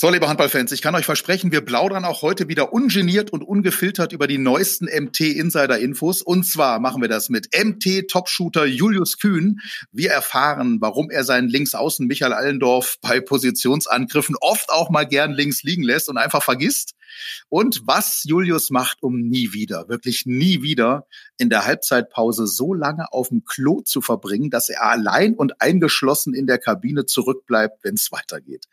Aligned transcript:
So, 0.00 0.08
liebe 0.10 0.28
Handballfans, 0.28 0.70
ich 0.70 0.80
kann 0.80 0.94
euch 0.94 1.06
versprechen, 1.06 1.50
wir 1.50 1.60
plaudern 1.60 2.04
auch 2.04 2.22
heute 2.22 2.46
wieder 2.46 2.72
ungeniert 2.72 3.32
und 3.32 3.42
ungefiltert 3.42 4.12
über 4.12 4.28
die 4.28 4.38
neuesten 4.38 4.84
MT-Insider-Infos. 4.84 6.22
Und 6.22 6.46
zwar 6.46 6.78
machen 6.78 7.02
wir 7.02 7.08
das 7.08 7.30
mit 7.30 7.48
MT-Topshooter 7.52 8.64
Julius 8.64 9.18
Kühn. 9.18 9.58
Wir 9.90 10.12
erfahren, 10.12 10.80
warum 10.80 11.10
er 11.10 11.24
seinen 11.24 11.48
Linksaußen 11.48 12.06
Michael 12.06 12.32
Allendorf 12.32 12.98
bei 13.00 13.20
Positionsangriffen 13.20 14.36
oft 14.40 14.70
auch 14.70 14.88
mal 14.88 15.02
gern 15.02 15.32
links 15.32 15.64
liegen 15.64 15.82
lässt 15.82 16.08
und 16.08 16.16
einfach 16.16 16.44
vergisst. 16.44 16.94
Und 17.48 17.82
was 17.86 18.24
Julius 18.24 18.70
macht, 18.70 19.02
um 19.02 19.20
nie 19.20 19.52
wieder, 19.52 19.88
wirklich 19.88 20.24
nie 20.26 20.62
wieder 20.62 21.06
in 21.36 21.50
der 21.50 21.64
Halbzeitpause 21.64 22.46
so 22.46 22.74
lange 22.74 23.12
auf 23.12 23.28
dem 23.28 23.44
Klo 23.44 23.80
zu 23.80 24.00
verbringen, 24.00 24.50
dass 24.50 24.68
er 24.68 24.84
allein 24.84 25.34
und 25.34 25.60
eingeschlossen 25.60 26.34
in 26.34 26.46
der 26.46 26.58
Kabine 26.58 27.06
zurückbleibt, 27.06 27.84
wenn 27.84 27.94
es 27.94 28.10
weitergeht. 28.12 28.66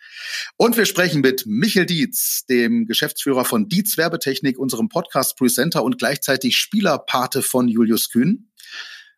Und 0.57 0.77
wir 0.77 0.85
sprechen 0.85 1.21
mit 1.21 1.45
Michael 1.45 1.85
Dietz, 1.85 2.45
dem 2.45 2.85
Geschäftsführer 2.85 3.45
von 3.45 3.69
Dietz 3.69 3.97
Werbetechnik, 3.97 4.57
unserem 4.57 4.89
Podcast-Presenter 4.89 5.83
und 5.83 5.97
gleichzeitig 5.97 6.57
Spielerpate 6.57 7.41
von 7.41 7.67
Julius 7.67 8.09
Kühn. 8.09 8.49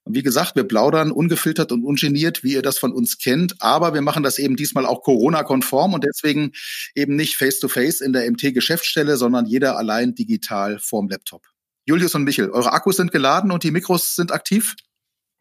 Wie 0.10 0.24
gesagt, 0.24 0.56
wir 0.56 0.64
plaudern 0.64 1.12
ungefiltert 1.12 1.72
und 1.72 1.84
ungeniert, 1.84 2.44
wie 2.44 2.54
ihr 2.54 2.62
das 2.62 2.78
von 2.78 2.94
uns 2.94 3.18
kennt, 3.18 3.56
aber 3.62 3.94
wir 3.94 4.02
machen 4.02 4.24
das 4.24 4.40
eben 4.40 4.56
diesmal 4.56 4.86
auch 4.86 5.02
Corona-konform 5.04 5.94
und 5.94 6.04
deswegen 6.04 6.52
eben 6.96 7.16
nicht 7.16 7.36
face-to-face 7.36 8.02
-face 8.02 8.06
in 8.06 8.14
der 8.14 8.30
MT-Geschäftsstelle, 8.30 9.18
sondern 9.18 9.46
jeder 9.46 9.78
allein 9.78 10.16
digital 10.16 10.80
vorm 10.80 11.10
Laptop. 11.10 11.46
Julius 11.86 12.16
und 12.16 12.24
Michel, 12.24 12.50
eure 12.52 12.74
Akkus 12.74 12.98
sind 12.98 13.12
geladen 13.12 13.52
und 13.52 13.64
die 13.64 13.72
Mikros 13.72 14.16
sind 14.16 14.32
aktiv? 14.32 14.76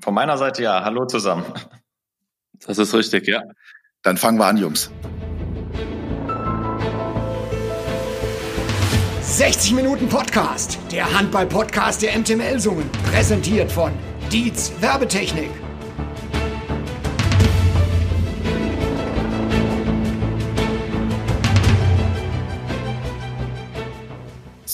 Von 0.03 0.15
meiner 0.15 0.37
Seite 0.37 0.63
ja. 0.63 0.85
Hallo 0.85 1.07
zusammen. 1.07 1.45
Das 2.67 2.79
ist 2.79 2.95
richtig, 2.95 3.27
ja. 3.27 3.43
Dann 4.03 4.17
fangen 4.17 4.39
wir 4.39 4.47
an, 4.47 4.57
Jungs. 4.57 4.91
60 9.21 9.75
Minuten 9.75 10.09
Podcast, 10.09 10.79
der 10.91 11.13
Handball-Podcast 11.13 12.01
der 12.01 12.19
MTML 12.19 12.59
Sungen, 12.59 12.91
präsentiert 13.11 13.71
von 13.71 13.93
Dietz 14.31 14.73
Werbetechnik. 14.81 15.66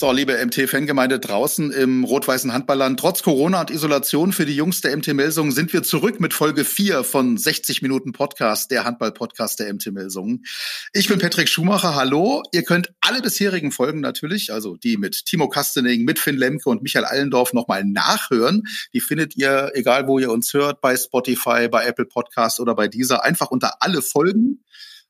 So, 0.03 0.11
liebe 0.11 0.37
MT-Fangemeinde 0.45 1.21
draußen 1.21 1.71
im 1.71 2.03
rot-weißen 2.03 2.53
Handballland. 2.53 2.99
Trotz 2.99 3.23
Corona 3.23 3.61
und 3.61 3.71
Isolation 3.71 4.33
für 4.33 4.45
die 4.45 4.57
Jungs 4.57 4.81
der 4.81 4.97
MT-Melsungen 4.97 5.53
sind 5.53 5.73
wir 5.73 5.85
zurück 5.85 6.19
mit 6.19 6.35
Folge 6.35 6.65
4 6.65 7.05
von 7.05 7.39
60 7.39 7.83
Minuten 7.83 8.11
Podcast, 8.11 8.73
der 8.73 8.83
Handball-Podcast 8.83 9.61
der 9.61 9.73
MT-Melsungen. 9.73 10.45
Ich 10.93 11.07
bin 11.07 11.21
Patrick 11.21 11.49
Schumacher, 11.49 11.95
hallo. 11.95 12.43
Ihr 12.51 12.65
könnt 12.65 12.93
alle 13.01 13.23
bisherigen 13.23 13.71
Folgen 13.71 14.01
natürlich, 14.01 14.53
also 14.53 14.77
die 14.77 14.97
mit 14.97 15.25
Timo 15.25 15.49
Kastening, 15.49 16.05
mit 16.05 16.19
Finn 16.19 16.37
Lemke 16.37 16.69
und 16.69 16.83
Michael 16.83 17.05
Allendorf 17.05 17.53
nochmal 17.53 17.85
nachhören. 17.85 18.65
Die 18.93 19.01
findet 19.01 19.37
ihr, 19.37 19.71
egal 19.75 20.09
wo 20.09 20.19
ihr 20.19 20.33
uns 20.33 20.53
hört, 20.53 20.81
bei 20.81 20.97
Spotify, 20.97 21.69
bei 21.69 21.85
Apple 21.85 22.07
Podcasts 22.07 22.59
oder 22.59 22.75
bei 22.75 22.89
dieser, 22.89 23.23
einfach 23.23 23.53
unter 23.53 23.77
alle 23.79 24.03
Folgen 24.03 24.65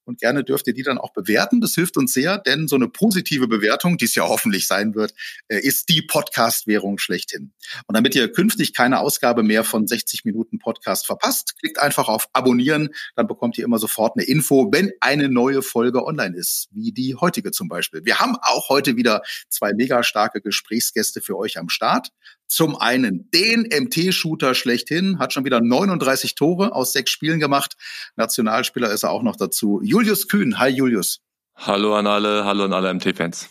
und 0.05 0.20
gerne 0.20 0.45
dürft 0.45 0.67
ihr 0.67 0.75
die 0.75 0.83
dann 0.83 0.98
auch 0.98 1.12
bewerten. 1.12 1.61
Das 1.61 1.75
hilft 1.75 1.97
uns 1.97 2.12
sehr, 2.12 2.39
denn 2.39 2.69
so 2.69 2.77
eine 2.77 2.89
positive 2.89 3.48
Bewertung, 3.48 3.97
die 3.97 4.05
es 4.05 4.14
ja 4.14 4.28
hoffentlich 4.28 4.67
sein 4.67 4.95
wird, 4.95 5.14
äh, 5.48 5.61
ist 5.61 5.89
die 5.89 6.03
Podcast-Währung 6.03 6.98
schlechthin. 6.98 7.53
Und 7.86 7.97
damit 7.97 8.14
ihr 8.14 8.30
künftig 8.30 8.75
keine 8.75 9.00
Ausgabe 9.00 9.42
mehr 9.42 9.64
von 9.64 9.86
60 9.86 10.25
Minuten 10.25 10.58
Podcast 10.58 11.06
verpasst, 11.06 11.58
klickt 11.58 11.78
einfach 11.78 12.08
auf 12.08 12.28
Abonnieren, 12.33 12.91
dann 13.17 13.27
bekommt 13.27 13.58
ihr 13.58 13.64
immer 13.64 13.78
sofort 13.78 14.17
eine 14.17 14.27
Info, 14.27 14.70
wenn 14.73 14.92
eine 15.00 15.28
neue 15.28 15.62
Folge 15.62 16.05
online 16.05 16.36
ist, 16.36 16.69
wie 16.73 16.92
die 16.92 17.14
heutige 17.14 17.50
zum 17.50 17.69
Beispiel. 17.69 18.05
Wir 18.05 18.19
haben 18.19 18.36
auch 18.42 18.69
heute 18.69 18.97
wieder 18.97 19.23
zwei 19.48 19.73
mega 19.73 20.03
starke 20.03 20.41
Gesprächsgäste 20.41 21.20
für 21.20 21.36
euch 21.36 21.58
am 21.58 21.69
Start. 21.69 22.08
Zum 22.53 22.77
einen 22.77 23.31
den 23.31 23.62
MT-Shooter 23.62 24.55
schlechthin, 24.55 25.18
hat 25.18 25.33
schon 25.33 25.46
wieder 25.46 25.63
39 25.63 26.35
Tore 26.35 26.74
aus 26.74 26.92
sechs 26.92 27.11
Spielen 27.11 27.40
gemacht. 27.40 27.77
Nationalspieler 28.17 28.90
ist 28.92 29.05
er 29.05 29.11
auch 29.11 29.23
noch 29.23 29.36
dazu. 29.36 29.80
Julius 29.83 30.29
Kühn. 30.29 30.58
Hi 30.58 30.68
Julius. 30.68 31.20
Hallo 31.57 31.96
an 31.96 32.07
alle, 32.07 32.45
hallo 32.45 32.67
an 32.67 32.74
alle 32.74 32.92
MT-Fans. 32.92 33.48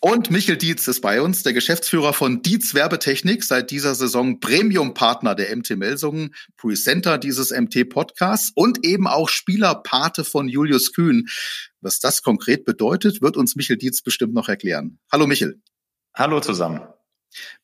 Und 0.00 0.32
Michel 0.32 0.56
Dietz 0.56 0.88
ist 0.88 1.02
bei 1.02 1.22
uns, 1.22 1.44
der 1.44 1.52
Geschäftsführer 1.52 2.12
von 2.12 2.42
Dietz 2.42 2.74
Werbetechnik, 2.74 3.44
seit 3.44 3.70
dieser 3.70 3.94
Saison 3.94 4.40
Premium-Partner 4.40 5.36
der 5.36 5.56
MT 5.56 5.76
Melsungen, 5.76 6.34
Presenter 6.56 7.18
dieses 7.18 7.52
MT-Podcasts 7.52 8.50
und 8.56 8.84
eben 8.84 9.06
auch 9.06 9.28
Spielerpate 9.28 10.24
von 10.24 10.48
Julius 10.48 10.92
Kühn. 10.92 11.28
Was 11.80 12.00
das 12.00 12.22
konkret 12.22 12.64
bedeutet, 12.64 13.22
wird 13.22 13.36
uns 13.36 13.54
Michel 13.54 13.76
Dietz 13.76 14.02
bestimmt 14.02 14.34
noch 14.34 14.48
erklären. 14.48 14.98
Hallo 15.12 15.28
Michel. 15.28 15.62
Hallo 16.12 16.40
zusammen. 16.40 16.80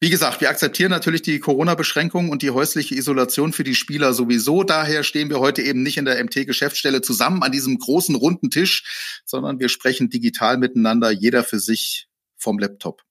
Wie 0.01 0.11
gesagt, 0.11 0.41
wir 0.41 0.51
akzeptieren 0.51 0.91
natürlich 0.91 1.23
die 1.23 1.41
Corona-Beschränkungen 1.41 2.31
und 2.31 2.43
die 2.43 2.51
häusliche 2.51 2.95
Isolation 2.95 3.53
für 3.53 3.65
die 3.65 3.75
Spieler 3.75 4.13
sowieso. 4.13 4.65
Daher 4.65 5.03
stehen 5.03 5.31
wir 5.31 5.41
heute 5.41 5.63
eben 5.63 5.83
nicht 5.83 5.99
in 5.99 6.05
der 6.05 6.23
MT-Geschäftsstelle 6.23 7.03
zusammen 7.03 7.43
an 7.43 7.53
diesem 7.53 7.79
großen 7.79 8.15
runden 8.15 8.51
Tisch, 8.51 9.23
sondern 9.25 9.61
wir 9.61 9.69
sprechen 9.69 10.11
digital 10.11 10.59
miteinander, 10.59 11.11
jeder 11.11 11.45
für 11.45 11.59
sich 11.59 12.09
vom 12.37 12.59
Laptop. 12.59 13.03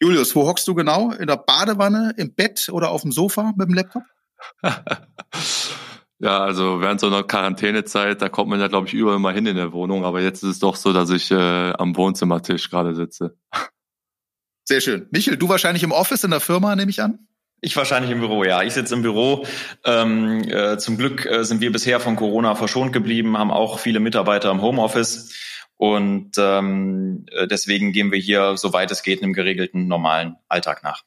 Julius, 0.00 0.34
wo 0.34 0.46
hockst 0.46 0.68
du 0.68 0.74
genau? 0.74 1.12
In 1.12 1.26
der 1.26 1.36
Badewanne, 1.36 2.14
im 2.16 2.34
Bett 2.34 2.68
oder 2.70 2.90
auf 2.90 3.02
dem 3.02 3.12
Sofa 3.12 3.52
mit 3.56 3.68
dem 3.68 3.74
Laptop? 3.74 4.02
ja, 6.18 6.40
also 6.40 6.80
während 6.80 7.00
so 7.00 7.06
einer 7.06 7.22
Quarantänezeit, 7.22 8.20
da 8.20 8.28
kommt 8.28 8.50
man 8.50 8.60
ja, 8.60 8.68
glaube 8.68 8.86
ich, 8.86 8.94
überall 8.94 9.18
mal 9.18 9.34
hin 9.34 9.46
in 9.46 9.56
der 9.56 9.72
Wohnung. 9.72 10.04
Aber 10.04 10.20
jetzt 10.20 10.42
ist 10.42 10.50
es 10.50 10.58
doch 10.58 10.76
so, 10.76 10.92
dass 10.92 11.10
ich 11.10 11.30
äh, 11.30 11.72
am 11.72 11.96
Wohnzimmertisch 11.96 12.70
gerade 12.70 12.94
sitze. 12.94 13.38
Sehr 14.64 14.80
schön. 14.80 15.06
Michel, 15.10 15.36
du 15.36 15.48
wahrscheinlich 15.48 15.82
im 15.82 15.92
Office 15.92 16.24
in 16.24 16.30
der 16.30 16.40
Firma, 16.40 16.74
nehme 16.74 16.90
ich 16.90 17.02
an? 17.02 17.18
Ich 17.60 17.76
wahrscheinlich 17.76 18.10
im 18.10 18.20
Büro, 18.20 18.44
ja. 18.44 18.62
Ich 18.62 18.74
sitze 18.74 18.94
im 18.94 19.02
Büro. 19.02 19.46
Ähm, 19.84 20.42
äh, 20.48 20.76
zum 20.78 20.98
Glück 20.98 21.24
äh, 21.24 21.44
sind 21.44 21.60
wir 21.60 21.72
bisher 21.72 22.00
von 22.00 22.16
Corona 22.16 22.54
verschont 22.54 22.92
geblieben, 22.92 23.38
haben 23.38 23.50
auch 23.50 23.78
viele 23.78 24.00
Mitarbeiter 24.00 24.50
im 24.50 24.60
Homeoffice. 24.60 25.32
Und 25.76 26.32
ähm, 26.38 27.26
äh, 27.32 27.46
deswegen 27.46 27.92
gehen 27.92 28.12
wir 28.12 28.18
hier, 28.18 28.56
soweit 28.56 28.90
es 28.90 29.02
geht, 29.02 29.22
einem 29.22 29.32
geregelten, 29.32 29.88
normalen 29.88 30.36
Alltag 30.48 30.82
nach. 30.82 31.04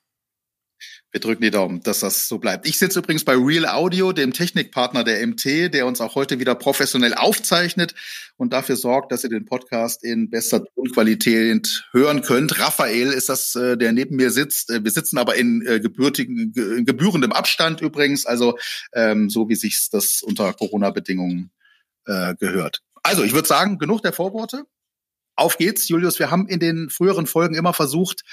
Wir 1.12 1.22
drücken 1.22 1.42
die 1.42 1.52
Daumen, 1.52 1.82
dass 1.84 2.02
das 2.02 2.28
so 2.28 2.38
bleibt. 2.38 2.68
Ich 2.68 2.78
sitze 2.78 3.00
übrigens 3.00 3.24
bei 3.24 3.34
Real 3.34 3.66
Audio, 3.66 4.12
dem 4.12 4.34
Technikpartner 4.34 5.06
der 5.06 5.26
MT, 5.26 5.74
der 5.74 5.88
uns 5.88 6.02
auch 6.02 6.16
heute 6.16 6.40
wieder 6.40 6.54
professionell 6.54 7.14
aufzeichnet 7.14 7.96
und 8.36 8.52
dafür 8.52 8.76
sorgt, 8.76 9.14
dass 9.14 9.24
ihr 9.24 9.30
den 9.30 9.46
Podcast 9.46 10.04
in 10.04 10.30
bester 10.30 10.66
Tonqualität 10.76 11.86
hören 11.94 12.24
könnt. 12.24 12.60
Raphael 12.60 13.08
ist 13.08 13.30
das, 13.30 13.56
äh, 13.56 13.78
der 13.78 13.94
neben 13.94 14.18
mir 14.18 14.32
sitzt. 14.32 14.70
Äh, 14.70 14.84
wir 14.84 14.92
sitzen 14.92 15.18
aber 15.18 15.36
in, 15.36 15.66
äh, 15.66 15.80
gebürtigen, 15.80 16.52
gebührendem 16.86 17.32
Abstand 17.32 17.80
übrigens, 17.80 18.26
also 18.26 18.58
ähm, 18.94 19.30
so 19.30 19.48
wie 19.48 19.56
sich 19.56 19.88
das 19.90 20.22
unter 20.22 20.52
Corona-Bedingungen 20.52 21.52
äh, 22.06 22.36
gehört. 22.36 22.82
Also 23.02 23.24
ich 23.24 23.34
würde 23.34 23.48
sagen, 23.48 23.78
genug 23.78 24.02
der 24.02 24.12
Vorworte. 24.12 24.66
Auf 25.38 25.58
geht's, 25.58 25.88
Julius. 25.88 26.20
Wir 26.20 26.32
haben 26.32 26.48
in 26.50 26.60
den 26.60 26.90
früheren 26.90 27.28
Folgen 27.28 27.56
immer 27.56 27.74
versucht, 27.74 28.24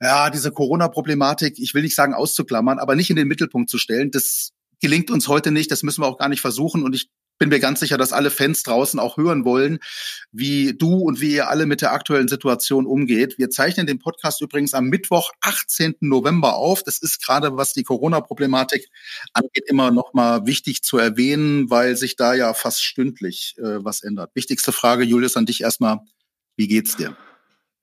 ja, 0.00 0.30
diese 0.30 0.50
Corona-Problematik, 0.50 1.58
ich 1.58 1.74
will 1.74 1.82
nicht 1.82 1.94
sagen 1.94 2.14
auszuklammern, 2.14 2.78
aber 2.78 2.96
nicht 2.96 3.10
in 3.10 3.16
den 3.16 3.28
Mittelpunkt 3.28 3.68
zu 3.68 3.78
stellen. 3.78 4.10
Das 4.10 4.52
gelingt 4.80 5.10
uns 5.10 5.28
heute 5.28 5.50
nicht, 5.50 5.70
das 5.70 5.82
müssen 5.82 6.02
wir 6.02 6.06
auch 6.06 6.18
gar 6.18 6.28
nicht 6.28 6.40
versuchen. 6.40 6.82
Und 6.82 6.94
ich 6.94 7.10
bin 7.40 7.48
mir 7.48 7.58
ganz 7.58 7.80
sicher, 7.80 7.96
dass 7.96 8.12
alle 8.12 8.30
Fans 8.30 8.62
draußen 8.62 9.00
auch 9.00 9.16
hören 9.16 9.44
wollen, 9.44 9.78
wie 10.30 10.74
du 10.76 10.98
und 10.98 11.20
wie 11.20 11.32
ihr 11.32 11.48
alle 11.48 11.64
mit 11.64 11.80
der 11.80 11.92
aktuellen 11.92 12.28
Situation 12.28 12.86
umgeht. 12.86 13.38
Wir 13.38 13.48
zeichnen 13.48 13.86
den 13.86 13.98
Podcast 13.98 14.42
übrigens 14.42 14.74
am 14.74 14.86
Mittwoch, 14.86 15.32
18. 15.40 15.96
November 16.00 16.56
auf. 16.56 16.82
Das 16.82 16.98
ist 16.98 17.24
gerade, 17.24 17.56
was 17.56 17.72
die 17.72 17.82
Corona-Problematik 17.82 18.88
angeht, 19.32 19.64
immer 19.66 19.90
noch 19.90 20.12
mal 20.12 20.46
wichtig 20.46 20.82
zu 20.82 20.98
erwähnen, 20.98 21.70
weil 21.70 21.96
sich 21.96 22.16
da 22.16 22.34
ja 22.34 22.52
fast 22.52 22.84
stündlich 22.84 23.54
äh, 23.58 23.82
was 23.82 24.02
ändert. 24.02 24.30
Wichtigste 24.34 24.72
Frage, 24.72 25.04
Julius, 25.04 25.36
an 25.36 25.46
dich 25.46 25.62
erstmal. 25.62 26.00
Wie 26.56 26.68
geht's 26.68 26.96
dir? 26.96 27.16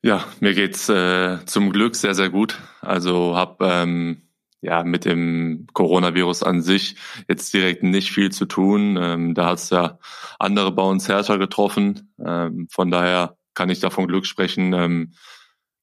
Ja, 0.04 0.26
mir 0.40 0.54
geht's 0.54 0.90
äh, 0.90 1.44
zum 1.46 1.72
Glück 1.72 1.96
sehr, 1.96 2.14
sehr 2.14 2.30
gut. 2.30 2.62
Also 2.82 3.36
habe 3.36 3.66
ähm, 3.66 4.22
ja 4.62 4.84
mit 4.84 5.06
dem 5.06 5.68
Coronavirus 5.74 6.44
an 6.44 6.62
sich 6.62 6.96
jetzt 7.28 7.54
direkt 7.54 7.84
nicht 7.84 8.12
viel 8.12 8.32
zu 8.32 8.46
tun. 8.46 8.98
Ähm, 9.00 9.34
da 9.34 9.48
hat's 9.48 9.70
ja 9.72 10.00
andere 10.40 10.72
bei 10.72 10.84
uns 10.84 11.10
härter 11.10 11.40
getroffen. 11.40 12.14
Ähm, 12.24 12.68
von 12.72 12.92
daher 12.92 13.38
kann 13.56 13.70
ich 13.70 13.80
davon 13.80 14.08
Glück 14.08 14.26
sprechen. 14.28 14.74
Ähm, 14.74 15.14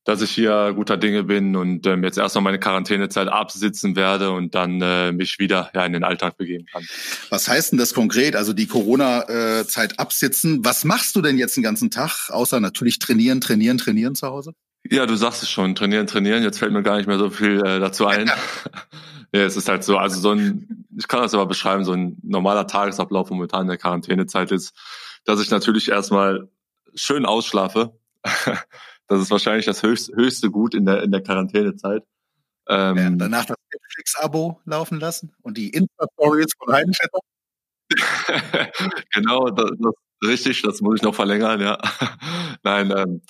dass 0.05 0.21
ich 0.21 0.31
hier 0.31 0.73
guter 0.75 0.97
Dinge 0.97 1.25
bin 1.25 1.57
und 1.57 1.87
ähm, 1.87 2.05
jetzt 2.05 2.19
erstmal 2.19 2.45
meine 2.45 2.59
Quarantänezeit 2.59 3.29
absitzen 3.29 3.97
werde 3.97 4.31
und 4.31 4.55
dann 4.55 4.81
äh, 4.83 5.13
mich 5.13 5.39
wieder 5.39 5.71
ja, 5.75 5.85
in 5.87 5.95
den 5.95 6.05
Alltag 6.05 6.37
begeben 6.37 6.67
kann. 6.71 6.85
Was 7.31 7.49
heißt 7.49 7.73
denn 7.73 7.79
das 7.79 7.95
konkret? 7.95 8.37
Also 8.37 8.53
die 8.53 8.67
Corona-Zeit 8.67 9.99
absitzen. 9.99 10.65
Was 10.65 10.85
machst 10.85 11.17
du 11.17 11.23
denn 11.23 11.39
jetzt 11.39 11.57
den 11.57 11.63
ganzen 11.63 11.91
Tag, 11.91 12.29
außer 12.29 12.61
natürlich 12.61 12.99
trainieren, 12.99 13.41
trainieren, 13.41 13.79
trainieren 13.79 14.15
zu 14.15 14.27
Hause? 14.27 14.53
Ja, 14.91 15.07
du 15.07 15.17
sagst 15.17 15.43
es 15.43 15.51
schon, 15.51 15.75
trainieren, 15.75 16.07
trainieren. 16.07 16.43
Jetzt 16.43 16.59
fällt 16.59 16.73
mir 16.73 16.83
gar 16.83 16.99
nicht 16.99 17.07
mehr 17.07 17.19
so 17.19 17.31
viel 17.31 17.65
äh, 17.65 17.81
dazu 17.81 18.07
ein. 18.07 18.27
ja, 19.33 19.41
es 19.41 19.57
ist 19.57 19.69
halt 19.69 19.85
so, 19.85 19.97
also 19.97 20.21
so 20.21 20.33
ein, 20.33 20.87
ich 20.99 21.09
kann 21.09 21.23
das 21.23 21.33
aber 21.33 21.47
beschreiben, 21.47 21.85
so 21.85 21.93
ein 21.93 22.19
normaler 22.23 22.67
Tagesablauf 22.67 23.31
momentan 23.31 23.63
in 23.63 23.69
der 23.69 23.79
Quarantänezeit 23.79 24.53
ist, 24.53 24.75
dass 25.25 25.41
ich 25.41 25.51
natürlich 25.51 25.89
erstmal 25.89 26.49
schön 26.95 27.25
ausschlafe. 27.25 27.99
das 29.09 29.21
ist 29.21 29.31
wahrscheinlich 29.31 29.67
das 29.67 29.83
höchste, 29.83 30.15
höchste 30.15 30.51
Gut 30.51 30.75
in 30.75 30.87
der, 30.87 31.03
in 31.03 31.11
der 31.11 31.23
Quarantänezeit. 31.23 32.03
Ähm, 32.69 32.97
ja, 32.97 33.11
danach 33.11 33.45
das 33.45 33.57
Netflix-Abo 33.73 34.61
laufen 34.65 34.99
lassen 34.99 35.35
und 35.43 35.59
die 35.59 35.69
Insta-Stories 35.69 36.53
von 36.59 36.75
Heidenstädter. 36.75 37.19
genau, 39.13 39.51
das, 39.51 39.71
das, 39.79 39.95
richtig, 40.27 40.63
das 40.63 40.81
muss 40.81 40.97
ich 40.97 41.03
noch 41.03 41.15
verlängern, 41.15 41.61
ja. 41.61 41.79
Nein, 42.63 42.91
ähm, 42.97 43.23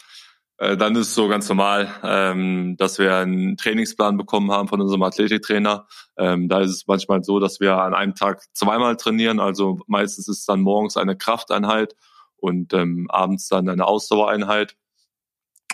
äh, 0.58 0.76
dann 0.76 0.94
ist 0.94 1.08
es 1.08 1.14
so 1.14 1.26
ganz 1.26 1.48
normal, 1.48 1.92
ähm, 2.04 2.76
dass 2.78 2.98
wir 2.98 3.16
einen 3.16 3.56
Trainingsplan 3.56 4.16
bekommen 4.16 4.52
haben 4.52 4.68
von 4.68 4.80
unserem 4.80 5.02
Athletiktrainer. 5.02 5.88
Ähm, 6.16 6.48
da 6.48 6.60
ist 6.60 6.70
es 6.70 6.86
manchmal 6.86 7.24
so, 7.24 7.40
dass 7.40 7.58
wir 7.58 7.76
an 7.76 7.94
einem 7.94 8.14
Tag 8.14 8.42
zweimal 8.52 8.96
trainieren. 8.96 9.40
Also 9.40 9.80
meistens 9.88 10.28
ist 10.28 10.38
es 10.40 10.44
dann 10.46 10.60
morgens 10.60 10.96
eine 10.96 11.16
Krafteinheit 11.16 11.96
und 12.36 12.72
ähm, 12.72 13.08
abends 13.10 13.48
dann 13.48 13.68
eine 13.68 13.84
Ausdauereinheit. 13.84 14.76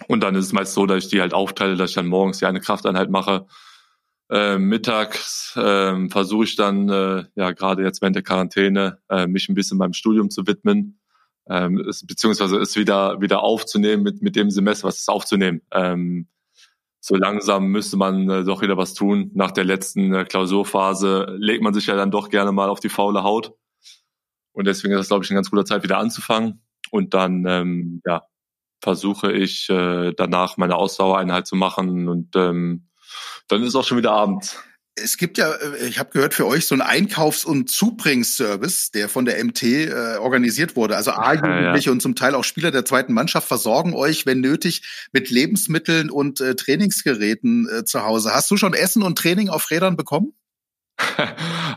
Und 0.08 0.22
dann 0.22 0.34
ist 0.34 0.46
es 0.46 0.52
meist 0.52 0.74
so, 0.74 0.86
dass 0.86 1.04
ich 1.04 1.10
die 1.10 1.20
halt 1.20 1.34
aufteile, 1.34 1.76
dass 1.76 1.90
ich 1.90 1.96
dann 1.96 2.06
morgens 2.06 2.40
ja 2.40 2.48
eine 2.48 2.60
Krafteinheit 2.60 3.10
mache. 3.10 3.46
Äh, 4.30 4.58
mittags 4.58 5.56
äh, 5.56 6.08
versuche 6.08 6.44
ich 6.44 6.56
dann, 6.56 6.88
äh, 6.88 7.24
ja 7.34 7.52
gerade 7.52 7.82
jetzt 7.82 8.00
während 8.00 8.16
der 8.16 8.22
Quarantäne, 8.22 8.98
äh, 9.08 9.26
mich 9.26 9.48
ein 9.48 9.54
bisschen 9.54 9.78
beim 9.78 9.92
Studium 9.92 10.30
zu 10.30 10.46
widmen 10.46 11.00
ähm, 11.48 11.78
ist, 11.78 12.06
beziehungsweise 12.06 12.58
es 12.58 12.76
wieder 12.76 13.20
wieder 13.20 13.42
aufzunehmen 13.42 14.04
mit 14.04 14.22
mit 14.22 14.36
dem 14.36 14.50
Semester, 14.50 14.86
was 14.88 14.98
ist 14.98 15.08
aufzunehmen. 15.08 15.62
Ähm, 15.72 16.28
so 17.00 17.16
langsam 17.16 17.66
müsste 17.68 17.96
man 17.96 18.28
äh, 18.30 18.44
doch 18.44 18.62
wieder 18.62 18.76
was 18.76 18.94
tun. 18.94 19.30
Nach 19.34 19.50
der 19.50 19.64
letzten 19.64 20.14
äh, 20.14 20.24
Klausurphase 20.24 21.34
legt 21.38 21.62
man 21.62 21.74
sich 21.74 21.86
ja 21.86 21.96
dann 21.96 22.10
doch 22.10 22.28
gerne 22.28 22.52
mal 22.52 22.68
auf 22.68 22.80
die 22.80 22.90
faule 22.90 23.24
Haut. 23.24 23.54
Und 24.52 24.66
deswegen 24.66 24.92
ist 24.94 25.00
das, 25.00 25.08
glaube 25.08 25.24
ich, 25.24 25.30
ein 25.30 25.34
ganz 25.34 25.50
guter 25.50 25.64
Zeit, 25.64 25.82
wieder 25.82 25.98
anzufangen. 25.98 26.62
Und 26.90 27.14
dann 27.14 27.44
ähm, 27.46 28.02
ja, 28.06 28.22
versuche 28.80 29.32
ich 29.32 29.68
äh, 29.68 30.12
danach 30.16 30.56
meine 30.56 30.76
Ausdauereinheit 30.76 31.46
zu 31.46 31.56
machen 31.56 32.08
und 32.08 32.34
ähm, 32.36 32.88
dann 33.48 33.62
ist 33.62 33.74
auch 33.74 33.84
schon 33.84 33.98
wieder 33.98 34.12
Abend 34.12 34.56
es 35.02 35.16
gibt 35.16 35.38
ja, 35.38 35.50
äh, 35.52 35.88
ich 35.88 35.98
habe 35.98 36.10
gehört, 36.10 36.34
für 36.34 36.46
euch 36.46 36.66
so 36.66 36.74
ein 36.74 36.80
Einkaufs- 36.80 37.44
und 37.44 37.70
Zubringservice, 37.70 38.90
der 38.90 39.08
von 39.08 39.24
der 39.24 39.42
MT 39.42 39.62
äh, 39.62 40.16
organisiert 40.18 40.76
wurde. 40.76 40.96
Also 40.96 41.12
A-Jugendliche 41.12 41.64
ja, 41.64 41.74
ja. 41.86 41.92
und 41.92 42.00
zum 42.00 42.14
Teil 42.14 42.34
auch 42.34 42.44
Spieler 42.44 42.70
der 42.70 42.84
zweiten 42.84 43.12
Mannschaft 43.12 43.48
versorgen 43.48 43.94
euch, 43.94 44.26
wenn 44.26 44.40
nötig, 44.40 45.08
mit 45.12 45.30
Lebensmitteln 45.30 46.10
und 46.10 46.40
äh, 46.40 46.54
Trainingsgeräten 46.54 47.68
äh, 47.68 47.84
zu 47.84 48.02
Hause. 48.04 48.32
Hast 48.34 48.50
du 48.50 48.56
schon 48.56 48.74
Essen 48.74 49.02
und 49.02 49.16
Training 49.18 49.48
auf 49.48 49.70
Rädern 49.70 49.96
bekommen? 49.96 50.34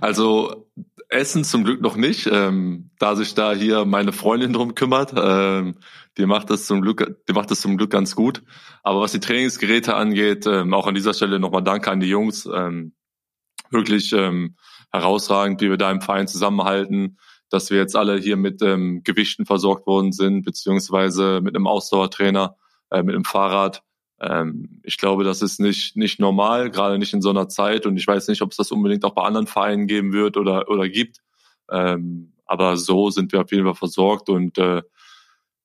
Also 0.02 0.70
Essen 1.14 1.44
zum 1.44 1.64
Glück 1.64 1.82
noch 1.82 1.96
nicht, 1.96 2.28
ähm, 2.32 2.92
da 3.00 3.16
sich 3.16 3.34
da 3.36 3.54
hier 3.54 3.86
meine 3.86 4.12
Freundin 4.12 4.54
drum 4.54 4.76
kümmert. 4.76 5.14
Ähm, 5.16 5.76
die 6.18 6.26
macht 6.26 6.50
das 6.50 6.66
zum 6.66 6.82
Glück, 6.82 7.24
die 7.28 7.34
macht 7.34 7.52
das 7.52 7.62
zum 7.62 7.78
Glück 7.78 7.92
ganz 7.92 8.16
gut. 8.16 8.44
Aber 8.84 9.02
was 9.02 9.12
die 9.14 9.20
Trainingsgeräte 9.20 9.96
angeht, 9.96 10.46
ähm, 10.48 10.74
auch 10.74 10.88
an 10.88 10.96
dieser 10.96 11.14
Stelle 11.14 11.40
nochmal 11.40 11.64
Danke 11.64 11.92
an 11.92 12.00
die 12.00 12.10
Jungs. 12.10 12.46
Ähm, 12.46 12.94
wirklich 13.72 14.14
ähm, 14.14 14.56
herausragend, 14.92 15.62
wie 15.62 15.70
wir 15.70 15.78
da 15.78 15.92
im 15.92 16.02
Verein 16.02 16.28
zusammenhalten, 16.28 17.18
dass 17.50 17.70
wir 17.72 17.78
jetzt 17.78 17.96
alle 17.96 18.18
hier 18.18 18.38
mit 18.38 18.62
ähm, 18.62 19.02
Gewichten 19.04 19.46
versorgt 19.46 19.88
worden 19.88 20.12
sind, 20.12 20.44
beziehungsweise 20.44 21.42
mit 21.42 21.56
einem 21.56 21.68
Ausdauertrainer, 21.68 22.56
äh, 22.92 23.04
mit 23.04 23.16
einem 23.16 23.26
Fahrrad. 23.26 23.82
Ähm, 24.20 24.80
ich 24.84 24.98
glaube, 24.98 25.24
das 25.24 25.42
ist 25.42 25.60
nicht, 25.60 25.96
nicht 25.96 26.20
normal, 26.20 26.72
gerade 26.72 26.98
nicht 26.98 27.14
in 27.14 27.22
so 27.22 27.30
einer 27.30 27.50
Zeit. 27.50 27.86
Und 27.86 27.98
ich 27.98 28.08
weiß 28.08 28.28
nicht, 28.28 28.42
ob 28.42 28.52
es 28.52 28.58
das 28.58 28.72
unbedingt 28.72 29.06
auch 29.06 29.16
bei 29.16 29.24
anderen 29.24 29.48
Vereinen 29.48 29.88
geben 29.88 30.14
wird 30.14 30.38
oder, 30.38 30.70
oder 30.70 30.88
gibt. 30.90 31.20
Ähm, 31.72 32.34
aber 32.46 32.78
so 32.78 33.10
sind 33.10 33.32
wir 33.32 33.42
auf 33.42 33.52
jeden 33.52 33.64
Fall 33.64 33.76
versorgt 33.76 34.30
und 34.30 34.58
äh, 34.58 34.82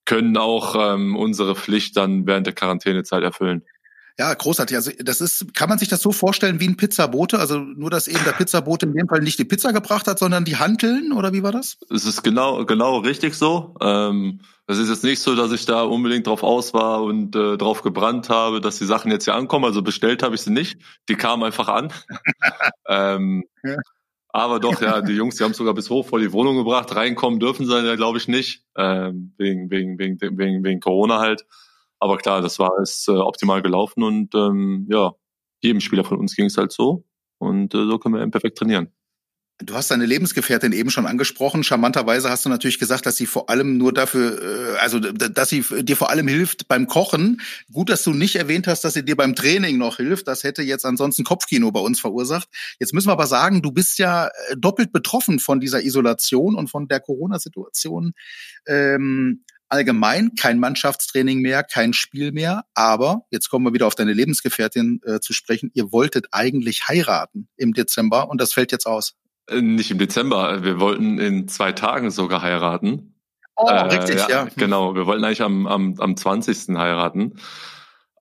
können 0.05 0.37
auch 0.37 0.75
ähm, 0.75 1.15
unsere 1.15 1.55
Pflicht 1.55 1.95
dann 1.95 2.25
während 2.25 2.47
der 2.47 2.55
Quarantänezeit 2.55 3.21
erfüllen. 3.21 3.63
Ja, 4.19 4.33
großartig. 4.33 4.75
Also 4.75 4.91
das 4.99 5.21
ist, 5.21 5.53
kann 5.53 5.69
man 5.69 5.79
sich 5.79 5.87
das 5.87 6.01
so 6.01 6.11
vorstellen 6.11 6.59
wie 6.59 6.67
ein 6.67 6.75
Pizzabote? 6.75 7.39
Also 7.39 7.59
nur, 7.59 7.89
dass 7.89 8.09
eben 8.09 8.21
der 8.25 8.33
Pizzabote 8.33 8.85
in 8.85 8.91
dem 8.91 9.07
Fall 9.07 9.21
nicht 9.21 9.39
die 9.39 9.45
Pizza 9.45 9.71
gebracht 9.71 10.07
hat, 10.07 10.19
sondern 10.19 10.43
die 10.43 10.57
Hanteln 10.57 11.13
oder 11.13 11.31
wie 11.31 11.41
war 11.41 11.53
das? 11.53 11.77
Es 11.89 12.03
ist 12.03 12.21
genau, 12.21 12.65
genau 12.65 12.97
richtig 12.97 13.35
so. 13.35 13.75
Ähm, 13.79 14.41
es 14.67 14.77
ist 14.77 14.89
jetzt 14.89 15.05
nicht 15.05 15.21
so, 15.21 15.35
dass 15.35 15.53
ich 15.53 15.65
da 15.65 15.83
unbedingt 15.83 16.27
drauf 16.27 16.43
aus 16.43 16.73
war 16.73 17.01
und 17.01 17.33
äh, 17.33 17.55
drauf 17.55 17.81
gebrannt 17.81 18.27
habe, 18.27 18.59
dass 18.59 18.77
die 18.77 18.85
Sachen 18.85 19.09
jetzt 19.09 19.23
hier 19.23 19.35
ankommen. 19.35 19.63
Also 19.63 19.81
bestellt 19.81 20.21
habe 20.21 20.35
ich 20.35 20.41
sie 20.41 20.51
nicht. 20.51 20.81
Die 21.07 21.15
kamen 21.15 21.43
einfach 21.43 21.69
an. 21.69 21.93
ähm, 22.89 23.45
ja. 23.63 23.77
Aber 24.27 24.59
doch, 24.59 24.81
ja, 24.81 24.99
die 24.99 25.13
Jungs, 25.13 25.37
die 25.37 25.45
haben 25.45 25.53
sogar 25.53 25.73
bis 25.73 25.89
hoch 25.89 26.05
vor 26.05 26.19
die 26.19 26.33
Wohnung 26.33 26.57
gebracht. 26.57 26.93
Reinkommen 26.93 27.39
dürfen 27.39 27.65
sie 27.65 27.85
ja, 27.85 27.95
glaube 27.95 28.17
ich, 28.17 28.27
nicht. 28.27 28.65
Ähm, 28.75 29.33
wegen, 29.37 29.71
wegen, 29.71 29.97
wegen, 29.97 30.19
wegen, 30.19 30.63
wegen 30.65 30.79
Corona 30.81 31.19
halt. 31.19 31.45
Aber 31.99 32.17
klar, 32.17 32.41
das 32.41 32.59
war 32.59 32.71
es 32.81 33.07
äh, 33.07 33.11
optimal 33.11 33.61
gelaufen 33.61 34.03
und 34.03 34.33
ähm, 34.35 34.87
ja, 34.89 35.13
jedem 35.61 35.81
Spieler 35.81 36.03
von 36.03 36.17
uns 36.17 36.35
ging 36.35 36.45
es 36.45 36.57
halt 36.57 36.71
so. 36.71 37.05
Und 37.37 37.73
äh, 37.73 37.85
so 37.85 37.99
können 37.99 38.15
wir 38.15 38.27
perfekt 38.29 38.57
trainieren. 38.57 38.91
Du 39.61 39.73
hast 39.75 39.91
deine 39.91 40.05
Lebensgefährtin 40.05 40.71
eben 40.71 40.89
schon 40.89 41.05
angesprochen. 41.05 41.65
Charmanterweise 41.65 42.29
hast 42.29 42.45
du 42.45 42.49
natürlich 42.49 42.79
gesagt, 42.79 43.05
dass 43.05 43.17
sie 43.17 43.25
vor 43.25 43.49
allem 43.49 43.77
nur 43.77 43.91
dafür, 43.91 44.41
äh, 44.41 44.77
also 44.77 44.99
dass 44.99 45.49
sie 45.49 45.65
dir 45.83 45.97
vor 45.97 46.09
allem 46.09 46.29
hilft 46.29 46.69
beim 46.69 46.87
Kochen. 46.87 47.41
Gut, 47.69 47.89
dass 47.89 48.03
du 48.03 48.11
nicht 48.11 48.37
erwähnt 48.37 48.67
hast, 48.67 48.85
dass 48.85 48.93
sie 48.93 49.03
dir 49.03 49.17
beim 49.17 49.35
Training 49.35 49.77
noch 49.77 49.97
hilft. 49.97 50.29
Das 50.29 50.45
hätte 50.45 50.61
jetzt 50.61 50.85
ansonsten 50.85 51.25
Kopfkino 51.25 51.71
bei 51.73 51.81
uns 51.81 51.99
verursacht. 51.99 52.47
Jetzt 52.79 52.93
müssen 52.93 53.09
wir 53.09 53.13
aber 53.13 53.27
sagen, 53.27 53.61
du 53.61 53.71
bist 53.71 53.99
ja 53.99 54.27
äh, 54.27 54.55
doppelt 54.57 54.93
betroffen 54.93 55.39
von 55.39 55.59
dieser 55.59 55.83
Isolation 55.83 56.55
und 56.55 56.69
von 56.69 56.87
der 56.87 57.01
Corona-Situation. 57.01 58.13
Ähm, 58.65 59.43
allgemein 59.69 60.35
kein 60.35 60.59
Mannschaftstraining 60.59 61.39
mehr, 61.39 61.63
kein 61.63 61.93
Spiel 61.93 62.31
mehr. 62.31 62.65
Aber 62.73 63.21
jetzt 63.31 63.49
kommen 63.49 63.65
wir 63.65 63.73
wieder 63.73 63.87
auf 63.87 63.95
deine 63.95 64.13
Lebensgefährtin 64.13 65.01
äh, 65.05 65.19
zu 65.19 65.33
sprechen. 65.33 65.71
Ihr 65.73 65.91
wolltet 65.91 66.27
eigentlich 66.31 66.87
heiraten 66.87 67.47
im 67.55 67.73
Dezember 67.73 68.29
und 68.29 68.41
das 68.41 68.53
fällt 68.53 68.71
jetzt 68.71 68.85
aus. 68.85 69.15
Äh, 69.47 69.61
nicht 69.61 69.91
im 69.91 69.99
Dezember, 69.99 70.63
wir 70.63 70.79
wollten 70.79 71.19
in 71.19 71.47
zwei 71.47 71.71
Tagen 71.71 72.11
sogar 72.11 72.41
heiraten. 72.41 73.15
Oh, 73.55 73.67
äh, 73.67 73.79
richtig, 73.81 74.15
ja, 74.15 74.29
ja. 74.29 74.47
Genau, 74.55 74.95
wir 74.95 75.05
wollten 75.05 75.23
eigentlich 75.23 75.41
am, 75.41 75.67
am, 75.67 75.95
am 75.99 76.15
20. 76.15 76.77
heiraten. 76.77 77.39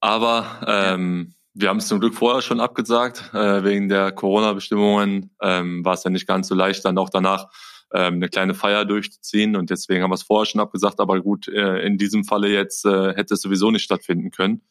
Aber 0.01 0.47
ähm, 0.67 1.35
wir 1.55 1.69
haben 1.69 1.79
es 1.79 1.89
zum 1.89 2.01
Glück 2.01 2.15
vorher 2.15 2.43
schon 2.43 2.61
abgesagt. 2.61 3.31
Äh, 3.35 3.65
wegen 3.65 3.89
der 3.89 4.12
Corona-Bestimmungen 4.12 5.31
ähm, 5.43 5.85
war 5.85 5.94
es 5.94 6.05
ja 6.05 6.11
nicht 6.11 6.27
ganz 6.27 6.49
so 6.49 6.55
leicht, 6.55 6.85
dann 6.85 6.99
auch 6.99 7.11
danach 7.11 7.49
ähm, 7.93 8.14
eine 8.14 8.29
kleine 8.29 8.55
Feier 8.55 8.85
durchzuziehen. 8.85 9.56
Und 9.56 9.70
deswegen 9.70 10.02
haben 10.02 10.11
wir 10.11 10.17
es 10.17 10.23
vorher 10.23 10.46
schon 10.46 10.61
abgesagt. 10.61 11.00
Aber 11.00 11.20
gut, 11.20 11.49
äh, 11.49 11.81
in 11.81 11.99
diesem 11.99 12.25
Falle 12.25 12.49
jetzt 12.49 12.85
äh, 12.85 13.14
hätte 13.14 13.35
es 13.35 13.43
sowieso 13.43 13.70
nicht 13.70 13.85
stattfinden 13.85 14.31
können. 14.31 14.62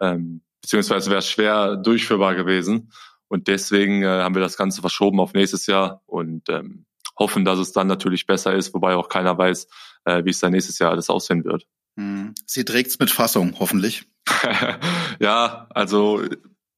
Ähm, 0.00 0.42
beziehungsweise 0.60 1.10
wäre 1.10 1.20
es 1.20 1.30
schwer 1.30 1.76
durchführbar 1.76 2.34
gewesen. 2.34 2.92
Und 3.28 3.48
deswegen 3.48 4.02
äh, 4.02 4.06
haben 4.06 4.34
wir 4.34 4.42
das 4.42 4.56
Ganze 4.56 4.80
verschoben 4.80 5.20
auf 5.20 5.34
nächstes 5.34 5.66
Jahr 5.66 6.02
und 6.06 6.48
ähm, 6.48 6.86
hoffen, 7.18 7.44
dass 7.44 7.58
es 7.58 7.72
dann 7.72 7.86
natürlich 7.86 8.26
besser 8.26 8.54
ist, 8.54 8.72
wobei 8.74 8.94
auch 8.94 9.08
keiner 9.08 9.36
weiß, 9.36 9.68
äh, 10.04 10.24
wie 10.24 10.30
es 10.30 10.40
dann 10.40 10.52
nächstes 10.52 10.78
Jahr 10.78 10.92
alles 10.92 11.10
aussehen 11.10 11.44
wird. 11.44 11.66
Hm. 11.98 12.34
Sie 12.46 12.64
trägt's 12.64 12.98
mit 12.98 13.10
Fassung, 13.10 13.56
hoffentlich. 13.58 14.06
ja, 15.20 15.66
also 15.70 16.22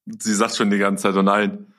sie 0.07 0.35
sagt 0.35 0.57
schon 0.57 0.71
die 0.71 0.78
ganze 0.78 1.05
Zeit, 1.05 1.16
oh 1.16 1.23
nein, 1.23 1.70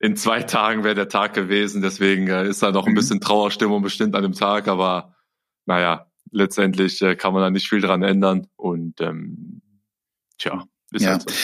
in 0.00 0.16
zwei 0.16 0.42
Tagen 0.42 0.84
wäre 0.84 0.94
der 0.94 1.08
Tag 1.08 1.34
gewesen. 1.34 1.82
Deswegen 1.82 2.28
äh, 2.28 2.48
ist 2.48 2.62
da 2.62 2.70
noch 2.70 2.86
ein 2.86 2.92
mhm. 2.92 2.96
bisschen 2.96 3.20
Trauerstimmung 3.20 3.82
bestimmt 3.82 4.14
an 4.14 4.22
dem 4.22 4.32
Tag. 4.32 4.68
Aber 4.68 5.14
naja, 5.66 6.06
letztendlich 6.30 7.02
äh, 7.02 7.16
kann 7.16 7.32
man 7.32 7.42
da 7.42 7.50
nicht 7.50 7.68
viel 7.68 7.80
dran 7.80 8.02
ändern. 8.02 8.46
Und 8.56 9.00
ähm, 9.00 9.62
tja, 10.38 10.64
ist 10.92 11.02
ja. 11.02 11.12
halt 11.12 11.22
so. 11.22 11.36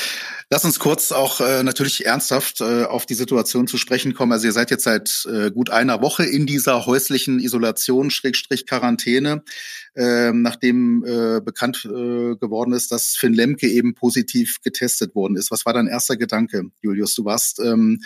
Lass 0.55 0.65
uns 0.65 0.79
kurz 0.79 1.11
auch 1.11 1.41
äh, 1.41 1.65
natürlich 1.65 2.07
ernsthaft 2.07 2.61
äh, 2.61 2.85
auf 2.85 3.07
die 3.07 3.15
Situation 3.15 3.67
zu 3.67 3.77
sprechen 3.77 4.15
kommen. 4.15 4.31
Also 4.31 4.47
ihr 4.47 4.53
seid 4.53 4.71
jetzt 4.71 4.85
seit 4.85 5.27
äh, 5.29 5.51
gut 5.51 5.69
einer 5.69 6.01
Woche 6.01 6.25
in 6.25 6.47
dieser 6.47 6.87
häuslichen 6.87 7.41
Isolation, 7.41 8.09
Schrägstrich 8.09 8.65
Quarantäne, 8.65 9.43
äh, 9.97 10.31
nachdem 10.31 11.05
äh, 11.05 11.41
bekannt 11.41 11.85
äh, 11.85 12.37
geworden 12.37 12.73
ist, 12.73 12.93
dass 12.93 13.17
Finn 13.17 13.35
Lemke 13.35 13.67
eben 13.67 13.97
positiv 13.97 14.61
getestet 14.63 15.17
worden 15.17 15.35
ist. 15.35 15.51
Was 15.51 15.67
war 15.67 15.73
dein 15.73 15.89
erster 15.89 16.17
Gedanke, 16.17 16.67
Julius? 16.83 17.17
Du 17.17 17.25
warst 17.25 17.59
ähm, 17.59 18.01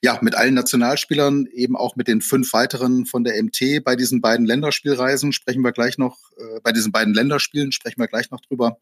ja 0.00 0.20
mit 0.22 0.36
allen 0.36 0.54
Nationalspielern, 0.54 1.46
eben 1.52 1.74
auch 1.74 1.96
mit 1.96 2.06
den 2.06 2.20
fünf 2.20 2.52
weiteren 2.52 3.06
von 3.06 3.24
der 3.24 3.42
MT 3.42 3.82
bei 3.82 3.96
diesen 3.96 4.20
beiden 4.20 4.46
Länderspielreisen 4.46 5.32
sprechen 5.32 5.62
wir 5.62 5.72
gleich 5.72 5.98
noch, 5.98 6.16
äh, 6.36 6.60
bei 6.62 6.70
diesen 6.70 6.92
beiden 6.92 7.12
Länderspielen 7.12 7.72
sprechen 7.72 8.00
wir 8.00 8.06
gleich 8.06 8.30
noch 8.30 8.40
drüber. 8.40 8.78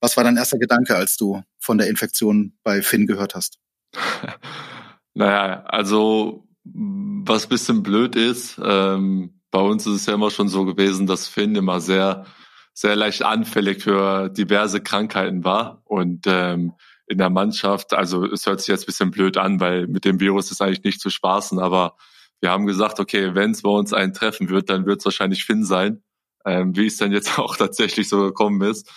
Was 0.00 0.16
war 0.16 0.24
dein 0.24 0.36
erster 0.36 0.58
Gedanke, 0.58 0.96
als 0.96 1.16
du 1.16 1.42
von 1.58 1.78
der 1.78 1.88
Infektion 1.88 2.58
bei 2.62 2.82
Finn 2.82 3.06
gehört 3.06 3.34
hast? 3.34 3.58
naja, 5.14 5.64
also 5.64 6.46
was 6.64 7.46
bisschen 7.46 7.82
blöd 7.82 8.16
ist, 8.16 8.60
ähm, 8.62 9.40
bei 9.50 9.60
uns 9.60 9.86
ist 9.86 9.94
es 9.94 10.06
ja 10.06 10.14
immer 10.14 10.30
schon 10.30 10.48
so 10.48 10.64
gewesen, 10.64 11.06
dass 11.06 11.28
Finn 11.28 11.54
immer 11.56 11.80
sehr, 11.80 12.24
sehr 12.72 12.96
leicht 12.96 13.22
anfällig 13.22 13.82
für 13.82 14.28
diverse 14.28 14.80
Krankheiten 14.80 15.44
war. 15.44 15.82
Und 15.84 16.26
ähm, 16.26 16.74
in 17.06 17.18
der 17.18 17.30
Mannschaft, 17.30 17.92
also 17.92 18.24
es 18.24 18.46
hört 18.46 18.60
sich 18.60 18.68
jetzt 18.68 18.86
bisschen 18.86 19.10
blöd 19.10 19.36
an, 19.36 19.60
weil 19.60 19.88
mit 19.88 20.04
dem 20.04 20.20
Virus 20.20 20.50
ist 20.52 20.62
eigentlich 20.62 20.84
nicht 20.84 21.00
zu 21.00 21.10
spaßen, 21.10 21.58
aber 21.58 21.96
wir 22.40 22.50
haben 22.50 22.66
gesagt, 22.66 23.00
okay, 23.00 23.34
wenn 23.34 23.50
es 23.50 23.62
bei 23.62 23.70
uns 23.70 23.92
einen 23.92 24.14
treffen 24.14 24.48
wird, 24.48 24.70
dann 24.70 24.86
wird 24.86 25.00
es 25.00 25.04
wahrscheinlich 25.04 25.44
Finn 25.44 25.64
sein. 25.64 26.02
ähm, 26.46 26.74
wie 26.76 26.86
es 26.86 26.96
dann 26.96 27.12
jetzt 27.12 27.38
auch 27.38 27.56
tatsächlich 27.56 28.08
so 28.08 28.22
gekommen 28.22 28.62
ist. 28.62 28.90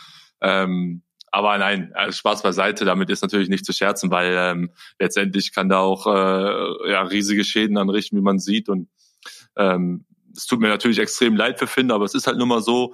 Ähm, 0.43 1.01
aber 1.31 1.57
nein, 1.57 1.91
also 1.95 2.15
Spaß 2.15 2.43
beiseite, 2.43 2.85
damit 2.85 3.09
ist 3.09 3.23
natürlich 3.23 3.49
nicht 3.49 3.65
zu 3.65 3.73
scherzen, 3.73 4.11
weil 4.11 4.35
ähm, 4.37 4.71
letztendlich 4.99 5.51
kann 5.51 5.67
da 5.67 5.79
auch 5.79 6.05
äh, 6.05 6.91
ja, 6.91 7.01
riesige 7.01 7.43
Schäden 7.43 7.77
anrichten, 7.77 8.19
wie 8.19 8.23
man 8.23 8.37
sieht. 8.37 8.69
Und 8.69 8.89
ähm, 9.55 10.05
es 10.35 10.45
tut 10.45 10.59
mir 10.59 10.67
natürlich 10.67 10.99
extrem 10.99 11.35
leid 11.35 11.57
für 11.57 11.65
Finn, 11.65 11.89
aber 11.89 12.05
es 12.05 12.13
ist 12.13 12.27
halt 12.27 12.37
nun 12.37 12.49
mal 12.49 12.61
so. 12.61 12.93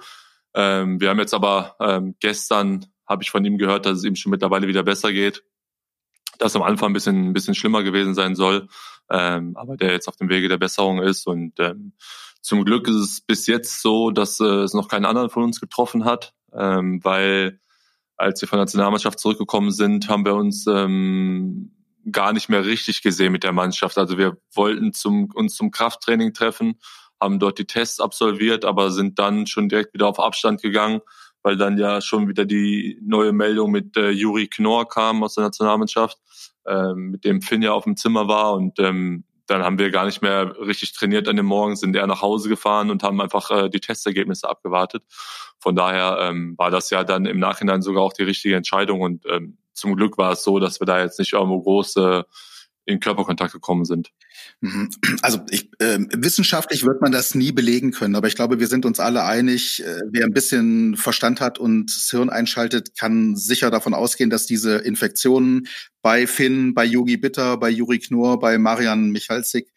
Ähm, 0.54 1.00
wir 1.02 1.10
haben 1.10 1.18
jetzt 1.18 1.34
aber 1.34 1.76
ähm, 1.80 2.14
gestern, 2.20 2.86
habe 3.06 3.22
ich 3.22 3.30
von 3.30 3.44
ihm 3.44 3.58
gehört, 3.58 3.84
dass 3.84 3.98
es 3.98 4.04
ihm 4.04 4.16
schon 4.16 4.30
mittlerweile 4.30 4.68
wieder 4.68 4.84
besser 4.84 5.12
geht. 5.12 5.42
Dass 6.38 6.56
am 6.56 6.62
Anfang 6.62 6.90
ein 6.90 6.94
bisschen, 6.94 7.28
ein 7.28 7.32
bisschen 7.34 7.54
schlimmer 7.54 7.82
gewesen 7.82 8.14
sein 8.14 8.34
soll, 8.36 8.68
ähm, 9.10 9.54
aber 9.56 9.76
der 9.76 9.92
jetzt 9.92 10.08
auf 10.08 10.16
dem 10.16 10.30
Wege 10.30 10.48
der 10.48 10.56
Besserung 10.56 11.02
ist. 11.02 11.26
Und 11.26 11.58
ähm, 11.58 11.92
zum 12.40 12.64
Glück 12.64 12.88
ist 12.88 12.94
es 12.94 13.20
bis 13.20 13.46
jetzt 13.46 13.82
so, 13.82 14.10
dass 14.10 14.40
äh, 14.40 14.44
es 14.44 14.72
noch 14.72 14.88
keinen 14.88 15.04
anderen 15.04 15.28
von 15.28 15.42
uns 15.42 15.60
getroffen 15.60 16.06
hat, 16.06 16.32
ähm, 16.54 17.00
weil 17.02 17.60
als 18.16 18.40
wir 18.42 18.48
von 18.48 18.58
der 18.58 18.64
Nationalmannschaft 18.64 19.18
zurückgekommen 19.18 19.70
sind, 19.70 20.08
haben 20.08 20.26
wir 20.26 20.34
uns 20.34 20.66
ähm, 20.66 21.72
gar 22.12 22.32
nicht 22.32 22.48
mehr 22.48 22.64
richtig 22.64 23.02
gesehen 23.02 23.32
mit 23.32 23.44
der 23.44 23.52
Mannschaft. 23.52 23.96
Also 23.98 24.18
wir 24.18 24.36
wollten 24.54 24.92
zum, 24.92 25.30
uns 25.34 25.54
zum 25.54 25.70
Krafttraining 25.70 26.34
treffen, 26.34 26.78
haben 27.20 27.38
dort 27.38 27.58
die 27.58 27.66
Tests 27.66 28.00
absolviert, 28.00 28.64
aber 28.64 28.90
sind 28.90 29.18
dann 29.18 29.46
schon 29.46 29.68
direkt 29.68 29.94
wieder 29.94 30.06
auf 30.06 30.20
Abstand 30.20 30.60
gegangen, 30.60 31.00
weil 31.42 31.56
dann 31.56 31.78
ja 31.78 32.00
schon 32.00 32.28
wieder 32.28 32.44
die 32.44 32.98
neue 33.02 33.32
Meldung 33.32 33.70
mit 33.70 33.96
äh, 33.96 34.10
Juri 34.10 34.48
Knorr 34.48 34.88
kam 34.88 35.22
aus 35.22 35.34
der 35.34 35.44
Nationalmannschaft, 35.44 36.18
äh, 36.66 36.94
mit 36.94 37.24
dem 37.24 37.40
Finn 37.40 37.62
ja 37.62 37.72
auf 37.72 37.84
dem 37.84 37.96
Zimmer 37.96 38.28
war 38.28 38.54
und 38.54 38.78
ähm, 38.78 39.24
dann 39.50 39.64
haben 39.64 39.78
wir 39.78 39.90
gar 39.90 40.06
nicht 40.06 40.22
mehr 40.22 40.56
richtig 40.60 40.92
trainiert 40.92 41.28
an 41.28 41.36
dem 41.36 41.46
Morgen, 41.46 41.76
sind 41.76 41.96
eher 41.96 42.06
nach 42.06 42.22
Hause 42.22 42.48
gefahren 42.48 42.90
und 42.90 43.02
haben 43.02 43.20
einfach 43.20 43.50
äh, 43.50 43.68
die 43.68 43.80
Testergebnisse 43.80 44.48
abgewartet. 44.48 45.02
Von 45.58 45.74
daher 45.74 46.18
ähm, 46.20 46.54
war 46.56 46.70
das 46.70 46.90
ja 46.90 47.04
dann 47.04 47.26
im 47.26 47.38
Nachhinein 47.38 47.82
sogar 47.82 48.02
auch 48.02 48.12
die 48.12 48.22
richtige 48.22 48.56
Entscheidung 48.56 49.00
und 49.00 49.26
ähm, 49.26 49.58
zum 49.72 49.96
Glück 49.96 50.18
war 50.18 50.32
es 50.32 50.44
so, 50.44 50.58
dass 50.58 50.80
wir 50.80 50.86
da 50.86 51.00
jetzt 51.00 51.18
nicht 51.18 51.32
irgendwo 51.32 51.60
große 51.60 52.24
in 52.86 53.00
Körperkontakt 53.00 53.52
gekommen 53.52 53.84
sind. 53.84 54.10
Mhm. 54.62 54.90
Also 55.22 55.40
ich, 55.48 55.70
äh, 55.78 55.98
wissenschaftlich 56.14 56.84
wird 56.84 57.00
man 57.00 57.12
das 57.12 57.34
nie 57.34 57.50
belegen 57.50 57.92
können, 57.92 58.14
aber 58.14 58.28
ich 58.28 58.34
glaube, 58.34 58.60
wir 58.60 58.66
sind 58.66 58.84
uns 58.84 59.00
alle 59.00 59.24
einig, 59.24 59.82
äh, 59.82 60.00
wer 60.10 60.26
ein 60.26 60.34
bisschen 60.34 60.96
Verstand 60.96 61.40
hat 61.40 61.58
und 61.58 61.86
das 61.86 62.10
Hirn 62.10 62.28
einschaltet, 62.28 62.96
kann 62.98 63.36
sicher 63.36 63.70
davon 63.70 63.94
ausgehen, 63.94 64.28
dass 64.28 64.44
diese 64.44 64.76
Infektionen 64.76 65.66
bei 66.02 66.26
Finn, 66.26 66.74
bei 66.74 66.84
Yogi 66.84 67.16
Bitter, 67.16 67.56
bei 67.56 67.70
Juri 67.70 68.00
Knorr, 68.00 68.38
bei 68.38 68.58
Marian 68.58 69.10
Michalsik 69.10 69.72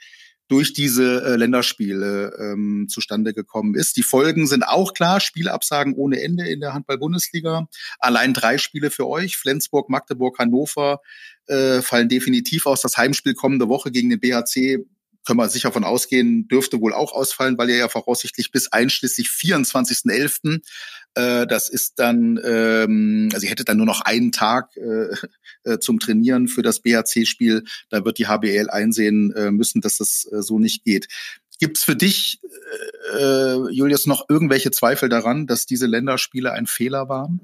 durch 0.47 0.73
diese 0.73 1.23
äh, 1.23 1.35
Länderspiele 1.35 2.35
ähm, 2.39 2.87
zustande 2.89 3.33
gekommen 3.33 3.75
ist. 3.75 3.97
Die 3.97 4.03
Folgen 4.03 4.45
sind 4.47 4.63
auch 4.63 4.93
klar. 4.93 5.19
Spielabsagen 5.19 5.93
ohne 5.95 6.21
Ende 6.21 6.47
in 6.47 6.59
der 6.59 6.73
Handball-Bundesliga. 6.73 7.67
Allein 7.99 8.33
drei 8.33 8.57
Spiele 8.57 8.91
für 8.91 9.07
euch. 9.07 9.37
Flensburg, 9.37 9.89
Magdeburg, 9.89 10.37
Hannover 10.39 10.99
äh, 11.47 11.81
fallen 11.81 12.09
definitiv 12.09 12.65
aus. 12.65 12.81
Das 12.81 12.97
Heimspiel 12.97 13.33
kommende 13.33 13.69
Woche 13.69 13.91
gegen 13.91 14.09
den 14.09 14.19
BHC 14.19 14.85
können 15.25 15.39
wir 15.39 15.49
sicher 15.49 15.71
von 15.71 15.83
ausgehen, 15.83 16.47
dürfte 16.47 16.81
wohl 16.81 16.93
auch 16.93 17.13
ausfallen, 17.13 17.57
weil 17.57 17.69
ihr 17.69 17.77
ja 17.77 17.89
voraussichtlich 17.89 18.51
bis 18.51 18.71
einschließlich 18.71 19.27
24.11. 19.27 20.61
Äh, 21.15 21.47
das 21.47 21.69
ist 21.69 21.99
dann, 21.99 22.39
ähm, 22.43 23.29
also 23.33 23.45
ihr 23.45 23.51
hättet 23.51 23.69
dann 23.69 23.77
nur 23.77 23.85
noch 23.85 24.01
einen 24.01 24.31
Tag 24.31 24.75
äh, 24.77 25.15
äh 25.63 25.79
zum 25.79 25.99
Trainieren 25.99 26.47
für 26.47 26.61
das 26.61 26.81
BHC-Spiel. 26.81 27.63
Da 27.89 28.03
wird 28.05 28.17
die 28.17 28.27
HBL 28.27 28.69
einsehen 28.69 29.31
äh, 29.33 29.51
müssen, 29.51 29.81
dass 29.81 29.97
das 29.97 30.27
äh, 30.31 30.41
so 30.41 30.59
nicht 30.59 30.83
geht. 30.83 31.07
Gibt 31.59 31.77
es 31.77 31.83
für 31.83 31.95
dich, 31.95 32.41
äh, 33.13 33.17
äh, 33.17 33.69
Julius, 33.71 34.05
noch 34.05 34.25
irgendwelche 34.27 34.71
Zweifel 34.71 35.07
daran, 35.07 35.47
dass 35.47 35.65
diese 35.65 35.85
Länderspiele 35.85 36.51
ein 36.51 36.67
Fehler 36.67 37.07
waren? 37.09 37.41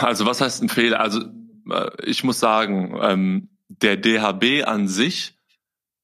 Also 0.00 0.26
was 0.26 0.40
heißt 0.40 0.62
ein 0.62 0.68
Fehler? 0.68 1.00
Also 1.00 1.22
äh, 1.70 1.90
ich 2.04 2.24
muss 2.24 2.38
sagen, 2.38 2.96
ähm, 3.00 3.48
der 3.68 3.96
DHB 3.96 4.64
an 4.66 4.86
sich 4.86 5.34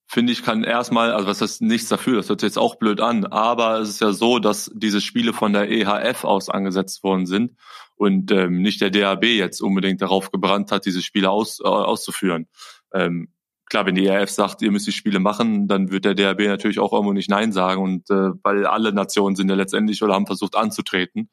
finde 0.09 0.33
ich, 0.33 0.43
kann 0.43 0.65
erstmal, 0.65 1.13
also 1.13 1.29
was 1.29 1.43
heißt 1.43 1.61
nichts 1.61 1.89
dafür, 1.89 2.17
das 2.17 2.31
hört 2.31 2.41
sich 2.41 2.49
jetzt 2.49 2.59
auch 2.59 2.77
blöd 2.77 3.01
an, 3.01 3.27
aber 3.27 3.79
es 3.79 3.91
ist 3.91 4.01
ja 4.01 4.13
so, 4.13 4.39
dass 4.39 4.71
diese 4.75 5.03
Spiele 5.03 5.35
von 5.35 5.53
der 5.53 5.71
EHF 5.71 6.25
aus 6.25 6.49
angesetzt 6.49 7.05
worden 7.05 7.27
sind 7.27 7.57
und 7.97 8.31
ähm, 8.33 8.63
nicht 8.63 8.81
der 8.81 8.91
DHB 8.91 9.25
jetzt 9.25 9.61
unbedingt 9.61 10.01
darauf 10.01 10.31
gebrannt 10.31 10.73
hat, 10.73 10.87
diese 10.87 11.03
Spiele 11.03 11.31
aus, 11.31 11.61
äh, 11.61 11.65
auszuführen. 11.65 12.49
Ähm, 12.95 13.29
klar, 13.67 13.85
wenn 13.85 13.97
die 13.97 14.07
EHF 14.07 14.31
sagt, 14.31 14.63
ihr 14.63 14.71
müsst 14.73 14.87
die 14.87 14.93
Spiele 14.93 15.21
machen, 15.21 15.69
dann 15.69 15.91
wird 15.91 16.07
der 16.07 16.15
DHB 16.15 16.47
natürlich 16.47 16.79
auch 16.79 16.95
irgendwo 16.95 17.13
nicht 17.13 17.29
Nein 17.29 17.53
sagen 17.53 17.83
und 17.83 18.09
äh, 18.09 18.31
weil 18.43 18.65
alle 18.65 18.95
Nationen 18.95 19.37
sind 19.37 19.51
ja 19.51 19.57
letztendlich 19.57 20.03
oder 20.03 20.15
haben 20.15 20.27
versucht 20.27 20.57
anzutreten. 20.57 21.29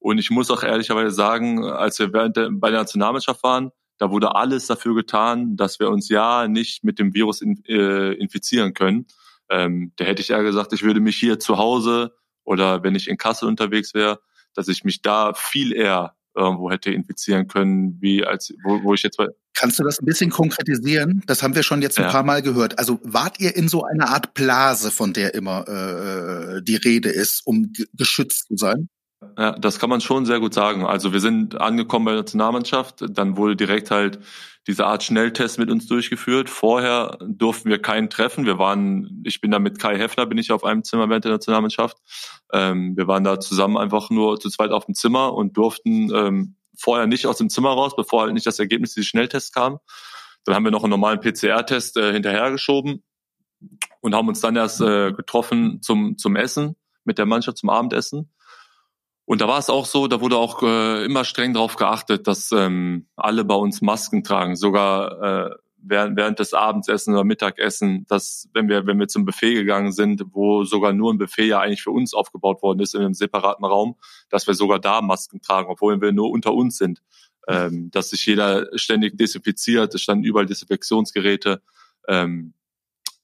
Und 0.00 0.18
ich 0.18 0.30
muss 0.30 0.50
auch 0.50 0.64
ehrlicherweise 0.64 1.12
sagen, 1.12 1.64
als 1.64 2.00
wir 2.00 2.12
während 2.12 2.36
der, 2.36 2.50
bei 2.50 2.70
der 2.70 2.80
Nationalmannschaft 2.80 3.42
waren, 3.44 3.70
da 3.98 4.10
wurde 4.10 4.34
alles 4.34 4.66
dafür 4.66 4.94
getan, 4.94 5.56
dass 5.56 5.80
wir 5.80 5.90
uns 5.90 6.08
ja 6.08 6.48
nicht 6.48 6.84
mit 6.84 6.98
dem 6.98 7.14
Virus 7.14 7.42
in, 7.42 7.62
äh, 7.66 8.12
infizieren 8.12 8.72
können. 8.72 9.06
Ähm, 9.50 9.92
da 9.96 10.04
hätte 10.04 10.22
ich 10.22 10.30
eher 10.30 10.42
gesagt, 10.42 10.72
ich 10.72 10.82
würde 10.82 11.00
mich 11.00 11.16
hier 11.16 11.38
zu 11.38 11.58
Hause 11.58 12.14
oder 12.44 12.82
wenn 12.82 12.94
ich 12.94 13.08
in 13.08 13.16
Kassel 13.16 13.48
unterwegs 13.48 13.94
wäre, 13.94 14.20
dass 14.54 14.68
ich 14.68 14.84
mich 14.84 15.02
da 15.02 15.34
viel 15.34 15.72
eher 15.72 16.14
irgendwo 16.34 16.70
hätte 16.70 16.92
infizieren 16.92 17.48
können, 17.48 17.98
wie 18.00 18.24
als 18.24 18.54
wo, 18.64 18.82
wo 18.84 18.94
ich 18.94 19.02
jetzt 19.02 19.18
Kannst 19.54 19.78
du 19.80 19.82
das 19.82 20.00
ein 20.00 20.06
bisschen 20.06 20.30
konkretisieren? 20.30 21.22
Das 21.26 21.42
haben 21.42 21.56
wir 21.56 21.64
schon 21.64 21.82
jetzt 21.82 21.98
ein 21.98 22.04
ja. 22.04 22.10
paar 22.12 22.22
Mal 22.22 22.42
gehört. 22.42 22.78
Also 22.78 23.00
wart 23.02 23.40
ihr 23.40 23.56
in 23.56 23.68
so 23.68 23.82
einer 23.82 24.10
Art 24.10 24.34
Blase, 24.34 24.92
von 24.92 25.12
der 25.12 25.34
immer 25.34 25.66
äh, 25.66 26.62
die 26.62 26.76
Rede 26.76 27.08
ist, 27.08 27.44
um 27.44 27.72
geschützt 27.94 28.46
zu 28.46 28.56
sein? 28.56 28.88
Ja, 29.36 29.52
das 29.52 29.80
kann 29.80 29.90
man 29.90 30.00
schon 30.00 30.26
sehr 30.26 30.38
gut 30.38 30.54
sagen. 30.54 30.86
Also 30.86 31.12
wir 31.12 31.20
sind 31.20 31.60
angekommen 31.60 32.04
bei 32.04 32.12
der 32.12 32.20
Nationalmannschaft, 32.20 33.04
dann 33.08 33.36
wurde 33.36 33.56
direkt 33.56 33.90
halt 33.90 34.20
diese 34.68 34.86
Art 34.86 35.02
Schnelltest 35.02 35.58
mit 35.58 35.70
uns 35.70 35.86
durchgeführt. 35.86 36.50
Vorher 36.50 37.18
durften 37.22 37.70
wir 37.70 37.80
keinen 37.80 38.10
treffen. 38.10 38.44
Wir 38.44 38.58
waren, 38.58 39.22
ich 39.24 39.40
bin 39.40 39.50
da 39.50 39.58
mit 39.58 39.78
Kai 39.80 39.96
Heffner, 39.96 40.26
bin 40.26 40.38
ich 40.38 40.52
auf 40.52 40.62
einem 40.62 40.84
Zimmer 40.84 41.08
während 41.08 41.24
der 41.24 41.32
Nationalmannschaft. 41.32 41.96
Ähm, 42.52 42.96
wir 42.96 43.08
waren 43.08 43.24
da 43.24 43.40
zusammen 43.40 43.76
einfach 43.76 44.10
nur 44.10 44.38
zu 44.38 44.50
zweit 44.50 44.70
auf 44.70 44.86
dem 44.86 44.94
Zimmer 44.94 45.32
und 45.34 45.56
durften 45.56 46.14
ähm, 46.14 46.56
vorher 46.76 47.06
nicht 47.06 47.26
aus 47.26 47.38
dem 47.38 47.50
Zimmer 47.50 47.70
raus, 47.70 47.96
bevor 47.96 48.22
halt 48.22 48.34
nicht 48.34 48.46
das 48.46 48.58
Ergebnis 48.58 48.94
dieses 48.94 49.08
Schnelltests 49.08 49.52
kam. 49.52 49.78
Dann 50.44 50.54
haben 50.54 50.64
wir 50.64 50.70
noch 50.70 50.84
einen 50.84 50.90
normalen 50.90 51.20
PCR-Test 51.20 51.96
äh, 51.96 52.12
hinterhergeschoben 52.12 53.02
und 54.00 54.14
haben 54.14 54.28
uns 54.28 54.40
dann 54.40 54.54
erst 54.54 54.80
äh, 54.80 55.12
getroffen 55.12 55.82
zum, 55.82 56.18
zum 56.18 56.36
Essen 56.36 56.76
mit 57.04 57.18
der 57.18 57.26
Mannschaft, 57.26 57.58
zum 57.58 57.70
Abendessen. 57.70 58.30
Und 59.28 59.42
da 59.42 59.46
war 59.46 59.58
es 59.58 59.68
auch 59.68 59.84
so, 59.84 60.08
da 60.08 60.22
wurde 60.22 60.38
auch 60.38 60.62
äh, 60.62 61.04
immer 61.04 61.22
streng 61.22 61.52
darauf 61.52 61.76
geachtet, 61.76 62.26
dass 62.26 62.50
ähm, 62.50 63.08
alle 63.14 63.44
bei 63.44 63.54
uns 63.54 63.82
Masken 63.82 64.24
tragen, 64.24 64.56
sogar 64.56 65.50
äh, 65.50 65.54
während, 65.76 66.16
während 66.16 66.38
des 66.38 66.54
Abendsessen 66.54 67.12
oder 67.12 67.24
Mittagessen, 67.24 68.06
dass 68.08 68.48
wenn 68.54 68.70
wir 68.70 68.86
wenn 68.86 68.98
wir 68.98 69.06
zum 69.06 69.26
Buffet 69.26 69.52
gegangen 69.52 69.92
sind, 69.92 70.24
wo 70.32 70.64
sogar 70.64 70.94
nur 70.94 71.12
ein 71.12 71.18
Buffet 71.18 71.44
ja 71.44 71.60
eigentlich 71.60 71.82
für 71.82 71.90
uns 71.90 72.14
aufgebaut 72.14 72.62
worden 72.62 72.80
ist 72.80 72.94
in 72.94 73.02
einem 73.02 73.12
separaten 73.12 73.66
Raum, 73.66 73.96
dass 74.30 74.46
wir 74.46 74.54
sogar 74.54 74.78
da 74.78 75.02
Masken 75.02 75.42
tragen, 75.42 75.68
obwohl 75.68 76.00
wir 76.00 76.12
nur 76.12 76.30
unter 76.30 76.54
uns 76.54 76.78
sind, 76.78 77.02
ähm, 77.48 77.90
dass 77.90 78.08
sich 78.08 78.24
jeder 78.24 78.66
ständig 78.78 79.18
desinfiziert, 79.18 79.94
es 79.94 80.00
standen 80.00 80.24
überall 80.24 80.46
Desinfektionsgeräte. 80.46 81.60
Ähm, 82.08 82.54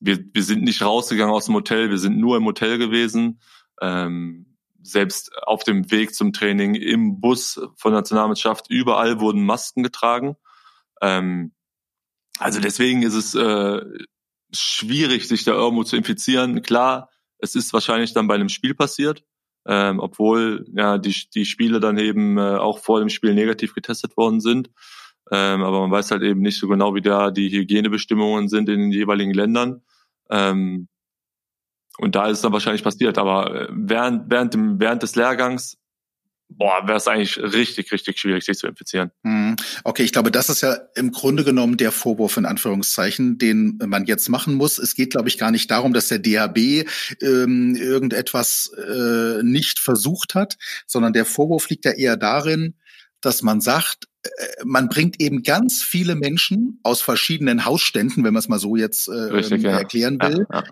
wir, 0.01 0.19
wir 0.35 0.43
sind 0.43 0.65
nicht 0.65 0.83
rausgegangen 0.83 1.35
aus 1.35 1.47
dem 1.47 1.55
Hotel, 1.55 1.89
wir 1.89 1.97
sind 1.97 2.19
nur 2.19 2.37
im 2.37 2.45
Hotel 2.45 2.77
gewesen. 2.77 3.41
Ähm, 3.81 4.54
selbst 4.85 5.37
auf 5.45 5.65
dem 5.65 5.91
Weg 5.91 6.15
zum 6.15 6.33
Training, 6.33 6.75
im 6.75 7.21
Bus 7.21 7.61
von 7.77 7.93
der 7.93 8.01
Nationalmannschaft, 8.01 8.71
überall 8.71 9.21
wurden 9.21 9.45
Masken 9.45 9.83
getragen. 9.83 10.37
Ähm, 11.01 11.53
also 12.39 12.61
deswegen 12.61 13.03
ist 13.03 13.15
es 13.15 13.35
äh, 13.35 13.81
schwierig, 14.53 15.27
sich 15.29 15.45
da 15.45 15.53
irgendwo 15.53 15.85
zu 15.85 15.97
infizieren. 15.97 16.63
Klar, 16.63 17.11
es 17.39 17.55
ist 17.55 17.73
wahrscheinlich 17.73 18.13
dann 18.13 18.27
bei 18.27 18.35
einem 18.35 18.49
Spiel 18.49 18.75
passiert, 18.75 19.25
ähm, 19.67 20.01
obwohl 20.01 20.67
ja 20.75 20.99
die, 20.99 21.15
die 21.35 21.45
Spiele 21.45 21.81
dann 21.81 21.99
eben 21.99 22.39
äh, 22.39 22.57
auch 22.57 22.79
vor 22.79 23.01
dem 23.01 23.09
Spiel 23.09 23.35
negativ 23.35 23.75
getestet 23.75 24.17
worden 24.17 24.41
sind. 24.41 24.71
Ähm, 25.31 25.63
aber 25.63 25.81
man 25.81 25.91
weiß 25.91 26.11
halt 26.11 26.23
eben 26.23 26.41
nicht 26.41 26.59
so 26.59 26.69
genau, 26.69 26.95
wie 26.95 27.01
da 27.01 27.31
die 27.31 27.51
Hygienebestimmungen 27.51 28.49
sind 28.49 28.69
in 28.69 28.81
den 28.81 28.93
jeweiligen 28.93 29.33
Ländern. 29.33 29.83
Ähm, 30.31 30.89
und 31.99 32.15
da 32.15 32.27
ist 32.27 32.39
es 32.39 32.43
dann 32.43 32.53
wahrscheinlich 32.53 32.85
passiert. 32.85 33.19
Aber 33.19 33.55
äh, 33.55 33.69
während, 33.71 34.31
während, 34.31 34.55
dem, 34.55 34.81
während 34.81 35.03
des 35.03 35.17
Lehrgangs 35.17 35.77
boah, 36.49 36.87
wäre 36.87 36.99
es 36.99 37.09
eigentlich 37.09 37.39
richtig, 37.39 37.93
richtig 37.93 38.19
schwierig, 38.19 38.45
sich 38.45 38.59
zu 38.59 38.67
infizieren. 38.67 39.11
Mhm. 39.23 39.57
Okay, 39.83 40.03
ich 40.03 40.13
glaube, 40.13 40.31
das 40.31 40.49
ist 40.49 40.63
ja 40.63 40.77
im 40.95 41.13
Grunde 41.13 41.45
genommen 41.45 41.77
der 41.77 41.93
Vorwurf 41.93 42.37
in 42.37 42.47
Anführungszeichen, 42.47 43.39
den 43.39 43.79
man 43.85 44.07
jetzt 44.07 44.29
machen 44.29 44.55
muss. 44.55 44.79
Es 44.79 44.95
geht, 44.95 45.11
glaube 45.11 45.29
ich, 45.29 45.39
gar 45.39 45.51
nicht 45.51 45.71
darum, 45.71 45.93
dass 45.93 46.09
der 46.09 46.19
DHB 46.19 46.87
ähm, 47.21 47.77
irgendetwas 47.77 48.71
äh, 48.77 49.43
nicht 49.43 49.79
versucht 49.79 50.35
hat, 50.35 50.57
sondern 50.87 51.13
der 51.13 51.25
Vorwurf 51.25 51.69
liegt 51.69 51.85
ja 51.85 51.93
eher 51.93 52.17
darin, 52.17 52.75
dass 53.21 53.43
man 53.43 53.61
sagt, 53.61 54.09
äh, 54.23 54.29
man 54.65 54.89
bringt 54.89 55.21
eben 55.21 55.43
ganz 55.43 55.83
viele 55.83 56.15
Menschen 56.15 56.79
aus 56.83 57.01
verschiedenen 57.01 57.65
Hausständen, 57.65 58.25
wenn 58.25 58.35
man 58.35 58.41
es 58.41 58.49
mal 58.49 58.59
so 58.59 58.77
jetzt 58.77 59.09
äh, 59.09 59.13
Richtig, 59.13 59.63
ja. 59.63 59.79
erklären 59.79 60.19
will, 60.21 60.47
ja, 60.51 60.61
ja 60.61 60.65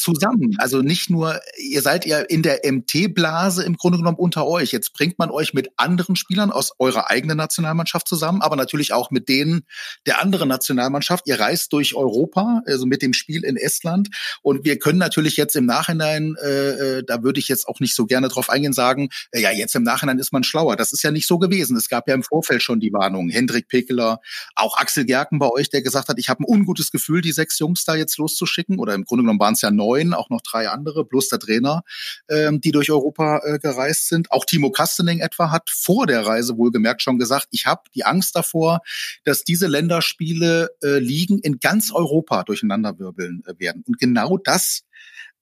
zusammen. 0.00 0.56
Also 0.58 0.82
nicht 0.82 1.10
nur, 1.10 1.40
ihr 1.58 1.82
seid 1.82 2.06
ja 2.06 2.20
in 2.20 2.42
der 2.42 2.60
MT-Blase 2.64 3.62
im 3.64 3.76
Grunde 3.76 3.98
genommen 3.98 4.16
unter 4.16 4.46
euch. 4.46 4.72
Jetzt 4.72 4.92
bringt 4.92 5.18
man 5.18 5.30
euch 5.30 5.52
mit 5.54 5.70
anderen 5.76 6.16
Spielern 6.16 6.50
aus 6.50 6.72
eurer 6.78 7.10
eigenen 7.10 7.36
Nationalmannschaft 7.36 8.08
zusammen, 8.08 8.42
aber 8.42 8.56
natürlich 8.56 8.92
auch 8.92 9.10
mit 9.10 9.28
denen 9.28 9.62
der 10.06 10.22
anderen 10.22 10.48
Nationalmannschaft. 10.48 11.26
Ihr 11.26 11.38
reist 11.38 11.72
durch 11.72 11.94
Europa, 11.94 12.62
also 12.66 12.86
mit 12.86 13.02
dem 13.02 13.12
Spiel 13.12 13.44
in 13.44 13.56
Estland. 13.56 14.08
Und 14.42 14.64
wir 14.64 14.78
können 14.78 14.98
natürlich 14.98 15.36
jetzt 15.36 15.54
im 15.54 15.66
Nachhinein, 15.66 16.36
äh, 16.42 16.98
äh 16.98 17.04
da 17.06 17.22
würde 17.22 17.40
ich 17.40 17.48
jetzt 17.48 17.68
auch 17.68 17.80
nicht 17.80 17.94
so 17.94 18.06
gerne 18.06 18.28
drauf 18.28 18.48
eingehen, 18.48 18.72
sagen, 18.72 19.10
äh, 19.32 19.40
ja, 19.40 19.50
jetzt 19.50 19.74
im 19.74 19.82
Nachhinein 19.82 20.18
ist 20.18 20.32
man 20.32 20.44
schlauer. 20.44 20.76
Das 20.76 20.92
ist 20.92 21.02
ja 21.02 21.10
nicht 21.10 21.26
so 21.26 21.38
gewesen. 21.38 21.76
Es 21.76 21.88
gab 21.88 22.08
ja 22.08 22.14
im 22.14 22.22
Vorfeld 22.22 22.62
schon 22.62 22.80
die 22.80 22.92
Warnung. 22.92 23.28
Hendrik 23.28 23.68
Pekeler, 23.68 24.20
auch 24.54 24.78
Axel 24.78 25.04
Gerken 25.04 25.38
bei 25.38 25.48
euch, 25.48 25.68
der 25.68 25.82
gesagt 25.82 26.08
hat, 26.08 26.18
ich 26.18 26.28
habe 26.28 26.42
ein 26.42 26.46
ungutes 26.48 26.90
Gefühl, 26.90 27.20
die 27.20 27.32
sechs 27.32 27.58
Jungs 27.58 27.84
da 27.84 27.94
jetzt 27.94 28.16
loszuschicken. 28.18 28.78
Oder 28.78 28.94
im 28.94 29.04
Grunde 29.04 29.24
genommen 29.24 29.40
waren 29.40 29.54
es 29.54 29.60
ja 29.60 29.70
neun, 29.70 29.89
auch 30.14 30.30
noch 30.30 30.40
drei 30.40 30.68
andere, 30.68 31.04
plus 31.04 31.28
der 31.28 31.38
Trainer, 31.38 31.82
ähm, 32.28 32.60
die 32.60 32.72
durch 32.72 32.90
Europa 32.90 33.40
äh, 33.44 33.58
gereist 33.58 34.08
sind. 34.08 34.30
Auch 34.30 34.44
Timo 34.44 34.70
Kastening 34.70 35.20
etwa 35.20 35.50
hat 35.50 35.70
vor 35.70 36.06
der 36.06 36.26
Reise 36.26 36.56
wohlgemerkt 36.56 37.02
schon 37.02 37.18
gesagt, 37.18 37.48
ich 37.50 37.66
habe 37.66 37.82
die 37.94 38.04
Angst 38.04 38.36
davor, 38.36 38.80
dass 39.24 39.44
diese 39.44 39.66
Länderspiele 39.66 40.70
äh, 40.82 40.98
liegen 40.98 41.38
in 41.38 41.58
ganz 41.60 41.92
Europa 41.92 42.44
durcheinanderwirbeln 42.44 43.42
äh, 43.46 43.58
werden. 43.58 43.84
Und 43.86 43.98
genau 43.98 44.38
das 44.38 44.82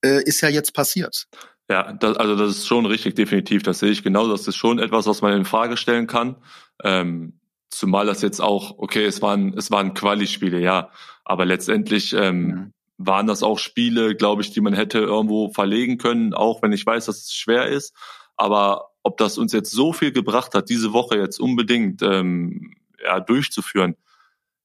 äh, 0.04 0.22
ist 0.24 0.40
ja 0.40 0.48
jetzt 0.48 0.74
passiert. 0.74 1.26
Ja, 1.70 1.92
das, 1.92 2.16
also 2.16 2.34
das 2.34 2.50
ist 2.50 2.66
schon 2.66 2.86
richtig, 2.86 3.14
definitiv. 3.14 3.62
Das 3.62 3.78
sehe 3.80 3.90
ich 3.90 4.02
genau. 4.02 4.28
Das 4.28 4.46
ist 4.48 4.56
schon 4.56 4.78
etwas, 4.78 5.06
was 5.06 5.20
man 5.20 5.34
in 5.34 5.44
Frage 5.44 5.76
stellen 5.76 6.06
kann. 6.06 6.36
Ähm, 6.82 7.40
zumal 7.68 8.06
das 8.06 8.22
jetzt 8.22 8.40
auch, 8.40 8.78
okay, 8.78 9.04
es 9.04 9.20
waren, 9.20 9.52
es 9.56 9.70
waren 9.70 9.92
Quali-Spiele, 9.94 10.60
ja. 10.60 10.90
Aber 11.24 11.44
letztendlich 11.44 12.14
ähm. 12.14 12.72
Waren 12.98 13.26
das 13.28 13.42
auch 13.42 13.58
Spiele, 13.58 14.16
glaube 14.16 14.42
ich, 14.42 14.50
die 14.50 14.60
man 14.60 14.74
hätte 14.74 14.98
irgendwo 14.98 15.50
verlegen 15.50 15.98
können, 15.98 16.34
auch 16.34 16.62
wenn 16.62 16.72
ich 16.72 16.84
weiß, 16.84 17.06
dass 17.06 17.18
es 17.18 17.32
schwer 17.32 17.66
ist. 17.66 17.94
Aber 18.36 18.90
ob 19.02 19.16
das 19.16 19.38
uns 19.38 19.52
jetzt 19.52 19.70
so 19.70 19.92
viel 19.92 20.12
gebracht 20.12 20.54
hat, 20.54 20.68
diese 20.68 20.92
Woche 20.92 21.16
jetzt 21.16 21.38
unbedingt 21.38 22.02
ähm, 22.02 22.74
ja, 23.02 23.20
durchzuführen, 23.20 23.96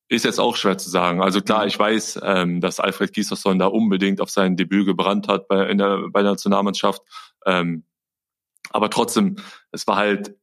ist 0.09 0.25
jetzt 0.25 0.39
auch 0.39 0.55
schwer 0.55 0.77
zu 0.77 0.89
sagen. 0.89 1.21
Also 1.21 1.41
klar, 1.41 1.61
mhm. 1.61 1.67
ich 1.67 1.79
weiß, 1.79 2.19
ähm, 2.23 2.59
dass 2.59 2.79
Alfred 2.79 3.13
Gieslerson 3.13 3.59
da 3.59 3.67
unbedingt 3.67 4.19
auf 4.19 4.29
sein 4.29 4.57
Debüt 4.57 4.85
gebrannt 4.85 5.27
hat 5.27 5.47
bei, 5.47 5.67
in 5.67 5.77
der, 5.77 6.09
bei 6.09 6.21
der 6.21 6.31
Nationalmannschaft. 6.31 7.01
Ähm, 7.45 7.85
aber 8.71 8.89
trotzdem, 8.89 9.37
es 9.71 9.87
war 9.87 9.97
halt, 9.97 10.35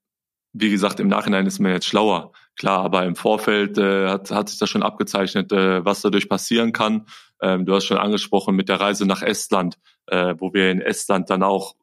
wie 0.52 0.70
gesagt, 0.70 1.00
im 1.00 1.08
Nachhinein 1.08 1.46
ist 1.46 1.58
man 1.58 1.72
jetzt 1.72 1.86
schlauer. 1.86 2.32
Klar, 2.56 2.84
aber 2.84 3.04
im 3.04 3.16
Vorfeld 3.16 3.78
äh, 3.78 4.08
hat, 4.08 4.30
hat 4.30 4.48
sich 4.48 4.58
das 4.58 4.68
schon 4.68 4.82
abgezeichnet, 4.82 5.52
äh, 5.52 5.84
was 5.84 6.02
dadurch 6.02 6.28
passieren 6.28 6.72
kann. 6.72 7.06
Ähm, 7.40 7.66
du 7.66 7.74
hast 7.74 7.86
schon 7.86 7.98
angesprochen 7.98 8.56
mit 8.56 8.68
der 8.68 8.80
Reise 8.80 9.06
nach 9.06 9.22
Estland, 9.22 9.78
äh, 10.06 10.34
wo 10.38 10.52
wir 10.52 10.70
in 10.70 10.80
Estland 10.80 11.30
dann 11.30 11.42
auch 11.42 11.74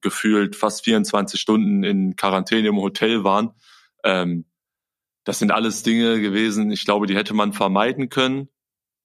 gefühlt 0.00 0.56
fast 0.56 0.84
24 0.84 1.40
Stunden 1.40 1.84
in 1.84 2.16
Quarantäne 2.16 2.68
im 2.68 2.76
Hotel 2.76 3.24
waren. 3.24 3.52
Ähm, 4.04 4.44
das 5.24 5.38
sind 5.38 5.50
alles 5.50 5.82
Dinge 5.82 6.20
gewesen, 6.20 6.70
ich 6.70 6.84
glaube, 6.84 7.06
die 7.06 7.16
hätte 7.16 7.34
man 7.34 7.52
vermeiden 7.52 8.08
können. 8.08 8.48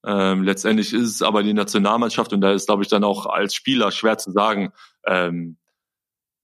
Ähm, 0.05 0.43
letztendlich 0.43 0.93
ist 0.93 1.15
es 1.15 1.21
aber 1.21 1.43
die 1.43 1.53
Nationalmannschaft 1.53 2.33
und 2.33 2.41
da 2.41 2.51
ist, 2.53 2.67
glaube 2.67 2.83
ich, 2.83 2.89
dann 2.89 3.03
auch 3.03 3.25
als 3.27 3.53
Spieler 3.53 3.91
schwer 3.91 4.17
zu 4.17 4.31
sagen, 4.31 4.71
ähm, 5.05 5.57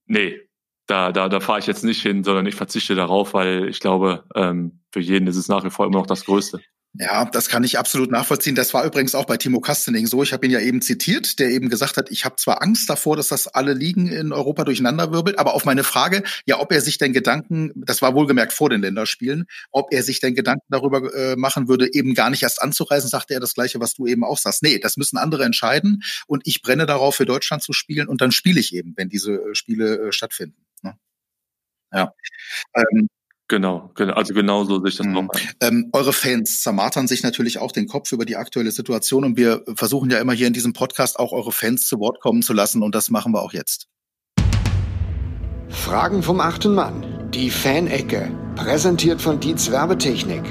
nee, 0.06 0.40
da, 0.86 1.12
da, 1.12 1.28
da 1.28 1.40
fahre 1.40 1.58
ich 1.58 1.66
jetzt 1.66 1.84
nicht 1.84 2.02
hin, 2.02 2.24
sondern 2.24 2.46
ich 2.46 2.54
verzichte 2.54 2.94
darauf, 2.94 3.34
weil 3.34 3.68
ich 3.68 3.80
glaube, 3.80 4.24
ähm, 4.34 4.80
für 4.90 5.00
jeden 5.00 5.26
ist 5.26 5.36
es 5.36 5.48
nach 5.48 5.64
wie 5.64 5.70
vor 5.70 5.86
immer 5.86 5.98
noch 5.98 6.06
das 6.06 6.24
Größte. 6.24 6.60
Ja, 7.00 7.26
das 7.26 7.48
kann 7.48 7.62
ich 7.62 7.78
absolut 7.78 8.10
nachvollziehen. 8.10 8.56
Das 8.56 8.74
war 8.74 8.84
übrigens 8.84 9.14
auch 9.14 9.24
bei 9.24 9.36
Timo 9.36 9.60
Kastening 9.60 10.08
so. 10.08 10.24
Ich 10.24 10.32
habe 10.32 10.44
ihn 10.46 10.50
ja 10.50 10.58
eben 10.58 10.82
zitiert, 10.82 11.38
der 11.38 11.50
eben 11.50 11.68
gesagt 11.68 11.96
hat, 11.96 12.10
ich 12.10 12.24
habe 12.24 12.34
zwar 12.36 12.60
Angst 12.60 12.90
davor, 12.90 13.16
dass 13.16 13.28
das 13.28 13.46
alle 13.46 13.72
Ligen 13.72 14.08
in 14.08 14.32
Europa 14.32 14.64
durcheinanderwirbelt, 14.64 15.38
aber 15.38 15.54
auf 15.54 15.64
meine 15.64 15.84
Frage, 15.84 16.24
ja, 16.44 16.58
ob 16.58 16.72
er 16.72 16.80
sich 16.80 16.98
denn 16.98 17.12
Gedanken, 17.12 17.70
das 17.76 18.02
war 18.02 18.14
wohlgemerkt 18.14 18.52
vor 18.52 18.68
den 18.68 18.80
Länderspielen, 18.80 19.46
ob 19.70 19.92
er 19.92 20.02
sich 20.02 20.18
denn 20.18 20.34
Gedanken 20.34 20.66
darüber 20.70 21.14
äh, 21.14 21.36
machen 21.36 21.68
würde, 21.68 21.92
eben 21.94 22.14
gar 22.14 22.30
nicht 22.30 22.42
erst 22.42 22.60
anzureisen, 22.60 23.08
sagte 23.08 23.32
er 23.32 23.40
das 23.40 23.54
Gleiche, 23.54 23.78
was 23.78 23.94
du 23.94 24.08
eben 24.08 24.24
auch 24.24 24.38
sagst. 24.38 24.64
Nee, 24.64 24.80
das 24.80 24.96
müssen 24.96 25.18
andere 25.18 25.44
entscheiden 25.44 26.02
und 26.26 26.42
ich 26.46 26.62
brenne 26.62 26.84
darauf, 26.86 27.14
für 27.14 27.26
Deutschland 27.26 27.62
zu 27.62 27.72
spielen 27.72 28.08
und 28.08 28.20
dann 28.22 28.32
spiele 28.32 28.58
ich 28.58 28.74
eben, 28.74 28.94
wenn 28.96 29.08
diese 29.08 29.34
äh, 29.34 29.54
Spiele 29.54 30.08
äh, 30.08 30.12
stattfinden. 30.12 30.66
Ne? 30.82 30.98
Ja. 31.92 32.12
Ähm, 32.74 33.08
Genau, 33.48 33.90
genau, 33.94 34.12
also 34.12 34.34
genau 34.34 34.64
so 34.64 34.78
sehe 34.78 34.90
ich 34.90 34.96
das 34.96 35.06
mhm. 35.06 35.16
auch. 35.16 35.28
Ähm, 35.60 35.88
eure 35.94 36.12
Fans 36.12 36.60
zermartern 36.60 37.08
sich 37.08 37.22
natürlich 37.22 37.58
auch 37.58 37.72
den 37.72 37.86
Kopf 37.86 38.12
über 38.12 38.26
die 38.26 38.36
aktuelle 38.36 38.70
Situation 38.70 39.24
und 39.24 39.38
wir 39.38 39.64
versuchen 39.74 40.10
ja 40.10 40.18
immer 40.18 40.34
hier 40.34 40.46
in 40.46 40.52
diesem 40.52 40.74
Podcast 40.74 41.18
auch 41.18 41.32
eure 41.32 41.50
Fans 41.50 41.86
zu 41.86 41.98
Wort 41.98 42.20
kommen 42.20 42.42
zu 42.42 42.52
lassen 42.52 42.82
und 42.82 42.94
das 42.94 43.08
machen 43.08 43.32
wir 43.32 43.40
auch 43.40 43.54
jetzt. 43.54 43.88
Fragen 45.70 46.22
vom 46.22 46.40
achten 46.40 46.74
Mann. 46.74 47.30
Die 47.32 47.50
Fanecke. 47.50 48.30
Präsentiert 48.54 49.22
von 49.22 49.40
Dietz 49.40 49.70
Werbetechnik. 49.70 50.42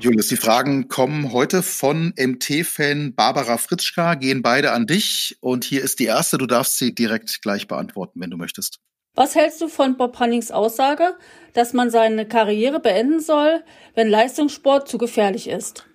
Julius, 0.00 0.28
die 0.28 0.36
Fragen 0.36 0.86
kommen 0.86 1.32
heute 1.32 1.64
von 1.64 2.14
MT-Fan 2.16 3.16
Barbara 3.16 3.58
Fritschka, 3.58 4.14
gehen 4.14 4.42
beide 4.42 4.70
an 4.70 4.86
dich 4.86 5.36
und 5.40 5.64
hier 5.64 5.82
ist 5.82 5.98
die 5.98 6.04
erste. 6.04 6.38
Du 6.38 6.46
darfst 6.46 6.78
sie 6.78 6.94
direkt 6.94 7.42
gleich 7.42 7.66
beantworten, 7.66 8.20
wenn 8.20 8.30
du 8.30 8.36
möchtest. 8.36 8.78
Was 9.18 9.34
hältst 9.34 9.60
du 9.60 9.66
von 9.66 9.96
Bob 9.96 10.20
Hannings 10.20 10.52
Aussage, 10.52 11.16
dass 11.52 11.72
man 11.72 11.90
seine 11.90 12.28
Karriere 12.28 12.78
beenden 12.78 13.18
soll, 13.18 13.64
wenn 13.96 14.08
Leistungssport 14.08 14.86
zu 14.86 14.96
gefährlich 14.96 15.48
ist? 15.48 15.88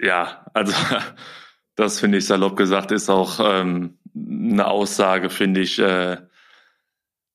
Ja, 0.00 0.46
also 0.54 0.72
das 1.74 1.98
finde 1.98 2.18
ich 2.18 2.26
salopp 2.26 2.56
gesagt, 2.56 2.92
ist 2.92 3.10
auch 3.10 3.40
ähm, 3.42 3.98
eine 4.14 4.68
Aussage, 4.68 5.28
finde 5.28 5.62
ich, 5.62 5.80
äh, 5.80 6.18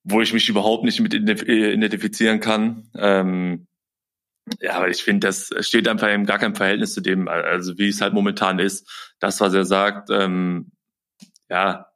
wo 0.06 0.22
ich 0.22 0.32
mich 0.32 0.48
überhaupt 0.48 0.86
nicht 0.86 1.02
mit 1.02 1.14
identifizieren 1.14 2.40
kann. 2.40 2.90
Ähm, 2.96 3.68
ja, 4.62 4.76
aber 4.76 4.88
ich 4.88 5.04
finde, 5.04 5.28
das 5.28 5.50
steht 5.60 5.90
einfach 5.90 6.08
in 6.08 6.26
gar 6.26 6.40
keinem 6.40 6.56
Verhältnis 6.56 6.94
zu 6.94 7.02
dem, 7.02 7.28
also 7.28 7.78
wie 7.78 7.90
es 7.90 8.00
halt 8.00 8.14
momentan 8.14 8.60
ist. 8.60 8.90
Das, 9.20 9.42
was 9.42 9.54
er 9.54 9.66
sagt, 9.66 10.10
ähm, 10.10 10.72
ja, 11.50 11.88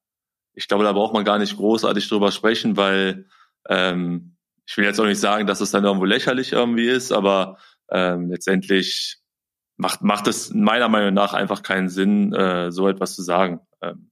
ich 0.54 0.68
glaube, 0.68 0.84
da 0.84 0.92
braucht 0.92 1.14
man 1.14 1.24
gar 1.24 1.40
nicht 1.40 1.56
großartig 1.56 2.10
drüber 2.10 2.34
sprechen, 2.34 2.76
weil 2.76 3.30
ähm, 3.70 4.36
ich 4.66 4.76
will 4.78 4.86
jetzt 4.86 5.00
auch 5.00 5.06
nicht 5.06 5.20
sagen, 5.20 5.48
dass 5.48 5.62
es 5.62 5.72
dann 5.72 5.86
irgendwo 5.86 6.06
lächerlich 6.06 6.52
irgendwie 6.52 6.88
ist, 6.88 7.12
aber 7.12 7.58
ähm, 7.90 8.30
letztendlich 8.30 9.20
macht, 9.78 10.02
macht 10.02 10.28
es 10.28 10.54
meiner 10.54 10.90
Meinung 10.90 11.14
nach 11.14 11.34
einfach 11.34 11.64
keinen 11.64 11.90
Sinn, 11.90 12.34
äh, 12.34 12.72
so 12.72 12.88
etwas 12.88 13.16
zu 13.16 13.24
sagen. 13.24 13.62
Ähm, 13.82 14.12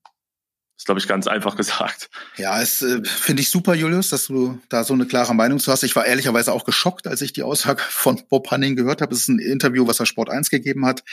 ist, 0.78 0.86
glaube 0.86 1.00
ich, 1.00 1.08
ganz 1.08 1.28
einfach 1.28 1.56
gesagt. 1.58 2.10
Ja, 2.38 2.62
es 2.62 2.82
äh, 2.82 3.04
finde 3.04 3.42
ich 3.42 3.50
super, 3.50 3.74
Julius, 3.74 4.10
dass 4.10 4.28
du 4.28 4.60
da 4.70 4.84
so 4.84 4.94
eine 4.94 5.06
klare 5.06 5.36
Meinung 5.36 5.60
zu 5.60 5.72
hast. 5.72 5.84
Ich 5.84 5.96
war 5.96 6.06
ehrlicherweise 6.06 6.54
auch 6.54 6.66
geschockt, 6.66 7.08
als 7.08 7.22
ich 7.22 7.34
die 7.34 7.44
Aussage 7.44 7.82
von 7.90 8.22
Bob 8.30 8.50
Hanning 8.52 8.76
gehört 8.76 9.02
habe. 9.02 9.14
Es 9.14 9.22
ist 9.22 9.30
ein 9.30 9.40
Interview, 9.40 9.88
was 9.88 10.00
er 10.00 10.06
Sport 10.06 10.30
1 10.30 10.50
gegeben 10.50 10.86
hat. 10.86 11.04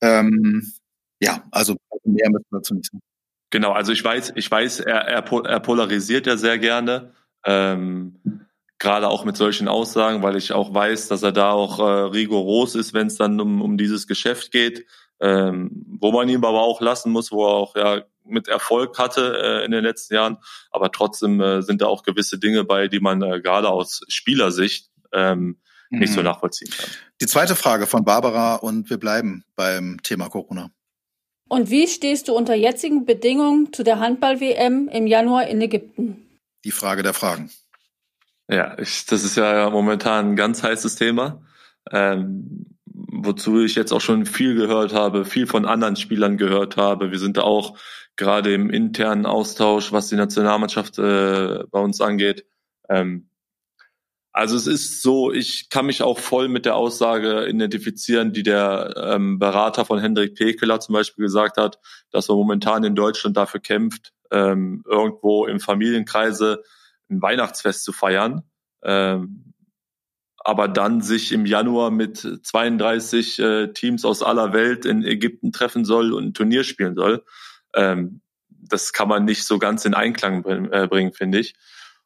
Ähm, 0.00 0.72
ja, 1.20 1.44
also 1.50 1.76
mehr 2.04 2.30
müssen 2.30 2.46
wir 2.50 2.58
dazu 2.58 2.74
nicht 2.74 2.90
sagen. 2.90 3.02
Genau, 3.50 3.72
also 3.72 3.92
ich 3.92 4.02
weiß, 4.02 4.32
ich 4.34 4.50
weiß, 4.50 4.80
er, 4.80 5.02
er, 5.02 5.24
er 5.24 5.60
polarisiert 5.60 6.26
ja 6.26 6.36
sehr 6.36 6.58
gerne. 6.58 7.14
Ähm, 7.46 8.20
Gerade 8.78 9.08
auch 9.08 9.24
mit 9.24 9.38
solchen 9.38 9.68
Aussagen, 9.68 10.22
weil 10.22 10.36
ich 10.36 10.52
auch 10.52 10.74
weiß, 10.74 11.08
dass 11.08 11.22
er 11.22 11.32
da 11.32 11.52
auch 11.52 11.78
äh, 11.78 11.82
rigoros 11.82 12.74
ist, 12.74 12.92
wenn 12.92 13.06
es 13.06 13.16
dann 13.16 13.40
um, 13.40 13.62
um 13.62 13.78
dieses 13.78 14.06
Geschäft 14.06 14.52
geht, 14.52 14.84
ähm, 15.18 15.70
wo 15.98 16.12
man 16.12 16.28
ihm 16.28 16.44
aber 16.44 16.60
auch 16.60 16.82
lassen 16.82 17.10
muss, 17.10 17.32
wo 17.32 17.46
er 17.46 17.54
auch 17.54 17.74
ja 17.74 18.02
mit 18.28 18.48
Erfolg 18.48 18.98
hatte 18.98 19.38
äh, 19.42 19.64
in 19.64 19.70
den 19.70 19.82
letzten 19.82 20.14
Jahren. 20.14 20.36
Aber 20.70 20.92
trotzdem 20.92 21.40
äh, 21.40 21.62
sind 21.62 21.80
da 21.80 21.86
auch 21.86 22.02
gewisse 22.02 22.38
Dinge 22.38 22.64
bei, 22.64 22.88
die 22.88 23.00
man 23.00 23.22
äh, 23.22 23.40
gerade 23.40 23.70
aus 23.70 24.02
Spielersicht 24.08 24.90
ähm, 25.12 25.58
mhm. 25.88 25.98
nicht 26.00 26.12
so 26.12 26.20
mhm. 26.20 26.26
nachvollziehen 26.26 26.70
kann. 26.76 26.90
Die 27.20 27.26
zweite 27.26 27.56
Frage 27.56 27.86
von 27.86 28.04
Barbara 28.04 28.56
und 28.56 28.90
wir 28.90 28.98
bleiben 28.98 29.44
beim 29.54 30.02
Thema 30.02 30.28
Corona. 30.28 30.70
Und 31.48 31.70
wie 31.70 31.86
stehst 31.86 32.28
du 32.28 32.34
unter 32.34 32.54
jetzigen 32.54 33.06
Bedingungen 33.06 33.72
zu 33.72 33.84
der 33.84 34.00
Handball-WM 34.00 34.88
im 34.88 35.06
Januar 35.06 35.46
in 35.46 35.60
Ägypten? 35.60 36.25
Die 36.66 36.72
Frage 36.72 37.02
der 37.02 37.14
Fragen. 37.14 37.50
Ja, 38.48 38.78
ich, 38.78 39.06
das 39.06 39.24
ist 39.24 39.36
ja 39.36 39.70
momentan 39.70 40.32
ein 40.32 40.36
ganz 40.36 40.62
heißes 40.62 40.96
Thema, 40.96 41.42
ähm, 41.90 42.66
wozu 42.84 43.60
ich 43.60 43.76
jetzt 43.76 43.92
auch 43.92 44.00
schon 44.00 44.26
viel 44.26 44.54
gehört 44.54 44.92
habe, 44.92 45.24
viel 45.24 45.46
von 45.46 45.64
anderen 45.64 45.96
Spielern 45.96 46.36
gehört 46.36 46.76
habe. 46.76 47.10
Wir 47.12 47.18
sind 47.18 47.36
da 47.36 47.42
auch 47.42 47.78
gerade 48.16 48.52
im 48.52 48.70
internen 48.70 49.26
Austausch, 49.26 49.92
was 49.92 50.08
die 50.08 50.16
Nationalmannschaft 50.16 50.98
äh, 50.98 51.64
bei 51.70 51.78
uns 51.78 52.00
angeht. 52.00 52.46
Ähm, 52.88 53.30
also 54.32 54.56
es 54.56 54.66
ist 54.66 55.02
so, 55.02 55.32
ich 55.32 55.70
kann 55.70 55.86
mich 55.86 56.02
auch 56.02 56.18
voll 56.18 56.48
mit 56.48 56.66
der 56.66 56.76
Aussage 56.76 57.46
identifizieren, 57.46 58.32
die 58.32 58.42
der 58.42 58.92
ähm, 58.96 59.38
Berater 59.38 59.84
von 59.84 59.98
Hendrik 59.98 60.34
Pekeler 60.34 60.78
zum 60.80 60.92
Beispiel 60.92 61.24
gesagt 61.24 61.56
hat, 61.56 61.78
dass 62.10 62.28
man 62.28 62.36
momentan 62.36 62.84
in 62.84 62.94
Deutschland 62.94 63.36
dafür 63.36 63.60
kämpft, 63.60 64.12
ähm, 64.30 64.82
irgendwo 64.86 65.46
im 65.46 65.60
Familienkreise 65.60 66.62
ein 67.10 67.22
Weihnachtsfest 67.22 67.84
zu 67.84 67.92
feiern. 67.92 68.42
Ähm, 68.82 69.54
aber 70.38 70.68
dann 70.68 71.00
sich 71.00 71.32
im 71.32 71.44
Januar 71.44 71.90
mit 71.90 72.18
32 72.18 73.38
äh, 73.40 73.72
Teams 73.72 74.04
aus 74.04 74.22
aller 74.22 74.52
Welt 74.52 74.84
in 74.84 75.02
Ägypten 75.02 75.50
treffen 75.50 75.84
soll 75.84 76.12
und 76.12 76.26
ein 76.26 76.34
Turnier 76.34 76.62
spielen 76.62 76.94
soll. 76.94 77.24
Ähm, 77.74 78.20
das 78.48 78.92
kann 78.92 79.08
man 79.08 79.24
nicht 79.24 79.44
so 79.44 79.58
ganz 79.58 79.84
in 79.84 79.94
Einklang 79.94 80.42
bringen, 80.42 80.72
äh, 80.72 80.86
bringen 80.88 81.12
finde 81.12 81.40
ich. 81.40 81.54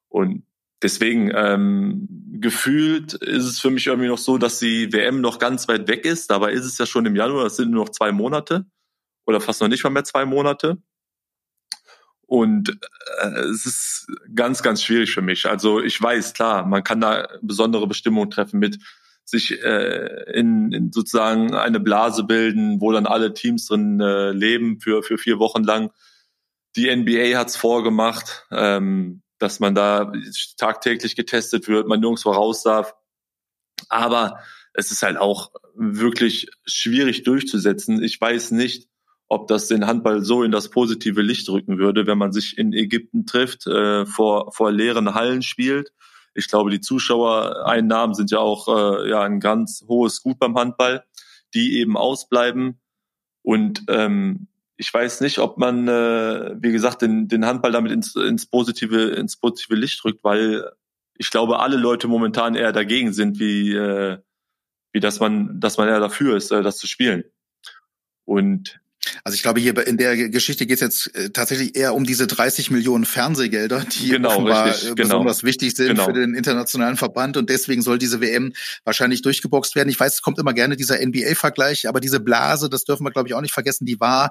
Und 0.09 0.44
deswegen 0.83 1.30
ähm, 1.35 2.09
gefühlt 2.40 3.14
ist 3.14 3.44
es 3.44 3.61
für 3.61 3.70
mich 3.70 3.87
irgendwie 3.87 4.09
noch 4.09 4.18
so, 4.18 4.38
dass 4.38 4.59
die 4.59 4.92
WM 4.92 5.20
noch 5.20 5.38
ganz 5.38 5.68
weit 5.68 5.88
weg 5.88 6.04
ist. 6.04 6.30
Dabei 6.30 6.52
ist 6.52 6.64
es 6.64 6.78
ja 6.78 6.87
schon 6.87 7.06
im 7.06 7.16
Januar, 7.16 7.44
das 7.44 7.56
sind 7.56 7.70
nur 7.70 7.85
noch 7.85 7.92
zwei 7.92 8.12
Monate 8.12 8.64
oder 9.26 9.40
fast 9.40 9.61
noch 9.61 9.68
nicht 9.68 9.85
mal 9.85 9.90
mehr 9.90 10.04
zwei 10.04 10.24
Monate. 10.24 10.78
Und 12.31 12.79
äh, 13.23 13.40
es 13.40 13.66
ist 13.66 14.07
ganz, 14.37 14.62
ganz 14.62 14.85
schwierig 14.85 15.11
für 15.11 15.21
mich. 15.21 15.47
Also 15.47 15.81
ich 15.81 16.01
weiß, 16.01 16.33
klar, 16.33 16.64
man 16.64 16.85
kann 16.85 17.01
da 17.01 17.27
besondere 17.43 17.88
Bestimmungen 17.88 18.31
treffen 18.31 18.61
mit 18.61 18.79
sich 19.25 19.61
äh, 19.64 20.31
in, 20.33 20.71
in 20.71 20.93
sozusagen 20.93 21.57
eine 21.57 21.81
Blase 21.81 22.23
bilden, 22.23 22.81
wo 22.81 22.93
dann 22.93 23.07
alle 23.07 23.35
Teams 23.35 23.66
drin 23.66 23.99
äh, 24.01 24.31
leben 24.31 24.79
für, 24.79 25.03
für 25.03 25.19
vier 25.19 25.40
Wochen 25.40 25.64
lang. 25.64 25.90
Die 26.77 26.95
NBA 26.95 27.37
hat's 27.37 27.57
vorgemacht, 27.57 28.47
ähm, 28.53 29.23
dass 29.38 29.59
man 29.59 29.75
da 29.75 30.12
tagtäglich 30.57 31.16
getestet 31.16 31.66
wird, 31.66 31.88
man 31.88 31.99
nirgendwo 31.99 32.31
raus 32.31 32.62
darf. 32.62 32.95
Aber 33.88 34.38
es 34.73 34.93
ist 34.93 35.03
halt 35.03 35.16
auch 35.16 35.51
wirklich 35.75 36.47
schwierig 36.64 37.25
durchzusetzen. 37.25 38.05
Ich 38.05 38.21
weiß 38.21 38.53
nicht, 38.53 38.89
ob 39.31 39.47
das 39.47 39.69
den 39.69 39.87
Handball 39.87 40.25
so 40.25 40.43
in 40.43 40.51
das 40.51 40.71
positive 40.71 41.23
Licht 41.23 41.49
rücken 41.49 41.79
würde, 41.79 42.09
wenn 42.09 42.19
man 42.19 42.33
sich 42.33 42.59
in 42.59 42.73
Ägypten 42.73 43.27
trifft, 43.27 43.64
äh, 43.69 44.05
vor, 44.05 44.53
vor 44.53 44.73
leeren 44.73 45.14
Hallen 45.14 45.43
spielt. 45.43 45.93
Ich 46.35 46.49
glaube, 46.49 46.71
die 46.71 46.81
Zuschauereinnahmen 46.81 48.14
sind 48.14 48.33
ja 48.33 48.40
auch 48.40 48.66
äh, 48.66 49.09
ja 49.09 49.23
ein 49.23 49.38
ganz 49.38 49.85
hohes 49.87 50.23
Gut 50.23 50.40
beim 50.40 50.59
Handball, 50.59 51.05
die 51.55 51.79
eben 51.79 51.97
ausbleiben. 51.97 52.81
Und 53.43 53.85
ähm, 53.87 54.49
ich 54.77 54.93
weiß 54.93 55.21
nicht, 55.21 55.38
ob 55.38 55.59
man, 55.59 55.87
äh, 55.87 56.57
wie 56.61 56.73
gesagt, 56.73 57.03
den, 57.03 57.29
den 57.29 57.47
Handball 57.47 57.71
damit 57.71 57.93
ins, 57.93 58.16
ins 58.16 58.47
positive 58.47 59.11
ins 59.11 59.37
positive 59.37 59.77
Licht 59.77 60.05
rückt, 60.05 60.25
weil 60.25 60.69
ich 61.14 61.31
glaube, 61.31 61.61
alle 61.61 61.77
Leute 61.77 62.09
momentan 62.09 62.57
eher 62.57 62.73
dagegen 62.73 63.12
sind, 63.12 63.38
wie 63.38 63.75
äh, 63.75 64.19
wie 64.93 65.01
dass 65.01 65.21
man 65.21 65.61
dass 65.61 65.79
man 65.79 65.87
eher 65.87 66.01
dafür 66.01 66.37
ist, 66.37 66.51
äh, 66.51 66.62
das 66.62 66.79
zu 66.79 66.88
spielen. 66.88 67.23
Und 68.25 68.81
also 69.25 69.35
ich 69.35 69.43
glaube, 69.43 69.61
hier 69.61 69.87
in 69.87 69.97
der 69.97 70.29
Geschichte 70.29 70.67
geht 70.67 70.77
es 70.77 70.81
jetzt 70.81 71.15
äh, 71.17 71.31
tatsächlich 71.31 71.77
eher 71.77 71.95
um 71.95 72.05
diese 72.05 72.27
30 72.27 72.71
Millionen 72.71 73.05
Fernsehgelder, 73.05 73.85
die 73.99 74.11
genau, 74.11 74.31
offenbar 74.31 74.67
richtig, 74.67 74.91
äh, 74.91 74.95
genau. 74.95 75.09
besonders 75.09 75.43
wichtig 75.43 75.75
sind 75.75 75.89
genau. 75.89 76.05
für 76.05 76.13
den 76.13 76.35
internationalen 76.35 76.97
Verband 76.97 77.37
und 77.37 77.49
deswegen 77.49 77.83
soll 77.83 77.99
diese 77.99 78.21
WM 78.21 78.53
wahrscheinlich 78.85 79.23
durchgeboxt 79.23 79.75
werden. 79.75 79.89
Ich 79.89 79.99
weiß, 79.99 80.15
es 80.15 80.23
kommt 80.23 80.39
immer 80.39 80.53
gerne 80.53 80.77
dieser 80.77 81.05
NBA-Vergleich, 81.05 81.89
aber 81.89 82.01
diese 82.01 82.21
Blase, 82.21 82.69
das 82.69 82.85
dürfen 82.85 83.05
wir 83.05 83.11
glaube 83.11 83.29
ich 83.29 83.35
auch 83.35 83.41
nicht 83.41 83.55
vergessen, 83.55 83.87
die 83.87 84.01
war 84.01 84.31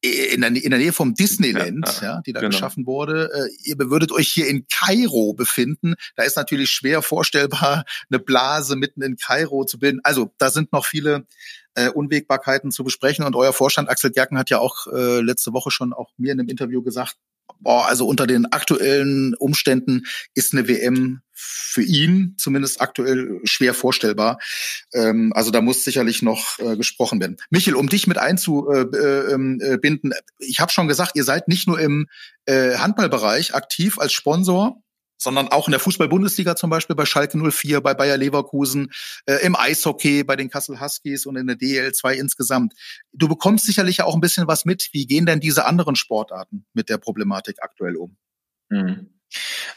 in 0.00 0.40
der, 0.40 0.50
in 0.50 0.70
der 0.70 0.78
Nähe 0.78 0.92
vom 0.92 1.14
Disneyland, 1.14 1.86
ja, 2.00 2.02
ja 2.02 2.22
die 2.22 2.32
da 2.32 2.40
genau. 2.40 2.50
geschaffen 2.50 2.86
wurde. 2.86 3.30
Äh, 3.32 3.68
ihr 3.68 3.78
würdet 3.78 4.12
euch 4.12 4.28
hier 4.28 4.48
in 4.48 4.66
Kairo 4.68 5.34
befinden. 5.34 5.94
Da 6.16 6.22
ist 6.22 6.36
natürlich 6.36 6.70
schwer 6.70 7.02
vorstellbar, 7.02 7.84
eine 8.10 8.18
Blase 8.18 8.76
mitten 8.76 9.02
in 9.02 9.16
Kairo 9.16 9.64
zu 9.64 9.78
bilden. 9.78 10.00
Also 10.02 10.32
da 10.38 10.50
sind 10.50 10.72
noch 10.72 10.86
viele 10.86 11.26
äh, 11.74 11.90
Unwägbarkeiten 11.90 12.70
zu 12.70 12.84
besprechen. 12.84 13.24
Und 13.24 13.36
euer 13.36 13.52
Vorstand 13.52 13.88
Axel 13.88 14.10
Gerken 14.10 14.38
hat 14.38 14.50
ja 14.50 14.58
auch 14.58 14.86
äh, 14.86 15.20
letzte 15.20 15.52
Woche 15.52 15.70
schon 15.70 15.92
auch 15.92 16.10
mir 16.16 16.32
in 16.32 16.40
einem 16.40 16.48
Interview 16.48 16.82
gesagt, 16.82 17.16
boah, 17.60 17.86
also 17.86 18.06
unter 18.06 18.26
den 18.26 18.46
aktuellen 18.52 19.34
Umständen 19.34 20.02
ist 20.34 20.52
eine 20.52 20.68
WM 20.68 21.22
für 21.32 21.82
ihn 21.82 22.36
zumindest 22.38 22.80
aktuell 22.80 23.40
schwer 23.44 23.74
vorstellbar. 23.74 24.38
Ähm, 24.92 25.32
also 25.34 25.50
da 25.50 25.60
muss 25.60 25.84
sicherlich 25.84 26.22
noch 26.22 26.58
äh, 26.60 26.76
gesprochen 26.76 27.20
werden. 27.20 27.36
Michel, 27.50 27.74
um 27.74 27.88
dich 27.88 28.06
mit 28.06 28.18
einzubinden, 28.18 29.60
äh, 29.60 29.72
äh, 29.72 29.80
ähm, 29.84 30.12
ich 30.38 30.60
habe 30.60 30.70
schon 30.70 30.88
gesagt, 30.88 31.12
ihr 31.16 31.24
seid 31.24 31.48
nicht 31.48 31.66
nur 31.66 31.80
im 31.80 32.06
äh, 32.46 32.76
Handballbereich 32.76 33.54
aktiv 33.54 33.98
als 33.98 34.12
Sponsor, 34.12 34.80
sondern 35.16 35.48
auch 35.48 35.68
in 35.68 35.72
der 35.72 35.80
Fußball-Bundesliga 35.80 36.56
zum 36.56 36.70
Beispiel 36.70 36.96
bei 36.96 37.06
Schalke 37.06 37.38
04, 37.38 37.80
bei 37.80 37.94
Bayer 37.94 38.16
Leverkusen, 38.16 38.92
äh, 39.26 39.44
im 39.44 39.56
Eishockey 39.56 40.24
bei 40.24 40.36
den 40.36 40.50
Kassel 40.50 40.80
Huskies 40.80 41.26
und 41.26 41.36
in 41.36 41.46
der 41.46 41.56
DL2 41.56 42.12
insgesamt. 42.12 42.74
Du 43.12 43.28
bekommst 43.28 43.66
sicherlich 43.66 44.02
auch 44.02 44.14
ein 44.14 44.20
bisschen 44.20 44.46
was 44.46 44.64
mit. 44.64 44.88
Wie 44.92 45.06
gehen 45.06 45.26
denn 45.26 45.40
diese 45.40 45.66
anderen 45.66 45.96
Sportarten 45.96 46.66
mit 46.72 46.88
der 46.88 46.98
Problematik 46.98 47.62
aktuell 47.62 47.96
um? 47.96 48.16
Mhm. 48.68 49.10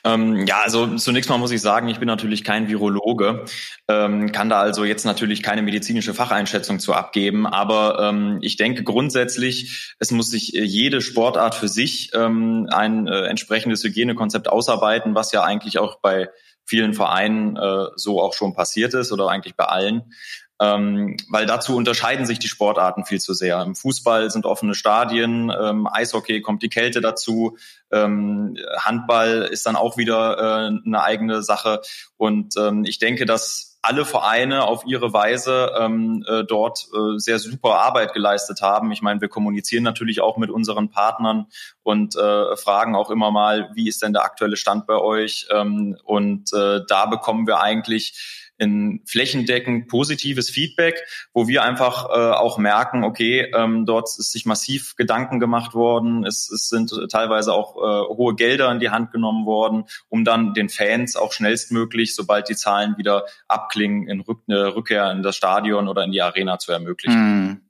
Ähm, 0.04 0.46
ja, 0.46 0.62
also 0.64 0.96
zunächst 0.96 1.30
mal 1.30 1.38
muss 1.38 1.52
ich 1.52 1.62
sagen, 1.62 1.88
ich 1.88 2.00
bin 2.00 2.08
natürlich 2.08 2.44
kein 2.44 2.68
Virologe, 2.68 3.46
ähm, 3.88 4.32
kann 4.32 4.50
da 4.50 4.60
also 4.60 4.84
jetzt 4.84 5.06
natürlich 5.06 5.44
keine 5.44 5.62
medizinische 5.62 6.14
Facheinschätzung 6.14 6.80
zu 6.80 6.94
abgeben, 6.94 7.46
aber 7.48 8.00
ähm, 8.02 8.40
ich 8.42 8.58
denke 8.58 8.84
grundsätzlich, 8.84 9.96
es 10.00 10.12
muss 10.12 10.30
sich 10.30 10.56
äh, 10.56 10.64
jede 10.64 11.02
Sportart 11.02 11.56
für 11.56 11.68
sich 11.68 12.12
ähm, 12.14 12.68
ein 12.72 13.08
äh, 13.08 13.26
entsprechendes 13.26 13.84
Hygienekonzept 13.84 14.50
ausarbeiten, 14.50 15.16
was 15.16 15.32
ja 15.32 15.44
eigentlich 15.44 15.80
auch 15.80 16.00
bei 16.02 16.30
vielen 16.68 16.94
Vereinen 16.94 17.56
äh, 17.56 17.86
so 17.96 18.22
auch 18.22 18.34
schon 18.34 18.54
passiert 18.54 18.94
ist 18.94 19.12
oder 19.12 19.30
eigentlich 19.30 19.56
bei 19.56 19.66
allen 19.66 20.12
ähm, 20.60 21.18
weil 21.30 21.46
dazu 21.46 21.76
unterscheiden 21.76 22.26
sich 22.26 22.40
die 22.40 22.48
Sportarten 22.48 23.06
viel 23.06 23.20
zu 23.20 23.34
sehr. 23.34 23.62
Im 23.62 23.76
Fußball 23.76 24.32
sind 24.32 24.46
offene 24.46 24.74
Stadien, 24.74 25.52
ähm, 25.52 25.88
Eishockey 25.92 26.42
kommt 26.42 26.64
die 26.64 26.70
Kälte 26.70 27.02
dazu, 27.02 27.58
ähm, 27.92 28.58
Handball 28.80 29.48
ist 29.52 29.66
dann 29.66 29.76
auch 29.76 29.98
wieder 29.98 30.38
äh, 30.38 30.80
eine 30.86 31.04
eigene 31.04 31.44
Sache. 31.44 31.82
Und 32.18 32.56
ähm, 32.58 32.84
ich 32.86 33.00
denke, 33.00 33.26
dass 33.26 33.78
alle 33.88 34.04
Vereine 34.04 34.64
auf 34.64 34.86
ihre 34.86 35.14
Weise 35.14 35.72
ähm, 35.80 36.26
äh, 36.28 36.44
dort 36.44 36.88
äh, 36.94 37.18
sehr 37.18 37.40
super 37.40 37.76
Arbeit 37.76 38.14
geleistet 38.14 38.62
haben. 38.62 38.92
Ich 38.92 39.02
meine, 39.02 39.22
wir 39.22 39.30
kommunizieren 39.30 39.84
natürlich 39.84 40.20
auch 40.20 40.38
mit 40.38 40.50
unseren 40.50 40.90
Partnern 40.90 41.46
und 41.84 42.16
äh, 42.16 42.58
fragen 42.58 42.96
auch 42.96 43.10
immer 43.10 43.32
mal, 43.32 43.70
wie 43.76 43.88
ist 43.88 44.02
denn 44.02 44.12
der 44.12 44.24
aktuelle 44.24 44.58
Stand 44.58 44.88
bei 44.88 44.96
euch? 44.96 45.48
Ähm, 45.52 45.98
und 46.04 46.52
äh, 46.52 46.82
da 46.86 47.06
bekommen 47.06 47.48
wir 47.48 47.62
eigentlich 47.62 48.47
in 48.58 49.02
flächendeckend 49.06 49.88
positives 49.88 50.50
Feedback, 50.50 51.04
wo 51.34 51.48
wir 51.48 51.64
einfach 51.64 52.10
äh, 52.10 52.34
auch 52.36 52.58
merken, 52.58 53.04
okay, 53.04 53.52
ähm, 53.56 53.86
dort 53.86 54.08
ist 54.08 54.32
sich 54.32 54.46
massiv 54.46 54.96
Gedanken 54.96 55.40
gemacht 55.40 55.74
worden, 55.74 56.26
es, 56.26 56.50
es 56.50 56.70
sind 56.70 56.92
teilweise 57.12 57.54
auch 57.54 57.78
äh, 57.78 58.16
hohe 58.16 58.36
Gelder 58.36 58.72
in 58.72 58.80
die 58.80 58.90
Hand 58.90 59.12
genommen 59.12 59.46
worden, 59.46 59.86
um 60.10 60.26
dann 60.26 60.54
den 60.54 60.70
Fans 60.70 61.16
auch 61.16 61.34
schnellstmöglich, 61.34 62.16
sobald 62.16 62.50
die 62.50 62.56
Zahlen 62.56 62.98
wieder 62.98 63.26
abklingen, 63.48 64.08
in 64.08 64.22
Rück 64.22 64.42
eine 64.48 64.76
Rückkehr 64.76 65.12
in 65.12 65.24
das 65.24 65.36
Stadion 65.36 65.88
oder 65.88 66.04
in 66.04 66.12
die 66.12 66.22
Arena 66.22 66.60
zu 66.60 66.72
ermöglichen. 66.72 67.14
Hm. 67.14 67.62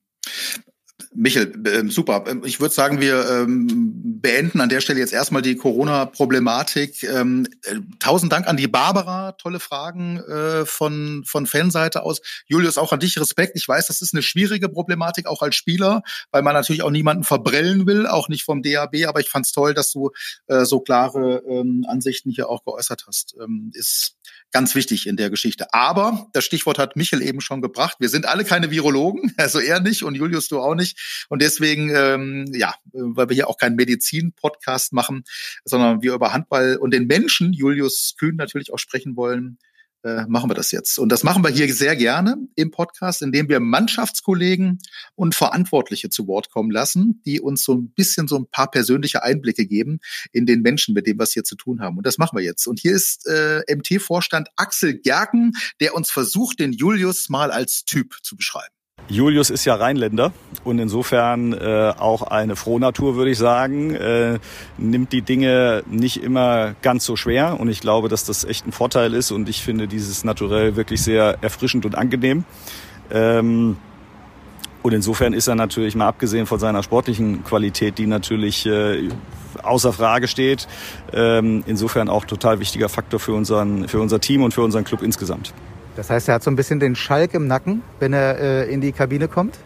Michel, 1.20 1.52
äh, 1.66 1.90
super. 1.90 2.26
Ähm, 2.28 2.44
ich 2.46 2.60
würde 2.60 2.76
sagen, 2.76 3.02
wir 3.02 3.28
ähm, 3.28 4.20
beenden 4.22 4.62
an 4.62 4.70
der 4.70 4.82
Stelle 4.82 5.00
jetzt 5.00 5.14
erstmal 5.14 5.42
die 5.42 5.56
Corona-Problematik. 5.56 7.04
Ähm, 7.04 7.48
äh, 7.64 7.78
tausend 8.00 8.32
Dank 8.32 8.48
an 8.48 8.56
die 8.56 8.68
Barbara, 8.68 9.32
tolle 9.32 9.60
Fragen 9.60 10.18
äh, 10.18 10.66
von, 10.66 11.24
von 11.26 11.48
Fanseite 11.48 12.04
aus. 12.04 12.22
Julius, 12.46 12.78
auch 12.78 12.94
an 12.94 13.00
dich 13.00 13.20
Respekt. 13.20 13.54
Ich 13.56 13.68
weiß, 13.68 13.88
das 13.88 14.04
ist 14.04 14.14
eine 14.14 14.22
schwierige 14.22 14.70
Problematik, 14.70 15.26
auch 15.26 15.42
als 15.42 15.56
Spieler, 15.56 16.04
weil 16.30 16.44
man 16.44 16.54
natürlich 16.54 16.84
auch 16.84 16.92
niemanden 16.92 17.24
verbrellen 17.24 17.88
will, 17.88 18.06
auch 18.06 18.30
nicht 18.30 18.44
vom 18.44 18.62
DAB, 18.62 19.08
aber 19.08 19.20
ich 19.20 19.30
fand 19.30 19.48
es 19.48 19.52
toll, 19.52 19.74
dass 19.74 19.92
du 19.92 20.12
äh, 20.46 20.66
so 20.66 20.82
klare 20.82 21.42
ähm, 21.50 21.84
Ansichten 21.88 22.30
hier 22.30 22.48
auch 22.48 22.64
geäußert 22.64 23.06
hast. 23.08 23.36
Ähm, 23.42 23.72
ist 23.74 24.18
ganz 24.52 24.76
wichtig 24.76 25.08
in 25.08 25.18
der 25.18 25.30
Geschichte. 25.30 25.74
Aber 25.74 26.28
das 26.34 26.46
Stichwort 26.46 26.80
hat 26.80 26.96
Michel 26.96 27.22
eben 27.22 27.42
schon 27.42 27.62
gebracht. 27.62 27.98
Wir 28.00 28.10
sind 28.10 28.26
alle 28.26 28.46
keine 28.46 28.72
Virologen, 28.72 29.34
also 29.38 29.60
er 29.60 29.80
nicht 29.80 30.04
und 30.04 30.16
Julius 30.16 30.48
du 30.48 30.60
auch 30.60 30.76
nicht. 30.76 31.26
Und 31.30 31.42
deswegen, 31.42 31.90
ähm, 31.96 32.52
ja, 32.54 32.76
weil 32.92 33.30
wir 33.30 33.36
hier 33.36 33.50
auch 33.50 33.58
keinen 33.58 33.76
Medizin-Podcast 33.76 34.94
machen, 34.94 35.24
sondern 35.66 36.02
wir 36.02 36.14
über 36.14 36.34
Handball 36.34 36.78
und 36.78 36.92
den 36.92 37.08
Menschen, 37.08 37.54
Julius 37.54 38.16
Kühn 38.18 38.36
natürlich 38.36 38.74
auch 38.74 38.80
sprechen 38.80 39.16
wollen, 39.16 39.58
äh, 40.04 40.26
machen 40.28 40.50
wir 40.50 40.56
das 40.56 40.72
jetzt. 40.72 41.00
Und 41.00 41.12
das 41.12 41.24
machen 41.24 41.44
wir 41.44 41.50
hier 41.50 41.74
sehr 41.74 41.96
gerne 41.96 42.38
im 42.56 42.72
Podcast, 42.72 43.22
indem 43.22 43.50
wir 43.50 43.60
Mannschaftskollegen 43.60 44.80
und 45.16 45.36
Verantwortliche 45.36 46.10
zu 46.10 46.28
Wort 46.28 46.50
kommen 46.50 46.72
lassen, 46.72 47.22
die 47.26 47.42
uns 47.42 47.64
so 47.64 47.74
ein 47.74 47.92
bisschen 47.92 48.28
so 48.28 48.38
ein 48.38 48.48
paar 48.50 48.70
persönliche 48.70 49.24
Einblicke 49.24 49.66
geben 49.66 50.00
in 50.32 50.46
den 50.46 50.62
Menschen, 50.62 50.94
mit 50.94 51.08
dem 51.08 51.20
wir 51.20 51.24
es 51.24 51.34
hier 51.34 51.44
zu 51.44 51.56
tun 51.56 51.82
haben. 51.82 51.98
Und 51.98 52.06
das 52.06 52.18
machen 52.18 52.38
wir 52.38 52.44
jetzt. 52.44 52.68
Und 52.68 52.80
hier 52.80 52.94
ist 52.94 53.28
äh, 53.28 53.64
MT-Vorstand 53.74 54.50
Axel 54.56 55.00
Gerken, 55.00 55.54
der 55.80 55.96
uns 55.96 56.10
versucht, 56.12 56.60
den 56.60 56.74
Julius 56.74 57.30
mal 57.30 57.52
als 57.52 57.86
Typ 57.86 58.16
zu 58.22 58.36
beschreiben. 58.36 58.77
Julius 59.10 59.50
ist 59.50 59.64
ja 59.64 59.76
Rheinländer 59.76 60.34
und 60.66 60.80
insofern 60.80 61.54
äh, 61.54 61.94
auch 61.98 62.24
eine 62.24 62.56
Frohnatur, 62.56 63.16
würde 63.16 63.32
ich 63.32 63.38
sagen. 63.38 63.96
Äh, 63.96 64.40
nimmt 64.78 65.14
die 65.14 65.22
Dinge 65.22 65.84
nicht 65.90 66.22
immer 66.22 66.76
ganz 66.82 67.06
so 67.06 67.16
schwer 67.16 67.60
und 67.60 67.70
ich 67.70 67.80
glaube, 67.80 68.10
dass 68.10 68.26
das 68.26 68.44
echt 68.44 68.68
ein 68.68 68.74
Vorteil 68.74 69.14
ist 69.14 69.32
und 69.32 69.48
ich 69.48 69.64
finde 69.64 69.88
dieses 69.88 70.26
Naturell 70.26 70.76
wirklich 70.76 71.02
sehr 71.02 71.38
erfrischend 71.42 71.86
und 71.86 71.96
angenehm. 71.96 72.44
Ähm, 73.10 73.78
und 74.84 74.94
insofern 74.94 75.34
ist 75.34 75.48
er 75.48 75.56
natürlich 75.56 75.96
mal 75.96 76.08
abgesehen 76.08 76.46
von 76.46 76.60
seiner 76.60 76.84
sportlichen 76.84 77.44
Qualität, 77.46 77.98
die 77.98 78.08
natürlich 78.08 78.66
äh, 78.66 79.08
außer 79.64 79.94
Frage 79.94 80.28
steht, 80.28 80.68
ähm, 81.14 81.64
insofern 81.66 82.10
auch 82.10 82.26
total 82.26 82.60
wichtiger 82.60 82.90
Faktor 82.90 83.22
für, 83.22 83.34
unseren, 83.34 83.88
für 83.88 84.02
unser 84.02 84.20
Team 84.20 84.44
und 84.44 84.54
für 84.54 84.62
unseren 84.62 84.84
Club 84.84 85.02
insgesamt. 85.02 85.54
Das 85.98 86.12
heißt, 86.12 86.30
er 86.30 86.36
hat 86.36 86.44
so 86.44 86.52
ein 86.52 86.56
bisschen 86.56 86.80
den 86.80 86.96
Schalk 86.96 87.34
im 87.34 87.48
Nacken, 87.48 87.82
wenn 88.00 88.14
er 88.14 88.40
äh, 88.40 88.72
in 88.72 88.82
die 88.82 88.92
Kabine 88.92 89.28
kommt? 89.28 89.58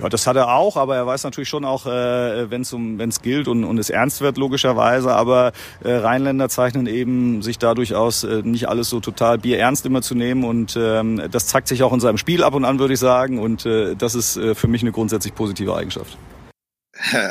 Ja, 0.00 0.08
das 0.08 0.26
hat 0.26 0.36
er 0.36 0.52
auch, 0.52 0.76
aber 0.76 0.96
er 0.96 1.06
weiß 1.06 1.22
natürlich 1.24 1.48
schon 1.48 1.64
auch, 1.64 1.86
äh, 1.86 2.50
wenn 2.50 2.62
es 2.62 2.72
um, 2.72 2.98
wenn's 2.98 3.22
gilt 3.22 3.46
und, 3.46 3.62
und 3.64 3.78
es 3.78 3.88
ernst 3.88 4.20
wird, 4.20 4.36
logischerweise. 4.36 5.12
Aber 5.12 5.52
äh, 5.82 5.92
Rheinländer 5.92 6.48
zeichnen 6.48 6.88
eben 6.88 7.42
sich 7.42 7.58
dadurch 7.58 7.94
aus, 7.94 8.24
äh, 8.24 8.42
nicht 8.42 8.68
alles 8.68 8.88
so 8.88 8.98
total 8.98 9.38
bierernst 9.38 9.86
immer 9.86 10.02
zu 10.02 10.16
nehmen. 10.16 10.42
Und 10.42 10.76
ähm, 10.76 11.22
das 11.30 11.46
zeigt 11.46 11.68
sich 11.68 11.84
auch 11.84 11.92
in 11.92 12.00
seinem 12.00 12.18
Spiel 12.18 12.42
ab 12.42 12.54
und 12.54 12.64
an, 12.64 12.80
würde 12.80 12.94
ich 12.94 13.00
sagen. 13.00 13.38
Und 13.38 13.64
äh, 13.64 13.94
das 13.94 14.16
ist 14.16 14.36
äh, 14.36 14.56
für 14.56 14.66
mich 14.66 14.82
eine 14.82 14.90
grundsätzlich 14.90 15.34
positive 15.36 15.74
Eigenschaft. 15.74 16.18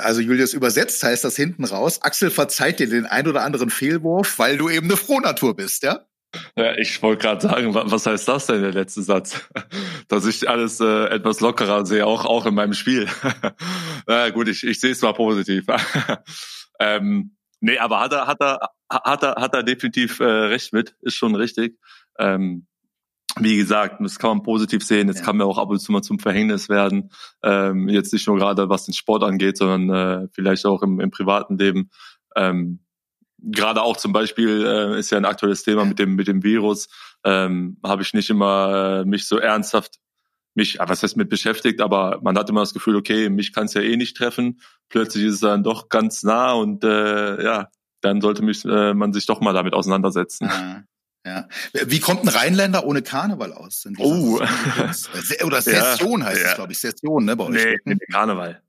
Also 0.02 0.22
Julius, 0.22 0.54
übersetzt 0.54 1.04
heißt 1.04 1.24
das 1.24 1.36
hinten 1.36 1.64
raus, 1.64 2.02
Axel 2.02 2.32
verzeiht 2.32 2.80
dir 2.80 2.90
den 2.90 3.06
ein 3.06 3.28
oder 3.28 3.44
anderen 3.44 3.70
Fehlwurf, 3.70 4.40
weil 4.40 4.58
du 4.58 4.68
eben 4.68 4.88
eine 4.88 4.98
Frohnatur 4.98 5.56
bist, 5.56 5.84
ja? 5.84 6.06
Ja, 6.56 6.78
ich 6.78 7.02
wollte 7.02 7.24
gerade 7.24 7.42
sagen, 7.42 7.74
was 7.74 8.06
heißt 8.06 8.28
das 8.28 8.46
denn, 8.46 8.62
der 8.62 8.74
letzte 8.74 9.02
Satz? 9.02 9.50
Dass 10.08 10.26
ich 10.26 10.48
alles 10.48 10.80
äh, 10.80 11.06
etwas 11.08 11.40
lockerer 11.40 11.86
sehe, 11.86 12.06
auch, 12.06 12.26
auch 12.26 12.46
in 12.46 12.54
meinem 12.54 12.74
Spiel. 12.74 13.08
Na 14.08 14.30
gut, 14.30 14.48
ich, 14.48 14.64
ich 14.64 14.80
sehe 14.80 14.92
es 14.92 15.02
mal 15.02 15.14
positiv. 15.14 15.66
ähm, 16.80 17.36
nee, 17.62 17.78
aber 17.80 18.02
hat 18.02 18.14
er, 18.14 18.28
hat 18.28 18.42
er, 18.42 18.60
hat 18.90 19.24
er, 19.24 19.36
hat 19.36 19.54
er 19.54 19.64
definitiv 19.64 20.20
äh, 20.20 20.26
recht 20.26 20.74
mit, 20.74 20.96
ist 21.02 21.16
schon 21.16 21.36
richtig. 21.36 21.80
Ähm, 22.20 22.68
wie 23.40 23.58
gesagt, 23.58 23.98
das 24.00 24.20
kann 24.20 24.30
man 24.30 24.44
positiv 24.44 24.84
sehen. 24.84 25.08
Jetzt 25.08 25.20
ja. 25.20 25.26
kann 25.26 25.38
mir 25.38 25.46
auch 25.46 25.58
ab 25.58 25.70
und 25.70 25.80
zu 25.80 25.92
mal 25.92 26.02
zum 26.02 26.20
Verhängnis 26.20 26.68
werden. 26.70 27.12
Ähm, 27.44 27.88
jetzt 27.88 28.12
nicht 28.12 28.28
nur 28.28 28.38
gerade 28.38 28.70
was 28.70 28.86
den 28.86 28.94
Sport 28.94 29.24
angeht, 29.24 29.58
sondern 29.58 30.24
äh, 30.24 30.28
vielleicht 30.34 30.66
auch 30.66 30.82
im, 30.82 31.00
im 31.00 31.12
privaten 31.12 31.58
Leben. 31.58 31.90
Ähm, 32.36 32.82
gerade 33.42 33.82
auch 33.82 33.98
zum 33.98 34.14
Beispiel 34.14 34.66
äh, 34.66 35.00
ist 35.00 35.12
ja 35.12 35.18
ein 35.18 35.26
aktuelles 35.26 35.64
Thema 35.64 35.86
mit 35.86 36.00
dem 36.00 36.16
mit 36.16 36.28
dem 36.28 36.44
Virus. 36.44 36.88
Ähm, 37.24 37.78
Habe 37.84 38.02
ich 38.02 38.14
nicht 38.14 38.30
immer 38.30 39.02
äh, 39.02 39.06
mich 39.06 39.28
so 39.28 39.38
ernsthaft 39.38 40.00
mich, 40.56 40.78
was 40.80 41.04
heißt 41.04 41.16
mit 41.16 41.30
beschäftigt, 41.30 41.80
aber 41.80 42.20
man 42.22 42.38
hat 42.38 42.50
immer 42.50 42.62
das 42.62 42.74
Gefühl, 42.74 42.96
okay, 42.96 43.30
mich 43.30 43.54
kann 43.54 43.66
es 43.66 43.74
ja 43.74 43.82
eh 43.82 43.96
nicht 43.96 44.18
treffen. 44.18 44.60
Plötzlich 44.90 45.26
ist 45.26 45.36
es 45.36 45.40
dann 45.40 45.64
doch 45.64 45.90
ganz 45.90 46.24
nah 46.24 46.52
und 46.54 46.84
äh, 46.84 47.44
ja, 47.44 47.70
dann 48.02 48.22
sollte 48.22 48.44
mich, 48.44 48.66
äh, 48.66 48.94
man 48.94 49.14
sich 49.14 49.26
doch 49.26 49.42
mal 49.42 49.54
damit 49.54 49.74
auseinandersetzen. 49.74 50.48
Ja. 50.48 50.84
Ja. 51.26 51.48
Wie 51.86 52.00
kommt 52.00 52.24
ein 52.24 52.30
Rheinländer 52.30 52.86
ohne 52.86 53.02
Karneval 53.02 53.52
aus? 53.52 53.86
Oh. 53.98 54.40
Oder 55.44 55.62
Session 55.62 56.22
ja, 56.22 56.28
heißt 56.28 56.42
ja. 56.42 56.50
es, 56.50 56.56
glaube 56.56 56.72
ich. 56.72 56.80
Session, 56.80 57.26
ne, 57.26 57.36
bei 57.36 57.44
euch? 57.44 57.52
Nee, 57.52 57.78
nee 57.84 57.98
Karneval. 58.10 58.62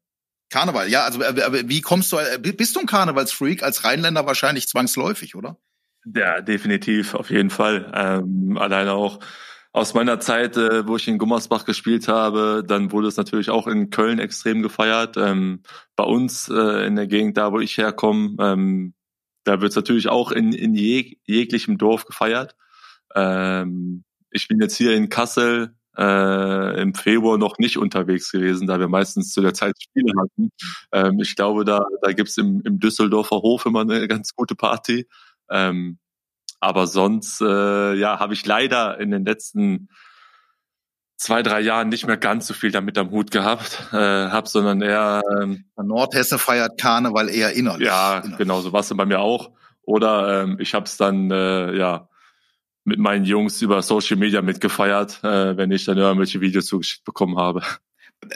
Karneval, 0.51 0.89
ja, 0.89 1.05
also 1.05 1.25
aber 1.25 1.69
wie 1.69 1.81
kommst 1.81 2.13
du, 2.13 2.19
bist 2.41 2.77
du 2.77 2.81
ein 2.81 2.87
Karnevalsfreak 2.87 3.63
als 3.63 3.85
Rheinländer 3.85 4.27
wahrscheinlich 4.27 4.69
zwangsläufig, 4.69 5.37
oder? 5.37 5.57
Ja, 6.05 6.41
definitiv, 6.41 7.15
auf 7.15 7.31
jeden 7.31 7.51
Fall. 7.51 7.91
Ähm, 7.95 8.59
alleine 8.59 8.93
auch 8.93 9.21
aus 9.73 9.95
meiner 9.95 10.19
Zeit, 10.19 10.57
äh, 10.57 10.87
wo 10.87 10.97
ich 10.97 11.07
in 11.07 11.19
Gummersbach 11.19 11.65
gespielt 11.65 12.09
habe, 12.09 12.65
dann 12.67 12.91
wurde 12.91 13.09
es 13.09 13.17
natürlich 13.17 13.51
auch 13.51 13.67
in 13.67 13.91
Köln 13.91 14.19
extrem 14.19 14.63
gefeiert. 14.63 15.17
Ähm, 15.17 15.63
bei 15.95 16.05
uns 16.05 16.49
äh, 16.49 16.87
in 16.87 16.97
der 16.97 17.07
Gegend, 17.07 17.37
da 17.37 17.53
wo 17.53 17.61
ich 17.61 17.79
herkomme, 17.79 18.37
ähm, 18.41 18.95
da 19.45 19.61
wird 19.61 19.71
es 19.71 19.77
natürlich 19.77 20.09
auch 20.09 20.33
in, 20.33 20.53
in 20.53 20.75
jeg 20.75 21.19
jeglichem 21.25 21.79
Dorf 21.79 22.05
gefeiert. 22.05 22.57
Ähm, 23.15 24.05
ich 24.31 24.49
bin 24.49 24.61
jetzt 24.61 24.77
hier 24.77 24.95
in 24.95 25.09
Kassel 25.09 25.77
äh, 25.97 26.81
im 26.81 26.95
Februar 26.95 27.39
noch 27.39 27.59
nicht 27.59 27.79
unterwegs 27.79 28.31
gewesen, 28.31 28.67
da 28.67 28.79
wir 28.79 28.89
meistens 28.89 29.33
zu 29.33 29.41
der 29.41 29.55
Zeit 29.55 29.75
Spiele 29.81 30.13
hatten. 30.21 30.51
Ähm, 30.93 31.21
ich 31.21 31.37
glaube, 31.37 31.65
da, 31.65 31.85
da 32.03 32.13
gibt's 32.13 32.37
im, 32.37 32.63
im 32.65 32.79
Düsseldorfer 32.79 33.37
Hof 33.37 33.67
immer 33.67 33.81
eine 33.81 34.07
ganz 34.09 34.35
gute 34.35 34.55
Party. 34.55 35.07
Ähm, 35.51 35.99
aber 36.61 36.87
sonst, 36.87 37.41
äh, 37.41 37.95
ja, 37.95 38.21
habe 38.21 38.35
ich 38.35 38.45
leider 38.47 39.01
in 39.01 39.11
den 39.11 39.25
letzten 39.25 39.89
zwei, 41.17 41.43
drei 41.43 41.61
Jahren 41.61 41.89
nicht 41.89 42.07
mehr 42.07 42.17
ganz 42.17 42.47
so 42.47 42.55
viel 42.55 42.71
damit 42.71 42.97
am 42.97 43.11
Hut 43.11 43.31
gehabt, 43.31 43.89
äh, 43.93 43.97
hab, 43.97 44.49
sondern 44.49 44.81
eher 44.81 45.23
ähm, 45.41 45.65
Nordhesse 45.77 46.39
feiert 46.39 46.81
Karneval 46.81 47.29
eher 47.29 47.53
innerlich. 47.53 47.87
Ja, 47.87 48.19
innerlich. 48.19 48.39
genau, 48.39 48.61
so 48.61 48.73
war 48.73 48.81
es 48.81 48.95
bei 48.95 49.05
mir 49.05 49.21
auch. 49.21 49.51
Oder 49.83 50.43
ähm, 50.43 50.57
ich 50.61 50.75
habe 50.75 50.85
es 50.85 50.97
dann 50.97 51.31
äh, 51.31 51.77
ja 51.77 52.10
mit 52.91 52.99
meinen 52.99 53.25
Jungs 53.25 53.63
über 53.63 53.81
Social 53.83 54.17
Media 54.17 54.43
mitgefeiert, 54.43 55.23
äh, 55.23 55.57
wenn 55.57 55.71
ich 55.71 55.85
dann 55.85 55.97
irgendwelche 55.97 56.41
Videos 56.41 56.67
zugeschickt 56.67 57.05
bekommen 57.05 57.39
habe 57.39 57.63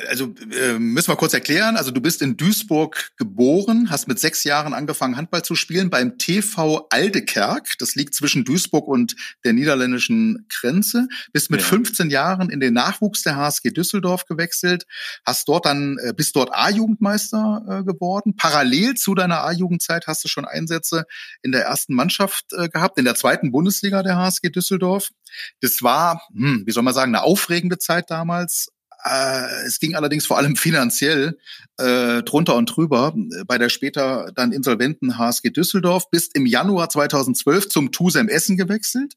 also 0.08 0.34
äh, 0.50 0.78
müssen 0.78 1.08
wir 1.08 1.16
kurz 1.16 1.34
erklären. 1.34 1.76
Also 1.76 1.90
du 1.90 2.00
bist 2.00 2.22
in 2.22 2.36
Duisburg 2.36 3.12
geboren, 3.16 3.90
hast 3.90 4.08
mit 4.08 4.18
sechs 4.18 4.44
Jahren 4.44 4.72
angefangen 4.72 5.16
Handball 5.16 5.42
zu 5.42 5.54
spielen 5.54 5.90
beim 5.90 6.16
TV 6.16 6.86
Aldekerk. 6.90 7.74
Das 7.78 7.94
liegt 7.94 8.14
zwischen 8.14 8.44
Duisburg 8.44 8.88
und 8.88 9.14
der 9.44 9.52
niederländischen 9.52 10.46
Grenze. 10.48 11.06
Bist 11.32 11.50
mit 11.50 11.60
ja. 11.60 11.66
15 11.66 12.10
Jahren 12.10 12.48
in 12.48 12.60
den 12.60 12.72
Nachwuchs 12.72 13.22
der 13.22 13.36
HSG 13.36 13.70
Düsseldorf 13.70 14.24
gewechselt, 14.24 14.84
hast 15.24 15.48
dort 15.48 15.66
dann 15.66 15.98
äh, 16.02 16.14
bist 16.14 16.34
dort 16.36 16.50
A-Jugendmeister 16.52 17.64
äh, 17.68 17.84
geworden. 17.84 18.36
Parallel 18.36 18.94
zu 18.94 19.14
deiner 19.14 19.44
A-Jugendzeit 19.44 20.06
hast 20.06 20.24
du 20.24 20.28
schon 20.28 20.46
Einsätze 20.46 21.04
in 21.42 21.52
der 21.52 21.64
ersten 21.64 21.94
Mannschaft 21.94 22.46
äh, 22.52 22.68
gehabt, 22.68 22.98
in 22.98 23.04
der 23.04 23.16
zweiten 23.16 23.52
Bundesliga 23.52 24.02
der 24.02 24.16
HSG 24.16 24.48
Düsseldorf. 24.48 25.10
Das 25.60 25.82
war, 25.82 26.22
hm, 26.32 26.62
wie 26.64 26.72
soll 26.72 26.82
man 26.82 26.94
sagen, 26.94 27.14
eine 27.14 27.24
aufregende 27.24 27.78
Zeit 27.78 28.10
damals 28.10 28.68
äh, 29.04 29.66
es 29.66 29.78
ging 29.78 29.94
allerdings 29.94 30.26
vor 30.26 30.38
allem 30.38 30.56
finanziell 30.56 31.38
äh, 31.78 32.22
drunter 32.22 32.56
und 32.56 32.66
drüber 32.66 33.14
bei 33.46 33.58
der 33.58 33.68
später 33.68 34.32
dann 34.34 34.52
insolventen 34.52 35.18
HSG 35.18 35.50
Düsseldorf. 35.50 36.10
Bist 36.10 36.34
im 36.34 36.46
Januar 36.46 36.88
2012 36.88 37.68
zum 37.68 37.92
TuSem 37.92 38.28
Essen 38.28 38.56
gewechselt. 38.56 39.14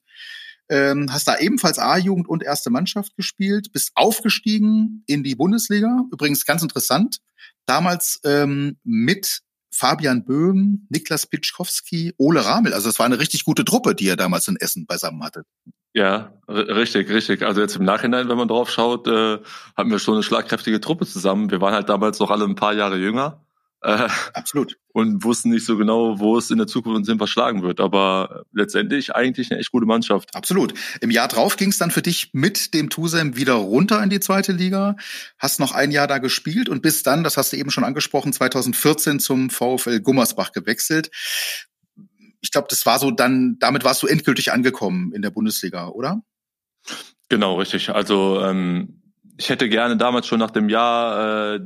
Ähm, 0.70 1.14
hast 1.14 1.28
da 1.28 1.38
ebenfalls 1.38 1.80
A-Jugend 1.80 2.28
und 2.28 2.44
erste 2.44 2.70
Mannschaft 2.70 3.16
gespielt, 3.16 3.72
bist 3.72 3.92
aufgestiegen 3.96 5.04
in 5.08 5.24
die 5.24 5.36
Bundesliga. 5.36 6.04
Übrigens 6.12 6.46
ganz 6.46 6.62
interessant, 6.62 7.20
damals 7.66 8.20
ähm, 8.26 8.78
mit 8.84 9.44
Fabian 9.72 10.26
Böhm, 10.26 10.88
Niklas 10.90 11.28
Pitschkowski, 11.28 12.14
Ole 12.18 12.44
Ramel. 12.44 12.74
Also 12.74 12.90
es 12.90 13.00
war 13.00 13.06
eine 13.06 13.20
richtig 13.20 13.46
gute 13.46 13.64
Truppe, 13.64 13.96
die 13.96 14.08
er 14.08 14.16
damals 14.18 14.48
in 14.48 14.58
Essen 14.58 14.86
beisammen 14.88 15.24
hatte. 15.24 15.44
Ja, 15.98 16.32
richtig, 16.48 17.10
richtig. 17.10 17.42
Also 17.42 17.60
jetzt 17.60 17.76
im 17.76 17.84
Nachhinein, 17.84 18.30
wenn 18.30 18.38
man 18.38 18.48
drauf 18.48 18.70
schaut, 18.70 19.08
äh, 19.08 19.40
hatten 19.76 19.90
wir 19.90 19.98
schon 19.98 20.14
eine 20.14 20.22
schlagkräftige 20.22 20.80
Truppe 20.80 21.08
zusammen. 21.08 21.50
Wir 21.50 21.60
waren 21.60 21.74
halt 21.74 21.90
damals 21.90 22.20
noch 22.20 22.30
alle 22.30 22.46
ein 22.46 22.54
paar 22.54 22.74
Jahre 22.76 22.98
jünger. 22.98 23.44
Äh, 23.82 24.08
Absolut. 24.34 24.78
Und 24.94 25.24
wussten 25.24 25.50
nicht 25.50 25.66
so 25.66 25.76
genau, 25.76 26.20
wo 26.20 26.38
es 26.38 26.52
in 26.52 26.60
der 26.60 26.68
Zukunft 26.68 26.98
uns 26.98 27.08
hin 27.08 27.18
verschlagen 27.18 27.64
wird. 27.64 27.80
Aber 27.80 28.44
letztendlich 28.54 29.16
eigentlich 29.16 29.50
eine 29.50 29.60
echt 29.60 29.72
gute 29.72 29.88
Mannschaft. 29.88 30.36
Absolut. 30.36 30.76
Im 31.02 31.10
Jahr 31.10 31.30
drauf 31.30 31.58
ging 31.58 31.70
es 31.70 31.80
dann 31.80 31.90
für 31.90 32.04
dich 32.04 32.30
mit 32.32 32.76
dem 32.76 32.92
Tusem 32.92 33.36
wieder 33.36 33.54
runter 33.54 34.04
in 34.04 34.12
die 34.12 34.20
zweite 34.20 34.52
Liga. 34.52 34.98
Hast 35.40 35.60
noch 35.60 35.72
ein 35.72 35.90
Jahr 35.90 36.06
da 36.06 36.20
gespielt 36.20 36.70
und 36.70 36.84
bist 36.84 37.08
dann, 37.08 37.24
das 37.24 37.38
hast 37.38 37.54
du 37.54 37.58
eben 37.58 37.72
schon 37.72 37.84
angesprochen, 37.84 38.34
2014 38.34 39.20
zum 39.20 39.50
VfL 39.50 40.00
Gummersbach 40.02 40.52
gewechselt 40.52 41.10
ich 42.48 42.52
glaube, 42.52 42.68
das 42.70 42.86
war 42.86 42.98
so 42.98 43.12
dann, 43.12 43.58
damit 43.60 43.84
warst 43.84 44.02
du 44.02 44.08
endgültig 44.08 44.54
angekommen 44.54 45.12
in 45.12 45.22
der 45.22 45.32
Bundesliga, 45.32 45.90
oder? 45.90 46.22
Genau, 47.28 47.56
richtig. 47.56 47.90
Also 47.90 48.42
ähm, 48.42 49.02
ich 49.38 49.50
hätte 49.50 49.68
gerne 49.68 49.98
damals 49.98 50.28
schon 50.28 50.40
nach 50.40 50.52
dem 50.52 50.70
Jahr 50.70 51.56
äh, 51.56 51.60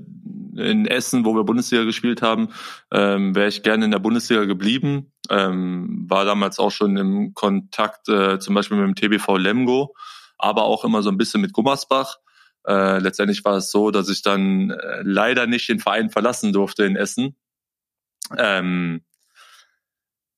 in 0.57 0.87
Essen, 0.87 1.23
wo 1.23 1.35
wir 1.35 1.43
Bundesliga 1.43 1.83
gespielt 1.83 2.23
haben, 2.23 2.49
ähm, 2.91 3.35
wäre 3.35 3.47
ich 3.47 3.61
gerne 3.61 3.85
in 3.85 3.91
der 3.91 3.99
Bundesliga 3.99 4.45
geblieben. 4.45 5.13
Ähm, 5.29 6.07
war 6.09 6.25
damals 6.25 6.57
auch 6.57 6.71
schon 6.71 6.97
im 6.97 7.35
Kontakt 7.35 8.09
äh, 8.09 8.39
zum 8.39 8.55
Beispiel 8.55 8.77
mit 8.77 8.87
dem 8.87 8.95
TBV 8.95 9.37
Lemgo, 9.37 9.93
aber 10.39 10.63
auch 10.63 10.83
immer 10.83 11.03
so 11.03 11.11
ein 11.11 11.17
bisschen 11.17 11.41
mit 11.41 11.53
Gummersbach. 11.53 12.17
Äh, 12.65 12.97
letztendlich 12.97 13.45
war 13.45 13.57
es 13.57 13.69
so, 13.69 13.91
dass 13.91 14.09
ich 14.09 14.23
dann 14.23 14.71
äh, 14.71 15.01
leider 15.03 15.45
nicht 15.45 15.69
den 15.69 15.79
Verein 15.79 16.09
verlassen 16.09 16.53
durfte 16.53 16.85
in 16.85 16.95
Essen. 16.95 17.35
Ähm, 18.35 19.03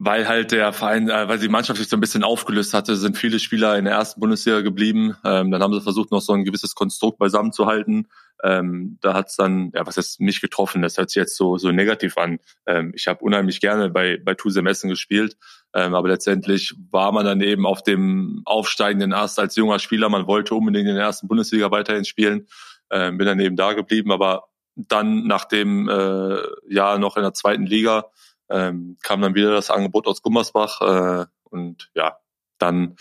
weil 0.05 0.27
halt 0.27 0.51
der 0.51 0.73
Verein, 0.73 1.09
äh, 1.09 1.29
weil 1.29 1.39
die 1.39 1.47
Mannschaft 1.47 1.79
sich 1.79 1.87
so 1.87 1.95
ein 1.95 2.01
bisschen 2.01 2.23
aufgelöst 2.23 2.73
hatte, 2.73 2.97
sind 2.97 3.17
viele 3.17 3.39
Spieler 3.39 3.77
in 3.77 3.85
der 3.85 3.93
ersten 3.93 4.19
Bundesliga 4.19 4.59
geblieben. 4.59 5.15
Ähm, 5.23 5.49
dann 5.49 5.63
haben 5.63 5.73
sie 5.73 5.81
versucht, 5.81 6.11
noch 6.11 6.21
so 6.21 6.33
ein 6.33 6.43
gewisses 6.43 6.75
Konstrukt 6.75 7.17
beisammen 7.17 7.53
zu 7.53 7.67
halten. 7.67 8.07
Ähm, 8.43 8.97
da 8.99 9.13
hat's 9.13 9.37
dann, 9.37 9.71
ja, 9.73 9.87
was 9.87 9.95
ist 9.95 10.19
mich 10.19 10.41
getroffen? 10.41 10.81
Das 10.81 10.97
hört 10.97 11.09
sich 11.09 11.21
jetzt 11.21 11.37
so 11.37 11.57
so 11.57 11.71
negativ 11.71 12.17
an. 12.17 12.39
Ähm, 12.65 12.91
ich 12.95 13.07
habe 13.07 13.23
unheimlich 13.23 13.61
gerne 13.61 13.89
bei 13.89 14.17
bei 14.17 14.33
Tuse 14.33 14.61
Messen 14.61 14.89
gespielt, 14.89 15.37
ähm, 15.73 15.95
aber 15.95 16.09
letztendlich 16.09 16.75
war 16.91 17.13
man 17.13 17.25
dann 17.25 17.39
eben 17.39 17.65
auf 17.65 17.81
dem 17.81 18.41
aufsteigenden 18.43 19.13
Ast 19.13 19.39
als 19.39 19.55
junger 19.55 19.79
Spieler. 19.79 20.09
Man 20.09 20.27
wollte 20.27 20.53
unbedingt 20.55 20.89
in 20.89 20.95
der 20.95 21.05
ersten 21.05 21.29
Bundesliga 21.29 21.71
weiterhin 21.71 22.03
spielen. 22.03 22.47
Ähm, 22.91 23.17
bin 23.17 23.25
dann 23.25 23.39
eben 23.39 23.55
da 23.55 23.71
geblieben, 23.71 24.11
aber 24.11 24.49
dann 24.75 25.27
nach 25.27 25.45
dem 25.45 25.87
äh, 25.87 26.37
Jahr 26.67 26.97
noch 26.99 27.15
in 27.15 27.23
der 27.23 27.33
zweiten 27.33 27.65
Liga 27.65 28.05
ähm, 28.53 28.97
kam 29.01 29.21
dann 29.21 29.35
wieder 29.35 29.51
das 29.51 29.69
Angebot 29.69 30.07
aus 30.07 30.21
Gummersbach 30.21 30.81
äh, 30.81 31.25
und 31.49 31.89
ja, 31.95 32.17
dann 32.59 32.95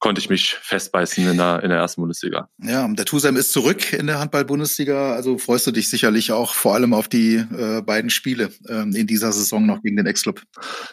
konnte 0.00 0.20
ich 0.20 0.28
mich 0.28 0.54
festbeißen 0.54 1.28
in 1.28 1.36
der, 1.36 1.62
in 1.62 1.68
der 1.68 1.78
ersten 1.78 2.00
Bundesliga. 2.00 2.48
Ja, 2.58 2.88
der 2.88 3.04
Tusem 3.04 3.36
ist 3.36 3.52
zurück 3.52 3.92
in 3.92 4.08
der 4.08 4.18
Handball-Bundesliga. 4.18 5.12
Also 5.12 5.38
freust 5.38 5.66
du 5.66 5.70
dich 5.70 5.88
sicherlich 5.88 6.32
auch 6.32 6.54
vor 6.54 6.74
allem 6.74 6.94
auf 6.94 7.06
die 7.06 7.36
äh, 7.36 7.82
beiden 7.82 8.10
Spiele 8.10 8.50
äh, 8.66 8.82
in 8.82 9.06
dieser 9.06 9.30
Saison 9.30 9.66
noch 9.66 9.82
gegen 9.82 9.96
den 9.96 10.06
Ex-Club. 10.06 10.42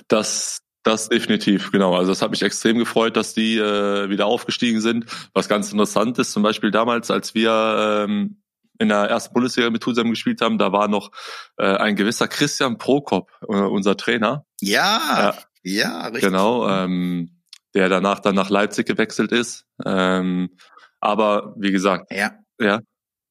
Das 0.07 0.59
Das 0.83 1.09
definitiv, 1.09 1.71
genau. 1.71 1.95
Also 1.95 2.11
das 2.11 2.21
hat 2.21 2.31
mich 2.31 2.41
extrem 2.41 2.79
gefreut, 2.79 3.15
dass 3.15 3.33
die 3.33 3.57
äh, 3.57 4.09
wieder 4.09 4.25
aufgestiegen 4.25 4.81
sind. 4.81 5.05
Was 5.33 5.47
ganz 5.47 5.71
interessant 5.71 6.17
ist, 6.17 6.31
zum 6.31 6.41
Beispiel 6.41 6.71
damals, 6.71 7.11
als 7.11 7.35
wir 7.35 8.05
ähm, 8.07 8.40
in 8.81 8.89
der 8.89 9.09
ersten 9.09 9.33
Bundesliga 9.33 9.69
mit 9.69 9.83
zusammen 9.83 10.09
gespielt 10.09 10.41
haben, 10.41 10.57
da 10.57 10.71
war 10.71 10.87
noch 10.87 11.11
äh, 11.57 11.65
ein 11.65 11.95
gewisser 11.95 12.27
Christian 12.27 12.77
Prokop, 12.77 13.31
äh, 13.43 13.53
unser 13.53 13.95
Trainer. 13.95 14.45
Ja, 14.59 14.99
ja, 15.17 15.35
ja 15.63 16.01
richtig. 16.07 16.23
Genau, 16.23 16.67
ähm, 16.67 17.41
der 17.73 17.89
danach 17.89 18.19
dann 18.19 18.35
nach 18.35 18.49
Leipzig 18.49 18.87
gewechselt 18.87 19.31
ist. 19.31 19.65
Ähm, 19.85 20.57
aber 20.99 21.53
wie 21.57 21.71
gesagt, 21.71 22.11
ja. 22.11 22.31
ja. 22.59 22.79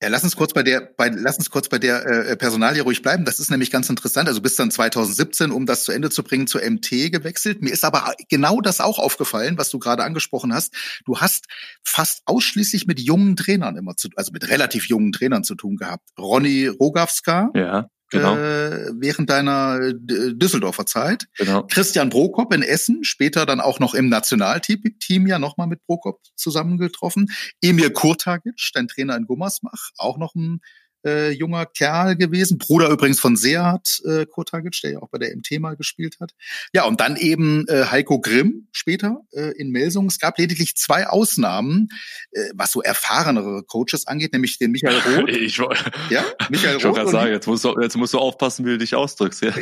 Ja, 0.02 0.08
lass 0.08 0.24
uns 0.24 0.34
kurz 0.34 0.54
bei 0.54 0.62
der, 0.62 0.80
bei, 0.96 1.08
lass 1.08 1.36
uns 1.36 1.50
kurz 1.50 1.68
bei 1.68 1.78
der 1.78 2.06
äh, 2.06 2.36
Personalie 2.36 2.82
ruhig 2.82 3.02
bleiben. 3.02 3.26
Das 3.26 3.38
ist 3.38 3.50
nämlich 3.50 3.70
ganz 3.70 3.90
interessant. 3.90 4.28
Also 4.28 4.40
bis 4.40 4.56
dann 4.56 4.70
2017, 4.70 5.50
um 5.50 5.66
das 5.66 5.84
zu 5.84 5.92
Ende 5.92 6.08
zu 6.08 6.22
bringen, 6.22 6.46
zur 6.46 6.62
MT 6.62 7.12
gewechselt. 7.12 7.60
Mir 7.60 7.70
ist 7.70 7.84
aber 7.84 8.14
genau 8.30 8.62
das 8.62 8.80
auch 8.80 8.98
aufgefallen, 8.98 9.58
was 9.58 9.68
du 9.68 9.78
gerade 9.78 10.02
angesprochen 10.02 10.54
hast. 10.54 10.74
Du 11.04 11.18
hast 11.18 11.46
fast 11.84 12.22
ausschließlich 12.24 12.86
mit 12.86 12.98
jungen 12.98 13.36
Trainern 13.36 13.76
immer 13.76 13.94
zu, 13.94 14.08
also 14.16 14.32
mit 14.32 14.48
relativ 14.48 14.88
jungen 14.88 15.12
Trainern 15.12 15.44
zu 15.44 15.54
tun 15.54 15.76
gehabt. 15.76 16.08
Ronny 16.18 16.66
Rogawska, 16.66 17.50
ja 17.54 17.90
genau. 18.10 18.36
äh, 18.36 18.90
während 18.98 19.30
deiner 19.30 19.80
äh, 19.80 19.94
Düsseldorfer 19.94 20.86
Zeit. 20.86 21.26
Genau. 21.36 21.66
Christian 21.66 22.10
Prokop 22.10 22.52
in 22.52 22.62
Essen, 22.62 23.04
später 23.04 23.46
dann 23.46 23.60
auch 23.60 23.80
noch 23.80 23.94
im 23.94 24.08
Nationalteam 24.08 25.26
ja 25.26 25.38
nochmal 25.38 25.66
mit 25.66 25.84
Prokop 25.86 26.20
zusammengetroffen. 26.36 27.30
Emir 27.60 27.92
Kurtagic, 27.92 28.70
dein 28.74 28.88
Trainer 28.88 29.16
in 29.16 29.26
Gummersbach, 29.26 29.90
auch 29.96 30.18
noch 30.18 30.34
ein 30.34 30.60
äh, 31.04 31.30
junger 31.30 31.66
Kerl 31.66 32.16
gewesen. 32.16 32.58
Bruder 32.58 32.88
übrigens 32.90 33.20
von 33.20 33.36
Seat 33.36 34.00
äh, 34.04 34.26
Kotagic, 34.26 34.80
der 34.82 34.92
ja 34.92 34.98
auch 35.00 35.08
bei 35.10 35.18
der 35.18 35.34
MT 35.36 35.60
mal 35.60 35.76
gespielt 35.76 36.16
hat. 36.20 36.32
Ja, 36.72 36.84
und 36.84 37.00
dann 37.00 37.16
eben 37.16 37.66
äh, 37.68 37.86
Heiko 37.90 38.20
Grimm 38.20 38.68
später 38.72 39.20
äh, 39.32 39.52
in 39.58 39.70
Melsung. 39.70 40.06
Es 40.06 40.18
gab 40.18 40.38
lediglich 40.38 40.76
zwei 40.76 41.06
Ausnahmen, 41.06 41.88
äh, 42.32 42.50
was 42.54 42.72
so 42.72 42.82
erfahrenere 42.82 43.62
Coaches 43.64 44.06
angeht, 44.06 44.32
nämlich 44.32 44.58
den 44.58 44.72
Michael 44.72 44.98
Roth. 45.16 45.28
Ich, 45.30 45.56
ja, 46.10 46.24
Michael 46.48 46.76
ich 46.76 46.84
Roth. 46.84 46.98
Ich 46.98 47.10
sagen, 47.10 47.32
jetzt 47.32 47.46
musst, 47.46 47.64
du, 47.64 47.80
jetzt 47.80 47.96
musst 47.96 48.14
du 48.14 48.18
aufpassen, 48.18 48.64
wie 48.66 48.70
du 48.70 48.78
dich 48.78 48.94
ausdrückst. 48.94 49.42
Ja. 49.42 49.52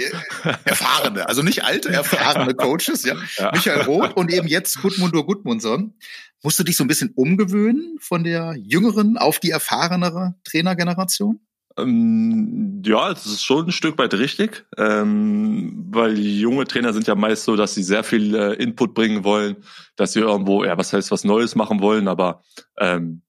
Erfahrene, 0.64 1.28
also 1.28 1.42
nicht 1.42 1.64
alte, 1.64 1.90
erfahrene 1.90 2.54
Coaches. 2.56 3.04
Ja. 3.04 3.14
ja. 3.36 3.52
Michael 3.52 3.82
Roth 3.82 4.16
und 4.16 4.32
eben 4.32 4.48
jetzt 4.48 4.80
Gudmundur 4.80 5.26
Gudmundsson. 5.26 5.94
Musst 6.42 6.58
du 6.58 6.64
dich 6.64 6.76
so 6.76 6.84
ein 6.84 6.88
bisschen 6.88 7.12
umgewöhnen 7.14 7.98
von 8.00 8.22
der 8.22 8.54
jüngeren 8.56 9.16
auf 9.16 9.40
die 9.40 9.50
erfahrenere 9.50 10.34
Trainergeneration? 10.44 11.40
Ähm, 11.76 12.82
ja, 12.84 13.10
es 13.10 13.26
ist 13.26 13.44
schon 13.44 13.66
ein 13.66 13.72
Stück 13.72 13.98
weit 13.98 14.14
richtig, 14.14 14.66
ähm, 14.76 15.86
weil 15.90 16.18
junge 16.18 16.64
Trainer 16.64 16.92
sind 16.92 17.06
ja 17.06 17.14
meist 17.14 17.44
so, 17.44 17.56
dass 17.56 17.74
sie 17.74 17.82
sehr 17.82 18.04
viel 18.04 18.34
äh, 18.34 18.54
Input 18.54 18.94
bringen 18.94 19.24
wollen, 19.24 19.56
dass 19.96 20.12
sie 20.12 20.20
irgendwo, 20.20 20.64
ja, 20.64 20.76
was 20.76 20.92
heißt 20.92 21.10
was 21.10 21.24
Neues 21.24 21.54
machen 21.54 21.80
wollen, 21.80 22.08
aber 22.08 22.42
ähm, 22.78 23.22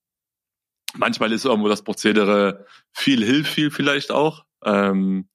manchmal 0.96 1.32
ist 1.32 1.44
irgendwo 1.44 1.68
das 1.68 1.82
Prozedere 1.82 2.66
viel 2.92 3.24
hilft 3.24 3.52
viel 3.52 3.70
vielleicht 3.70 4.10
auch. 4.10 4.44
Ähm, 4.64 5.28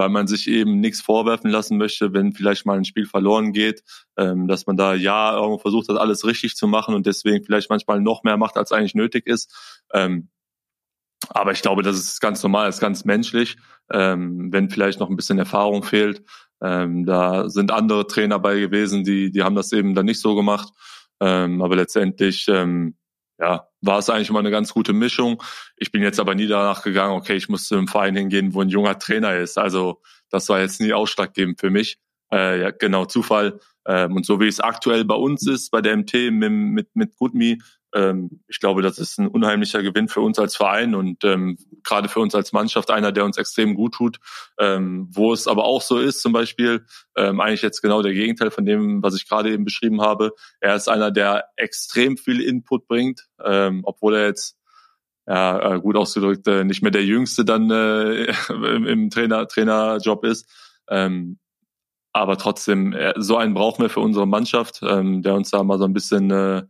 weil 0.00 0.08
man 0.08 0.26
sich 0.26 0.48
eben 0.48 0.80
nichts 0.80 1.02
vorwerfen 1.02 1.50
lassen 1.50 1.76
möchte, 1.76 2.14
wenn 2.14 2.32
vielleicht 2.32 2.64
mal 2.64 2.78
ein 2.78 2.86
Spiel 2.86 3.04
verloren 3.04 3.52
geht, 3.52 3.82
ähm, 4.16 4.48
dass 4.48 4.66
man 4.66 4.78
da 4.78 4.94
ja 4.94 5.34
irgendwo 5.34 5.58
versucht 5.58 5.90
hat, 5.90 5.98
alles 5.98 6.24
richtig 6.24 6.56
zu 6.56 6.66
machen 6.66 6.94
und 6.94 7.04
deswegen 7.04 7.44
vielleicht 7.44 7.68
manchmal 7.68 8.00
noch 8.00 8.22
mehr 8.22 8.38
macht, 8.38 8.56
als 8.56 8.72
eigentlich 8.72 8.94
nötig 8.94 9.26
ist. 9.26 9.84
Ähm, 9.92 10.30
aber 11.28 11.52
ich 11.52 11.60
glaube, 11.60 11.82
das 11.82 11.98
ist 11.98 12.18
ganz 12.22 12.42
normal, 12.42 12.64
das 12.64 12.76
ist 12.76 12.80
ganz 12.80 13.04
menschlich. 13.04 13.58
Ähm, 13.92 14.50
wenn 14.50 14.70
vielleicht 14.70 15.00
noch 15.00 15.10
ein 15.10 15.16
bisschen 15.16 15.38
Erfahrung 15.38 15.82
fehlt, 15.82 16.22
ähm, 16.62 17.04
da 17.04 17.50
sind 17.50 17.70
andere 17.70 18.06
Trainer 18.06 18.38
bei 18.38 18.58
gewesen, 18.58 19.04
die, 19.04 19.30
die 19.30 19.42
haben 19.42 19.54
das 19.54 19.70
eben 19.70 19.94
dann 19.94 20.06
nicht 20.06 20.22
so 20.22 20.34
gemacht. 20.34 20.72
Ähm, 21.20 21.60
aber 21.60 21.76
letztendlich, 21.76 22.46
ähm, 22.48 22.96
ja, 23.40 23.68
war 23.80 23.98
es 23.98 24.10
eigentlich 24.10 24.28
immer 24.28 24.40
eine 24.40 24.50
ganz 24.50 24.72
gute 24.72 24.92
Mischung. 24.92 25.42
Ich 25.76 25.90
bin 25.90 26.02
jetzt 26.02 26.20
aber 26.20 26.34
nie 26.34 26.46
danach 26.46 26.82
gegangen, 26.82 27.14
okay, 27.14 27.36
ich 27.36 27.48
muss 27.48 27.64
zu 27.64 27.76
einem 27.76 27.88
Verein 27.88 28.14
hingehen, 28.14 28.54
wo 28.54 28.60
ein 28.60 28.68
junger 28.68 28.98
Trainer 28.98 29.36
ist. 29.36 29.56
Also 29.56 30.02
das 30.28 30.48
war 30.48 30.60
jetzt 30.60 30.80
nie 30.80 30.92
ausschlaggebend 30.92 31.58
für 31.58 31.70
mich. 31.70 31.98
Äh, 32.32 32.60
ja, 32.60 32.70
genau, 32.70 33.06
Zufall. 33.06 33.58
Ähm, 33.86 34.16
und 34.16 34.26
so 34.26 34.40
wie 34.40 34.46
es 34.46 34.60
aktuell 34.60 35.04
bei 35.04 35.14
uns 35.14 35.46
ist, 35.46 35.70
bei 35.70 35.80
der 35.80 35.96
MT 35.96 36.30
mit, 36.30 36.52
mit, 36.52 36.88
mit 36.94 37.16
GoodMe, 37.16 37.58
ähm, 37.94 38.42
ich 38.46 38.60
glaube, 38.60 38.82
das 38.82 38.98
ist 38.98 39.18
ein 39.18 39.26
unheimlicher 39.26 39.82
Gewinn 39.82 40.08
für 40.08 40.20
uns 40.20 40.38
als 40.38 40.56
Verein 40.56 40.94
und 40.94 41.24
ähm, 41.24 41.58
gerade 41.82 42.08
für 42.08 42.20
uns 42.20 42.34
als 42.34 42.52
Mannschaft 42.52 42.90
einer, 42.90 43.12
der 43.12 43.24
uns 43.24 43.36
extrem 43.36 43.74
gut 43.74 43.94
tut. 43.94 44.18
Ähm, 44.58 45.08
wo 45.10 45.32
es 45.32 45.48
aber 45.48 45.64
auch 45.64 45.82
so 45.82 45.98
ist, 45.98 46.22
zum 46.22 46.32
Beispiel, 46.32 46.84
ähm, 47.16 47.40
eigentlich 47.40 47.62
jetzt 47.62 47.82
genau 47.82 48.02
der 48.02 48.12
Gegenteil 48.12 48.50
von 48.50 48.64
dem, 48.64 49.02
was 49.02 49.16
ich 49.16 49.28
gerade 49.28 49.52
eben 49.52 49.64
beschrieben 49.64 50.00
habe. 50.00 50.32
Er 50.60 50.76
ist 50.76 50.88
einer, 50.88 51.10
der 51.10 51.46
extrem 51.56 52.16
viel 52.16 52.40
Input 52.40 52.86
bringt, 52.86 53.26
ähm, 53.44 53.80
obwohl 53.84 54.14
er 54.16 54.26
jetzt 54.26 54.56
ja, 55.26 55.74
äh, 55.74 55.80
gut 55.80 55.96
ausgedrückt, 55.96 56.46
äh, 56.48 56.64
nicht 56.64 56.82
mehr 56.82 56.90
der 56.90 57.04
Jüngste 57.04 57.44
dann 57.44 57.70
äh, 57.70 58.24
im, 58.48 59.10
Trainer, 59.10 59.46
Trainerjob 59.48 60.24
ist. 60.24 60.48
Ähm, 60.88 61.38
aber 62.12 62.36
trotzdem, 62.36 62.92
äh, 62.92 63.14
so 63.16 63.36
einen 63.36 63.54
brauchen 63.54 63.82
wir 63.82 63.90
für 63.90 64.00
unsere 64.00 64.26
Mannschaft, 64.26 64.80
ähm, 64.82 65.22
der 65.22 65.34
uns 65.34 65.50
da 65.50 65.62
mal 65.62 65.78
so 65.78 65.84
ein 65.84 65.92
bisschen 65.92 66.30
äh, 66.30 66.62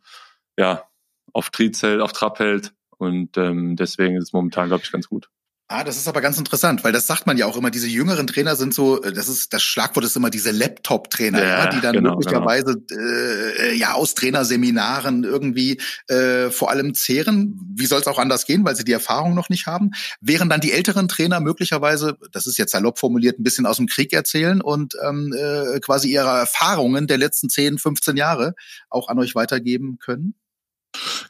ja, 0.59 0.83
auf 1.33 1.51
Triz 1.51 1.83
hält, 1.83 2.01
auf 2.01 2.13
Trab 2.13 2.39
hält. 2.39 2.73
Und 2.99 3.37
ähm, 3.39 3.77
deswegen 3.77 4.17
ist 4.17 4.25
es 4.25 4.33
momentan, 4.33 4.69
glaube 4.69 4.83
ich, 4.85 4.93
ganz 4.93 5.09
gut. 5.09 5.29
Ah, 5.73 5.85
das 5.85 5.97
ist 5.97 6.09
aber 6.09 6.21
ganz 6.21 6.37
interessant, 6.37 6.83
weil 6.83 6.91
das 6.91 7.07
sagt 7.07 7.29
man 7.29 7.39
ja 7.39 7.47
auch 7.47 7.57
immer, 7.57 7.71
diese 7.71 7.87
jüngeren 7.87 8.27
Trainer 8.27 8.57
sind 8.57 8.75
so, 8.75 9.01
äh, 9.05 9.13
das 9.13 9.29
ist, 9.29 9.53
das 9.53 9.63
Schlagwort 9.63 10.05
ist 10.05 10.17
immer 10.17 10.29
diese 10.29 10.51
Laptop-Trainer, 10.51 11.41
ja, 11.41 11.47
ja, 11.47 11.67
die 11.69 11.81
dann 11.81 11.93
genau, 11.93 12.17
möglicherweise 12.17 12.75
genau. 12.75 13.01
Äh, 13.01 13.77
ja 13.77 13.93
aus 13.93 14.17
Trainerseminaren 14.17 15.23
irgendwie 15.23 15.81
äh, 16.09 16.51
vor 16.51 16.71
allem 16.71 16.93
zehren. 16.95 17.55
Wie 17.73 17.87
soll 17.87 18.01
es 18.01 18.09
auch 18.09 18.19
anders 18.19 18.47
gehen, 18.47 18.65
weil 18.65 18.75
sie 18.75 18.83
die 18.83 18.91
Erfahrung 18.91 19.37
noch 19.37 19.49
nicht 19.49 19.67
haben? 19.67 19.93
Während 20.21 20.51
dann 20.51 20.61
die 20.61 20.73
älteren 20.73 21.07
Trainer 21.07 21.39
möglicherweise, 21.39 22.19
das 22.33 22.49
ist 22.49 22.59
jetzt 22.59 22.73
salopp 22.73 22.99
formuliert, 22.99 23.39
ein 23.39 23.45
bisschen 23.45 23.65
aus 23.65 23.77
dem 23.77 23.87
Krieg 23.87 24.13
erzählen 24.13 24.61
und 24.61 24.97
ähm, 25.07 25.33
äh, 25.39 25.79
quasi 25.79 26.11
ihre 26.11 26.37
Erfahrungen 26.37 27.07
der 27.07 27.19
letzten 27.19 27.49
10, 27.49 27.79
15 27.79 28.17
Jahre 28.17 28.55
auch 28.89 29.07
an 29.07 29.21
euch 29.21 29.37
weitergeben 29.37 29.99
können? 30.01 30.35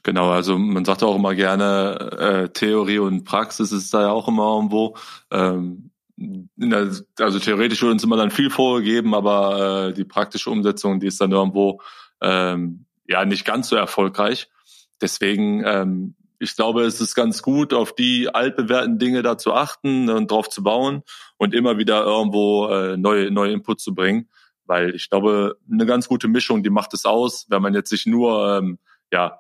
Genau, 0.03 0.31
also 0.31 0.59
man 0.59 0.85
sagt 0.85 1.03
auch 1.03 1.17
immer 1.17 1.35
gerne, 1.35 1.99
äh, 2.19 2.49
Theorie 2.49 2.99
und 2.99 3.25
Praxis 3.25 3.73
ist 3.73 3.93
da 3.93 4.03
ja 4.03 4.11
auch 4.11 4.29
immer 4.29 4.55
irgendwo. 4.55 4.97
Ähm, 5.31 5.91
der, 6.17 6.91
also 7.19 7.39
theoretisch 7.39 7.83
wird 7.83 7.93
uns 7.93 8.05
immer 8.05 8.17
dann 8.17 8.31
viel 8.31 8.51
vorgegeben, 8.51 9.15
aber 9.15 9.89
äh, 9.89 9.93
die 9.95 10.05
praktische 10.05 10.51
Umsetzung, 10.51 11.01
die 11.01 11.07
ist 11.07 11.21
dann 11.21 11.33
irgendwo 11.33 11.81
ähm, 12.21 12.85
ja 13.07 13.25
nicht 13.25 13.45
ganz 13.45 13.69
so 13.69 13.77
erfolgreich. 13.77 14.49
Deswegen, 15.01 15.65
ähm, 15.65 16.15
ich 16.39 16.57
glaube, 16.57 16.85
es 16.85 17.01
ist 17.01 17.15
ganz 17.15 17.43
gut, 17.43 17.73
auf 17.75 17.95
die 17.95 18.35
altbewährten 18.35 18.99
Dinge 18.99 19.23
da 19.23 19.39
zu 19.39 19.53
achten 19.53 20.09
und 20.09 20.31
drauf 20.31 20.49
zu 20.49 20.63
bauen 20.63 21.03
und 21.37 21.55
immer 21.55 21.79
wieder 21.79 22.05
irgendwo 22.05 22.69
äh, 22.69 22.97
neue, 22.97 23.31
neue 23.31 23.53
Input 23.53 23.81
zu 23.81 23.95
bringen. 23.95 24.29
Weil 24.65 24.95
ich 24.95 25.11
glaube, 25.11 25.57
eine 25.71 25.85
ganz 25.85 26.07
gute 26.07 26.29
Mischung, 26.29 26.63
die 26.63 26.71
macht 26.71 26.95
es 26.95 27.05
aus, 27.05 27.47
wenn 27.49 27.63
man 27.63 27.75
jetzt 27.75 27.91
sich 27.91 28.07
nur 28.07 28.59
ähm, 28.59 28.79
ja, 29.13 29.40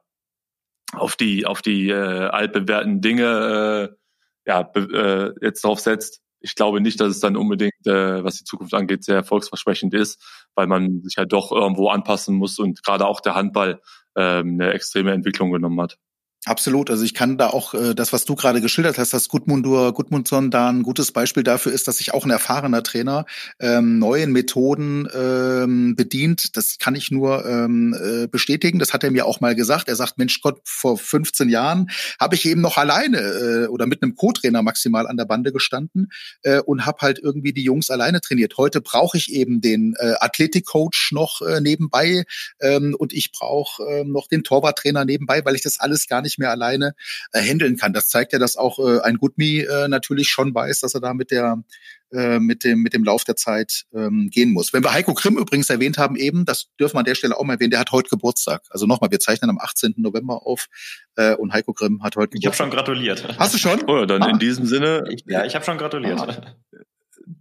auf 0.92 1.16
die 1.16 1.46
auf 1.46 1.62
die 1.62 1.88
äh, 1.90 1.94
altbewährten 1.94 3.00
Dinge 3.00 3.90
äh, 3.90 4.50
ja 4.50 4.62
be, 4.62 5.34
äh, 5.40 5.44
jetzt 5.44 5.64
drauf 5.64 5.80
setzt. 5.80 6.20
Ich 6.40 6.54
glaube 6.54 6.80
nicht, 6.80 6.98
dass 7.00 7.08
es 7.08 7.20
dann 7.20 7.36
unbedingt, 7.36 7.86
äh, 7.86 8.24
was 8.24 8.38
die 8.38 8.44
Zukunft 8.44 8.72
angeht, 8.74 9.04
sehr 9.04 9.16
erfolgsversprechend 9.16 9.92
ist, 9.94 10.22
weil 10.54 10.66
man 10.66 11.02
sich 11.02 11.18
halt 11.18 11.32
doch 11.32 11.52
irgendwo 11.52 11.90
anpassen 11.90 12.36
muss 12.36 12.58
und 12.58 12.82
gerade 12.82 13.06
auch 13.06 13.20
der 13.20 13.34
Handball 13.34 13.80
äh, 14.14 14.38
eine 14.38 14.72
extreme 14.72 15.12
Entwicklung 15.12 15.52
genommen 15.52 15.80
hat. 15.80 15.98
Absolut. 16.46 16.88
Also 16.88 17.04
ich 17.04 17.12
kann 17.12 17.36
da 17.36 17.48
auch 17.48 17.74
äh, 17.74 17.94
das, 17.94 18.14
was 18.14 18.24
du 18.24 18.34
gerade 18.34 18.62
geschildert 18.62 18.96
hast, 18.96 19.12
dass 19.12 19.28
Gudmundur 19.28 19.92
Gudmundsson 19.92 20.50
da 20.50 20.70
ein 20.70 20.82
gutes 20.82 21.12
Beispiel 21.12 21.42
dafür 21.42 21.70
ist, 21.70 21.86
dass 21.86 21.98
sich 21.98 22.14
auch 22.14 22.24
ein 22.24 22.30
erfahrener 22.30 22.82
Trainer 22.82 23.26
ähm, 23.58 23.98
neuen 23.98 24.32
Methoden 24.32 25.06
ähm, 25.14 25.96
bedient. 25.96 26.56
Das 26.56 26.78
kann 26.78 26.94
ich 26.94 27.10
nur 27.10 27.44
ähm, 27.44 27.94
äh, 27.94 28.26
bestätigen. 28.26 28.78
Das 28.78 28.94
hat 28.94 29.04
er 29.04 29.10
mir 29.10 29.26
auch 29.26 29.40
mal 29.40 29.54
gesagt. 29.54 29.88
Er 29.88 29.96
sagt, 29.96 30.16
Mensch 30.16 30.40
Gott, 30.40 30.62
vor 30.64 30.96
15 30.96 31.50
Jahren 31.50 31.90
habe 32.18 32.36
ich 32.36 32.46
eben 32.46 32.62
noch 32.62 32.78
alleine 32.78 33.18
äh, 33.18 33.66
oder 33.66 33.86
mit 33.86 34.02
einem 34.02 34.14
Co-Trainer 34.14 34.62
maximal 34.62 35.06
an 35.06 35.18
der 35.18 35.26
Bande 35.26 35.52
gestanden 35.52 36.10
äh, 36.42 36.60
und 36.60 36.86
habe 36.86 37.02
halt 37.02 37.18
irgendwie 37.18 37.52
die 37.52 37.64
Jungs 37.64 37.90
alleine 37.90 38.22
trainiert. 38.22 38.56
Heute 38.56 38.80
brauche 38.80 39.18
ich 39.18 39.30
eben 39.30 39.60
den 39.60 39.94
äh, 39.98 40.14
Athletikcoach 40.20 41.10
noch 41.12 41.42
äh, 41.42 41.60
nebenbei 41.60 42.24
ähm, 42.60 42.96
und 42.98 43.12
ich 43.12 43.30
brauche 43.30 43.82
äh, 43.82 44.04
noch 44.04 44.26
den 44.26 44.42
Torwarttrainer 44.42 45.04
nebenbei, 45.04 45.44
weil 45.44 45.54
ich 45.54 45.62
das 45.62 45.78
alles 45.78 46.06
gar 46.06 46.22
nicht 46.22 46.29
nicht 46.30 46.38
mehr 46.38 46.50
alleine 46.50 46.94
äh, 47.32 47.40
handeln 47.40 47.76
kann. 47.76 47.92
Das 47.92 48.08
zeigt 48.08 48.32
ja, 48.32 48.38
dass 48.38 48.56
auch 48.56 48.78
äh, 48.78 49.00
ein 49.00 49.16
Goodme 49.16 49.64
äh, 49.64 49.88
natürlich 49.88 50.28
schon 50.28 50.54
weiß, 50.54 50.80
dass 50.80 50.94
er 50.94 51.00
da 51.00 51.14
mit 51.14 51.30
der 51.30 51.62
äh, 52.12 52.38
mit 52.38 52.64
dem 52.64 52.80
mit 52.80 52.92
dem 52.92 53.04
Lauf 53.04 53.24
der 53.24 53.36
Zeit 53.36 53.84
ähm, 53.94 54.30
gehen 54.30 54.52
muss. 54.52 54.72
Wenn 54.72 54.82
wir 54.82 54.92
Heiko 54.92 55.14
Grimm 55.14 55.38
übrigens 55.38 55.70
erwähnt 55.70 55.98
haben 55.98 56.16
eben, 56.16 56.44
das 56.44 56.68
dürfen 56.78 56.94
wir 56.94 57.00
an 57.00 57.04
der 57.04 57.14
Stelle 57.14 57.36
auch 57.36 57.44
mal 57.44 57.54
erwähnen, 57.54 57.70
der 57.70 57.80
hat 57.80 57.92
heute 57.92 58.08
Geburtstag. 58.08 58.62
Also 58.70 58.86
nochmal, 58.86 59.10
wir 59.10 59.20
zeichnen 59.20 59.50
am 59.50 59.58
18. 59.58 59.94
November 59.96 60.46
auf 60.46 60.66
äh, 61.16 61.34
und 61.34 61.52
Heiko 61.52 61.72
Grimm 61.72 62.02
hat 62.02 62.16
heute 62.16 62.30
Geburtstag. 62.30 62.40
Ich 62.40 62.46
habe 62.46 62.56
schon 62.56 62.70
gratuliert. 62.70 63.38
Hast 63.38 63.54
du 63.54 63.58
schon? 63.58 63.82
Oh, 63.88 64.04
dann 64.06 64.22
ah. 64.22 64.30
in 64.30 64.38
diesem 64.38 64.66
Sinne. 64.66 65.04
Ich, 65.10 65.24
ja, 65.26 65.44
ich 65.44 65.54
habe 65.54 65.64
schon 65.64 65.78
gratuliert. 65.78 66.20
Ah. 66.20 66.54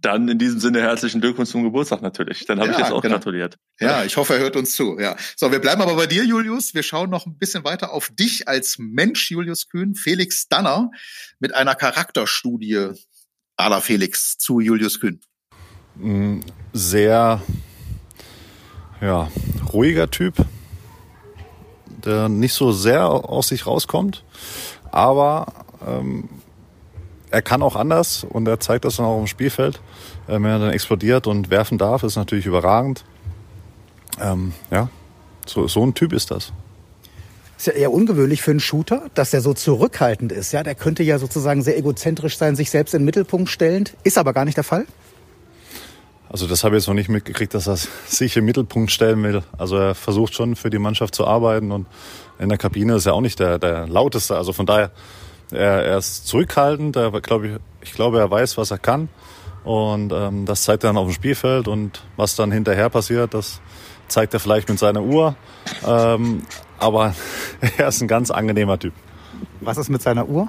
Dann 0.00 0.28
in 0.28 0.38
diesem 0.38 0.60
Sinne 0.60 0.80
herzlichen 0.80 1.20
Glückwunsch 1.20 1.50
zum 1.50 1.64
Geburtstag 1.64 2.02
natürlich. 2.02 2.46
Dann 2.46 2.60
habe 2.60 2.68
ja, 2.68 2.74
ich 2.74 2.78
jetzt 2.78 2.92
auch 2.92 3.02
genau. 3.02 3.16
gratuliert. 3.16 3.58
Ja, 3.80 4.04
ich 4.04 4.16
hoffe, 4.16 4.34
er 4.34 4.40
hört 4.40 4.56
uns 4.56 4.76
zu. 4.76 4.98
Ja. 4.98 5.16
So, 5.36 5.50
wir 5.50 5.58
bleiben 5.58 5.82
aber 5.82 5.96
bei 5.96 6.06
dir, 6.06 6.24
Julius. 6.24 6.74
Wir 6.74 6.82
schauen 6.82 7.10
noch 7.10 7.26
ein 7.26 7.36
bisschen 7.38 7.64
weiter 7.64 7.92
auf 7.92 8.10
dich 8.10 8.46
als 8.46 8.76
Mensch, 8.78 9.30
Julius 9.30 9.68
Kühn. 9.68 9.94
Felix 9.94 10.48
Danner 10.48 10.90
mit 11.40 11.54
einer 11.54 11.74
Charakterstudie 11.74 12.90
à 13.56 13.68
la 13.68 13.80
Felix 13.80 14.38
zu 14.38 14.60
Julius 14.60 15.00
Kühn. 15.00 15.20
Mm, 15.96 16.40
sehr 16.72 17.42
ja, 19.00 19.30
ruhiger 19.72 20.10
Typ, 20.10 20.34
der 21.86 22.28
nicht 22.28 22.54
so 22.54 22.72
sehr 22.72 23.06
aus 23.06 23.48
sich 23.48 23.66
rauskommt, 23.66 24.24
aber 24.92 25.66
ähm, 25.86 26.28
er 27.30 27.42
kann 27.42 27.62
auch 27.62 27.76
anders 27.76 28.24
und 28.24 28.46
er 28.48 28.60
zeigt 28.60 28.84
das 28.84 28.96
dann 28.96 29.06
auch 29.06 29.18
im 29.18 29.26
Spielfeld. 29.26 29.80
Ähm, 30.28 30.44
wenn 30.44 30.50
er 30.50 30.58
dann 30.58 30.70
explodiert 30.70 31.26
und 31.26 31.50
werfen 31.50 31.78
darf, 31.78 32.02
ist 32.02 32.16
natürlich 32.16 32.46
überragend. 32.46 33.04
Ähm, 34.20 34.52
ja, 34.70 34.88
so, 35.46 35.66
so 35.68 35.84
ein 35.84 35.94
Typ 35.94 36.12
ist 36.12 36.30
das. 36.30 36.52
Ist 37.56 37.66
ja 37.66 37.72
eher 37.74 37.92
ungewöhnlich 37.92 38.42
für 38.42 38.52
einen 38.52 38.60
Shooter, 38.60 39.02
dass 39.14 39.34
er 39.34 39.42
so 39.42 39.52
zurückhaltend 39.52 40.32
ist. 40.32 40.52
Ja, 40.52 40.62
der 40.62 40.74
könnte 40.74 41.02
ja 41.02 41.18
sozusagen 41.18 41.62
sehr 41.62 41.76
egozentrisch 41.76 42.38
sein, 42.38 42.56
sich 42.56 42.70
selbst 42.70 42.94
in 42.94 43.00
den 43.00 43.04
Mittelpunkt 43.04 43.50
stellend. 43.50 43.94
Ist 44.02 44.16
aber 44.16 44.32
gar 44.32 44.44
nicht 44.44 44.56
der 44.56 44.64
Fall. 44.64 44.86
Also 46.30 46.46
das 46.46 46.62
habe 46.62 46.76
ich 46.76 46.82
jetzt 46.82 46.86
noch 46.86 46.94
nicht 46.94 47.08
mitgekriegt, 47.08 47.52
dass 47.54 47.66
er 47.66 47.76
sich 48.06 48.36
im 48.36 48.44
Mittelpunkt 48.44 48.90
stellen 48.90 49.22
will. 49.22 49.42
Also 49.58 49.76
er 49.76 49.94
versucht 49.94 50.34
schon 50.34 50.56
für 50.56 50.70
die 50.70 50.78
Mannschaft 50.78 51.14
zu 51.14 51.26
arbeiten 51.26 51.70
und 51.70 51.86
in 52.38 52.48
der 52.48 52.56
Kabine 52.56 52.94
ist 52.94 53.06
er 53.06 53.14
auch 53.14 53.20
nicht 53.20 53.38
der, 53.40 53.58
der 53.58 53.86
lauteste. 53.88 54.36
Also 54.36 54.52
von 54.52 54.64
daher, 54.64 54.90
er, 55.52 55.84
er 55.84 55.98
ist 55.98 56.26
zurückhaltend. 56.26 56.96
Er, 56.96 57.10
glaub 57.20 57.44
ich, 57.44 57.52
ich 57.82 57.92
glaube, 57.92 58.18
er 58.18 58.30
weiß, 58.30 58.56
was 58.56 58.70
er 58.70 58.78
kann. 58.78 59.08
Und 59.64 60.12
ähm, 60.12 60.46
das 60.46 60.62
zeigt 60.62 60.84
er 60.84 60.88
dann 60.88 60.96
auf 60.96 61.08
dem 61.08 61.14
Spielfeld. 61.14 61.68
Und 61.68 62.02
was 62.16 62.36
dann 62.36 62.52
hinterher 62.52 62.88
passiert, 62.88 63.34
das 63.34 63.60
zeigt 64.08 64.34
er 64.34 64.40
vielleicht 64.40 64.68
mit 64.68 64.78
seiner 64.78 65.02
Uhr. 65.02 65.36
Ähm, 65.86 66.42
aber 66.78 67.14
er 67.78 67.88
ist 67.88 68.00
ein 68.00 68.08
ganz 68.08 68.30
angenehmer 68.30 68.78
Typ. 68.78 68.94
Was 69.60 69.78
ist 69.78 69.88
mit 69.88 70.02
seiner 70.02 70.28
Uhr? 70.28 70.48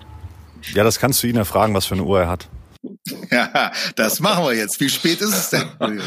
Ja, 0.73 0.83
das 0.83 0.99
kannst 0.99 1.23
du 1.23 1.27
ihn 1.27 1.35
ja 1.35 1.45
fragen, 1.45 1.73
was 1.73 1.85
für 1.85 1.95
eine 1.95 2.03
Uhr 2.03 2.21
er 2.21 2.29
hat. 2.29 2.49
Ja, 3.29 3.71
das 3.95 4.19
machen 4.19 4.43
wir 4.43 4.53
jetzt. 4.53 4.79
Wie 4.81 4.89
spät 4.89 5.21
ist 5.21 5.35
es 5.35 5.49
denn? 5.49 6.01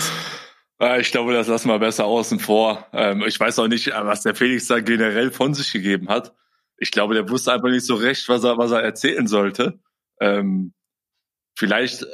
Ich 1.01 1.11
glaube, 1.13 1.33
das 1.33 1.47
lassen 1.47 1.69
wir 1.69 1.79
besser 1.79 2.05
außen 2.05 2.39
vor. 2.39 2.87
Ähm, 2.93 3.23
ich 3.27 3.39
weiß 3.41 3.59
auch 3.61 3.69
nicht, 3.69 3.87
was 3.87 4.23
der 4.23 4.35
Felix 4.35 4.67
da 4.67 4.81
generell 4.81 5.31
von 5.31 5.55
sich 5.55 5.73
gegeben 5.73 6.09
hat. 6.09 6.35
Ich 6.79 6.91
glaube, 6.91 7.15
der 7.15 7.29
wusste 7.29 7.53
einfach 7.53 7.71
nicht 7.71 7.87
so 7.87 7.95
recht, 7.95 8.29
was 8.29 8.45
er, 8.45 8.59
was 8.59 8.71
er 8.73 8.83
erzählen 8.83 9.27
sollte. 9.27 9.79
Ähm, 10.21 10.73
vielleicht, 11.57 12.03
äh, 12.03 12.07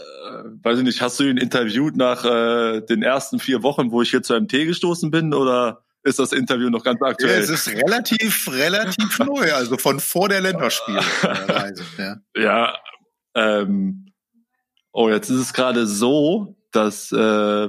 weiß 0.62 0.78
ich 0.78 0.84
nicht, 0.84 1.00
hast 1.00 1.18
du 1.20 1.24
ihn 1.24 1.36
interviewt 1.36 1.96
nach 1.96 2.24
äh, 2.24 2.80
den 2.82 3.02
ersten 3.02 3.38
vier 3.38 3.62
Wochen, 3.62 3.90
wo 3.90 4.02
ich 4.02 4.10
hier 4.10 4.22
zu 4.22 4.38
MT 4.38 4.52
gestoßen 4.52 5.10
bin, 5.10 5.34
oder 5.34 5.84
ist 6.02 6.18
das 6.18 6.32
Interview 6.32 6.70
noch 6.70 6.84
ganz 6.84 7.00
aktuell? 7.02 7.36
Ja, 7.36 7.42
es 7.42 7.50
ist 7.50 7.68
relativ, 7.68 8.50
relativ 8.50 9.18
neu, 9.24 9.52
also 9.52 9.76
von 9.76 10.00
vor 10.00 10.28
der 10.28 10.40
Länderspielreise. 10.40 11.84
ja, 11.98 12.16
ja 12.36 12.78
ähm, 13.34 14.10
Oh, 14.92 15.08
jetzt 15.08 15.30
ist 15.30 15.38
es 15.38 15.52
gerade 15.52 15.86
so, 15.86 16.56
dass 16.72 17.12
äh, 17.12 17.68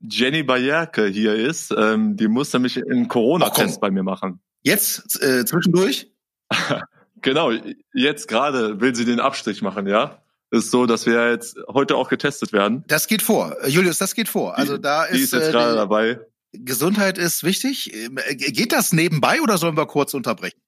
Jenny 0.00 0.42
Bayerke 0.42 1.06
hier 1.06 1.34
ist. 1.34 1.74
Ähm, 1.76 2.16
die 2.16 2.28
muss 2.28 2.52
nämlich 2.52 2.76
einen 2.78 3.08
Corona-Test 3.08 3.80
bei 3.80 3.90
mir 3.90 4.02
machen. 4.02 4.40
Jetzt 4.62 5.20
äh, 5.22 5.44
zwischendurch? 5.44 6.12
genau, 7.22 7.52
jetzt 7.92 8.28
gerade 8.28 8.80
will 8.80 8.94
sie 8.94 9.04
den 9.04 9.20
Abstrich 9.20 9.62
machen, 9.62 9.86
ja. 9.86 10.18
Ist 10.50 10.70
so, 10.70 10.86
dass 10.86 11.06
wir 11.06 11.30
jetzt 11.30 11.56
heute 11.68 11.96
auch 11.96 12.08
getestet 12.08 12.52
werden. 12.52 12.84
Das 12.86 13.08
geht 13.08 13.22
vor, 13.22 13.56
Julius, 13.66 13.98
das 13.98 14.14
geht 14.14 14.28
vor. 14.28 14.56
Also 14.56 14.78
da 14.78 15.04
ist, 15.04 15.16
die 15.16 15.22
ist 15.22 15.32
jetzt 15.32 15.48
äh, 15.48 15.52
gerade 15.52 15.74
dabei. 15.74 16.20
Gesundheit 16.52 17.18
ist 17.18 17.42
wichtig. 17.42 17.92
Äh, 17.92 18.36
geht 18.36 18.72
das 18.72 18.92
nebenbei 18.92 19.40
oder 19.42 19.58
sollen 19.58 19.76
wir 19.76 19.86
kurz 19.86 20.14
unterbrechen? 20.14 20.60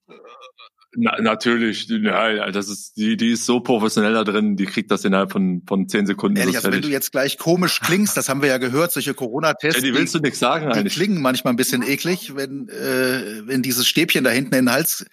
Na, 0.99 1.21
natürlich, 1.21 1.87
ja, 1.89 2.49
das 2.49 2.69
ist, 2.69 2.97
die, 2.97 3.17
die 3.17 3.33
ist 3.33 3.45
so 3.45 3.59
professionell 3.59 4.13
da 4.13 4.23
drin, 4.23 4.55
die 4.55 4.65
kriegt 4.65 4.89
das 4.89 5.05
innerhalb 5.05 5.31
von, 5.31 5.61
von 5.67 5.87
zehn 5.87 6.07
Sekunden. 6.07 6.37
Ehrlich, 6.37 6.55
also 6.55 6.71
wenn 6.71 6.81
du 6.81 6.87
jetzt 6.87 7.11
gleich 7.11 7.37
komisch 7.37 7.81
klingst, 7.81 8.17
das 8.17 8.29
haben 8.29 8.41
wir 8.41 8.49
ja 8.49 8.57
gehört, 8.57 8.91
solche 8.91 9.13
Corona-Tests. 9.13 9.81
Ja, 9.81 9.87
die 9.87 9.93
willst 9.93 10.15
du 10.15 10.19
nichts 10.19 10.39
sagen 10.39 10.71
die 10.71 10.75
eigentlich. 10.75 10.93
Die 10.95 10.99
klingen 10.99 11.21
manchmal 11.21 11.53
ein 11.53 11.55
bisschen 11.57 11.83
eklig, 11.83 12.35
wenn, 12.35 12.67
äh, 12.69 13.45
wenn 13.45 13.61
dieses 13.61 13.87
Stäbchen 13.87 14.23
da 14.23 14.31
hinten 14.31 14.55
in 14.55 14.65
den 14.65 14.73
Hals 14.73 15.05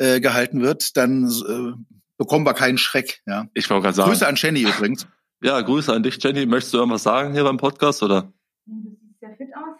äh, 0.00 0.20
gehalten 0.20 0.62
wird, 0.62 0.96
dann 0.96 1.28
äh, 1.28 1.94
bekommen 2.16 2.46
wir 2.46 2.54
keinen 2.54 2.78
Schreck. 2.78 3.20
Ja. 3.26 3.46
Ich 3.54 3.68
wollte 3.68 3.82
gerade 3.84 3.96
sagen. 3.96 4.10
Grüße 4.10 4.26
an 4.26 4.34
Jenny 4.36 4.62
übrigens. 4.62 5.06
Ja, 5.42 5.60
Grüße 5.60 5.92
an 5.92 6.02
dich, 6.02 6.22
Jenny. 6.22 6.46
Möchtest 6.46 6.74
du 6.74 6.78
irgendwas 6.78 7.02
sagen 7.02 7.32
hier 7.32 7.44
beim 7.44 7.56
Podcast 7.58 8.02
oder? 8.02 8.32
Du 8.66 8.72
siehst 8.82 9.20
sehr 9.20 9.36
fit 9.36 9.48
aus. 9.54 9.76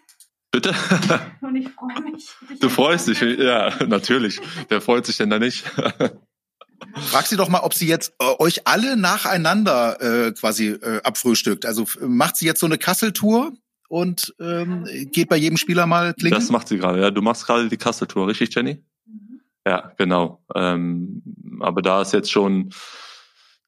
Bitte? 0.50 0.74
Und 1.40 1.56
ich 1.56 1.68
freue 1.68 2.12
mich. 2.12 2.28
Du 2.60 2.68
freust 2.68 3.08
dich, 3.08 3.20
ja, 3.20 3.72
natürlich. 3.86 4.40
Wer 4.68 4.80
freut 4.80 5.06
sich 5.06 5.16
denn 5.16 5.30
da 5.30 5.38
nicht? 5.38 5.64
Frag 6.94 7.26
sie 7.26 7.36
doch 7.36 7.48
mal, 7.48 7.60
ob 7.60 7.74
sie 7.74 7.86
jetzt 7.86 8.14
äh, 8.20 8.34
euch 8.38 8.66
alle 8.66 8.96
nacheinander 8.96 10.00
äh, 10.00 10.32
quasi 10.32 10.68
äh, 10.68 11.00
abfrühstückt. 11.02 11.66
Also 11.66 11.86
macht 12.00 12.36
sie 12.36 12.46
jetzt 12.46 12.60
so 12.60 12.66
eine 12.66 12.78
Kasseltour 12.78 13.52
und 13.88 14.34
ähm, 14.40 14.86
geht 15.12 15.28
bei 15.28 15.36
jedem 15.36 15.56
Spieler 15.56 15.86
mal 15.86 16.14
klingen? 16.14 16.34
Das 16.34 16.50
macht 16.50 16.68
sie 16.68 16.78
gerade, 16.78 17.00
ja. 17.00 17.10
Du 17.10 17.22
machst 17.22 17.46
gerade 17.46 17.68
die 17.68 17.76
Kasseltour, 17.76 18.28
richtig, 18.28 18.54
Jenny? 18.54 18.82
Ja, 19.66 19.92
genau. 19.98 20.42
Ähm, 20.54 21.22
aber 21.60 21.82
da 21.82 22.02
ist 22.02 22.12
jetzt 22.12 22.30
schon 22.30 22.70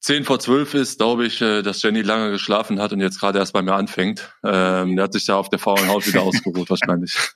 zehn 0.03 0.24
vor 0.24 0.40
zwölf 0.40 0.74
ist, 0.74 0.99
glaube 0.99 1.24
ich, 1.26 1.40
äh, 1.40 1.62
dass 1.62 1.82
Jenny 1.82 2.03
lange 2.03 2.30
geschlafen 2.30 2.80
hat 2.80 2.93
und 2.93 3.01
jetzt 3.01 3.20
gerade 3.20 3.38
erst 3.38 3.53
bei 3.53 3.62
mir 3.62 3.74
anfängt. 3.74 4.34
Ähm, 4.45 4.97
der 4.97 5.05
hat 5.05 5.12
sich 5.12 5.24
da 5.26 5.36
auf 5.36 5.49
der 5.49 5.59
faulen 5.59 5.88
Haut 5.88 6.07
wieder 6.07 6.22
ausgeruht, 6.24 6.68
wahrscheinlich. 6.68 7.14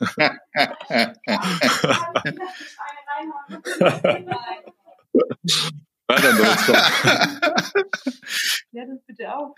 Weiter 6.09 6.33
los, 6.35 6.67
Klär 8.71 8.87
das 8.87 9.05
bitte 9.07 9.35
auf. 9.35 9.57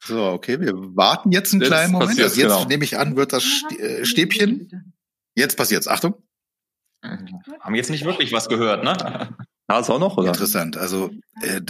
So, 0.00 0.22
okay, 0.26 0.60
wir 0.60 0.74
warten 0.96 1.32
jetzt 1.32 1.52
einen 1.52 1.62
jetzt 1.62 1.70
kleinen 1.70 1.92
Moment. 1.92 2.20
Also 2.20 2.40
jetzt 2.40 2.52
genau. 2.52 2.64
nehme 2.66 2.84
ich 2.84 2.98
an, 2.98 3.16
wird 3.16 3.32
das 3.32 3.44
äh, 3.78 4.04
Stäbchen. 4.04 4.94
Jetzt 5.34 5.56
passiert's. 5.56 5.88
Achtung. 5.88 6.22
Haben 7.60 7.74
jetzt 7.74 7.90
nicht 7.90 8.04
wirklich 8.04 8.32
was 8.32 8.48
gehört, 8.48 8.84
ne? 8.84 8.94
Na, 9.66 9.78
ist 9.78 9.88
auch 9.88 9.98
noch, 9.98 10.18
oder? 10.18 10.28
Interessant. 10.28 10.76
Also 10.76 11.10
äh, 11.40 11.60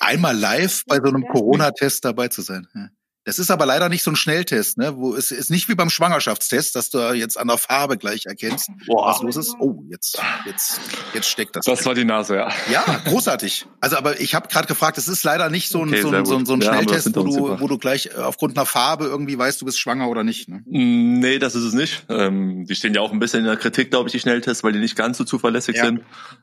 einmal 0.00 0.36
live 0.36 0.84
bei 0.86 0.96
so 0.96 1.04
einem 1.04 1.26
Corona-Test 1.26 2.04
dabei 2.04 2.28
zu 2.28 2.42
sein. 2.42 2.66
Ja. 2.74 2.88
Das 3.28 3.38
ist 3.38 3.50
aber 3.50 3.66
leider 3.66 3.90
nicht 3.90 4.02
so 4.02 4.10
ein 4.10 4.16
Schnelltest, 4.16 4.78
ne? 4.78 4.96
Wo 4.96 5.14
es 5.14 5.32
ist 5.32 5.50
nicht 5.50 5.68
wie 5.68 5.74
beim 5.74 5.90
Schwangerschaftstest, 5.90 6.74
dass 6.74 6.88
du 6.88 7.12
jetzt 7.12 7.38
an 7.38 7.48
der 7.48 7.58
Farbe 7.58 7.98
gleich 7.98 8.24
erkennst, 8.24 8.70
Boah. 8.86 9.06
was 9.06 9.20
los 9.20 9.36
ist. 9.36 9.54
Oh, 9.60 9.82
jetzt, 9.90 10.18
jetzt, 10.46 10.80
jetzt 11.12 11.28
steckt 11.28 11.54
das. 11.54 11.66
Das 11.66 11.84
war 11.84 11.94
die 11.94 12.06
Nase, 12.06 12.36
ja. 12.36 12.48
Ja, 12.72 12.84
großartig. 13.04 13.66
Also, 13.82 13.98
aber 13.98 14.18
ich 14.18 14.34
habe 14.34 14.48
gerade 14.48 14.66
gefragt, 14.66 14.96
es 14.96 15.08
ist 15.08 15.24
leider 15.24 15.50
nicht 15.50 15.68
so 15.68 15.82
ein, 15.82 15.90
okay, 15.90 16.00
so, 16.00 16.08
ein, 16.08 16.24
so, 16.24 16.38
ein, 16.38 16.46
so 16.46 16.54
ein 16.54 16.62
Schnelltest, 16.62 17.14
wo 17.14 17.22
du, 17.22 17.60
wo 17.60 17.68
du 17.68 17.76
gleich 17.76 18.06
äh, 18.06 18.20
aufgrund 18.20 18.56
einer 18.56 18.64
Farbe 18.64 19.04
irgendwie 19.04 19.38
weißt, 19.38 19.60
du 19.60 19.66
bist 19.66 19.78
schwanger 19.78 20.08
oder 20.08 20.24
nicht. 20.24 20.48
Ne? 20.48 20.62
Mm, 20.64 21.18
nee, 21.18 21.38
das 21.38 21.54
ist 21.54 21.64
es 21.64 21.74
nicht. 21.74 22.06
Ähm, 22.08 22.64
die 22.64 22.76
stehen 22.76 22.94
ja 22.94 23.02
auch 23.02 23.12
ein 23.12 23.18
bisschen 23.18 23.40
in 23.40 23.46
der 23.46 23.58
Kritik, 23.58 23.90
glaube 23.90 24.08
ich, 24.08 24.12
die 24.12 24.20
Schnelltests, 24.20 24.64
weil 24.64 24.72
die 24.72 24.80
nicht 24.80 24.96
ganz 24.96 25.18
so 25.18 25.24
zuverlässig 25.24 25.76
ja. 25.76 25.84
sind. 25.84 26.00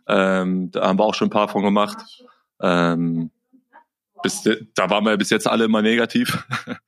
Ähm, 0.07 0.69
da 0.69 0.87
haben 0.87 0.99
wir 0.99 1.05
auch 1.05 1.15
schon 1.15 1.29
ein 1.29 1.31
paar 1.31 1.49
von 1.49 1.63
gemacht. 1.63 1.97
Ähm, 2.61 3.31
bis, 4.25 4.41
da 4.73 4.89
waren 4.89 5.05
wir 5.05 5.17
bis 5.17 5.29
jetzt 5.29 5.47
alle 5.47 5.65
immer 5.65 5.81
negativ. 5.81 6.45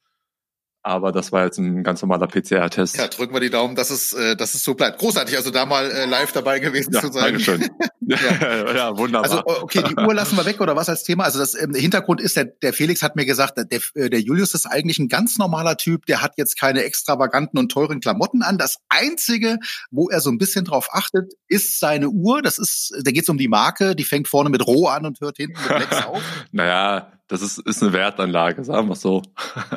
Aber 0.87 1.11
das 1.11 1.33
war 1.33 1.43
jetzt 1.43 1.57
ein 1.57 1.83
ganz 1.83 2.01
normaler 2.01 2.27
PCR-Test. 2.27 2.95
Ja, 2.95 3.09
drücken 3.09 3.33
wir 3.33 3.41
die 3.41 3.49
Daumen, 3.49 3.75
dass 3.75 3.89
es, 3.89 4.13
äh, 4.13 4.37
dass 4.37 4.53
es 4.53 4.63
so 4.63 4.73
bleibt. 4.73 4.99
Großartig, 4.99 5.35
also 5.35 5.51
da 5.51 5.65
mal 5.65 5.91
äh, 5.91 6.05
live 6.05 6.31
dabei 6.31 6.59
gewesen 6.59 6.93
ja, 6.93 7.01
zu 7.01 7.11
sein. 7.11 7.23
Dankeschön. 7.23 7.69
ja. 8.07 8.17
ja, 8.73 8.97
wunderbar. 8.97 9.29
Also 9.29 9.43
okay, 9.63 9.83
die 9.83 9.97
Uhr 9.97 10.13
lassen 10.13 10.37
wir 10.37 10.45
weg 10.45 10.61
oder 10.61 10.77
was 10.77 10.87
als 10.87 11.03
Thema? 11.03 11.25
Also 11.25 11.39
das 11.39 11.61
ähm, 11.61 11.73
Hintergrund 11.73 12.21
ist, 12.21 12.37
der, 12.37 12.45
der 12.45 12.71
Felix 12.71 13.01
hat 13.01 13.17
mir 13.17 13.25
gesagt, 13.25 13.57
der, 13.57 13.81
äh, 13.95 14.09
der 14.09 14.21
Julius 14.21 14.53
ist 14.53 14.65
eigentlich 14.65 14.97
ein 14.97 15.09
ganz 15.09 15.37
normaler 15.37 15.75
Typ, 15.75 16.05
der 16.05 16.21
hat 16.21 16.35
jetzt 16.37 16.57
keine 16.57 16.83
extravaganten 16.83 17.59
und 17.59 17.69
teuren 17.69 17.99
Klamotten 17.99 18.41
an. 18.41 18.57
Das 18.57 18.77
Einzige, 18.87 19.57
wo 19.91 20.07
er 20.07 20.21
so 20.21 20.29
ein 20.29 20.37
bisschen 20.37 20.63
drauf 20.63 20.87
achtet, 20.93 21.33
ist 21.49 21.81
seine 21.81 22.07
Uhr. 22.07 22.41
Das 22.41 22.59
ist, 22.59 22.93
da 23.03 23.11
geht 23.11 23.23
es 23.23 23.29
um 23.29 23.37
die 23.37 23.49
Marke, 23.49 23.93
die 23.93 24.05
fängt 24.05 24.29
vorne 24.29 24.49
mit 24.49 24.65
Roh 24.65 24.87
an 24.87 25.05
und 25.05 25.19
hört 25.19 25.35
hinten 25.35 25.59
mit 25.61 25.79
Lex 25.79 26.05
auf. 26.05 26.23
naja, 26.53 27.11
das 27.27 27.41
ist, 27.41 27.59
ist 27.59 27.83
eine 27.83 27.93
Wertanlage, 27.93 28.63
sagen 28.63 28.87
wir 28.87 28.95
so. 28.95 29.21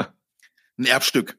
ein 0.81 0.87
Erbstück. 0.87 1.37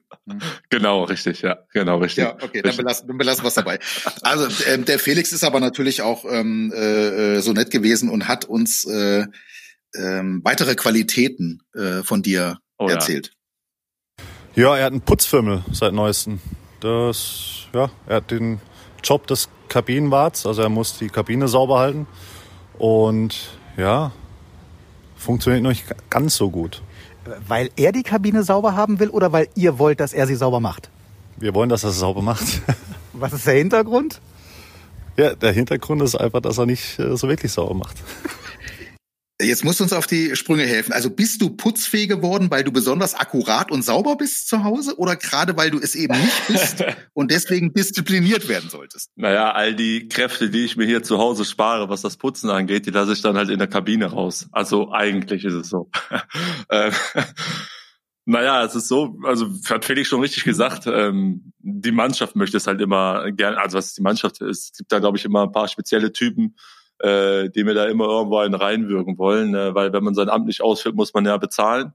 Genau, 0.70 1.04
richtig, 1.04 1.42
ja, 1.42 1.58
genau, 1.72 1.98
richtig. 1.98 2.24
Ja, 2.24 2.34
okay, 2.40 2.62
dann 2.62 2.76
belassen, 2.76 3.08
dann 3.08 3.18
belassen 3.18 3.42
wir 3.44 3.48
es 3.48 3.54
dabei. 3.54 3.78
Also 4.22 4.48
ähm, 4.70 4.84
der 4.84 4.98
Felix 4.98 5.32
ist 5.32 5.42
aber 5.42 5.60
natürlich 5.60 6.00
auch 6.00 6.24
ähm, 6.28 6.72
äh, 6.72 7.40
so 7.40 7.52
nett 7.52 7.70
gewesen 7.70 8.08
und 8.08 8.28
hat 8.28 8.44
uns 8.44 8.84
äh, 8.84 9.26
ähm, 9.94 10.40
weitere 10.44 10.74
Qualitäten 10.76 11.62
äh, 11.74 12.02
von 12.02 12.22
dir 12.22 12.58
oh, 12.78 12.86
erzählt. 12.86 13.32
Ja. 14.54 14.62
ja, 14.62 14.76
er 14.78 14.84
hat 14.86 14.92
einen 14.92 15.02
Putzfirmel 15.02 15.64
seit 15.72 15.92
neuestem. 15.92 16.40
Das, 16.80 17.66
ja, 17.74 17.90
er 18.06 18.16
hat 18.16 18.30
den 18.30 18.60
Job 19.02 19.26
des 19.26 19.48
Kabinenwarts, 19.68 20.46
also 20.46 20.62
er 20.62 20.68
muss 20.68 20.98
die 20.98 21.08
Kabine 21.08 21.48
sauber 21.48 21.80
halten 21.80 22.06
und 22.78 23.58
ja, 23.76 24.12
funktioniert 25.22 25.62
noch 25.62 25.70
nicht 25.70 25.84
ganz 26.10 26.36
so 26.36 26.50
gut. 26.50 26.82
Weil 27.46 27.70
er 27.76 27.92
die 27.92 28.02
Kabine 28.02 28.42
sauber 28.42 28.74
haben 28.74 28.98
will 28.98 29.08
oder 29.08 29.32
weil 29.32 29.48
ihr 29.54 29.78
wollt, 29.78 30.00
dass 30.00 30.12
er 30.12 30.26
sie 30.26 30.34
sauber 30.34 30.60
macht? 30.60 30.90
Wir 31.36 31.54
wollen, 31.54 31.68
dass 31.68 31.84
er 31.84 31.90
es 31.90 31.98
sauber 31.98 32.22
macht. 32.22 32.44
Was 33.12 33.32
ist 33.32 33.46
der 33.46 33.54
Hintergrund? 33.54 34.20
Ja, 35.16 35.34
der 35.34 35.52
Hintergrund 35.52 36.02
ist 36.02 36.14
einfach, 36.16 36.40
dass 36.40 36.58
er 36.58 36.66
nicht 36.66 36.98
äh, 36.98 37.16
so 37.16 37.28
wirklich 37.28 37.52
sauber 37.52 37.74
macht. 37.74 37.96
Jetzt 39.42 39.64
musst 39.64 39.80
du 39.80 39.84
uns 39.84 39.92
auf 39.92 40.06
die 40.06 40.36
Sprünge 40.36 40.64
helfen. 40.64 40.92
Also 40.92 41.10
bist 41.10 41.42
du 41.42 41.50
putzfähig 41.50 42.08
geworden, 42.08 42.50
weil 42.50 42.64
du 42.64 42.72
besonders 42.72 43.14
akkurat 43.14 43.70
und 43.70 43.84
sauber 43.84 44.16
bist 44.16 44.48
zu 44.48 44.64
Hause 44.64 44.98
oder 44.98 45.16
gerade 45.16 45.56
weil 45.56 45.70
du 45.70 45.78
es 45.78 45.94
eben 45.94 46.18
nicht 46.18 46.46
bist 46.46 46.84
und 47.12 47.30
deswegen 47.30 47.72
diszipliniert 47.72 48.48
werden 48.48 48.70
solltest? 48.70 49.10
Naja, 49.16 49.52
all 49.52 49.74
die 49.74 50.08
Kräfte, 50.08 50.50
die 50.50 50.64
ich 50.64 50.76
mir 50.76 50.86
hier 50.86 51.02
zu 51.02 51.18
Hause 51.18 51.44
spare, 51.44 51.88
was 51.88 52.02
das 52.02 52.16
Putzen 52.16 52.50
angeht, 52.50 52.86
die 52.86 52.90
lasse 52.90 53.12
ich 53.12 53.22
dann 53.22 53.36
halt 53.36 53.50
in 53.50 53.58
der 53.58 53.68
Kabine 53.68 54.06
raus. 54.06 54.48
Also 54.52 54.92
eigentlich 54.92 55.44
ist 55.44 55.54
es 55.54 55.68
so. 55.68 55.90
Ähm, 56.70 56.92
naja, 58.24 58.64
es 58.64 58.74
ist 58.74 58.88
so, 58.88 59.18
also 59.24 59.48
hat 59.68 59.84
Felix 59.84 60.08
schon 60.08 60.20
richtig 60.20 60.44
gesagt, 60.44 60.86
ähm, 60.86 61.52
die 61.58 61.92
Mannschaft 61.92 62.36
möchte 62.36 62.56
es 62.56 62.66
halt 62.66 62.80
immer 62.80 63.30
gerne, 63.32 63.58
also 63.58 63.78
was 63.78 63.94
die 63.94 64.02
Mannschaft 64.02 64.40
ist, 64.40 64.72
es 64.72 64.78
gibt 64.78 64.92
da 64.92 65.00
glaube 65.00 65.18
ich 65.18 65.24
immer 65.24 65.42
ein 65.42 65.52
paar 65.52 65.68
spezielle 65.68 66.12
Typen, 66.12 66.56
äh, 67.02 67.50
die 67.50 67.64
mir 67.64 67.74
da 67.74 67.86
immer 67.86 68.06
irgendwo 68.06 68.38
einen 68.38 68.54
reinwirken 68.54 69.18
wollen, 69.18 69.54
äh, 69.54 69.74
weil 69.74 69.92
wenn 69.92 70.04
man 70.04 70.14
sein 70.14 70.28
Amt 70.28 70.46
nicht 70.46 70.62
ausführt, 70.62 70.94
muss 70.94 71.12
man 71.12 71.26
ja 71.26 71.36
bezahlen. 71.36 71.92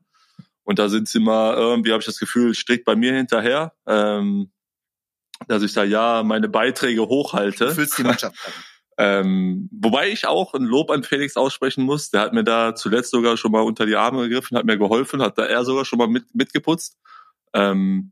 Und 0.63 0.79
da 0.79 0.89
sind 0.89 1.07
sie 1.07 1.19
immer 1.19 1.55
irgendwie, 1.55 1.91
habe 1.91 2.01
ich 2.01 2.05
das 2.05 2.19
Gefühl, 2.19 2.53
strikt 2.53 2.83
bei 2.83 2.95
mir 2.95 3.13
hinterher, 3.13 3.73
ähm, 3.87 4.51
dass 5.47 5.63
ich 5.63 5.73
da 5.73 5.83
ja 5.83 6.23
meine 6.23 6.49
Beiträge 6.49 7.07
hochhalte. 7.07 7.67
Du 7.67 7.73
füllst 7.75 7.97
die 7.97 8.03
Mannschaft 8.03 8.35
an. 8.45 8.53
Ähm, 8.99 9.69
wobei 9.71 10.09
ich 10.09 10.25
auch 10.25 10.55
ein 10.55 10.63
Lob 10.63 10.89
an 10.89 11.03
Felix 11.03 11.37
aussprechen 11.37 11.83
muss. 11.83 12.09
Der 12.09 12.21
hat 12.21 12.33
mir 12.33 12.43
da 12.43 12.73
zuletzt 12.73 13.11
sogar 13.11 13.37
schon 13.37 13.51
mal 13.51 13.61
unter 13.61 13.85
die 13.85 13.95
Arme 13.95 14.27
gegriffen, 14.27 14.57
hat 14.57 14.65
mir 14.65 14.79
geholfen, 14.79 15.21
hat 15.21 15.37
da 15.37 15.45
er 15.45 15.63
sogar 15.65 15.85
schon 15.85 15.99
mal 15.99 16.07
mit, 16.07 16.33
mitgeputzt. 16.33 16.97
Ähm, 17.53 18.11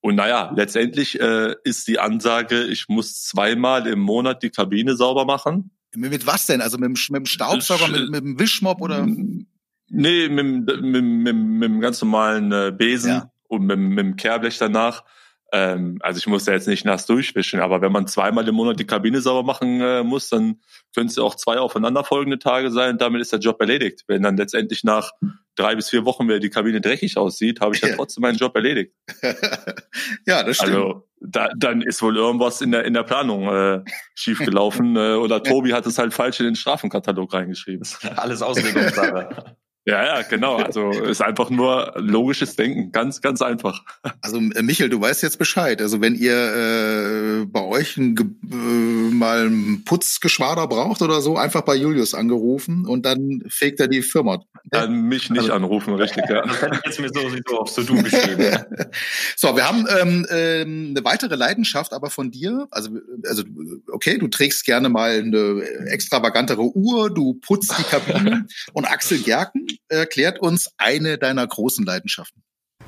und 0.00 0.16
naja, 0.16 0.52
letztendlich 0.54 1.18
äh, 1.18 1.54
ist 1.64 1.88
die 1.88 1.98
Ansage, 1.98 2.64
ich 2.64 2.88
muss 2.88 3.22
zweimal 3.22 3.86
im 3.86 4.00
Monat 4.00 4.42
die 4.42 4.50
Kabine 4.50 4.94
sauber 4.94 5.24
machen. 5.24 5.70
Mit 5.94 6.26
was 6.26 6.46
denn? 6.46 6.60
Also 6.60 6.78
mit 6.78 6.86
dem, 6.86 6.96
mit 7.10 7.20
dem 7.20 7.26
Staubsauger, 7.26 7.88
mit, 7.88 8.10
mit 8.10 8.22
dem 8.22 8.38
Wischmopp 8.38 8.80
oder? 8.80 9.06
Nee, 9.06 10.28
mit, 10.28 10.66
mit, 10.66 10.82
mit, 10.82 11.04
mit, 11.04 11.36
mit 11.36 11.68
dem 11.68 11.80
ganz 11.80 12.00
normalen 12.00 12.52
äh, 12.52 12.72
Besen 12.76 13.10
ja. 13.10 13.32
und 13.48 13.66
mit, 13.66 13.78
mit 13.78 13.98
dem 13.98 14.16
Kehrblech 14.16 14.58
danach. 14.58 15.04
Ähm, 15.52 15.98
also 16.00 16.18
ich 16.18 16.26
muss 16.26 16.44
da 16.44 16.52
jetzt 16.52 16.68
nicht 16.68 16.84
nass 16.84 17.06
durchwischen, 17.06 17.60
aber 17.60 17.80
wenn 17.80 17.90
man 17.90 18.06
zweimal 18.06 18.46
im 18.46 18.54
Monat 18.54 18.78
die 18.78 18.86
Kabine 18.86 19.20
sauber 19.20 19.42
machen 19.42 19.80
äh, 19.80 20.02
muss, 20.02 20.28
dann 20.28 20.60
können 20.94 21.08
es 21.08 21.16
ja 21.16 21.24
auch 21.24 21.34
zwei 21.34 21.58
aufeinanderfolgende 21.58 22.38
Tage 22.38 22.70
sein. 22.70 22.98
Damit 22.98 23.20
ist 23.20 23.32
der 23.32 23.40
Job 23.40 23.60
erledigt. 23.60 24.04
Wenn 24.06 24.22
dann 24.22 24.36
letztendlich 24.36 24.84
nach 24.84 25.10
drei 25.56 25.74
bis 25.74 25.90
vier 25.90 26.04
Wochen 26.04 26.28
wieder 26.28 26.38
die 26.38 26.50
Kabine 26.50 26.80
dreckig 26.80 27.16
aussieht, 27.16 27.60
habe 27.60 27.74
ich 27.74 27.80
dann 27.80 27.92
trotzdem 27.96 28.22
meinen 28.22 28.36
Job 28.36 28.54
erledigt. 28.54 28.94
ja, 30.26 30.42
das 30.42 30.56
stimmt. 30.56 30.74
Also 30.74 31.08
da, 31.20 31.50
dann 31.56 31.82
ist 31.82 32.00
wohl 32.02 32.16
irgendwas 32.16 32.62
in 32.62 32.70
der 32.70 32.84
in 32.84 32.94
der 32.94 33.02
Planung 33.02 33.48
äh, 33.48 33.82
schiefgelaufen 34.14 34.96
äh, 34.96 35.14
oder 35.14 35.42
Tobi 35.42 35.72
hat 35.72 35.86
es 35.86 35.98
halt 35.98 36.14
falsch 36.14 36.40
in 36.40 36.46
den 36.46 36.56
Strafenkatalog 36.56 37.32
reingeschrieben. 37.32 37.86
Alles 38.16 38.40
Auslegungssache. 38.40 39.56
Ja, 39.86 40.04
ja, 40.04 40.22
genau. 40.22 40.56
Also 40.56 40.90
ist 40.90 41.22
einfach 41.22 41.48
nur 41.48 41.94
logisches 41.96 42.54
Denken, 42.54 42.92
ganz, 42.92 43.22
ganz 43.22 43.40
einfach. 43.40 43.82
Also 44.20 44.36
äh, 44.36 44.62
Michael, 44.62 44.90
du 44.90 45.00
weißt 45.00 45.22
jetzt 45.22 45.38
Bescheid. 45.38 45.80
Also 45.80 46.02
wenn 46.02 46.14
ihr 46.14 46.34
äh, 46.34 47.46
bei 47.46 47.62
euch 47.62 47.96
ein, 47.96 48.14
äh, 48.52 49.14
mal 49.14 49.46
ein 49.46 49.82
Putzgeschwader 49.86 50.66
braucht 50.68 51.00
oder 51.00 51.22
so, 51.22 51.38
einfach 51.38 51.62
bei 51.62 51.76
Julius 51.76 52.12
angerufen 52.12 52.86
und 52.86 53.06
dann 53.06 53.42
fegt 53.48 53.80
er 53.80 53.88
die 53.88 54.02
Firma. 54.02 54.44
Dann 54.64 55.08
mich 55.08 55.30
nicht 55.30 55.40
also, 55.40 55.54
anrufen, 55.54 55.94
richtig. 55.94 56.24
Ja. 56.28 56.42
Das 56.42 56.60
hätte 56.60 56.76
ich 56.76 56.86
jetzt 56.86 57.00
mir 57.00 57.08
sowieso 57.08 57.58
aufs 57.58 57.74
To-Do 57.74 57.94
geschrieben. 58.02 58.58
so, 59.36 59.56
wir 59.56 59.66
haben 59.66 59.86
ähm, 59.98 60.26
ähm, 60.30 60.86
eine 60.90 61.04
weitere 61.06 61.36
Leidenschaft 61.36 61.94
aber 61.94 62.10
von 62.10 62.30
dir. 62.30 62.68
Also, 62.70 62.90
also 63.26 63.44
okay, 63.90 64.18
du 64.18 64.28
trägst 64.28 64.66
gerne 64.66 64.90
mal 64.90 65.20
eine 65.20 65.62
extravagantere 65.86 66.76
Uhr, 66.76 67.08
du 67.08 67.34
putzt 67.40 67.74
die 67.78 67.84
Kabine 67.84 68.46
und 68.74 68.84
Axel 68.84 69.18
Gerken 69.20 69.69
erklärt 69.88 70.40
uns 70.40 70.70
eine 70.78 71.18
deiner 71.18 71.46
großen 71.46 71.84
Leidenschaften. 71.84 72.42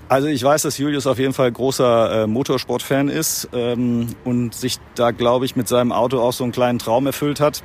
Also 0.09 0.29
ich 0.29 0.43
weiß, 0.43 0.63
dass 0.63 0.79
Julius 0.79 1.07
auf 1.07 1.19
jeden 1.19 1.33
Fall 1.33 1.51
großer 1.51 2.25
äh, 2.25 2.27
Motorsportfan 2.27 3.09
ist 3.09 3.49
ähm, 3.53 4.15
und 4.25 4.55
sich 4.55 4.77
da, 4.95 5.11
glaube 5.11 5.47
ich, 5.47 5.57
mit 5.57 5.69
seinem 5.69 5.93
Auto 5.93 6.21
auch 6.21 6.33
so 6.33 6.45
einen 6.45 6.53
kleinen 6.53 6.79
Traum 6.79 7.07
erfüllt 7.07 7.41
hat 7.41 7.63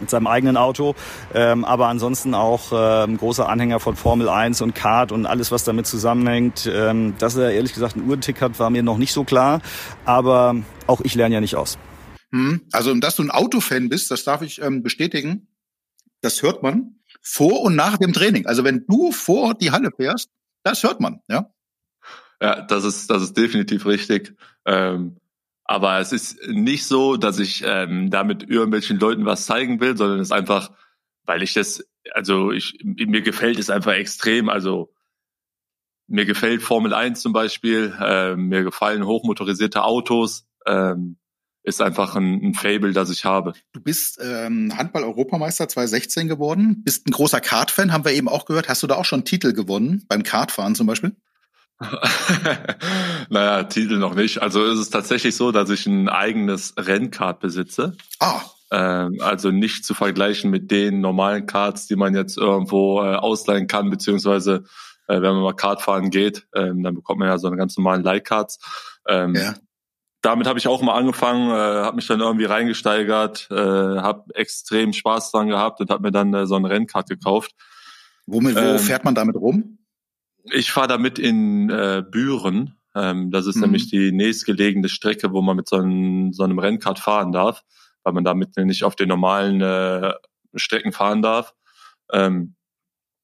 mit 0.00 0.10
seinem 0.10 0.26
eigenen 0.26 0.56
Auto, 0.56 0.94
ähm, 1.34 1.64
aber 1.64 1.88
ansonsten 1.88 2.34
auch 2.34 2.72
ähm, 2.72 3.16
großer 3.16 3.48
Anhänger 3.48 3.80
von 3.80 3.96
Formel 3.96 4.28
1 4.28 4.60
und 4.60 4.74
Kart 4.74 5.12
und 5.12 5.26
alles, 5.26 5.50
was 5.50 5.64
damit 5.64 5.86
zusammenhängt. 5.86 6.70
Ähm, 6.72 7.14
dass 7.18 7.36
er 7.36 7.52
ehrlich 7.52 7.74
gesagt 7.74 7.96
einen 7.96 8.08
Uhrentick 8.08 8.40
hat, 8.40 8.58
war 8.58 8.70
mir 8.70 8.82
noch 8.82 8.98
nicht 8.98 9.12
so 9.12 9.24
klar, 9.24 9.60
aber 10.04 10.56
auch 10.86 11.00
ich 11.02 11.14
lerne 11.14 11.36
ja 11.36 11.40
nicht 11.40 11.56
aus. 11.56 11.78
Hm, 12.30 12.60
also, 12.72 12.94
dass 12.94 13.16
du 13.16 13.22
ein 13.22 13.30
Autofan 13.30 13.88
bist, 13.88 14.10
das 14.10 14.24
darf 14.24 14.42
ich 14.42 14.60
ähm, 14.60 14.82
bestätigen. 14.82 15.48
Das 16.20 16.42
hört 16.42 16.62
man 16.62 16.97
vor 17.28 17.60
und 17.60 17.76
nach 17.76 17.98
dem 17.98 18.12
Training. 18.12 18.46
Also 18.46 18.64
wenn 18.64 18.86
du 18.86 19.12
vor 19.12 19.54
die 19.54 19.70
Halle 19.70 19.90
fährst, 19.94 20.30
das 20.62 20.82
hört 20.82 21.00
man, 21.00 21.20
ja. 21.28 21.52
Ja, 22.40 22.62
das 22.62 22.84
ist, 22.84 23.10
das 23.10 23.22
ist 23.22 23.36
definitiv 23.36 23.84
richtig. 23.84 24.34
Ähm, 24.64 25.18
aber 25.64 25.98
es 25.98 26.12
ist 26.12 26.40
nicht 26.46 26.86
so, 26.86 27.16
dass 27.16 27.38
ich 27.38 27.62
ähm, 27.66 28.10
damit 28.10 28.48
irgendwelchen 28.48 28.98
Leuten 28.98 29.26
was 29.26 29.44
zeigen 29.44 29.80
will, 29.80 29.96
sondern 29.96 30.20
es 30.20 30.28
ist 30.28 30.32
einfach, 30.32 30.70
weil 31.24 31.42
ich 31.42 31.52
das, 31.52 31.86
also 32.12 32.52
ich, 32.52 32.78
mir 32.82 33.20
gefällt 33.20 33.58
es 33.58 33.68
einfach 33.68 33.92
extrem. 33.92 34.48
Also 34.48 34.94
mir 36.06 36.24
gefällt 36.24 36.62
Formel 36.62 36.94
1 36.94 37.20
zum 37.20 37.34
Beispiel, 37.34 37.94
äh, 38.00 38.36
mir 38.36 38.62
gefallen 38.62 39.04
hochmotorisierte 39.04 39.84
Autos. 39.84 40.46
Ähm, 40.64 41.18
ist 41.62 41.82
einfach 41.82 42.16
ein, 42.16 42.40
ein 42.42 42.54
Fable, 42.54 42.92
das 42.92 43.10
ich 43.10 43.24
habe. 43.24 43.52
Du 43.72 43.80
bist 43.80 44.18
ähm, 44.22 44.76
Handball-Europameister 44.76 45.68
2016 45.68 46.28
geworden, 46.28 46.82
bist 46.84 47.06
ein 47.06 47.12
großer 47.12 47.40
Kart-Fan, 47.40 47.92
haben 47.92 48.04
wir 48.04 48.12
eben 48.12 48.28
auch 48.28 48.46
gehört. 48.46 48.68
Hast 48.68 48.82
du 48.82 48.86
da 48.86 48.96
auch 48.96 49.04
schon 49.04 49.24
Titel 49.24 49.52
gewonnen, 49.52 50.04
beim 50.08 50.22
Kartfahren 50.22 50.74
zum 50.74 50.86
Beispiel? 50.86 51.16
naja, 53.30 53.64
Titel 53.64 53.98
noch 53.98 54.14
nicht. 54.14 54.42
Also 54.42 54.64
ist 54.64 54.78
es 54.78 54.90
tatsächlich 54.90 55.36
so, 55.36 55.52
dass 55.52 55.70
ich 55.70 55.86
ein 55.86 56.08
eigenes 56.08 56.74
Rennkart 56.76 57.40
besitze. 57.40 57.96
Ah. 58.18 58.40
Ähm, 58.70 59.18
also 59.20 59.50
nicht 59.50 59.84
zu 59.84 59.94
vergleichen 59.94 60.50
mit 60.50 60.70
den 60.70 61.00
normalen 61.00 61.46
Karts, 61.46 61.86
die 61.86 61.96
man 61.96 62.14
jetzt 62.14 62.36
irgendwo 62.36 63.00
äh, 63.02 63.14
ausleihen 63.14 63.66
kann, 63.66 63.90
beziehungsweise 63.90 64.64
äh, 65.06 65.14
wenn 65.14 65.34
man 65.34 65.42
mal 65.42 65.54
Kart 65.54 65.80
fahren 65.80 66.10
geht, 66.10 66.46
ähm, 66.54 66.82
dann 66.82 66.94
bekommt 66.94 67.20
man 67.20 67.28
ja 67.28 67.38
so 67.38 67.46
eine 67.46 67.56
ganz 67.56 67.76
normalen 67.76 68.02
Leihkarts. 68.02 68.58
Ähm, 69.06 69.34
ja 69.34 69.54
damit 70.28 70.46
habe 70.46 70.58
ich 70.58 70.68
auch 70.68 70.82
mal 70.82 70.94
angefangen, 70.94 71.50
äh, 71.50 71.54
habe 71.54 71.96
mich 71.96 72.06
dann 72.06 72.20
irgendwie 72.20 72.44
reingesteigert, 72.44 73.48
äh, 73.50 73.54
habe 73.54 74.34
extrem 74.34 74.92
Spaß 74.92 75.30
dran 75.32 75.48
gehabt 75.48 75.80
und 75.80 75.88
habe 75.88 76.02
mir 76.02 76.10
dann 76.10 76.34
äh, 76.34 76.46
so 76.46 76.54
ein 76.54 76.66
Rennkart 76.66 77.08
gekauft. 77.08 77.54
Womit, 78.26 78.56
wo 78.56 78.60
ähm, 78.60 78.78
fährt 78.78 79.04
man 79.04 79.14
damit 79.14 79.36
rum? 79.36 79.78
Ich 80.52 80.70
fahre 80.70 80.86
damit 80.88 81.18
in 81.18 81.70
äh, 81.70 82.04
Büren. 82.06 82.74
Ähm, 82.94 83.30
das 83.30 83.46
ist 83.46 83.56
mhm. 83.56 83.62
nämlich 83.62 83.88
die 83.88 84.12
nächstgelegene 84.12 84.90
Strecke, 84.90 85.32
wo 85.32 85.40
man 85.40 85.56
mit 85.56 85.66
so 85.66 85.76
einem, 85.76 86.34
so 86.34 86.42
einem 86.42 86.58
Rennkart 86.58 86.98
fahren 86.98 87.32
darf, 87.32 87.64
weil 88.02 88.12
man 88.12 88.24
damit 88.24 88.54
nicht 88.58 88.84
auf 88.84 88.96
den 88.96 89.08
normalen 89.08 89.62
äh, 89.62 90.12
Strecken 90.56 90.92
fahren 90.92 91.22
darf. 91.22 91.54
Ähm, 92.12 92.54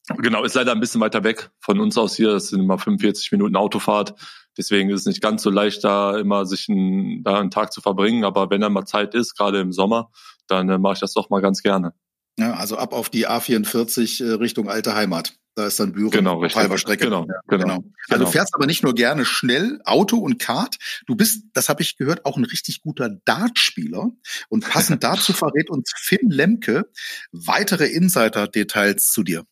genau, 0.08 0.42
ist 0.42 0.54
leider 0.54 0.72
ein 0.72 0.80
bisschen 0.80 1.02
weiter 1.02 1.22
weg 1.22 1.50
von 1.60 1.80
uns 1.80 1.98
aus 1.98 2.16
hier. 2.16 2.32
Das 2.32 2.48
sind 2.48 2.60
immer 2.60 2.78
45 2.78 3.30
Minuten 3.32 3.56
Autofahrt. 3.56 4.14
Deswegen 4.56 4.90
ist 4.90 5.00
es 5.00 5.06
nicht 5.06 5.22
ganz 5.22 5.42
so 5.42 5.50
leicht, 5.50 5.84
da 5.84 6.18
immer 6.18 6.46
sich 6.46 6.68
einen, 6.68 7.22
da 7.24 7.40
einen 7.40 7.50
Tag 7.50 7.72
zu 7.72 7.80
verbringen. 7.80 8.24
Aber 8.24 8.50
wenn 8.50 8.60
dann 8.60 8.72
mal 8.72 8.84
Zeit 8.84 9.14
ist, 9.14 9.36
gerade 9.36 9.60
im 9.60 9.72
Sommer, 9.72 10.10
dann 10.46 10.68
äh, 10.68 10.78
mache 10.78 10.94
ich 10.94 11.00
das 11.00 11.12
doch 11.12 11.30
mal 11.30 11.40
ganz 11.40 11.62
gerne. 11.62 11.92
Ja, 12.38 12.54
also 12.54 12.76
ab 12.76 12.92
auf 12.92 13.08
die 13.08 13.28
A44 13.28 14.24
äh, 14.24 14.32
Richtung 14.34 14.68
alte 14.68 14.94
Heimat. 14.94 15.34
Da 15.56 15.66
ist 15.66 15.78
dann 15.78 15.92
Büro 15.92 16.10
genau, 16.10 16.40
richtig. 16.40 16.60
halber 16.60 16.78
Strecke. 16.78 17.04
Genau, 17.04 17.26
ja, 17.28 17.40
genau. 17.46 17.62
genau. 17.62 17.74
Also 17.74 17.84
genau. 18.08 18.24
du 18.24 18.26
fährst 18.26 18.54
aber 18.56 18.66
nicht 18.66 18.82
nur 18.82 18.94
gerne 18.94 19.24
schnell 19.24 19.80
Auto 19.84 20.16
und 20.16 20.40
Kart. 20.40 20.76
Du 21.06 21.14
bist, 21.14 21.44
das 21.52 21.68
habe 21.68 21.82
ich 21.82 21.96
gehört, 21.96 22.24
auch 22.24 22.36
ein 22.36 22.44
richtig 22.44 22.80
guter 22.80 23.08
Dartspieler. 23.24 24.10
Und 24.48 24.68
passend 24.68 25.04
dazu 25.04 25.32
verrät 25.32 25.70
uns 25.70 25.92
Finn 25.96 26.28
Lemke 26.28 26.90
weitere 27.30 27.86
Insider-Details 27.86 29.06
zu 29.06 29.22
dir. 29.22 29.44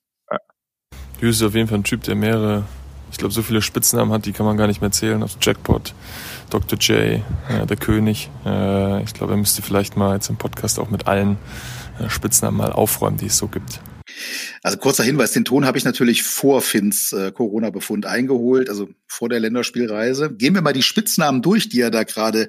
Du 1.21 1.29
bist 1.29 1.41
auf 1.45 1.55
jeden 1.55 1.69
Fall 1.69 1.79
ein 1.79 1.85
Typ, 1.85 2.03
der 2.03 2.17
mehrere 2.17 2.65
ich 3.13 3.19
glaube, 3.19 3.33
so 3.33 3.43
viele 3.43 3.63
Spitznamen 3.63 4.13
hat, 4.13 4.27
die 4.27 4.33
kann 4.33 4.47
man 4.47 4.57
gar 4.57 4.67
nicht 4.67 4.81
mehr 4.81 4.91
zählen. 4.91 5.23
Also 5.23 5.37
Jackpot, 5.41 5.95
Dr. 6.51 6.79
J, 6.79 7.23
äh, 7.49 7.67
der 7.69 7.77
König. 7.77 8.31
Äh, 8.45 9.05
ich 9.05 9.13
glaube, 9.13 9.35
er 9.35 9.37
müsste 9.37 9.63
vielleicht 9.63 9.97
mal 9.97 10.15
jetzt 10.15 10.31
im 10.31 10.37
Podcast 10.37 10.79
auch 10.79 10.91
mit 10.91 11.07
allen 11.07 11.37
äh, 12.01 12.09
Spitznamen 12.09 12.57
mal 12.57 12.73
aufräumen, 12.73 13.19
die 13.19 13.27
es 13.27 13.37
so 13.37 13.49
gibt. 13.49 13.81
Also 14.63 14.79
kurzer 14.79 15.05
Hinweis, 15.05 15.33
den 15.33 15.45
Ton 15.45 15.67
habe 15.67 15.79
ich 15.79 15.85
natürlich 15.85 16.23
vor 16.23 16.63
Finns 16.63 17.13
äh, 17.13 17.33
Corona-Befund 17.33 18.07
eingeholt, 18.07 18.69
also 18.69 18.89
vor 19.07 19.29
der 19.29 19.41
Länderspielreise. 19.41 20.35
Gehen 20.35 20.55
wir 20.55 20.63
mal 20.63 20.73
die 20.73 20.83
Spitznamen 20.83 21.43
durch, 21.43 21.69
die 21.69 21.81
er 21.81 21.91
da 21.91 22.05
gerade 22.05 22.49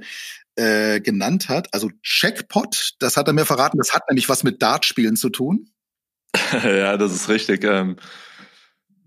äh, 0.55 1.01
genannt 1.01 1.49
hat. 1.49 1.73
Also 1.73 1.91
Jackpot, 2.03 2.93
das 2.99 3.17
hat 3.17 3.27
er 3.27 3.33
mir 3.33 3.45
verraten, 3.45 3.77
das 3.77 3.93
hat 3.93 4.03
nämlich 4.09 4.29
was 4.29 4.43
mit 4.43 4.61
Dartspielen 4.61 5.17
zu 5.17 5.29
tun. 5.29 5.69
ja, 6.63 6.95
das 6.95 7.13
ist 7.13 7.27
richtig. 7.27 7.65
Ähm 7.65 7.97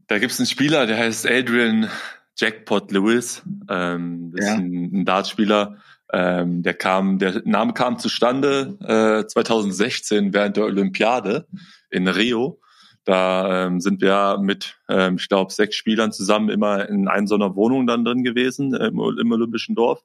da 0.07 0.19
gibt's 0.19 0.39
einen 0.39 0.47
Spieler, 0.47 0.87
der 0.87 0.99
heißt 0.99 1.27
Adrian 1.27 1.89
Jackpot 2.37 2.93
Lewis. 2.93 3.43
Ähm, 3.69 4.33
das 4.35 4.47
ja. 4.47 4.55
ist 4.55 4.59
ein, 4.61 5.01
ein 5.01 5.05
Dartspieler. 5.05 5.79
Ähm, 6.13 6.63
der 6.63 6.75
kam, 6.75 7.19
der 7.19 7.43
Name 7.45 7.73
kam 7.73 7.99
zustande 7.99 8.77
äh, 8.81 9.27
2016 9.27 10.33
während 10.33 10.57
der 10.57 10.65
Olympiade 10.65 11.47
in 11.91 12.07
Rio. 12.07 12.61
Da 13.05 13.67
ähm, 13.67 13.81
sind 13.81 14.01
wir 14.01 14.39
mit, 14.41 14.77
ähm, 14.89 15.17
ich 15.19 15.29
glaube, 15.29 15.53
sechs 15.53 15.77
Spielern 15.77 16.13
zusammen 16.13 16.49
immer 16.49 16.89
in 16.89 17.09
einer 17.09 17.27
so 17.27 17.35
einer 17.35 17.55
Wohnung 17.57 17.87
dann 17.87 18.05
drin 18.05 18.25
gewesen 18.25 18.75
im, 18.75 19.01
im 19.01 19.33
Olympischen 19.33 19.75
Dorf. 19.75 20.03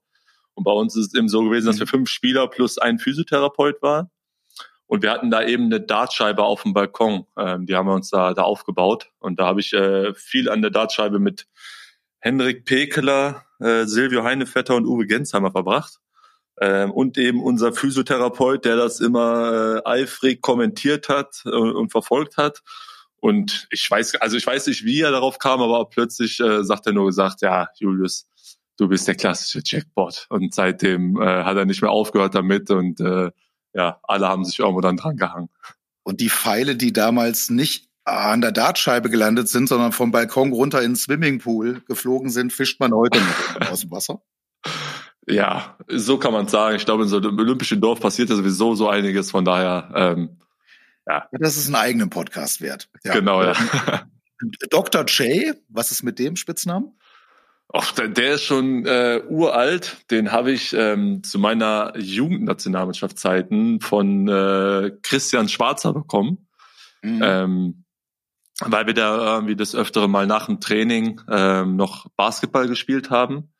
Und 0.53 0.63
bei 0.63 0.71
uns 0.71 0.95
ist 0.95 1.07
es 1.07 1.13
eben 1.15 1.29
so 1.29 1.43
gewesen, 1.43 1.67
dass 1.67 1.79
wir 1.79 1.87
fünf 1.87 2.09
Spieler 2.09 2.47
plus 2.47 2.77
ein 2.77 2.99
Physiotherapeut 2.99 3.81
waren. 3.81 4.09
Und 4.91 5.03
wir 5.03 5.11
hatten 5.11 5.31
da 5.31 5.41
eben 5.41 5.67
eine 5.67 5.79
Dartscheibe 5.79 6.43
auf 6.43 6.63
dem 6.63 6.73
Balkon. 6.73 7.25
Ähm, 7.37 7.65
die 7.65 7.77
haben 7.77 7.87
wir 7.87 7.93
uns 7.93 8.09
da, 8.09 8.33
da 8.33 8.41
aufgebaut. 8.41 9.09
Und 9.19 9.39
da 9.39 9.45
habe 9.45 9.61
ich 9.61 9.71
äh, 9.71 10.13
viel 10.15 10.49
an 10.49 10.61
der 10.61 10.69
Dartscheibe 10.69 11.17
mit 11.17 11.47
Henrik 12.19 12.65
Pekeler, 12.65 13.45
äh, 13.61 13.85
Silvio 13.85 14.25
Heinevetter 14.25 14.75
und 14.75 14.85
Uwe 14.85 15.07
Gensheimer 15.07 15.51
verbracht. 15.51 16.01
Ähm, 16.59 16.91
und 16.91 17.17
eben 17.17 17.41
unser 17.41 17.71
Physiotherapeut, 17.71 18.65
der 18.65 18.75
das 18.75 18.99
immer 18.99 19.81
äh, 19.85 19.89
eifrig 19.89 20.41
kommentiert 20.41 21.07
hat 21.07 21.41
und, 21.45 21.53
äh, 21.53 21.71
und 21.71 21.89
verfolgt 21.89 22.35
hat. 22.35 22.61
Und 23.15 23.69
ich 23.71 23.89
weiß, 23.89 24.15
also 24.15 24.35
ich 24.35 24.45
weiß 24.45 24.67
nicht, 24.67 24.83
wie 24.83 24.99
er 24.99 25.11
darauf 25.11 25.39
kam, 25.39 25.61
aber 25.61 25.85
plötzlich 25.85 26.37
äh, 26.41 26.65
sagt 26.65 26.85
er 26.85 26.91
nur 26.91 27.05
gesagt, 27.05 27.41
ja, 27.41 27.69
Julius, 27.75 28.27
du 28.75 28.89
bist 28.89 29.07
der 29.07 29.15
klassische 29.15 29.61
Jackpot. 29.63 30.25
Und 30.27 30.53
seitdem 30.53 31.15
äh, 31.15 31.45
hat 31.45 31.55
er 31.55 31.63
nicht 31.63 31.81
mehr 31.81 31.91
aufgehört 31.91 32.35
damit 32.35 32.69
und 32.69 32.99
äh, 32.99 33.31
ja, 33.73 33.99
alle 34.03 34.27
haben 34.27 34.45
sich 34.45 34.59
irgendwo 34.59 34.81
dann 34.81 34.97
dran 34.97 35.17
gehangen. 35.17 35.49
Und 36.03 36.19
die 36.19 36.29
Pfeile, 36.29 36.75
die 36.75 36.93
damals 36.93 37.49
nicht 37.49 37.89
an 38.03 38.41
der 38.41 38.51
Dartscheibe 38.51 39.09
gelandet 39.09 39.47
sind, 39.47 39.67
sondern 39.67 39.91
vom 39.91 40.11
Balkon 40.11 40.51
runter 40.51 40.81
in 40.81 40.91
den 40.91 40.95
Swimmingpool 40.95 41.81
geflogen 41.87 42.29
sind, 42.29 42.51
fischt 42.51 42.79
man 42.79 42.93
heute 42.93 43.19
noch 43.19 43.71
aus 43.71 43.81
dem 43.81 43.91
Wasser. 43.91 44.21
Ja, 45.27 45.77
so 45.87 46.17
kann 46.17 46.33
man 46.33 46.47
sagen. 46.47 46.75
Ich 46.75 46.85
glaube, 46.85 47.03
in 47.03 47.09
so 47.09 47.17
einem 47.17 47.37
olympischen 47.37 47.79
Dorf 47.79 47.99
passiert 47.99 48.29
ja 48.29 48.35
sowieso 48.35 48.75
so 48.75 48.89
einiges. 48.89 49.29
Von 49.29 49.45
daher, 49.45 49.91
ähm, 49.95 50.41
ja. 51.07 51.27
Das 51.31 51.57
ist 51.57 51.67
einen 51.67 51.75
eigenen 51.75 52.09
Podcast 52.09 52.61
wert. 52.61 52.89
Ja. 53.03 53.13
Genau, 53.13 53.43
ja. 53.43 53.53
Dr. 54.71 55.05
J, 55.05 55.55
was 55.69 55.91
ist 55.91 56.03
mit 56.03 56.17
dem 56.17 56.35
Spitznamen? 56.35 56.97
Ach, 57.73 57.93
der, 57.93 58.09
der 58.09 58.33
ist 58.33 58.43
schon 58.43 58.85
äh, 58.85 59.21
uralt. 59.29 59.97
Den 60.11 60.31
habe 60.31 60.51
ich 60.51 60.73
ähm, 60.73 61.23
zu 61.23 61.39
meiner 61.39 61.93
Jugendnationalmannschaftszeiten 61.97 63.79
von 63.79 64.27
äh, 64.27 64.91
Christian 65.01 65.47
Schwarzer 65.47 65.93
bekommen. 65.93 66.47
Mhm. 67.01 67.21
Ähm, 67.23 67.83
weil 68.63 68.85
wir 68.87 68.93
da 68.93 69.35
irgendwie 69.35 69.55
das 69.55 69.73
öftere 69.73 70.07
Mal 70.07 70.27
nach 70.27 70.47
dem 70.47 70.59
Training 70.59 71.21
ähm, 71.29 71.77
noch 71.77 72.07
Basketball 72.15 72.67
gespielt 72.67 73.09
haben. 73.09 73.53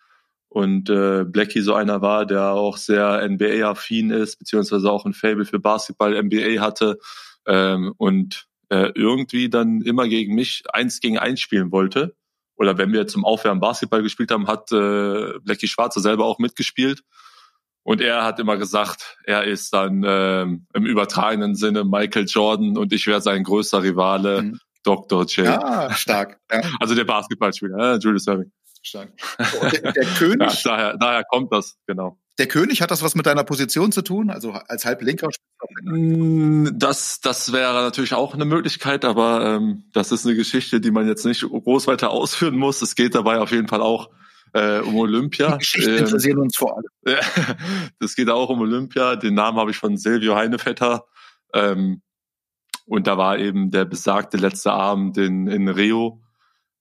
Und 0.49 0.89
äh, 0.89 1.23
Blackie 1.23 1.61
so 1.61 1.73
einer 1.73 2.01
war, 2.01 2.25
der 2.25 2.51
auch 2.51 2.75
sehr 2.75 3.27
NBA-affin 3.27 4.11
ist, 4.11 4.37
beziehungsweise 4.37 4.91
auch 4.91 5.05
ein 5.05 5.13
Fable 5.13 5.45
für 5.45 5.59
Basketball, 5.59 6.21
NBA 6.21 6.59
hatte 6.59 6.99
ähm, 7.47 7.93
und 7.95 8.47
äh, 8.67 8.91
irgendwie 8.93 9.49
dann 9.49 9.81
immer 9.81 10.09
gegen 10.09 10.35
mich 10.35 10.63
eins 10.73 10.99
gegen 10.99 11.17
eins 11.17 11.39
spielen 11.39 11.71
wollte 11.71 12.15
oder 12.61 12.77
wenn 12.77 12.93
wir 12.93 13.07
zum 13.07 13.25
Aufwärmen 13.25 13.59
Basketball 13.59 14.03
gespielt 14.03 14.29
haben, 14.29 14.47
hat 14.47 14.71
äh, 14.71 15.39
Blackie 15.39 15.67
Schwarzer 15.67 15.99
selber 15.99 16.25
auch 16.25 16.37
mitgespielt. 16.37 17.01
Und 17.83 18.01
er 18.01 18.23
hat 18.23 18.39
immer 18.39 18.57
gesagt, 18.57 19.17
er 19.23 19.45
ist 19.45 19.73
dann 19.73 20.03
ähm, 20.05 20.67
im 20.75 20.85
übertragenen 20.85 21.55
Sinne 21.55 21.83
Michael 21.83 22.27
Jordan 22.27 22.77
und 22.77 22.93
ich 22.93 23.07
wäre 23.07 23.21
sein 23.21 23.43
größter 23.43 23.81
Rivale, 23.81 24.43
mhm. 24.43 24.59
Dr. 24.83 25.25
J. 25.25 25.47
Ah, 25.47 25.91
stark. 25.95 26.39
Ja. 26.51 26.61
Also 26.79 26.93
der 26.93 27.05
Basketballspieler, 27.05 27.95
äh, 27.95 27.97
Julius 27.97 28.27
Erving. 28.27 28.51
Stark. 28.83 29.11
Der, 29.71 29.91
der 29.91 30.05
König. 30.17 30.63
Ja, 30.63 30.71
daher, 30.71 30.97
daher 30.97 31.23
kommt 31.23 31.51
das, 31.51 31.77
genau. 31.87 32.19
Der 32.37 32.47
König, 32.47 32.81
hat 32.81 32.91
das 32.91 33.03
was 33.03 33.15
mit 33.15 33.25
deiner 33.25 33.43
Position 33.43 33.91
zu 33.91 34.03
tun? 34.03 34.29
Also 34.29 34.51
als 34.51 34.85
Halblinker? 34.85 35.29
Mm, 35.83 36.69
das, 36.73 37.21
das 37.21 37.53
wäre 37.53 37.73
natürlich 37.83 38.13
auch 38.13 38.33
eine 38.33 38.45
Möglichkeit, 38.45 39.05
aber 39.05 39.45
ähm, 39.45 39.83
das 39.93 40.11
ist 40.11 40.25
eine 40.25 40.35
Geschichte, 40.35 40.81
die 40.81 40.91
man 40.91 41.07
jetzt 41.07 41.25
nicht 41.25 41.41
groß 41.41 41.87
weiter 41.87 42.11
ausführen 42.11 42.57
muss. 42.57 42.81
Es 42.81 42.95
geht 42.95 43.15
dabei 43.15 43.39
auf 43.39 43.51
jeden 43.51 43.67
Fall 43.67 43.81
auch 43.81 44.09
äh, 44.53 44.79
um 44.79 44.95
Olympia. 44.97 45.53
Die 45.53 45.59
Geschichten 45.59 45.91
ähm, 45.91 45.97
interessieren 45.99 46.39
uns 46.39 46.57
vor 46.57 46.77
allem. 46.77 47.17
das 47.99 48.15
geht 48.15 48.29
auch 48.29 48.49
um 48.49 48.61
Olympia. 48.61 49.15
Den 49.15 49.35
Namen 49.35 49.57
habe 49.57 49.71
ich 49.71 49.77
von 49.77 49.97
Silvio 49.97 50.35
Heinevetter. 50.35 51.05
Ähm, 51.53 52.01
und 52.85 53.07
da 53.07 53.17
war 53.17 53.37
eben 53.37 53.71
der 53.71 53.85
besagte 53.85 54.37
letzte 54.37 54.71
Abend 54.71 55.17
in, 55.17 55.47
in 55.47 55.67
Rio 55.69 56.21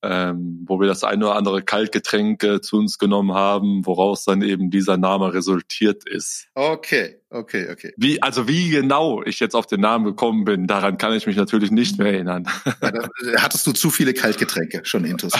ähm, 0.02 0.64
wo 0.66 0.80
wir 0.80 0.88
das 0.88 1.04
eine 1.04 1.26
oder 1.26 1.36
andere 1.36 1.62
Kaltgetränk 1.62 2.42
äh, 2.42 2.60
zu 2.60 2.78
uns 2.78 2.98
genommen 2.98 3.34
haben, 3.34 3.84
woraus 3.84 4.24
dann 4.24 4.42
eben 4.42 4.70
dieser 4.70 4.96
Name 4.96 5.34
resultiert 5.34 6.08
ist. 6.08 6.48
Okay, 6.54 7.19
okay, 7.30 7.68
okay. 7.70 7.92
Wie, 7.96 8.22
also 8.22 8.48
wie 8.48 8.70
genau 8.70 9.22
ich 9.22 9.40
jetzt 9.40 9.54
auf 9.54 9.66
den 9.66 9.80
Namen 9.80 10.04
gekommen 10.04 10.44
bin, 10.44 10.66
daran 10.66 10.98
kann 10.98 11.12
ich 11.12 11.26
mich 11.26 11.36
natürlich 11.36 11.70
nicht 11.70 11.98
mehr 11.98 12.12
erinnern. 12.12 12.48
Ja, 12.82 12.90
da, 12.90 13.04
äh, 13.04 13.36
hattest 13.38 13.66
du 13.66 13.72
zu 13.72 13.90
viele 13.90 14.14
Kaltgetränke 14.14 14.80
schon 14.84 15.04
intus? 15.04 15.32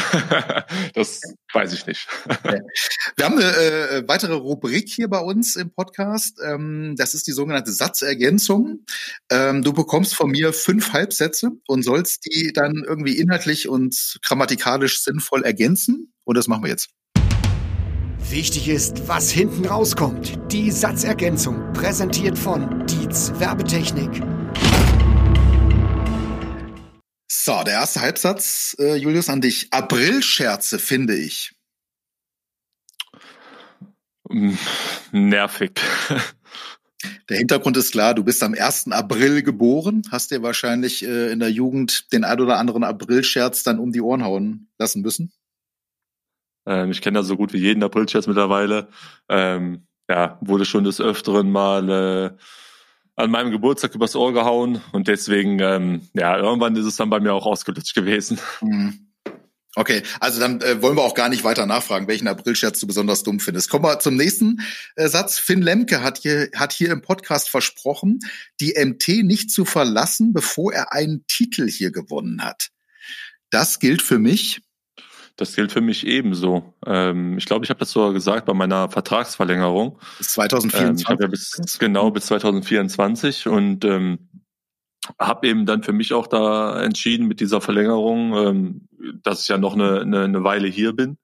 das 0.95 1.20
weiß 1.53 1.72
ich 1.72 1.86
nicht. 1.86 2.09
Wir 3.16 3.24
haben 3.24 3.38
eine 3.38 3.57
äh, 3.57 4.09
weitere 4.09 4.34
Rubrik 4.34 4.88
hier 4.88 5.09
bei 5.09 5.18
uns 5.18 5.57
im 5.57 5.70
Podcast. 5.72 6.38
Ähm, 6.45 6.95
das 6.97 7.14
ist 7.14 7.26
die 7.26 7.32
sogenannte 7.32 7.72
Satzergänzung. 7.72 8.84
Ähm, 9.30 9.62
du 9.62 9.72
bekommst 9.72 10.14
von 10.14 10.30
mir 10.30 10.53
fünf 10.53 10.93
Halbsätze 10.93 11.51
und 11.66 11.82
sollst 11.82 12.26
die 12.26 12.53
dann 12.53 12.84
irgendwie 12.86 13.18
inhaltlich 13.18 13.68
und 13.68 14.18
grammatikalisch 14.22 15.03
sinnvoll 15.03 15.43
ergänzen. 15.43 16.12
Und 16.24 16.36
das 16.36 16.49
machen 16.49 16.62
wir 16.62 16.70
jetzt. 16.70 16.91
Wichtig 18.29 18.68
ist, 18.68 19.09
was 19.09 19.31
hinten 19.31 19.66
rauskommt. 19.66 20.39
Die 20.53 20.71
Satzergänzung, 20.71 21.73
präsentiert 21.73 22.39
von 22.39 22.87
Dietz 22.87 23.33
Werbetechnik. 23.39 24.23
So, 27.27 27.62
der 27.64 27.75
erste 27.75 28.01
Halbsatz, 28.01 28.77
äh, 28.79 28.97
Julius, 28.97 29.29
an 29.29 29.41
dich. 29.41 29.68
Aprilscherze, 29.73 30.79
finde 30.79 31.16
ich. 31.16 31.53
Hm, 34.29 34.59
nervig. 35.12 35.81
Der 37.31 37.39
Hintergrund 37.39 37.77
ist 37.77 37.93
klar, 37.93 38.14
du 38.14 38.25
bist 38.25 38.43
am 38.43 38.55
1. 38.55 38.89
April 38.93 39.43
geboren, 39.43 40.03
hast 40.11 40.33
dir 40.33 40.43
wahrscheinlich 40.43 41.05
äh, 41.05 41.33
in 41.33 41.39
der 41.39 41.51
Jugend 41.51 42.12
den 42.12 42.25
ein 42.25 42.41
oder 42.41 42.59
anderen 42.59 42.85
Aprilscherz 42.85 43.62
dann 43.62 43.79
um 43.79 43.93
die 43.93 44.03
Ohren 44.03 44.23
hauen 44.23 44.68
lassen 44.79 45.01
müssen. 45.01 45.33
Ähm, 46.71 46.93
ich 46.93 47.03
kenne 47.03 47.18
da 47.18 47.23
so 47.25 47.37
gut 47.37 47.53
wie 47.53 47.59
jeden 47.59 47.83
Aprilscherz 47.83 48.29
mittlerweile. 48.29 48.89
Ähm, 49.29 49.87
ja, 50.09 50.39
wurde 50.41 50.64
schon 50.64 50.85
des 50.85 51.01
Öfteren 51.01 51.51
mal 51.51 51.91
äh, 51.91 52.31
an 53.16 53.31
meinem 53.31 53.51
Geburtstag 53.51 53.95
übers 53.95 54.14
Ohr 54.14 54.33
gehauen 54.33 54.81
und 54.93 55.09
deswegen, 55.09 55.59
ähm, 55.61 56.09
ja, 56.14 56.39
irgendwann 56.39 56.77
ist 56.77 56.87
es 56.87 56.97
dann 56.97 57.11
bei 57.11 57.21
mir 57.21 57.35
auch 57.35 57.47
ausgelutscht 57.47 57.95
gewesen. 57.95 58.39
Mhm. 58.61 59.07
Okay, 59.77 60.03
also 60.18 60.41
dann 60.41 60.61
äh, 60.62 60.83
wollen 60.83 60.97
wir 60.97 61.03
auch 61.03 61.14
gar 61.14 61.29
nicht 61.29 61.45
weiter 61.45 61.64
nachfragen, 61.64 62.09
welchen 62.09 62.27
Aprilscherz 62.27 62.81
du 62.81 62.89
besonders 62.89 63.23
dumm 63.23 63.39
findest. 63.39 63.71
Kommen 63.71 63.85
wir 63.85 64.01
zum 64.01 64.16
nächsten 64.16 64.61
äh, 64.97 65.09
Satz. 65.09 65.39
Finn 65.39 65.62
Lemke 65.62 66.03
hat 66.03 66.18
hier, 66.18 66.51
hat 66.57 66.73
hier 66.73 66.91
im 66.91 67.03
Podcast 67.03 67.49
versprochen, 67.49 68.18
die 68.61 68.75
MT 68.77 69.25
nicht 69.25 69.51
zu 69.51 69.64
verlassen, 69.64 70.33
bevor 70.33 70.73
er 70.73 70.93
einen 70.93 71.25
Titel 71.29 71.68
hier 71.68 71.93
gewonnen 71.93 72.43
hat. 72.43 72.71
Das 73.51 73.79
gilt 73.79 74.03
für 74.03 74.18
mich. 74.18 74.61
Das 75.41 75.57
gilt 75.57 75.72
für 75.72 75.80
mich 75.80 76.07
ebenso. 76.07 76.74
Ähm, 76.84 77.38
ich 77.38 77.47
glaube, 77.47 77.64
ich 77.64 77.70
habe 77.70 77.80
das 77.80 77.93
sogar 77.93 78.12
gesagt 78.12 78.45
bei 78.45 78.53
meiner 78.53 78.91
Vertragsverlängerung. 78.91 79.99
Bis 80.18 80.32
2024. 80.32 81.09
Ähm, 81.09 81.16
ja 81.18 81.26
bis, 81.28 81.78
genau, 81.78 82.11
bis 82.11 82.26
2024 82.26 83.49
und 83.49 83.86
ähm, 83.86 84.28
habe 85.18 85.49
eben 85.49 85.64
dann 85.64 85.82
für 85.82 85.95
mich 85.95 86.12
auch 86.12 86.26
da 86.26 86.82
entschieden 86.82 87.26
mit 87.26 87.41
dieser 87.41 87.62
Verlängerung, 87.62 88.36
ähm, 88.36 88.88
dass 89.22 89.41
ich 89.41 89.49
ja 89.49 89.57
noch 89.57 89.72
eine, 89.72 90.03
eine, 90.03 90.24
eine 90.24 90.45
Weile 90.45 90.68
hier 90.68 90.93
bin. 90.93 91.16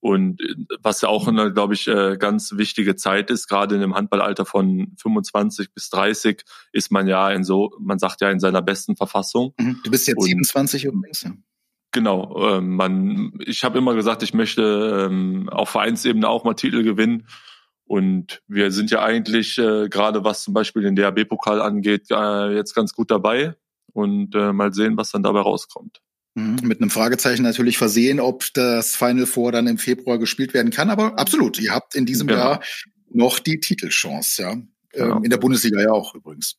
Und 0.00 0.40
was 0.82 1.02
ja 1.02 1.10
auch 1.10 1.28
eine, 1.28 1.52
glaube 1.52 1.74
ich, 1.74 1.86
äh, 1.86 2.16
ganz 2.16 2.52
wichtige 2.56 2.96
Zeit 2.96 3.30
ist, 3.30 3.46
gerade 3.46 3.74
in 3.74 3.82
dem 3.82 3.94
Handballalter 3.94 4.46
von 4.46 4.94
25 4.98 5.74
bis 5.74 5.90
30 5.90 6.44
ist 6.72 6.90
man 6.90 7.06
ja 7.08 7.30
in 7.30 7.44
so, 7.44 7.72
man 7.78 7.98
sagt 7.98 8.22
ja 8.22 8.30
in 8.30 8.40
seiner 8.40 8.62
besten 8.62 8.96
Verfassung. 8.96 9.52
Mhm. 9.58 9.80
Du 9.84 9.90
bist 9.90 10.08
jetzt 10.08 10.16
Und, 10.16 10.28
27 10.28 10.86
übrigens, 10.86 11.22
ja. 11.24 11.32
Genau, 11.94 12.56
ähm, 12.56 12.74
man, 12.74 13.38
ich 13.46 13.62
habe 13.62 13.78
immer 13.78 13.94
gesagt, 13.94 14.24
ich 14.24 14.34
möchte 14.34 15.06
ähm, 15.08 15.48
auf 15.48 15.70
Vereinsebene 15.70 16.28
auch 16.28 16.42
mal 16.42 16.54
Titel 16.54 16.82
gewinnen. 16.82 17.28
Und 17.84 18.42
wir 18.48 18.72
sind 18.72 18.90
ja 18.90 19.04
eigentlich 19.04 19.58
äh, 19.58 19.88
gerade 19.88 20.24
was 20.24 20.42
zum 20.42 20.54
Beispiel 20.54 20.82
den 20.82 20.96
DHB-Pokal 20.96 21.62
angeht, 21.62 22.08
äh, 22.10 22.52
jetzt 22.52 22.74
ganz 22.74 22.94
gut 22.94 23.12
dabei 23.12 23.54
und 23.92 24.34
äh, 24.34 24.52
mal 24.52 24.74
sehen, 24.74 24.96
was 24.96 25.12
dann 25.12 25.22
dabei 25.22 25.38
rauskommt. 25.40 26.00
Mhm. 26.34 26.56
Mit 26.64 26.80
einem 26.80 26.90
Fragezeichen 26.90 27.44
natürlich 27.44 27.78
versehen, 27.78 28.18
ob 28.18 28.42
das 28.54 28.96
Final 28.96 29.26
Four 29.26 29.52
dann 29.52 29.68
im 29.68 29.78
Februar 29.78 30.18
gespielt 30.18 30.52
werden 30.52 30.72
kann. 30.72 30.90
Aber 30.90 31.16
absolut, 31.16 31.60
ihr 31.60 31.72
habt 31.72 31.94
in 31.94 32.06
diesem 32.06 32.26
genau. 32.26 32.40
Jahr 32.40 32.62
noch 33.08 33.38
die 33.38 33.60
Titelchance, 33.60 34.42
ja. 34.42 34.56
Genau. 34.90 35.18
Ähm, 35.18 35.24
in 35.24 35.30
der 35.30 35.38
Bundesliga 35.38 35.80
ja 35.80 35.92
auch 35.92 36.16
übrigens. 36.16 36.56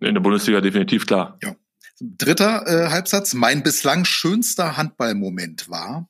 In 0.00 0.14
der 0.14 0.20
Bundesliga 0.20 0.60
definitiv 0.60 1.04
klar. 1.04 1.36
Ja. 1.42 1.56
Dritter 2.00 2.66
äh, 2.66 2.90
Halbsatz. 2.90 3.34
Mein 3.34 3.62
bislang 3.62 4.04
schönster 4.04 4.76
Handballmoment 4.76 5.68
war. 5.70 6.08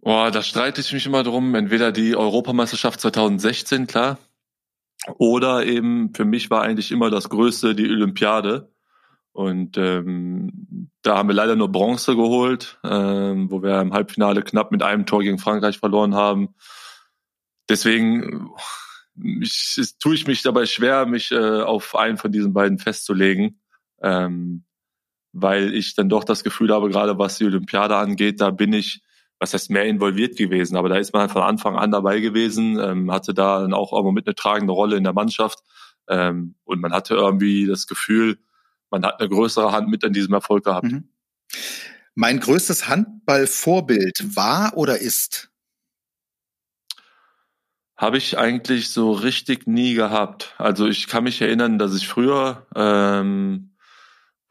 Boah, 0.00 0.30
da 0.30 0.42
streite 0.42 0.80
ich 0.80 0.92
mich 0.92 1.06
immer 1.06 1.22
drum. 1.22 1.54
Entweder 1.54 1.92
die 1.92 2.16
Europameisterschaft 2.16 3.00
2016, 3.00 3.86
klar. 3.86 4.18
Oder 5.18 5.66
eben 5.66 6.14
für 6.14 6.24
mich 6.24 6.50
war 6.50 6.62
eigentlich 6.62 6.92
immer 6.92 7.10
das 7.10 7.28
Größte 7.28 7.74
die 7.74 7.90
Olympiade. 7.90 8.72
Und 9.32 9.78
ähm, 9.78 10.90
da 11.02 11.16
haben 11.16 11.28
wir 11.28 11.34
leider 11.34 11.56
nur 11.56 11.72
Bronze 11.72 12.14
geholt, 12.14 12.78
ähm, 12.84 13.50
wo 13.50 13.62
wir 13.62 13.80
im 13.80 13.92
Halbfinale 13.92 14.42
knapp 14.42 14.70
mit 14.72 14.82
einem 14.82 15.06
Tor 15.06 15.22
gegen 15.22 15.38
Frankreich 15.38 15.78
verloren 15.78 16.14
haben. 16.14 16.54
Deswegen 17.68 18.50
ich, 19.40 19.94
tue 19.98 20.14
ich 20.14 20.26
mich 20.26 20.42
dabei 20.42 20.66
schwer, 20.66 21.06
mich 21.06 21.32
äh, 21.32 21.62
auf 21.62 21.94
einen 21.94 22.18
von 22.18 22.32
diesen 22.32 22.52
beiden 22.52 22.78
festzulegen, 22.78 23.60
ähm, 24.02 24.64
weil 25.32 25.74
ich 25.74 25.94
dann 25.94 26.08
doch 26.08 26.24
das 26.24 26.44
Gefühl 26.44 26.72
habe, 26.72 26.90
gerade 26.90 27.18
was 27.18 27.38
die 27.38 27.46
Olympiade 27.46 27.96
angeht, 27.96 28.40
da 28.40 28.50
bin 28.50 28.72
ich, 28.72 29.02
was 29.38 29.54
heißt 29.54 29.70
mehr 29.70 29.86
involviert 29.86 30.36
gewesen, 30.36 30.76
aber 30.76 30.88
da 30.88 30.96
ist 30.96 31.12
man 31.12 31.22
halt 31.22 31.32
von 31.32 31.42
Anfang 31.42 31.76
an 31.76 31.90
dabei 31.90 32.20
gewesen, 32.20 32.78
ähm, 32.78 33.10
hatte 33.10 33.34
da 33.34 33.60
dann 33.60 33.74
auch 33.74 33.92
irgendwo 33.92 34.12
mit 34.12 34.26
eine 34.26 34.34
tragende 34.34 34.72
Rolle 34.72 34.96
in 34.96 35.04
der 35.04 35.12
Mannschaft 35.12 35.60
ähm, 36.08 36.54
und 36.64 36.80
man 36.80 36.92
hatte 36.92 37.14
irgendwie 37.14 37.66
das 37.66 37.86
Gefühl, 37.86 38.38
man 38.90 39.04
hat 39.04 39.20
eine 39.20 39.28
größere 39.28 39.72
Hand 39.72 39.88
mit 39.88 40.04
an 40.04 40.12
diesem 40.12 40.34
Erfolg 40.34 40.64
gehabt. 40.64 40.84
Mhm. 40.84 41.08
Mein 42.14 42.40
größtes 42.40 42.88
Handballvorbild 42.88 44.36
war 44.36 44.76
oder 44.76 44.98
ist? 44.98 45.50
Habe 47.96 48.18
ich 48.18 48.36
eigentlich 48.36 48.90
so 48.90 49.12
richtig 49.12 49.66
nie 49.66 49.94
gehabt. 49.94 50.54
Also 50.58 50.86
ich 50.88 51.06
kann 51.06 51.24
mich 51.24 51.40
erinnern, 51.40 51.78
dass 51.78 51.94
ich 51.96 52.08
früher, 52.08 52.66
ähm, 52.74 53.71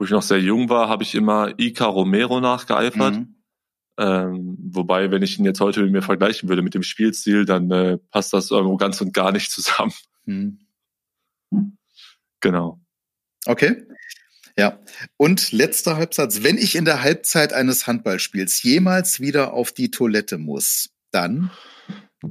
wo 0.01 0.05
ich 0.05 0.09
noch 0.09 0.23
sehr 0.23 0.39
jung 0.39 0.67
war, 0.67 0.89
habe 0.89 1.03
ich 1.03 1.13
immer 1.13 1.53
Ica 1.59 1.85
Romero 1.85 2.41
nachgeeifert. 2.41 3.13
Mhm. 3.13 3.35
Ähm, 3.99 4.57
wobei, 4.59 5.11
wenn 5.11 5.21
ich 5.21 5.37
ihn 5.37 5.45
jetzt 5.45 5.61
heute 5.61 5.83
mit 5.83 5.91
mir 5.91 6.01
vergleichen 6.01 6.49
würde 6.49 6.63
mit 6.63 6.73
dem 6.73 6.81
Spielstil, 6.81 7.45
dann 7.45 7.69
äh, 7.69 7.99
passt 8.09 8.33
das 8.33 8.49
irgendwo 8.49 8.77
ganz 8.77 8.99
und 8.99 9.13
gar 9.13 9.31
nicht 9.31 9.51
zusammen. 9.51 9.93
Mhm. 10.25 10.59
Genau. 12.41 12.79
Okay. 13.45 13.87
Ja. 14.55 14.79
Und 15.17 15.51
letzter 15.51 15.97
Halbsatz. 15.97 16.43
Wenn 16.43 16.57
ich 16.59 16.75
in 16.75 16.85
der 16.85 17.01
Halbzeit 17.01 17.53
eines 17.53 17.87
Handballspiels 17.87 18.61
jemals 18.61 19.19
wieder 19.19 19.53
auf 19.53 19.71
die 19.71 19.89
Toilette 19.89 20.37
muss, 20.37 20.91
dann 21.09 21.49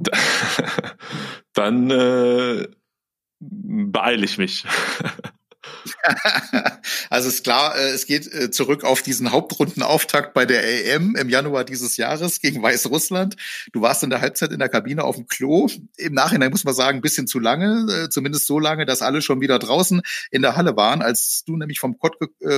dann 1.53 1.91
äh, 1.91 2.67
beeile 3.39 4.25
ich 4.25 4.37
mich. 4.37 4.65
also 7.09 7.29
ist 7.29 7.43
klar, 7.43 7.75
äh, 7.75 7.89
es 7.89 8.05
geht 8.05 8.31
äh, 8.33 8.49
zurück 8.49 8.83
auf 8.83 9.01
diesen 9.01 9.31
Hauptrundenauftakt 9.31 10.33
bei 10.33 10.45
der 10.45 10.63
EM 10.63 11.15
im 11.15 11.29
Januar 11.29 11.63
dieses 11.63 11.97
Jahres 11.97 12.41
gegen 12.41 12.61
Weißrussland. 12.61 13.35
Du 13.71 13.81
warst 13.81 14.03
in 14.03 14.09
der 14.09 14.21
Halbzeit 14.21 14.51
in 14.51 14.59
der 14.59 14.69
Kabine 14.69 15.03
auf 15.03 15.15
dem 15.15 15.27
Klo. 15.27 15.67
Im 15.97 16.13
Nachhinein 16.13 16.51
muss 16.51 16.63
man 16.63 16.73
sagen, 16.73 16.99
ein 16.99 17.01
bisschen 17.01 17.27
zu 17.27 17.39
lange, 17.39 17.91
äh, 17.91 18.09
zumindest 18.09 18.47
so 18.47 18.59
lange, 18.59 18.85
dass 18.85 19.01
alle 19.01 19.21
schon 19.21 19.41
wieder 19.41 19.59
draußen 19.59 20.01
in 20.31 20.41
der 20.41 20.55
Halle 20.55 20.75
waren. 20.75 21.01
Als 21.01 21.43
du 21.45 21.55
nämlich 21.57 21.79
vom 21.79 21.97
Pott, 21.97 22.15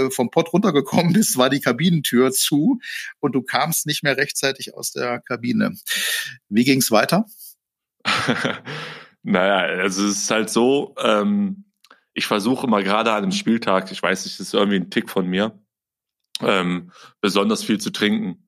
vom 0.09 0.29
Pott 0.31 0.53
runtergekommen 0.53 1.13
bist, 1.13 1.37
war 1.37 1.49
die 1.49 1.59
Kabinentür 1.59 2.31
zu 2.31 2.79
und 3.19 3.35
du 3.35 3.41
kamst 3.41 3.85
nicht 3.85 4.03
mehr 4.03 4.17
rechtzeitig 4.17 4.75
aus 4.75 4.91
der 4.91 5.19
Kabine. 5.19 5.73
Wie 6.49 6.63
ging's 6.63 6.91
weiter? 6.91 7.25
naja, 9.23 9.81
also 9.81 10.07
es 10.07 10.23
ist 10.23 10.31
halt 10.31 10.49
so, 10.49 10.95
ähm 11.01 11.65
ich 12.13 12.27
versuche 12.27 12.67
immer 12.67 12.83
gerade 12.83 13.11
an 13.11 13.23
einem 13.23 13.31
Spieltag, 13.31 13.91
ich 13.91 14.01
weiß 14.01 14.25
nicht, 14.25 14.39
das 14.39 14.47
ist 14.47 14.53
irgendwie 14.53 14.77
ein 14.77 14.89
Tick 14.89 15.09
von 15.09 15.27
mir, 15.27 15.59
ähm, 16.41 16.91
besonders 17.21 17.63
viel 17.63 17.79
zu 17.79 17.91
trinken. 17.91 18.47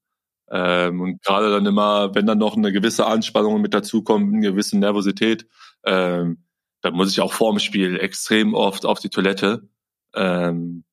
Ähm, 0.51 1.01
und 1.01 1.23
gerade 1.23 1.49
dann 1.49 1.65
immer, 1.65 2.13
wenn 2.13 2.27
dann 2.27 2.37
noch 2.37 2.55
eine 2.55 2.71
gewisse 2.71 3.07
Anspannung 3.07 3.61
mit 3.61 3.73
dazukommt, 3.73 4.33
eine 4.33 4.51
gewisse 4.51 4.77
Nervosität, 4.77 5.47
ähm, 5.83 6.45
dann 6.81 6.93
muss 6.93 7.11
ich 7.11 7.21
auch 7.21 7.33
vorm 7.33 7.57
Spiel 7.57 7.99
extrem 7.99 8.53
oft 8.53 8.85
auf 8.85 8.99
die 8.99 9.09
Toilette. 9.09 9.67
Ähm, 10.13 10.83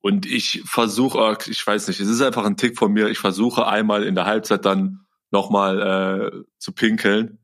und 0.00 0.26
ich 0.26 0.62
versuche, 0.64 1.38
ich 1.46 1.64
weiß 1.64 1.88
nicht, 1.88 2.00
es 2.00 2.08
ist 2.08 2.22
einfach 2.22 2.44
ein 2.44 2.56
Tick 2.56 2.76
von 2.76 2.92
mir, 2.92 3.08
ich 3.08 3.18
versuche 3.18 3.66
einmal 3.66 4.04
in 4.04 4.16
der 4.16 4.26
Halbzeit 4.26 4.64
dann 4.64 5.06
nochmal 5.30 6.32
äh, 6.34 6.44
zu 6.58 6.72
pinkeln 6.72 7.38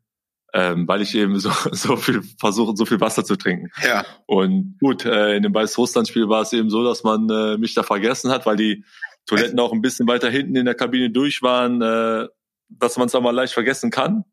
ähm, 0.54 0.86
weil 0.86 1.02
ich 1.02 1.14
eben 1.16 1.38
so, 1.38 1.50
so 1.72 1.96
viel 1.96 2.22
versuche, 2.38 2.74
so 2.76 2.86
viel 2.86 3.00
Wasser 3.00 3.24
zu 3.24 3.36
trinken. 3.36 3.70
Ja. 3.82 4.06
Und 4.26 4.78
gut, 4.80 5.04
äh, 5.04 5.36
in 5.36 5.42
dem 5.42 5.52
Weißrussland-Spiel 5.52 6.28
war 6.28 6.42
es 6.42 6.52
eben 6.52 6.70
so, 6.70 6.84
dass 6.84 7.02
man 7.02 7.28
äh, 7.28 7.58
mich 7.58 7.74
da 7.74 7.82
vergessen 7.82 8.30
hat, 8.30 8.46
weil 8.46 8.56
die 8.56 8.84
Toiletten 9.26 9.58
auch 9.58 9.72
ein 9.72 9.82
bisschen 9.82 10.06
weiter 10.06 10.30
hinten 10.30 10.54
in 10.54 10.64
der 10.64 10.74
Kabine 10.74 11.10
durch 11.10 11.42
waren, 11.42 11.82
äh, 11.82 12.28
dass 12.68 12.96
man 12.96 13.08
es 13.08 13.14
aber 13.14 13.32
leicht 13.32 13.52
vergessen 13.52 13.90
kann. 13.90 14.24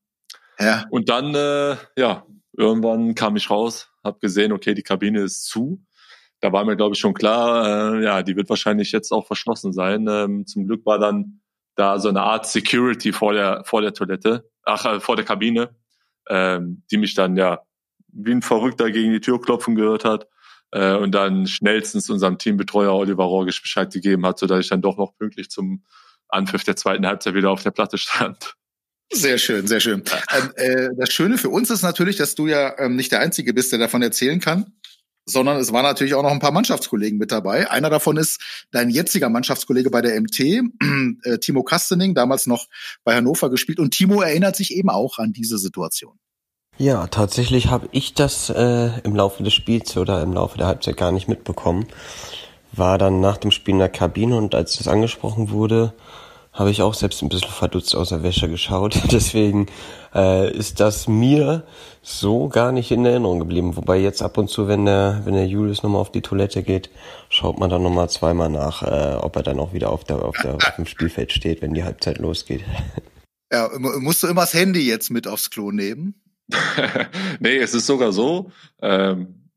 Ja. 0.59 0.86
Und 0.91 1.09
dann, 1.09 1.34
äh, 1.34 1.76
ja, 1.97 2.26
irgendwann 2.55 3.15
kam 3.15 3.36
ich 3.36 3.49
raus, 3.49 3.89
habe 4.03 4.19
gesehen, 4.19 4.51
okay, 4.51 4.76
die 4.76 4.84
Kabine 4.84 5.22
ist 5.22 5.45
zu. 5.45 5.84
Da 6.39 6.51
war 6.51 6.65
mir, 6.65 6.76
glaube 6.76 6.93
ich, 6.93 6.99
schon 6.99 7.13
klar, 7.13 7.95
äh, 7.95 8.03
ja, 8.03 8.22
die 8.22 8.36
wird 8.36 8.49
wahrscheinlich 8.49 8.91
jetzt 8.91 9.11
auch 9.11 9.26
verschlossen 9.26 9.74
sein. 9.74 10.07
Ähm, 10.07 10.45
zum 10.45 10.67
Glück 10.67 10.86
war 10.86 10.99
dann 10.99 11.41
da 11.76 11.97
so 11.97 12.09
eine 12.09 12.22
Art 12.22 12.45
Security 12.45 13.13
vor 13.13 13.34
der 13.34 13.63
vor 13.63 13.82
der 13.82 13.93
Toilette, 13.93 14.49
ach, 14.63 14.86
äh, 14.86 14.99
vor 14.99 15.15
der 15.15 15.26
Kabine, 15.26 15.76
ähm, 16.32 16.84
die 16.90 16.98
mich 16.98 17.14
dann 17.14 17.36
ja 17.36 17.62
wie 18.14 18.32
ein 18.32 18.42
Verrückter 18.42 18.90
gegen 18.90 19.12
die 19.12 19.22
Tür 19.22 19.40
klopfen 19.42 19.76
gehört 19.76 20.06
hat 20.06 20.28
äh, 20.72 20.96
und 20.96 21.12
dann 21.12 21.46
schnellstens 21.46 22.10
unserem 22.10 22.38
Teambetreuer 22.38 22.94
Oliver 22.94 23.26
Rorgisch 23.26 23.62
Bescheid 23.62 23.92
gegeben 23.92 24.26
hat, 24.26 24.40
sodass 24.40 24.62
ich 24.62 24.70
dann 24.70 24.82
doch 24.82 24.98
noch 24.98 25.16
pünktlich 25.18 25.50
zum 25.50 25.84
Anpfiff 26.30 26.64
der 26.64 26.78
zweiten 26.78 27.06
Halbzeit 27.06 27.36
wieder 27.36 27.52
auf 27.52 27.64
der 27.64 27.72
Platte 27.72 27.98
stand. 27.98 28.56
Sehr 29.14 29.38
schön, 29.38 29.68
sehr 29.68 29.82
schön. 29.82 30.04
Ähm, 30.34 30.52
äh, 30.56 30.90
das 30.98 31.12
Schöne 31.12 31.38
für 31.38 31.50
uns 31.50 31.70
ist 31.70 31.82
natürlich, 31.82 32.16
dass 32.16 32.34
du 32.36 32.48
ja 32.48 32.80
ähm, 32.80 32.96
nicht 32.96 33.12
der 33.12 33.20
Einzige 33.20 33.54
bist, 33.54 33.74
der 33.74 33.80
davon 33.80 34.02
erzählen 34.02 34.40
kann, 34.40 34.74
sondern 35.26 35.57
es 35.57 35.72
waren 35.72 35.84
natürlich 35.84 36.13
auch 36.13 36.24
noch 36.24 36.32
ein 36.32 36.39
paar 36.39 36.51
Mannschaftskollegen 36.51 37.17
mit 37.17 37.32
dabei. 37.32 37.69
Einer 37.69 37.89
davon 37.89 38.17
ist 38.17 38.41
dein 38.72 38.89
jetziger 38.89 39.30
Mannschaftskollege 39.30 39.89
bei 39.89 40.01
der 40.01 40.19
MT, 40.19 40.39
äh, 41.24 41.38
Timo 41.39 41.63
Kastening, 41.63 42.15
damals 42.15 42.47
noch 42.47 42.67
bei 43.03 43.15
Hannover 43.15 43.49
gespielt. 43.49 43.80
Und 43.80 43.91
Timo 43.91 44.22
erinnert 44.22 44.55
sich 44.55 44.76
eben 44.76 44.89
auch 44.89 45.17
an 45.19 45.34
diese 45.34 45.57
Situation. 45.57 46.17
Ja, 46.78 47.07
tatsächlich 47.07 47.67
habe 47.67 47.89
ich 47.91 48.13
das 48.13 48.49
äh, 48.49 48.99
im 49.03 49.15
Laufe 49.15 49.43
des 49.43 49.53
Spiels 49.53 49.95
oder 49.97 50.22
im 50.24 50.34
Laufe 50.34 50.57
der 50.57 50.67
Halbzeit 50.67 50.97
gar 50.97 51.11
nicht 51.11 51.28
mitbekommen. 51.28 51.86
War 52.72 52.97
dann 52.97 53.19
nach 53.19 53.38
dem 53.38 53.51
Spiel 53.51 53.74
in 53.74 53.80
der 53.80 53.89
Kabine 53.89 54.38
und 54.38 54.55
als 54.55 54.78
das 54.78 54.88
angesprochen 54.88 55.51
wurde, 55.51 55.93
habe 56.53 56.72
ich 56.72 56.82
auch 56.82 56.93
selbst 56.93 57.22
ein 57.22 57.30
bisschen 57.30 57.51
verdutzt 57.51 57.95
aus 57.95 58.09
der 58.09 58.24
Wäsche 58.24 58.49
geschaut. 58.49 58.99
Deswegen 59.11 59.67
äh, 60.14 60.55
ist 60.55 60.80
das 60.80 61.07
mir 61.07 61.64
so 62.01 62.49
gar 62.49 62.72
nicht 62.72 62.91
in 62.91 63.05
Erinnerung 63.05 63.39
geblieben. 63.39 63.76
Wobei 63.76 63.97
jetzt 63.97 64.22
ab 64.22 64.38
und 64.38 64.49
zu, 64.49 64.68
wenn 64.68 64.86
der, 64.86 65.22
wenn 65.26 65.34
der 65.34 65.47
Julius 65.47 65.84
nochmal 65.84 66.01
auf 66.01 66.12
die 66.12 66.22
Toilette 66.22 66.64
geht, 66.64 66.89
schaut 67.30 67.59
man 67.59 67.70
dann 67.70 67.84
nochmal 67.84 68.09
zweimal 68.09 68.49
nach, 68.49 68.84
äh, 68.84 69.16
ob 69.16 69.36
er 69.36 69.43
dann 69.43 69.59
auch 69.59 69.74
wieder 69.74 69.89
auf, 69.89 70.03
der, 70.03 70.24
auf, 70.24 70.36
der, 70.41 70.55
auf 70.55 70.76
dem 70.76 70.86
Spielfeld 70.86 71.32
steht, 71.32 71.62
wenn 71.62 71.74
die 71.74 71.84
Halbzeit 71.84 72.18
losgeht. 72.18 72.64
Ja, 73.51 73.70
musst 73.78 74.24
du 74.24 74.28
immer 74.28 74.41
das 74.41 74.53
Handy 74.53 74.88
jetzt 74.88 75.09
mit 75.09 75.28
aufs 75.28 75.49
Klo 75.49 75.72
nehmen? 75.72 76.16
nee, 77.39 77.57
es 77.57 77.74
ist 77.74 77.86
sogar 77.86 78.12
so. 78.12 78.51
Ähm, 78.82 79.49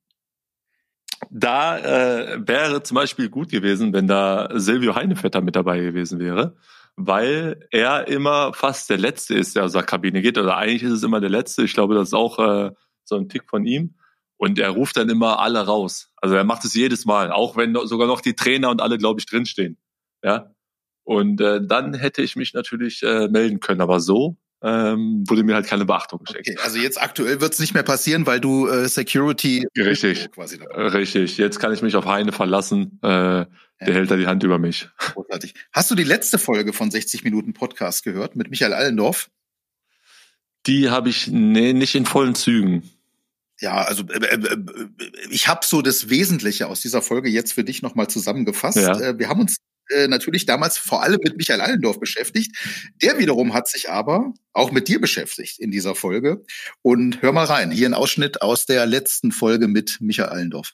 da 1.31 1.79
äh, 1.79 2.39
wäre 2.47 2.83
zum 2.83 2.97
Beispiel 2.97 3.29
gut 3.29 3.51
gewesen, 3.51 3.93
wenn 3.93 4.07
da 4.07 4.49
Silvio 4.55 4.95
Heinevetter 4.95 5.41
mit 5.41 5.57
dabei 5.57 5.81
gewesen 5.81 6.19
wäre 6.19 6.57
weil 6.97 7.67
er 7.71 8.09
immer 8.09 8.53
fast 8.53 8.89
der 8.91 8.99
Letzte 8.99 9.35
ist, 9.35 9.57
der 9.57 9.65
aus 9.65 9.73
der 9.73 9.83
Kabine 9.83 10.23
geht. 10.23 10.39
Oder 10.39 10.57
eigentlich 10.57 10.83
ist 10.83 10.93
es 10.93 11.03
immer 11.03 11.21
der 11.21 11.31
Letzte. 11.31 11.65
Ich 11.65 11.75
glaube, 11.75 11.95
das 11.95 12.09
ist 12.09 12.15
auch 12.15 12.39
äh, 12.39 12.71
so 13.05 13.17
ein 13.17 13.29
Tick 13.29 13.49
von 13.49 13.67
ihm. 13.67 13.97
Und 14.37 14.59
er 14.59 14.71
ruft 14.71 14.97
dann 14.97 15.09
immer 15.09 15.41
alle 15.41 15.65
raus. 15.65 16.13
Also 16.17 16.35
er 16.35 16.45
macht 16.45 16.65
es 16.65 16.75
jedes 16.75 17.05
Mal, 17.05 17.31
auch 17.33 17.57
wenn 17.57 17.75
sogar 17.87 18.07
noch 18.07 18.21
die 18.21 18.35
Trainer 18.35 18.71
und 18.71 18.83
alle, 18.83 18.99
glaube 18.99 19.21
ich, 19.21 19.27
drinstehen. 19.27 19.79
Ja. 20.23 20.55
Und 21.05 21.41
äh, 21.41 21.61
dann 21.65 21.95
hätte 21.95 22.23
ich 22.23 22.37
mich 22.37 22.55
natürlich 22.55 23.03
äh, 23.03 23.29
melden 23.29 23.61
können. 23.61 23.81
Aber 23.81 24.01
so 24.01 24.37
ähm, 24.65 25.25
wurde 25.29 25.43
mir 25.45 25.55
halt 25.55 25.67
keine 25.67 25.85
Beachtung 25.85 26.21
geschenkt. 26.21 26.49
Okay, 26.49 26.59
also 26.65 26.79
jetzt 26.79 27.01
aktuell 27.01 27.41
wird 27.43 27.53
es 27.53 27.59
nicht 27.59 27.75
mehr 27.75 27.83
passieren, 27.83 28.27
weil 28.27 28.41
du 28.41 28.67
äh, 28.67 28.89
Security 28.89 29.67
richtig 29.77 30.31
quasi 30.33 30.57
richtig. 30.57 31.37
Jetzt 31.37 31.61
kann 31.61 31.73
ich 31.75 31.83
mich 31.83 31.97
auf 31.97 32.07
Heine 32.07 32.33
verlassen. 32.33 32.99
Äh, 33.03 33.09
ja. 33.09 33.47
Der 33.87 33.95
hält 33.95 34.11
da 34.11 34.17
die 34.17 34.27
Hand 34.27 34.43
über 34.43 34.59
mich. 34.59 34.89
Großartig. 34.99 35.55
Hast 35.73 35.91
du 35.91 35.95
die 35.95 36.05
letzte 36.05 36.39
Folge 36.39 36.73
von 36.73 36.91
60 36.91 37.25
Minuten 37.25 37.53
Podcast 37.53 38.05
gehört 38.05 38.37
mit 38.37 38.49
Michael 38.49 38.73
Allendorf? 38.73 39.29
Die 40.67 40.89
habe 40.89 41.11
ich 41.11 41.29
nee, 41.29 41.75
nicht 41.75 41.95
in 41.95 42.07
vollen 42.07 42.35
Zügen. 42.35 42.89
Ja, 43.61 43.83
also 43.83 44.05
äh, 44.05 44.17
äh, 44.17 44.35
äh 44.35 44.57
ich 45.29 45.47
habe 45.47 45.67
so 45.67 45.83
das 45.83 46.09
Wesentliche 46.09 46.69
aus 46.69 46.81
dieser 46.81 47.03
Folge 47.03 47.29
jetzt 47.29 47.53
für 47.53 47.65
dich 47.65 47.83
nochmal 47.83 48.09
zusammengefasst. 48.09 48.79
Ja. 48.79 48.99
Äh, 48.99 49.19
wir 49.19 49.29
haben 49.29 49.41
uns 49.41 49.57
äh, 49.91 50.09
natürlich 50.09 50.47
damals 50.47 50.79
vor 50.79 51.03
allem 51.03 51.21
mit 51.23 51.37
Michael 51.37 51.61
Allendorf 51.61 52.01
beschäftigt. 52.01 52.57
Der 53.03 53.19
wiederum 53.19 53.55
hat 53.55 53.69
sich 53.69 53.91
aber 53.91 54.33
auch 54.53 54.71
mit 54.71 54.89
dir 54.89 55.01
beschäftigt 55.01 55.59
in 55.59 55.71
dieser 55.71 55.95
Folge. 55.95 56.45
Und 56.83 57.23
hör 57.23 57.33
mal 57.33 57.45
rein, 57.45 57.71
hier 57.71 57.89
ein 57.89 57.95
Ausschnitt 57.95 58.43
aus 58.43 58.67
der 58.67 58.87
letzten 58.87 59.33
Folge 59.33 59.69
mit 59.69 59.99
Michael 60.01 60.31
Allendorf. 60.31 60.73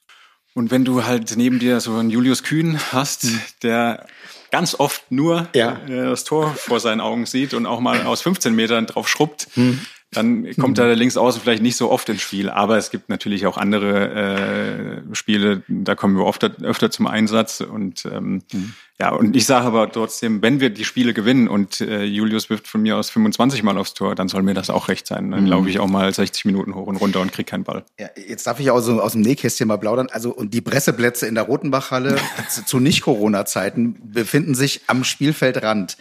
Und 0.54 0.70
wenn 0.70 0.84
du 0.84 1.04
halt 1.04 1.36
neben 1.36 1.58
dir 1.58 1.80
so 1.80 1.94
einen 1.96 2.10
Julius 2.10 2.42
Kühn 2.42 2.78
hast, 2.92 3.26
der 3.62 4.06
ganz 4.50 4.74
oft 4.74 5.10
nur 5.12 5.48
ja. 5.54 5.80
äh, 5.86 6.04
das 6.08 6.24
Tor 6.24 6.54
vor 6.54 6.80
seinen 6.80 7.00
Augen 7.00 7.26
sieht 7.26 7.54
und 7.54 7.66
auch 7.66 7.80
mal 7.80 8.02
aus 8.02 8.22
15 8.22 8.54
Metern 8.54 8.86
drauf 8.86 9.08
schrubbt, 9.08 9.48
hm 9.54 9.80
dann 10.12 10.44
kommt 10.56 10.70
mhm. 10.70 10.74
da 10.74 10.92
links 10.92 11.16
außen 11.16 11.40
vielleicht 11.40 11.62
nicht 11.62 11.76
so 11.76 11.88
oft 11.88 12.08
ins 12.08 12.20
Spiel. 12.20 12.50
Aber 12.50 12.76
es 12.76 12.90
gibt 12.90 13.08
natürlich 13.08 13.46
auch 13.46 13.56
andere 13.56 15.02
äh, 15.08 15.14
Spiele, 15.14 15.62
da 15.68 15.94
kommen 15.94 16.16
wir 16.16 16.24
oft, 16.24 16.42
öfter 16.62 16.90
zum 16.90 17.06
Einsatz. 17.06 17.60
Und 17.60 18.06
ähm, 18.06 18.42
mhm. 18.52 18.74
ja, 18.98 19.10
und 19.10 19.36
ich 19.36 19.46
sage 19.46 19.66
aber 19.66 19.90
trotzdem, 19.92 20.42
wenn 20.42 20.58
wir 20.58 20.70
die 20.70 20.84
Spiele 20.84 21.14
gewinnen 21.14 21.46
und 21.46 21.80
äh, 21.80 22.02
Julius 22.02 22.50
wirft 22.50 22.66
von 22.66 22.82
mir 22.82 22.96
aus 22.96 23.08
25 23.10 23.62
Mal 23.62 23.78
aufs 23.78 23.94
Tor, 23.94 24.16
dann 24.16 24.26
soll 24.26 24.42
mir 24.42 24.54
das 24.54 24.68
auch 24.68 24.88
recht 24.88 25.06
sein. 25.06 25.30
Dann 25.30 25.44
mhm. 25.44 25.50
laufe 25.50 25.70
ich 25.70 25.78
auch 25.78 25.88
mal 25.88 26.12
60 26.12 26.44
Minuten 26.44 26.74
hoch 26.74 26.88
und 26.88 26.96
runter 26.96 27.20
und 27.20 27.30
krieg 27.30 27.46
keinen 27.46 27.64
Ball. 27.64 27.84
Ja, 28.00 28.08
jetzt 28.16 28.48
darf 28.48 28.58
ich 28.58 28.72
auch 28.72 28.80
so 28.80 29.00
aus 29.00 29.12
dem 29.12 29.20
Nähkästchen 29.20 29.68
mal 29.68 29.76
plaudern. 29.76 30.08
Also 30.10 30.34
und 30.34 30.52
die 30.52 30.60
Presseplätze 30.60 31.28
in 31.28 31.36
der 31.36 31.44
Rotenbachhalle 31.44 32.16
zu 32.66 32.80
Nicht-Corona-Zeiten 32.80 34.12
befinden 34.12 34.56
sich 34.56 34.80
am 34.88 35.04
Spielfeldrand. 35.04 35.96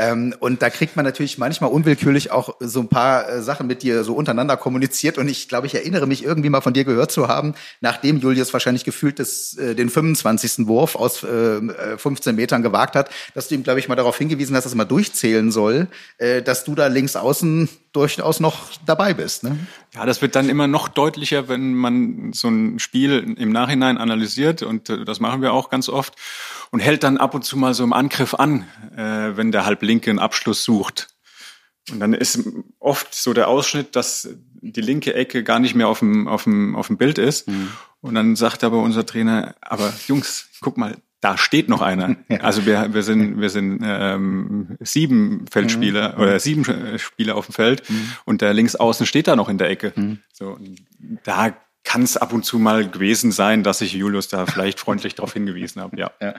Ähm, 0.00 0.34
und 0.40 0.62
da 0.62 0.70
kriegt 0.70 0.96
man 0.96 1.04
natürlich 1.04 1.36
manchmal 1.36 1.70
unwillkürlich 1.70 2.30
auch 2.30 2.56
so 2.58 2.80
ein 2.80 2.88
paar 2.88 3.28
äh, 3.28 3.42
Sachen 3.42 3.66
mit 3.66 3.82
dir 3.82 4.02
so 4.02 4.14
untereinander 4.14 4.56
kommuniziert. 4.56 5.18
Und 5.18 5.28
ich 5.28 5.46
glaube, 5.46 5.66
ich 5.66 5.74
erinnere 5.74 6.06
mich 6.06 6.24
irgendwie 6.24 6.48
mal 6.48 6.62
von 6.62 6.72
dir 6.72 6.84
gehört 6.84 7.12
zu 7.12 7.28
haben, 7.28 7.54
nachdem 7.82 8.18
Julius 8.18 8.50
wahrscheinlich 8.54 8.84
gefühlt 8.84 9.18
des, 9.18 9.58
äh, 9.58 9.74
den 9.74 9.90
25. 9.90 10.66
Wurf 10.66 10.96
aus 10.96 11.22
äh, 11.22 11.98
15 11.98 12.34
Metern 12.34 12.62
gewagt 12.62 12.96
hat, 12.96 13.10
dass 13.34 13.48
du 13.48 13.54
ihm, 13.54 13.62
glaube 13.62 13.78
ich, 13.78 13.88
mal 13.88 13.94
darauf 13.94 14.16
hingewiesen 14.16 14.56
hast, 14.56 14.64
dass 14.64 14.72
er 14.72 14.76
mal 14.76 14.84
durchzählen 14.86 15.50
soll, 15.50 15.86
äh, 16.16 16.40
dass 16.40 16.64
du 16.64 16.74
da 16.74 16.86
links 16.86 17.14
außen 17.14 17.68
durchaus 17.92 18.40
noch 18.40 18.70
dabei 18.86 19.12
bist. 19.12 19.42
Ne? 19.42 19.58
Ja, 19.94 20.06
das 20.06 20.22
wird 20.22 20.36
dann 20.36 20.48
immer 20.48 20.68
noch 20.68 20.88
deutlicher, 20.88 21.48
wenn 21.48 21.74
man 21.74 22.32
so 22.32 22.48
ein 22.48 22.78
Spiel 22.78 23.34
im 23.36 23.50
Nachhinein 23.50 23.98
analysiert 23.98 24.62
und 24.62 24.88
äh, 24.88 25.04
das 25.04 25.18
machen 25.18 25.42
wir 25.42 25.52
auch 25.52 25.68
ganz 25.68 25.88
oft 25.88 26.14
und 26.70 26.80
hält 26.80 27.02
dann 27.02 27.16
ab 27.16 27.34
und 27.34 27.44
zu 27.44 27.56
mal 27.56 27.74
so 27.74 27.82
im 27.82 27.92
Angriff 27.92 28.34
an, 28.34 28.68
äh, 28.96 29.36
wenn 29.36 29.50
der 29.50 29.66
Halblinke 29.66 30.10
einen 30.10 30.20
Abschluss 30.20 30.62
sucht. 30.62 31.08
Und 31.90 31.98
dann 31.98 32.12
ist 32.12 32.40
oft 32.78 33.14
so 33.14 33.32
der 33.32 33.48
Ausschnitt, 33.48 33.96
dass 33.96 34.28
die 34.62 34.80
linke 34.80 35.14
Ecke 35.14 35.42
gar 35.42 35.58
nicht 35.58 35.74
mehr 35.74 35.88
auf 35.88 36.00
dem, 36.00 36.28
auf 36.28 36.44
dem, 36.44 36.76
auf 36.76 36.86
dem 36.86 36.98
Bild 36.98 37.18
ist. 37.18 37.48
Mhm. 37.48 37.72
Und 38.00 38.14
dann 38.14 38.36
sagt 38.36 38.62
aber 38.62 38.78
unser 38.78 39.04
Trainer, 39.04 39.56
aber 39.60 39.92
Jungs, 40.06 40.48
guck 40.60 40.76
mal, 40.76 40.96
da 41.20 41.36
steht 41.36 41.68
noch 41.68 41.82
einer. 41.82 42.16
Also 42.40 42.64
wir, 42.64 42.94
wir 42.94 43.02
sind, 43.02 43.40
wir 43.40 43.50
sind 43.50 43.80
ähm, 43.84 44.76
sieben 44.80 45.44
Feldspieler 45.50 46.14
mhm. 46.14 46.22
oder 46.22 46.40
sieben 46.40 46.98
Spieler 46.98 47.36
auf 47.36 47.46
dem 47.46 47.52
Feld 47.52 47.88
mhm. 47.90 48.12
und 48.24 48.40
der 48.40 48.54
links 48.54 48.76
außen 48.76 49.04
steht 49.06 49.28
da 49.28 49.36
noch 49.36 49.48
in 49.48 49.58
der 49.58 49.68
Ecke. 49.68 49.92
Mhm. 49.94 50.20
So, 50.32 50.58
da 51.24 51.54
kann 51.84 52.02
es 52.02 52.16
ab 52.16 52.32
und 52.32 52.44
zu 52.44 52.58
mal 52.58 52.88
gewesen 52.88 53.32
sein, 53.32 53.62
dass 53.62 53.80
ich 53.80 53.92
Julius 53.92 54.28
da 54.28 54.46
vielleicht 54.46 54.80
freundlich 54.80 55.14
darauf 55.14 55.32
hingewiesen 55.32 55.82
habe. 55.82 55.98
Ja. 55.98 56.10
ja. 56.20 56.34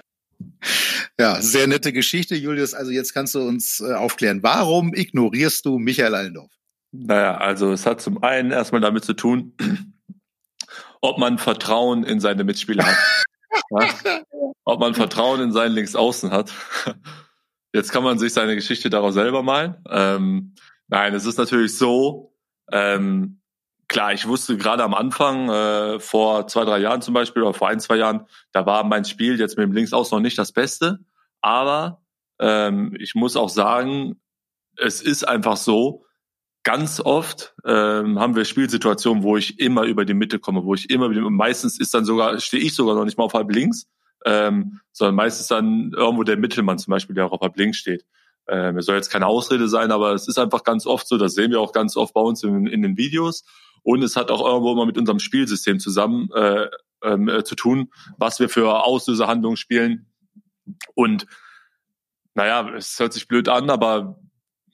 Ja, 1.19 1.39
sehr 1.39 1.67
nette 1.67 1.93
Geschichte, 1.93 2.35
Julius. 2.35 2.73
Also 2.73 2.89
jetzt 2.91 3.13
kannst 3.13 3.35
du 3.35 3.41
uns 3.41 3.79
äh, 3.79 3.93
aufklären. 3.93 4.41
Warum 4.41 4.93
ignorierst 4.93 5.65
du 5.65 5.77
Michael 5.77 6.15
Allendorf? 6.15 6.51
Naja, 6.91 7.37
also 7.37 7.71
es 7.71 7.85
hat 7.85 8.01
zum 8.01 8.23
einen 8.23 8.51
erstmal 8.51 8.81
damit 8.81 9.05
zu 9.05 9.13
tun, 9.13 9.53
ob 11.01 11.19
man 11.19 11.37
Vertrauen 11.37 12.03
in 12.03 12.19
seine 12.19 12.43
Mitspieler 12.43 12.85
hat. 12.85 12.97
ja? 13.71 14.21
ob 14.65 14.79
man 14.79 14.93
Vertrauen 14.93 15.41
in 15.41 15.51
seinen 15.51 15.73
Linksaußen 15.73 16.31
hat. 16.31 16.51
Jetzt 17.73 17.91
kann 17.91 18.03
man 18.03 18.19
sich 18.19 18.33
seine 18.33 18.55
Geschichte 18.55 18.89
daraus 18.89 19.13
selber 19.13 19.43
malen. 19.43 19.77
Ähm, 19.89 20.55
nein, 20.87 21.13
es 21.13 21.25
ist 21.25 21.37
natürlich 21.37 21.77
so, 21.77 22.35
ähm, 22.71 23.41
klar, 23.87 24.13
ich 24.13 24.27
wusste 24.27 24.57
gerade 24.57 24.83
am 24.83 24.93
Anfang, 24.93 25.49
äh, 25.49 25.99
vor 25.99 26.47
zwei, 26.47 26.65
drei 26.65 26.79
Jahren 26.79 27.01
zum 27.01 27.13
Beispiel, 27.13 27.43
oder 27.43 27.53
vor 27.53 27.69
ein, 27.69 27.79
zwei 27.79 27.95
Jahren, 27.95 28.25
da 28.51 28.65
war 28.65 28.83
mein 28.83 29.05
Spiel 29.05 29.39
jetzt 29.39 29.57
mit 29.57 29.65
dem 29.65 29.73
Linksaußen 29.73 30.15
noch 30.15 30.21
nicht 30.21 30.37
das 30.37 30.51
Beste. 30.51 30.99
Aber 31.41 32.01
ähm, 32.39 32.95
ich 32.99 33.15
muss 33.15 33.37
auch 33.37 33.49
sagen, 33.49 34.21
es 34.77 35.01
ist 35.01 35.27
einfach 35.27 35.57
so, 35.57 36.05
ganz 36.63 36.99
oft 36.99 37.55
ähm, 37.65 38.19
haben 38.19 38.35
wir 38.35 38.45
Spielsituationen, 38.45 39.23
wo 39.23 39.37
ich 39.37 39.59
immer 39.59 39.83
über 39.83 40.05
die 40.05 40.13
Mitte 40.13 40.39
komme, 40.39 40.63
wo 40.63 40.73
ich 40.73 40.89
immer 40.89 41.09
meistens 41.29 41.79
ist 41.79 41.93
dann 41.93 42.05
sogar, 42.05 42.39
stehe 42.39 42.63
ich 42.63 42.75
sogar 42.75 42.95
noch 42.95 43.05
nicht 43.05 43.17
mal 43.17 43.23
auf 43.23 43.33
halb 43.33 43.51
links, 43.51 43.87
ähm, 44.25 44.79
sondern 44.91 45.15
meistens 45.15 45.47
dann 45.47 45.91
irgendwo 45.95 46.23
der 46.23 46.37
Mittelmann 46.37 46.77
zum 46.77 46.91
Beispiel, 46.91 47.15
der 47.15 47.25
auch 47.25 47.31
auf 47.31 47.41
halb 47.41 47.57
links 47.57 47.77
steht. 47.77 48.05
Ähm, 48.47 48.77
es 48.77 48.85
soll 48.85 48.95
jetzt 48.95 49.09
keine 49.09 49.27
Ausrede 49.27 49.67
sein, 49.67 49.91
aber 49.91 50.13
es 50.13 50.27
ist 50.27 50.37
einfach 50.37 50.63
ganz 50.63 50.85
oft 50.85 51.07
so, 51.07 51.17
das 51.17 51.33
sehen 51.33 51.51
wir 51.51 51.61
auch 51.61 51.71
ganz 51.71 51.95
oft 51.97 52.13
bei 52.13 52.21
uns 52.21 52.43
in, 52.43 52.67
in 52.67 52.81
den 52.81 52.97
Videos. 52.97 53.43
Und 53.83 54.03
es 54.03 54.15
hat 54.15 54.29
auch 54.29 54.45
irgendwo 54.45 54.75
mal 54.75 54.85
mit 54.85 54.97
unserem 54.97 55.19
Spielsystem 55.19 55.79
zusammen 55.79 56.29
äh, 56.35 56.67
ähm, 57.03 57.27
äh, 57.27 57.43
zu 57.43 57.55
tun, 57.55 57.89
was 58.17 58.39
wir 58.39 58.49
für 58.49 58.83
Auslösehandlungen 58.83 59.57
spielen. 59.57 60.05
Und 60.93 61.25
naja, 62.35 62.69
es 62.75 62.99
hört 62.99 63.13
sich 63.13 63.27
blöd 63.27 63.49
an, 63.49 63.69
aber 63.69 64.19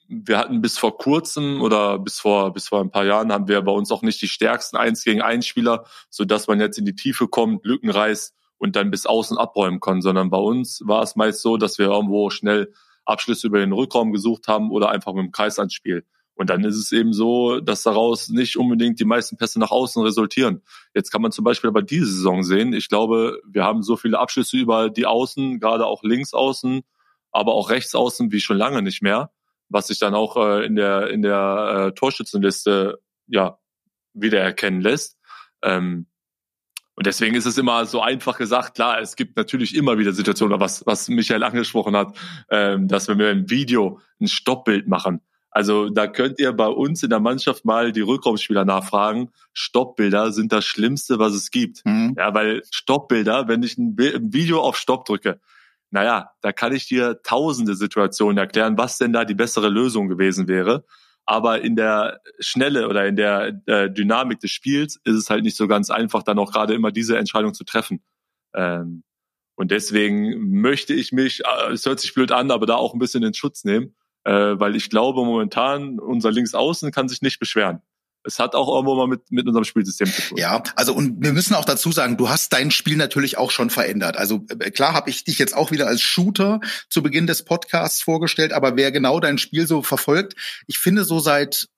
wir 0.08 0.38
hatten 0.38 0.62
bis 0.62 0.78
vor 0.78 0.96
kurzem 0.96 1.60
oder 1.60 1.98
bis 1.98 2.18
vor 2.18 2.52
bis 2.54 2.68
vor 2.68 2.80
ein 2.80 2.90
paar 2.90 3.04
Jahren 3.04 3.30
haben 3.30 3.46
wir 3.46 3.60
bei 3.60 3.72
uns 3.72 3.92
auch 3.92 4.02
nicht 4.02 4.20
die 4.22 4.28
stärksten 4.28 4.76
Eins 4.78 5.04
gegen 5.04 5.20
Eins 5.20 5.46
Spieler, 5.46 5.84
so 6.08 6.24
dass 6.24 6.48
man 6.48 6.60
jetzt 6.60 6.78
in 6.78 6.86
die 6.86 6.94
Tiefe 6.94 7.28
kommt, 7.28 7.64
Lücken 7.66 7.90
reißt 7.90 8.34
und 8.56 8.74
dann 8.74 8.90
bis 8.90 9.04
außen 9.06 9.36
abräumen 9.36 9.80
kann, 9.80 10.00
sondern 10.00 10.30
bei 10.30 10.38
uns 10.38 10.80
war 10.84 11.02
es 11.02 11.14
meist 11.14 11.42
so, 11.42 11.58
dass 11.58 11.78
wir 11.78 11.86
irgendwo 11.86 12.30
schnell 12.30 12.72
Abschlüsse 13.04 13.46
über 13.46 13.58
den 13.58 13.72
Rückraum 13.72 14.12
gesucht 14.12 14.48
haben 14.48 14.70
oder 14.70 14.90
einfach 14.90 15.12
mit 15.12 15.24
dem 15.24 15.32
Kreis 15.32 15.58
ans 15.58 15.74
Spiel. 15.74 16.04
Und 16.34 16.50
dann 16.50 16.64
ist 16.64 16.76
es 16.76 16.92
eben 16.92 17.12
so, 17.12 17.60
dass 17.60 17.82
daraus 17.82 18.28
nicht 18.28 18.56
unbedingt 18.56 19.00
die 19.00 19.04
meisten 19.04 19.36
Pässe 19.36 19.58
nach 19.58 19.72
außen 19.72 20.02
resultieren. 20.02 20.62
Jetzt 20.94 21.10
kann 21.10 21.20
man 21.20 21.32
zum 21.32 21.44
Beispiel 21.44 21.68
aber 21.68 21.82
diese 21.82 22.06
Saison 22.06 22.44
sehen. 22.44 22.72
Ich 22.72 22.88
glaube, 22.88 23.40
wir 23.44 23.64
haben 23.64 23.82
so 23.82 23.96
viele 23.96 24.18
Abschlüsse 24.18 24.56
über 24.56 24.88
die 24.88 25.04
Außen, 25.04 25.58
gerade 25.58 25.84
auch 25.84 26.02
links 26.04 26.34
außen, 26.34 26.82
aber 27.32 27.54
auch 27.54 27.70
rechts 27.70 27.94
außen 27.94 28.30
wie 28.30 28.40
schon 28.40 28.56
lange 28.56 28.82
nicht 28.82 29.02
mehr 29.02 29.32
was 29.68 29.88
sich 29.88 29.98
dann 29.98 30.14
auch 30.14 30.36
äh, 30.36 30.64
in 30.64 30.76
der 30.76 31.10
in 31.10 31.22
der 31.22 31.88
äh, 31.88 31.94
Torschützenliste 31.94 32.98
ja 33.26 33.58
wiedererkennen 34.14 34.80
lässt. 34.80 35.18
Ähm, 35.62 36.06
und 36.94 37.06
deswegen 37.06 37.36
ist 37.36 37.46
es 37.46 37.58
immer 37.58 37.86
so 37.86 38.02
einfach 38.02 38.38
gesagt, 38.38 38.74
klar, 38.74 39.00
es 39.00 39.14
gibt 39.14 39.36
natürlich 39.36 39.76
immer 39.76 39.98
wieder 39.98 40.12
Situationen, 40.12 40.58
was, 40.58 40.84
was 40.84 41.08
Michael 41.08 41.44
angesprochen 41.44 41.94
hat, 41.94 42.16
ähm, 42.50 42.88
dass 42.88 43.06
wenn 43.06 43.20
wir 43.20 43.28
ein 43.28 43.48
Video 43.48 44.00
ein 44.20 44.26
Stoppbild 44.26 44.88
machen, 44.88 45.20
also 45.50 45.88
da 45.88 46.06
könnt 46.06 46.38
ihr 46.38 46.52
bei 46.52 46.68
uns 46.68 47.02
in 47.02 47.10
der 47.10 47.20
Mannschaft 47.20 47.64
mal 47.64 47.92
die 47.92 48.00
Rückraumspieler 48.00 48.64
nachfragen. 48.64 49.30
Stoppbilder 49.52 50.32
sind 50.32 50.52
das 50.52 50.64
Schlimmste, 50.64 51.18
was 51.18 51.32
es 51.32 51.50
gibt. 51.50 51.84
Mhm. 51.84 52.14
Ja, 52.16 52.34
weil 52.34 52.62
Stoppbilder, 52.70 53.48
wenn 53.48 53.62
ich 53.62 53.78
ein 53.78 53.96
Video 53.96 54.60
auf 54.60 54.76
Stopp 54.76 55.04
drücke, 55.06 55.40
naja, 55.90 56.30
da 56.42 56.52
kann 56.52 56.74
ich 56.74 56.86
dir 56.86 57.22
tausende 57.22 57.74
Situationen 57.74 58.38
erklären, 58.38 58.76
was 58.76 58.98
denn 58.98 59.12
da 59.12 59.24
die 59.24 59.34
bessere 59.34 59.68
Lösung 59.68 60.08
gewesen 60.08 60.48
wäre. 60.48 60.84
Aber 61.24 61.60
in 61.62 61.76
der 61.76 62.20
Schnelle 62.40 62.88
oder 62.88 63.06
in 63.06 63.16
der 63.16 63.60
äh, 63.66 63.90
Dynamik 63.90 64.40
des 64.40 64.50
Spiels 64.50 64.98
ist 65.04 65.16
es 65.16 65.30
halt 65.30 65.44
nicht 65.44 65.56
so 65.56 65.68
ganz 65.68 65.90
einfach, 65.90 66.22
dann 66.22 66.38
auch 66.38 66.52
gerade 66.52 66.74
immer 66.74 66.90
diese 66.90 67.18
Entscheidung 67.18 67.54
zu 67.54 67.64
treffen. 67.64 68.02
Ähm, 68.54 69.02
und 69.54 69.70
deswegen 69.70 70.60
möchte 70.60 70.94
ich 70.94 71.12
mich, 71.12 71.42
äh, 71.44 71.72
es 71.72 71.84
hört 71.84 72.00
sich 72.00 72.14
blöd 72.14 72.32
an, 72.32 72.50
aber 72.50 72.66
da 72.66 72.76
auch 72.76 72.94
ein 72.94 72.98
bisschen 72.98 73.22
in 73.22 73.34
Schutz 73.34 73.64
nehmen, 73.64 73.94
äh, 74.24 74.32
weil 74.32 74.76
ich 74.76 74.88
glaube 74.88 75.24
momentan, 75.24 75.98
unser 75.98 76.30
Linksaußen 76.30 76.92
kann 76.92 77.08
sich 77.08 77.22
nicht 77.22 77.38
beschweren 77.38 77.82
es 78.28 78.38
hat 78.38 78.54
auch 78.54 78.68
irgendwo 78.68 78.94
mal 78.94 79.08
mit, 79.08 79.32
mit 79.32 79.46
unserem 79.46 79.64
Spielsystem 79.64 80.06
zu 80.06 80.22
tun. 80.22 80.38
Ja, 80.38 80.62
also 80.76 80.94
und 80.94 81.22
wir 81.22 81.32
müssen 81.32 81.54
auch 81.54 81.64
dazu 81.64 81.90
sagen, 81.90 82.16
du 82.16 82.28
hast 82.28 82.52
dein 82.52 82.70
Spiel 82.70 82.96
natürlich 82.96 83.38
auch 83.38 83.50
schon 83.50 83.70
verändert. 83.70 84.16
Also 84.16 84.44
äh, 84.50 84.70
klar 84.70 84.92
habe 84.92 85.10
ich 85.10 85.24
dich 85.24 85.38
jetzt 85.38 85.56
auch 85.56 85.70
wieder 85.70 85.86
als 85.88 86.02
Shooter 86.02 86.60
zu 86.90 87.02
Beginn 87.02 87.26
des 87.26 87.44
Podcasts 87.44 88.02
vorgestellt, 88.02 88.52
aber 88.52 88.76
wer 88.76 88.92
genau 88.92 89.18
dein 89.18 89.38
Spiel 89.38 89.66
so 89.66 89.82
verfolgt, 89.82 90.34
ich 90.66 90.78
finde 90.78 91.04
so 91.04 91.18
seit 91.18 91.68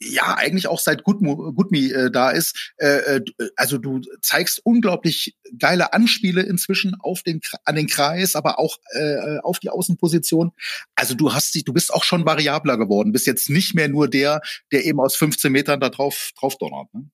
ja 0.00 0.34
eigentlich 0.36 0.66
auch 0.66 0.80
seit 0.80 1.04
Goodme 1.04 1.78
äh, 1.78 2.10
da 2.10 2.30
ist. 2.30 2.72
Äh, 2.76 3.16
äh, 3.16 3.24
also 3.56 3.78
du 3.78 4.00
zeigst 4.22 4.60
unglaublich 4.64 5.36
geile 5.58 5.92
Anspiele 5.92 6.42
inzwischen 6.42 6.96
auf 6.98 7.22
den 7.22 7.40
an 7.64 7.74
den 7.74 7.86
Kreis, 7.86 8.34
aber 8.34 8.58
auch 8.58 8.78
äh, 8.92 9.38
auf 9.42 9.58
die 9.58 9.70
Außenposition. 9.70 10.52
Also 10.94 11.14
du 11.14 11.32
hast 11.34 11.54
dich, 11.54 11.64
du 11.64 11.72
bist 11.72 11.92
auch 11.92 12.04
schon 12.04 12.24
variabler 12.24 12.78
geworden. 12.78 13.12
Bist 13.12 13.26
jetzt 13.26 13.50
nicht 13.50 13.74
mehr 13.74 13.88
nur 13.88 14.08
der, 14.08 14.40
der 14.72 14.84
eben 14.84 15.00
aus 15.00 15.16
15 15.16 15.52
Metern 15.52 15.80
da 15.80 15.90
drauf 15.90 16.30
drauf 16.38 16.56
donnert. 16.56 16.88
Ne? 16.94 17.10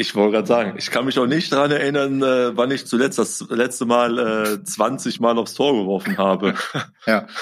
Ich 0.00 0.14
wollte 0.14 0.36
gerade 0.36 0.46
sagen, 0.46 0.74
ich 0.78 0.92
kann 0.92 1.06
mich 1.06 1.18
auch 1.18 1.26
nicht 1.26 1.50
daran 1.50 1.72
erinnern, 1.72 2.22
äh, 2.22 2.56
wann 2.56 2.70
ich 2.70 2.86
zuletzt 2.86 3.18
das 3.18 3.44
letzte 3.50 3.84
Mal 3.84 4.18
äh, 4.60 4.64
20 4.64 5.18
Mal 5.18 5.36
aufs 5.38 5.54
Tor 5.54 5.74
geworfen 5.76 6.16
habe. 6.18 6.54
ja. 7.06 7.26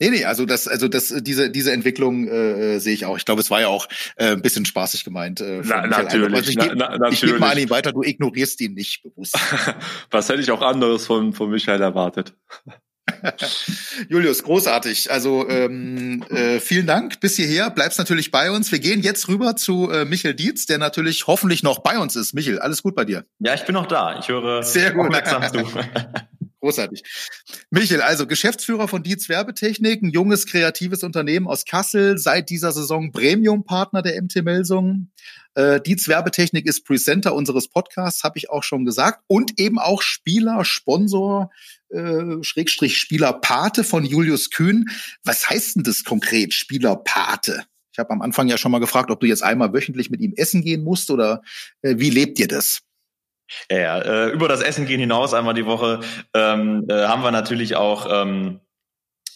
Nee, 0.00 0.10
nee, 0.10 0.24
also 0.24 0.46
das, 0.46 0.68
also 0.68 0.86
das, 0.86 1.12
diese, 1.20 1.50
diese 1.50 1.72
Entwicklung 1.72 2.28
äh, 2.28 2.76
äh, 2.76 2.78
sehe 2.78 2.94
ich 2.94 3.04
auch. 3.04 3.16
Ich 3.16 3.24
glaube, 3.24 3.40
es 3.40 3.50
war 3.50 3.60
ja 3.60 3.68
auch 3.68 3.88
äh, 4.16 4.32
ein 4.32 4.42
bisschen 4.42 4.64
spaßig 4.64 5.04
gemeint. 5.04 5.40
Äh, 5.40 5.62
na, 5.64 5.86
natürlich, 5.86 6.34
also 6.34 6.50
ich 6.50 6.56
gebe 6.56 6.76
na, 6.76 7.10
geb 7.10 7.40
mal 7.40 7.52
an 7.52 7.58
ihn 7.58 7.70
weiter, 7.70 7.92
du 7.92 8.02
ignorierst 8.02 8.60
ihn 8.60 8.74
nicht 8.74 9.02
bewusst. 9.02 9.36
Was 10.10 10.28
hätte 10.28 10.40
ich 10.40 10.50
auch 10.50 10.62
anderes 10.62 11.06
von, 11.06 11.32
von 11.32 11.50
Michael 11.50 11.82
erwartet? 11.82 12.34
Julius, 14.08 14.42
großartig. 14.42 15.10
Also 15.10 15.48
ähm, 15.48 16.22
äh, 16.30 16.60
vielen 16.60 16.86
Dank 16.86 17.20
bis 17.20 17.36
hierher. 17.36 17.70
Bleibst 17.70 17.98
natürlich 17.98 18.30
bei 18.30 18.50
uns. 18.50 18.70
Wir 18.70 18.78
gehen 18.78 19.00
jetzt 19.00 19.28
rüber 19.28 19.56
zu 19.56 19.90
äh, 19.90 20.04
Michael 20.04 20.34
Dietz, 20.34 20.66
der 20.66 20.78
natürlich 20.78 21.26
hoffentlich 21.26 21.62
noch 21.62 21.80
bei 21.80 21.98
uns 21.98 22.16
ist. 22.16 22.34
Michael, 22.34 22.58
alles 22.58 22.82
gut 22.82 22.94
bei 22.94 23.04
dir? 23.04 23.24
Ja, 23.38 23.54
ich 23.54 23.64
bin 23.64 23.74
noch 23.74 23.86
da. 23.86 24.18
Ich 24.18 24.28
höre 24.28 24.62
sehr 24.62 24.92
gut. 24.92 25.06
aufmerksam 25.06 25.42
zu. 25.42 25.64
Großartig. 26.60 27.04
Michael, 27.70 28.02
also 28.02 28.26
Geschäftsführer 28.26 28.88
von 28.88 29.04
Dietz 29.04 29.28
Werbetechnik, 29.28 30.02
ein 30.02 30.10
junges, 30.10 30.46
kreatives 30.46 31.04
Unternehmen 31.04 31.46
aus 31.46 31.64
Kassel, 31.64 32.18
seit 32.18 32.50
dieser 32.50 32.72
Saison 32.72 33.12
Premium-Partner 33.12 34.02
der 34.02 34.20
MT 34.20 34.42
Melsung. 34.42 35.10
Äh, 35.54 35.80
Dietz 35.80 36.08
Werbetechnik 36.08 36.66
ist 36.66 36.84
Presenter 36.84 37.34
unseres 37.34 37.68
Podcasts, 37.68 38.24
habe 38.24 38.38
ich 38.38 38.50
auch 38.50 38.64
schon 38.64 38.84
gesagt. 38.84 39.22
Und 39.28 39.60
eben 39.60 39.78
auch 39.78 40.02
Spieler, 40.02 40.64
Sponsor, 40.64 41.50
äh, 41.90 42.42
Schrägstrich 42.42 42.98
Spielerpate 42.98 43.84
von 43.84 44.04
Julius 44.04 44.50
Kühn. 44.50 44.86
Was 45.22 45.48
heißt 45.48 45.76
denn 45.76 45.84
das 45.84 46.02
konkret, 46.02 46.54
Spielerpate? 46.54 47.66
Ich 47.92 48.00
habe 48.00 48.10
am 48.10 48.22
Anfang 48.22 48.48
ja 48.48 48.58
schon 48.58 48.72
mal 48.72 48.78
gefragt, 48.78 49.12
ob 49.12 49.20
du 49.20 49.26
jetzt 49.26 49.42
einmal 49.42 49.72
wöchentlich 49.72 50.10
mit 50.10 50.20
ihm 50.20 50.32
essen 50.36 50.62
gehen 50.62 50.82
musst 50.82 51.10
oder 51.10 51.42
äh, 51.82 51.94
wie 51.98 52.10
lebt 52.10 52.40
ihr 52.40 52.48
das? 52.48 52.80
Ja, 53.70 53.78
ja. 53.78 53.98
Äh, 53.98 54.28
über 54.30 54.48
das 54.48 54.60
Essen 54.60 54.86
gehen 54.86 55.00
hinaus 55.00 55.34
einmal 55.34 55.54
die 55.54 55.66
Woche 55.66 56.00
ähm, 56.34 56.86
äh, 56.88 57.06
haben 57.06 57.22
wir 57.22 57.30
natürlich 57.30 57.76
auch 57.76 58.06
ähm, 58.10 58.60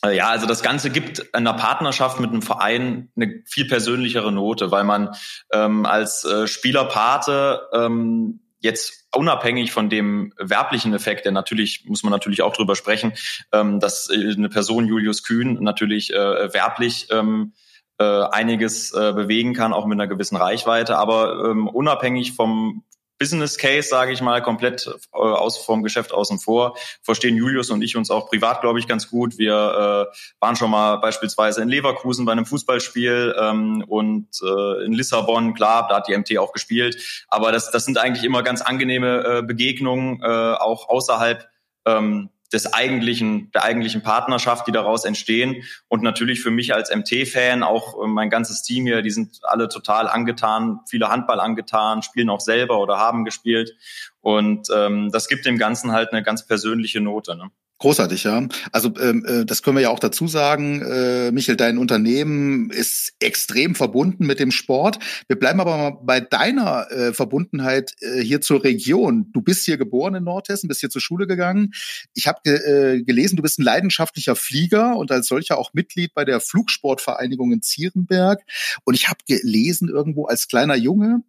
äh, 0.04 0.16
ja, 0.16 0.28
also 0.28 0.46
das 0.46 0.62
Ganze 0.62 0.90
gibt 0.90 1.34
einer 1.34 1.54
Partnerschaft 1.54 2.20
mit 2.20 2.30
einem 2.30 2.42
Verein 2.42 3.10
eine 3.16 3.42
viel 3.46 3.66
persönlichere 3.66 4.32
Note, 4.32 4.70
weil 4.70 4.84
man 4.84 5.10
ähm, 5.52 5.86
als 5.86 6.24
äh, 6.24 6.46
Spielerpate 6.46 7.68
ähm, 7.72 8.40
jetzt 8.60 9.08
unabhängig 9.14 9.72
von 9.72 9.90
dem 9.90 10.32
werblichen 10.38 10.94
Effekt, 10.94 11.24
der 11.24 11.32
natürlich, 11.32 11.84
muss 11.86 12.02
man 12.02 12.12
natürlich 12.12 12.42
auch 12.42 12.54
drüber 12.54 12.76
sprechen, 12.76 13.12
ähm, 13.52 13.80
dass 13.80 14.08
äh, 14.08 14.34
eine 14.36 14.48
Person 14.48 14.86
Julius 14.86 15.22
Kühn 15.22 15.58
natürlich 15.60 16.12
äh, 16.12 16.52
werblich 16.52 17.08
ähm, 17.10 17.52
äh, 17.98 18.04
einiges 18.04 18.92
äh, 18.92 19.12
bewegen 19.12 19.54
kann, 19.54 19.72
auch 19.72 19.86
mit 19.86 19.96
einer 19.96 20.08
gewissen 20.08 20.36
Reichweite, 20.36 20.96
aber 20.96 21.50
ähm, 21.50 21.68
unabhängig 21.68 22.32
vom 22.32 22.84
Business 23.22 23.56
Case, 23.56 23.88
sage 23.88 24.10
ich 24.10 24.20
mal, 24.20 24.42
komplett 24.42 24.84
äh, 25.14 25.16
aus 25.16 25.56
vom 25.56 25.84
Geschäft 25.84 26.12
außen 26.12 26.40
vor. 26.40 26.76
Verstehen 27.02 27.36
Julius 27.36 27.70
und 27.70 27.80
ich 27.80 27.96
uns 27.96 28.10
auch 28.10 28.28
privat, 28.28 28.62
glaube 28.62 28.80
ich, 28.80 28.88
ganz 28.88 29.08
gut. 29.08 29.38
Wir 29.38 30.08
äh, 30.12 30.16
waren 30.40 30.56
schon 30.56 30.72
mal 30.72 30.96
beispielsweise 30.96 31.62
in 31.62 31.68
Leverkusen 31.68 32.24
bei 32.24 32.32
einem 32.32 32.46
Fußballspiel 32.46 33.36
ähm, 33.40 33.84
und 33.86 34.26
äh, 34.42 34.84
in 34.84 34.92
Lissabon, 34.92 35.54
klar, 35.54 35.86
da 35.88 35.98
hat 35.98 36.08
die 36.08 36.18
MT 36.18 36.36
auch 36.38 36.52
gespielt. 36.52 37.24
Aber 37.28 37.52
das, 37.52 37.70
das 37.70 37.84
sind 37.84 37.96
eigentlich 37.96 38.24
immer 38.24 38.42
ganz 38.42 38.60
angenehme 38.60 39.38
äh, 39.38 39.42
Begegnungen, 39.42 40.20
äh, 40.20 40.26
auch 40.26 40.88
außerhalb 40.88 41.48
ähm, 41.86 42.28
des 42.52 42.72
eigentlichen, 42.72 43.50
der 43.52 43.64
eigentlichen 43.64 44.02
Partnerschaft, 44.02 44.66
die 44.66 44.72
daraus 44.72 45.04
entstehen. 45.04 45.62
Und 45.88 46.02
natürlich 46.02 46.40
für 46.40 46.50
mich 46.50 46.74
als 46.74 46.94
MT-Fan, 46.94 47.62
auch 47.62 48.02
äh, 48.02 48.06
mein 48.06 48.30
ganzes 48.30 48.62
Team 48.62 48.86
hier, 48.86 49.02
die 49.02 49.10
sind 49.10 49.40
alle 49.42 49.68
total 49.68 50.08
angetan, 50.08 50.80
viele 50.88 51.08
Handball 51.08 51.40
angetan, 51.40 52.02
spielen 52.02 52.30
auch 52.30 52.40
selber 52.40 52.78
oder 52.80 52.98
haben 52.98 53.24
gespielt. 53.24 53.76
Und 54.20 54.68
ähm, 54.74 55.10
das 55.12 55.28
gibt 55.28 55.46
dem 55.46 55.58
Ganzen 55.58 55.92
halt 55.92 56.12
eine 56.12 56.22
ganz 56.22 56.46
persönliche 56.46 57.00
Note. 57.00 57.36
Ne? 57.36 57.50
Großartig, 57.82 58.22
ja. 58.22 58.46
Also 58.70 58.94
ähm, 59.00 59.24
äh, 59.26 59.44
das 59.44 59.64
können 59.64 59.76
wir 59.76 59.82
ja 59.82 59.90
auch 59.90 59.98
dazu 59.98 60.28
sagen. 60.28 60.82
Äh, 60.82 61.32
Michael, 61.32 61.56
dein 61.56 61.78
Unternehmen 61.78 62.70
ist 62.70 63.14
extrem 63.18 63.74
verbunden 63.74 64.24
mit 64.24 64.38
dem 64.38 64.52
Sport. 64.52 65.00
Wir 65.26 65.36
bleiben 65.36 65.58
aber 65.58 65.76
mal 65.76 65.98
bei 66.00 66.20
deiner 66.20 66.88
äh, 66.92 67.12
Verbundenheit 67.12 67.90
äh, 67.98 68.20
hier 68.20 68.40
zur 68.40 68.62
Region. 68.62 69.32
Du 69.32 69.42
bist 69.42 69.64
hier 69.64 69.78
geboren 69.78 70.14
in 70.14 70.22
Nordhessen, 70.22 70.68
bist 70.68 70.78
hier 70.78 70.90
zur 70.90 71.00
Schule 71.00 71.26
gegangen. 71.26 71.72
Ich 72.14 72.28
habe 72.28 72.38
ge 72.44 72.54
äh, 72.54 73.02
gelesen, 73.02 73.34
du 73.34 73.42
bist 73.42 73.58
ein 73.58 73.64
leidenschaftlicher 73.64 74.36
Flieger 74.36 74.96
und 74.96 75.10
als 75.10 75.26
solcher 75.26 75.58
auch 75.58 75.74
Mitglied 75.74 76.14
bei 76.14 76.24
der 76.24 76.38
Flugsportvereinigung 76.38 77.50
in 77.50 77.62
Zierenberg. 77.62 78.42
Und 78.84 78.94
ich 78.94 79.08
habe 79.08 79.18
gelesen 79.26 79.88
irgendwo 79.88 80.26
als 80.26 80.46
kleiner 80.46 80.76
Junge, 80.76 81.24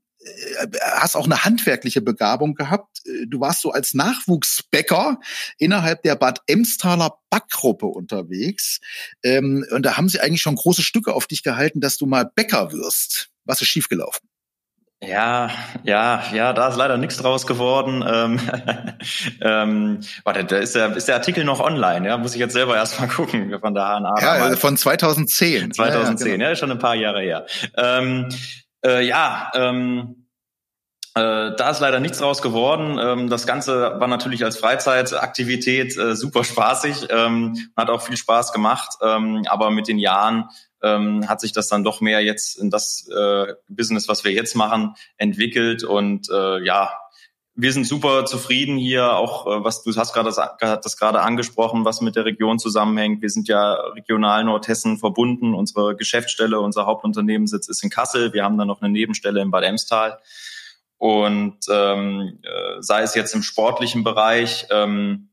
hast 0.82 1.15
auch 1.15 1.26
eine 1.26 1.43
handwerkliche 1.43 2.01
Begabung 2.01 2.55
gehabt. 2.55 2.99
Äh, 3.05 3.28
du 3.28 3.39
warst 3.39 3.61
so 3.61 3.71
als 3.71 3.93
Nachwuchsbäcker 3.93 5.19
innerhalb 5.57 6.03
der 6.03 6.15
Bad 6.15 6.41
Emstaler 6.47 7.17
Backgruppe 7.30 7.86
unterwegs. 7.86 8.80
Ähm, 9.24 9.65
und 9.71 9.84
da 9.86 9.97
haben 9.97 10.09
sie 10.09 10.19
eigentlich 10.19 10.41
schon 10.41 10.55
große 10.55 10.84
Stücke 10.84 11.13
auf 11.13 11.28
dich 11.28 11.43
gehalten, 11.43 11.82
dass 11.82 11.97
du 11.97 12.05
mal 12.05 12.30
Bäcker 12.36 12.71
wirst. 12.71 13.30
Was 13.45 13.61
ist 13.61 13.67
schiefgelaufen? 13.67 14.30
Ja, 15.05 15.51
ja, 15.84 16.24
ja, 16.32 16.53
da 16.53 16.69
ist 16.69 16.78
leider 16.78 16.95
nichts 16.97 17.17
draus 17.17 17.45
geworden. 17.45 18.03
Ähm, 18.07 18.39
ähm, 19.41 19.99
warte, 20.24 20.45
da 20.45 20.57
ist 20.57 20.76
der, 20.76 20.95
ist 20.95 21.09
der 21.09 21.15
Artikel 21.15 21.43
noch 21.43 21.59
online, 21.59 22.07
ja? 22.07 22.17
Muss 22.17 22.34
ich 22.34 22.39
jetzt 22.39 22.53
selber 22.53 22.78
erstmal 22.78 23.09
gucken 23.09 23.53
von 23.59 23.74
der 23.74 23.84
HNA. 23.84 24.15
Ja, 24.21 24.55
von 24.55 24.78
2010. 24.78 25.74
2010, 25.74 26.26
ja, 26.26 26.32
ja, 26.32 26.38
genau. 26.38 26.49
ja, 26.49 26.55
schon 26.55 26.71
ein 26.71 26.80
paar 26.80 26.95
Jahre 26.95 27.21
her. 27.21 27.45
Ähm, 27.76 28.30
äh, 28.86 29.06
ja, 29.06 29.52
ähm, 29.56 30.28
äh, 31.16 31.56
da 31.56 31.70
ist 31.70 31.80
leider 31.80 32.00
nichts 32.00 32.18
draus 32.18 32.42
geworden. 32.42 32.98
Ähm, 33.00 33.30
das 33.30 33.46
Ganze 33.46 34.00
war 34.00 34.08
natürlich 34.08 34.44
als 34.44 34.58
Freizeitaktivität 34.58 35.96
äh, 35.96 36.16
super 36.16 36.44
spaßig, 36.44 37.08
ähm, 37.10 37.56
hat 37.78 37.90
auch 37.90 38.02
viel 38.02 38.18
Spaß 38.18 38.52
gemacht, 38.52 38.98
ähm, 39.02 39.44
aber 39.48 39.70
mit 39.70 39.88
den 39.88 40.00
Jahren 40.00 40.50
ähm, 40.82 41.30
hat 41.30 41.40
sich 41.40 41.52
das 41.52 41.68
dann 41.68 41.84
doch 41.84 42.02
mehr 42.02 42.22
jetzt 42.22 42.58
in 42.58 42.72
das 42.72 43.08
äh, 43.16 43.54
Business, 43.68 44.08
was 44.08 44.24
wir 44.24 44.32
jetzt 44.32 44.56
machen, 44.56 44.96
entwickelt 45.18 45.84
und 45.84 46.30
äh, 46.32 46.64
ja, 46.64 46.94
wir 47.56 47.72
sind 47.72 47.86
super 47.86 48.26
zufrieden 48.26 48.78
hier, 48.78 49.14
auch 49.14 49.45
äh, 49.45 49.64
was 49.64 49.84
du 49.84 49.95
hast 49.95 50.14
gerade 50.14 50.30
das, 50.30 50.39
das 50.60 50.97
gerade 50.97 51.22
angesprochen, 51.22 51.86
was 51.86 52.01
mit 52.01 52.16
der 52.16 52.26
Region 52.26 52.58
zusammenhängt. 52.58 53.22
Wir 53.22 53.30
sind 53.30 53.47
ja 53.47 53.74
regional 53.74 54.43
Nordhessen 54.43 54.97
verbunden. 54.97 55.54
Unsere 55.54 55.95
Geschäftsstelle, 55.95 56.60
unser 56.60 56.86
Hauptunternehmenssitz 56.86 57.68
ist 57.68 57.84
in 57.84 57.91
Kassel. 57.91 58.34
Wir 58.34 58.43
haben 58.43 58.58
dann 58.58 58.68
noch 58.68 58.82
eine 58.82 58.91
Nebenstelle 58.91 59.41
in 59.41 59.51
Bad 59.51 59.64
Emstal. 59.64 60.20
Und 60.97 61.58
ähm, 61.70 62.39
äh, 62.43 62.82
sei 62.82 63.01
es 63.04 63.14
jetzt 63.14 63.36
im 63.36 63.43
sportlichen 63.43 64.04
Bereich 64.04 64.68
ähm, 64.72 65.30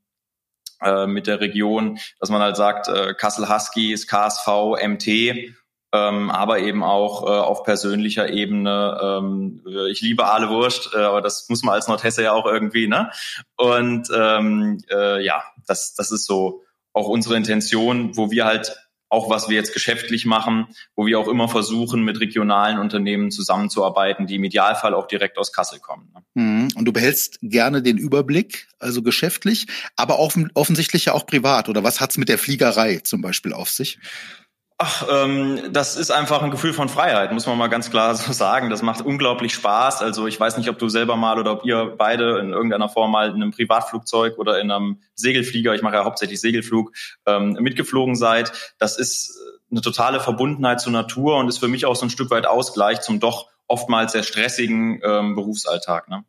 äh, 0.83 1.07
mit 1.07 1.27
der 1.27 1.41
Region, 1.41 1.99
dass 2.19 2.29
man 2.29 2.43
halt 2.43 2.57
sagt, 2.57 2.89
äh, 2.89 3.15
Kassel 3.15 3.49
Huskies, 3.49 4.07
KSV, 4.07 4.47
MT 4.83 5.55
ähm, 5.93 6.31
aber 6.31 6.61
eben 6.61 6.83
auch 6.83 7.25
äh, 7.25 7.31
auf 7.31 7.65
persönlicher 7.65 8.29
Ebene. 8.31 8.99
Ähm, 9.03 9.63
ich 9.91 10.01
liebe 10.01 10.27
Aale 10.27 10.49
Wurst, 10.49 10.91
äh, 10.95 10.99
aber 10.99 11.21
das 11.21 11.49
muss 11.49 11.63
man 11.63 11.75
als 11.75 11.89
Nordhesse 11.89 12.23
ja 12.23 12.33
auch 12.33 12.47
irgendwie, 12.47 12.87
ne? 12.87 13.11
Und 13.57 14.09
ähm, 14.15 14.79
äh, 14.91 15.25
ja, 15.25 15.43
das, 15.67 15.95
das 15.95 16.13
ist 16.13 16.27
so 16.27 16.63
auch 16.93 17.09
unsere 17.09 17.37
Intention, 17.37 18.17
wo 18.17 18.31
wir 18.31 18.45
halt 18.45 18.77
auch 19.11 19.29
was 19.29 19.49
wir 19.49 19.57
jetzt 19.57 19.75
geschäftlich 19.75 20.25
machen, 20.25 20.69
wo 20.95 21.05
wir 21.05 21.19
auch 21.19 21.27
immer 21.27 21.49
versuchen, 21.49 22.05
mit 22.05 22.21
regionalen 22.21 22.79
Unternehmen 22.79 23.33
zusammenzuarbeiten, 23.33 24.29
die 24.29 24.37
im 24.37 24.45
Idealfall 24.45 24.95
auch 24.95 25.09
direkt 25.09 25.37
aus 25.37 25.53
Kassel 25.53 25.81
kommen. 25.81 26.13
Ne? 26.15 26.23
Mhm. 26.35 26.69
Und 26.77 26.85
du 26.85 26.93
behältst 26.93 27.39
gerne 27.43 27.83
den 27.83 27.99
Überblick, 27.99 28.69
also 28.79 29.03
geschäftlich, 29.03 29.67
aber 29.97 30.21
offen, 30.21 30.51
offensichtlich 30.55 31.07
ja 31.07 31.13
auch 31.13 31.27
privat. 31.27 31.69
Oder 31.69 31.83
was 31.83 32.01
hat's 32.01 32.19
mit 32.19 32.29
der 32.29 32.39
Fliegerei 32.39 33.01
zum 33.03 33.21
Beispiel 33.21 33.53
auf 33.53 33.69
sich? 33.69 33.99
Ach, 34.83 35.07
ähm, 35.11 35.75
das 35.75 35.95
ist 35.95 36.11
einfach 36.11 36.41
ein 36.41 36.51
Gefühl 36.51 36.73
von 36.73 36.89
Freiheit, 36.89 37.33
muss 37.33 37.47
man 37.47 37.59
mal 37.59 37.67
ganz 37.67 37.91
klar 37.91 38.15
so 38.15 38.33
sagen. 38.33 38.71
Das 38.71 38.81
macht 38.81 39.03
unglaublich 39.03 39.53
Spaß. 39.53 40.01
Also 40.01 40.27
ich 40.27 40.41
weiß 40.41 40.57
nicht, 40.57 40.71
ob 40.71 40.79
du 40.79 40.89
selber 40.89 41.17
mal 41.17 41.39
oder 41.39 41.53
ob 41.53 41.67
ihr 41.67 41.95
beide 41.99 42.39
in 42.39 42.55
irgendeiner 42.55 42.89
Form 42.89 43.13
mal 43.13 43.29
in 43.29 43.35
einem 43.35 43.51
Privatflugzeug 43.51 44.39
oder 44.39 44.59
in 44.59 44.71
einem 44.71 45.03
Segelflieger, 45.15 45.75
ich 45.75 45.83
mache 45.83 45.97
ja 45.97 46.05
hauptsächlich 46.07 46.41
Segelflug, 46.41 46.93
ähm, 47.27 47.59
mitgeflogen 47.61 48.15
seid. 48.15 48.53
Das 48.79 48.99
ist 48.99 49.39
eine 49.71 49.83
totale 49.83 50.19
Verbundenheit 50.19 50.81
zur 50.81 50.93
Natur 50.93 51.37
und 51.37 51.49
ist 51.49 51.59
für 51.59 51.69
mich 51.69 51.85
auch 51.85 51.95
so 51.95 52.07
ein 52.07 52.11
Stück 52.11 52.31
weit 52.31 52.47
Ausgleich 52.47 53.03
zum 53.03 53.21
doch 53.21 53.51
oftmals 53.67 54.13
sehr 54.13 54.23
stressigen 54.23 55.03
ähm, 55.05 55.35
Berufsalltag. 55.35 56.09
Ne? 56.09 56.25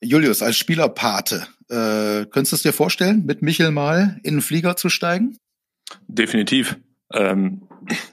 Julius, 0.00 0.42
als 0.42 0.56
Spielerpate, 0.56 1.48
äh, 1.68 2.24
könntest 2.26 2.52
du 2.52 2.56
es 2.56 2.62
dir 2.62 2.72
vorstellen, 2.72 3.24
mit 3.26 3.42
Michel 3.42 3.72
mal 3.72 4.20
in 4.22 4.34
den 4.34 4.42
Flieger 4.42 4.76
zu 4.76 4.90
steigen? 4.90 5.38
Definitiv. 6.06 6.76
Ähm, 7.14 7.68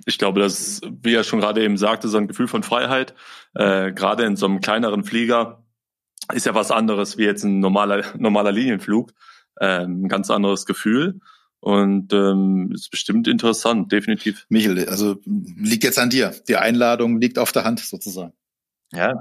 ich 0.06 0.18
glaube, 0.18 0.40
das, 0.40 0.82
wie 1.02 1.14
er 1.14 1.24
schon 1.24 1.40
gerade 1.40 1.64
eben 1.64 1.78
sagte, 1.78 2.08
so 2.08 2.18
ein 2.18 2.28
Gefühl 2.28 2.48
von 2.48 2.64
Freiheit, 2.64 3.14
äh, 3.56 3.92
gerade 3.92 4.24
in 4.26 4.36
so 4.36 4.46
einem 4.46 4.62
kleineren 4.62 5.04
Flieger, 5.04 5.64
ist 6.34 6.46
ja 6.46 6.56
was 6.56 6.72
anderes 6.72 7.18
wie 7.18 7.24
jetzt 7.24 7.44
ein 7.44 7.60
normaler, 7.60 8.04
normaler 8.18 8.52
Linienflug. 8.52 9.12
Ähm, 9.60 10.04
ein 10.06 10.08
ganz 10.08 10.30
anderes 10.30 10.66
Gefühl. 10.66 11.20
Und 11.60 12.12
ähm, 12.14 12.72
ist 12.74 12.90
bestimmt 12.90 13.28
interessant, 13.28 13.92
definitiv. 13.92 14.46
Michel, 14.50 14.90
also 14.90 15.18
liegt 15.26 15.84
jetzt 15.84 16.00
an 16.00 16.10
dir. 16.10 16.34
Die 16.48 16.56
Einladung 16.56 17.22
liegt 17.22 17.38
auf 17.38 17.52
der 17.52 17.66
Hand 17.66 17.80
sozusagen. 17.80 18.34
Ja, 18.94 19.14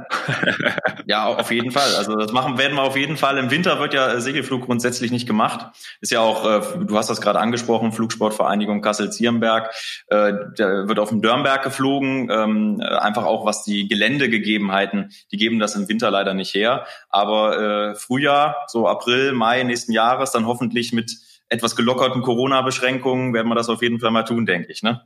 ja, 1.07 1.27
auf 1.27 1.53
jeden 1.53 1.71
Fall. 1.71 1.95
Also 1.97 2.17
das 2.17 2.33
machen 2.33 2.59
werden 2.59 2.75
wir 2.75 2.83
auf 2.83 2.97
jeden 2.97 3.17
Fall. 3.17 3.39
Im 3.39 3.53
Winter 3.53 3.79
wird 3.79 3.95
ja 3.95 4.19
Segelflug 4.19 4.67
grundsätzlich 4.67 5.13
nicht 5.13 5.29
gemacht. 5.29 5.67
Ist 6.01 6.11
ja 6.11 6.21
auch, 6.21 6.45
äh, 6.45 6.85
du 6.85 6.97
hast 6.97 7.09
das 7.09 7.21
gerade 7.21 7.39
angesprochen, 7.39 7.93
Flugsportvereinigung 7.93 8.83
Kassel-Zierenberg. 8.83 9.73
Äh, 10.09 10.33
der 10.59 10.89
wird 10.89 10.99
auf 10.99 11.11
dem 11.11 11.23
Dörnberg 11.23 11.63
geflogen. 11.63 12.29
Ähm, 12.31 12.81
einfach 12.81 13.25
auch 13.25 13.47
was 13.47 13.63
die 13.63 13.87
Geländegegebenheiten, 13.87 15.13
die 15.31 15.37
geben 15.37 15.61
das 15.61 15.77
im 15.77 15.89
Winter 15.89 16.11
leider 16.11 16.35
nicht 16.35 16.53
her. 16.53 16.87
Aber 17.09 17.91
äh, 17.91 17.95
Frühjahr, 17.95 18.57
so 18.67 18.89
April, 18.89 19.33
Mai 19.33 19.63
nächsten 19.63 19.93
Jahres, 19.93 20.33
dann 20.33 20.47
hoffentlich 20.47 20.93
mit 20.93 21.17
etwas 21.49 21.77
gelockerten 21.77 22.23
Corona-Beschränkungen 22.23 23.35
werden 23.35 23.49
wir 23.49 23.55
das 23.55 23.69
auf 23.69 23.83
jeden 23.83 24.01
Fall 24.01 24.11
mal 24.11 24.25
tun, 24.25 24.47
denke 24.47 24.73
ich. 24.73 24.83
Ne? 24.83 25.03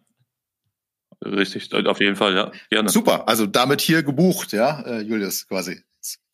Richtig, 1.24 1.72
auf 1.72 2.00
jeden 2.00 2.16
Fall, 2.16 2.34
ja, 2.34 2.52
gerne. 2.70 2.88
Super, 2.88 3.28
also 3.28 3.46
damit 3.46 3.80
hier 3.80 4.02
gebucht, 4.02 4.52
ja, 4.52 4.80
äh, 4.82 5.00
Julius, 5.00 5.46
quasi. 5.48 5.82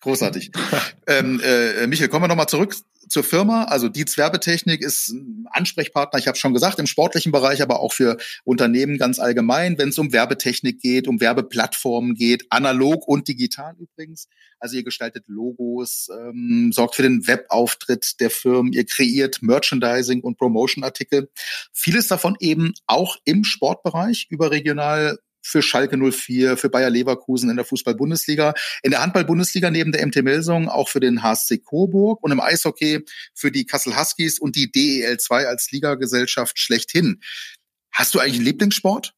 Großartig. 0.01 0.51
ähm, 1.07 1.41
äh, 1.45 1.87
Michael, 1.87 2.09
kommen 2.09 2.25
wir 2.25 2.29
nochmal 2.29 2.49
zurück 2.49 2.75
zur 3.11 3.25
Firma. 3.25 3.64
Also 3.64 3.89
Dietz 3.89 4.16
Werbetechnik 4.16 4.81
ist 4.81 5.11
ein 5.11 5.47
Ansprechpartner, 5.51 6.18
ich 6.18 6.29
habe 6.29 6.39
schon 6.39 6.55
gesagt, 6.55 6.79
im 6.79 6.87
sportlichen 6.87 7.33
Bereich, 7.33 7.61
aber 7.61 7.81
auch 7.81 7.93
für 7.93 8.16
Unternehmen 8.45 8.99
ganz 8.99 9.18
allgemein, 9.18 9.77
wenn 9.79 9.91
es 9.91 9.99
um 9.99 10.12
Werbetechnik 10.12 10.81
geht, 10.81 11.09
um 11.09 11.21
Werbeplattformen 11.21 12.14
geht, 12.14 12.47
analog 12.51 13.07
und 13.07 13.29
digital 13.29 13.75
übrigens. 13.79 14.29
Also 14.59 14.77
ihr 14.77 14.85
gestaltet 14.85 15.25
Logos, 15.27 16.09
ähm, 16.11 16.71
sorgt 16.73 16.95
für 16.95 17.03
den 17.03 17.27
Webauftritt 17.27 18.21
der 18.21 18.31
Firmen, 18.31 18.73
ihr 18.73 18.87
kreiert 18.87 19.43
Merchandising 19.43 20.21
und 20.21 20.39
Promotion-Artikel. 20.39 21.31
Vieles 21.73 22.09
davon 22.09 22.37
eben 22.41 22.73
auch 22.87 23.16
im 23.25 23.45
Sportbereich, 23.45 24.29
überregional 24.31 25.18
für 25.51 25.62
Schalke 25.62 25.96
04, 25.98 26.57
für 26.57 26.70
Bayer 26.70 26.90
Leverkusen 26.90 27.51
in 27.51 27.57
der 27.57 27.64
Fußball-Bundesliga, 27.64 28.55
in 28.82 28.92
der 28.92 29.03
Handball-Bundesliga 29.03 29.70
neben 29.70 29.92
der 29.92 30.07
MT 30.07 30.22
Melsung 30.22 30.68
auch 30.68 30.88
für 30.88 31.01
den 31.01 31.22
HSC 31.22 31.59
Coburg 31.59 32.22
und 32.22 32.30
im 32.30 32.40
Eishockey 32.40 33.05
für 33.34 33.51
die 33.51 33.66
Kassel 33.66 33.98
Huskies 33.98 34.38
und 34.38 34.57
die 34.57 34.70
DEL 34.70 35.18
2 35.18 35.46
als 35.46 35.70
Ligagesellschaft 35.72 36.59
schlechthin. 36.59 37.20
Hast 37.92 38.14
du 38.14 38.20
eigentlich 38.20 38.36
einen 38.36 38.44
Lieblingssport? 38.44 39.14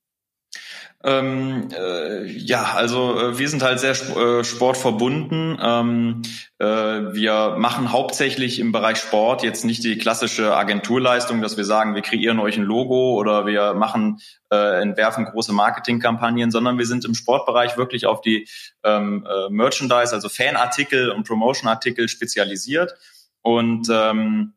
Ähm, 1.04 1.68
äh, 1.76 2.26
ja, 2.26 2.74
also 2.74 3.18
äh, 3.18 3.38
wir 3.38 3.48
sind 3.48 3.62
halt 3.62 3.80
sehr 3.80 3.90
äh, 3.90 4.44
sportverbunden. 4.44 5.58
Ähm, 5.60 6.22
äh, 6.58 6.66
wir 6.66 7.56
machen 7.58 7.90
hauptsächlich 7.90 8.60
im 8.60 8.70
Bereich 8.70 8.98
Sport 8.98 9.42
jetzt 9.42 9.64
nicht 9.64 9.82
die 9.82 9.98
klassische 9.98 10.54
Agenturleistung, 10.54 11.42
dass 11.42 11.56
wir 11.56 11.64
sagen, 11.64 11.96
wir 11.96 12.02
kreieren 12.02 12.38
euch 12.38 12.56
ein 12.56 12.62
Logo 12.62 13.14
oder 13.18 13.46
wir 13.46 13.74
machen 13.74 14.20
äh, 14.52 14.80
entwerfen 14.80 15.24
große 15.24 15.52
Marketingkampagnen, 15.52 16.52
sondern 16.52 16.78
wir 16.78 16.86
sind 16.86 17.04
im 17.04 17.14
Sportbereich 17.14 17.76
wirklich 17.76 18.06
auf 18.06 18.20
die 18.20 18.46
ähm, 18.84 19.26
äh, 19.28 19.50
Merchandise, 19.50 20.14
also 20.14 20.28
Fanartikel 20.28 21.10
und 21.10 21.26
Promotionartikel 21.26 22.08
spezialisiert 22.08 22.94
und 23.42 23.88
ähm, 23.90 24.52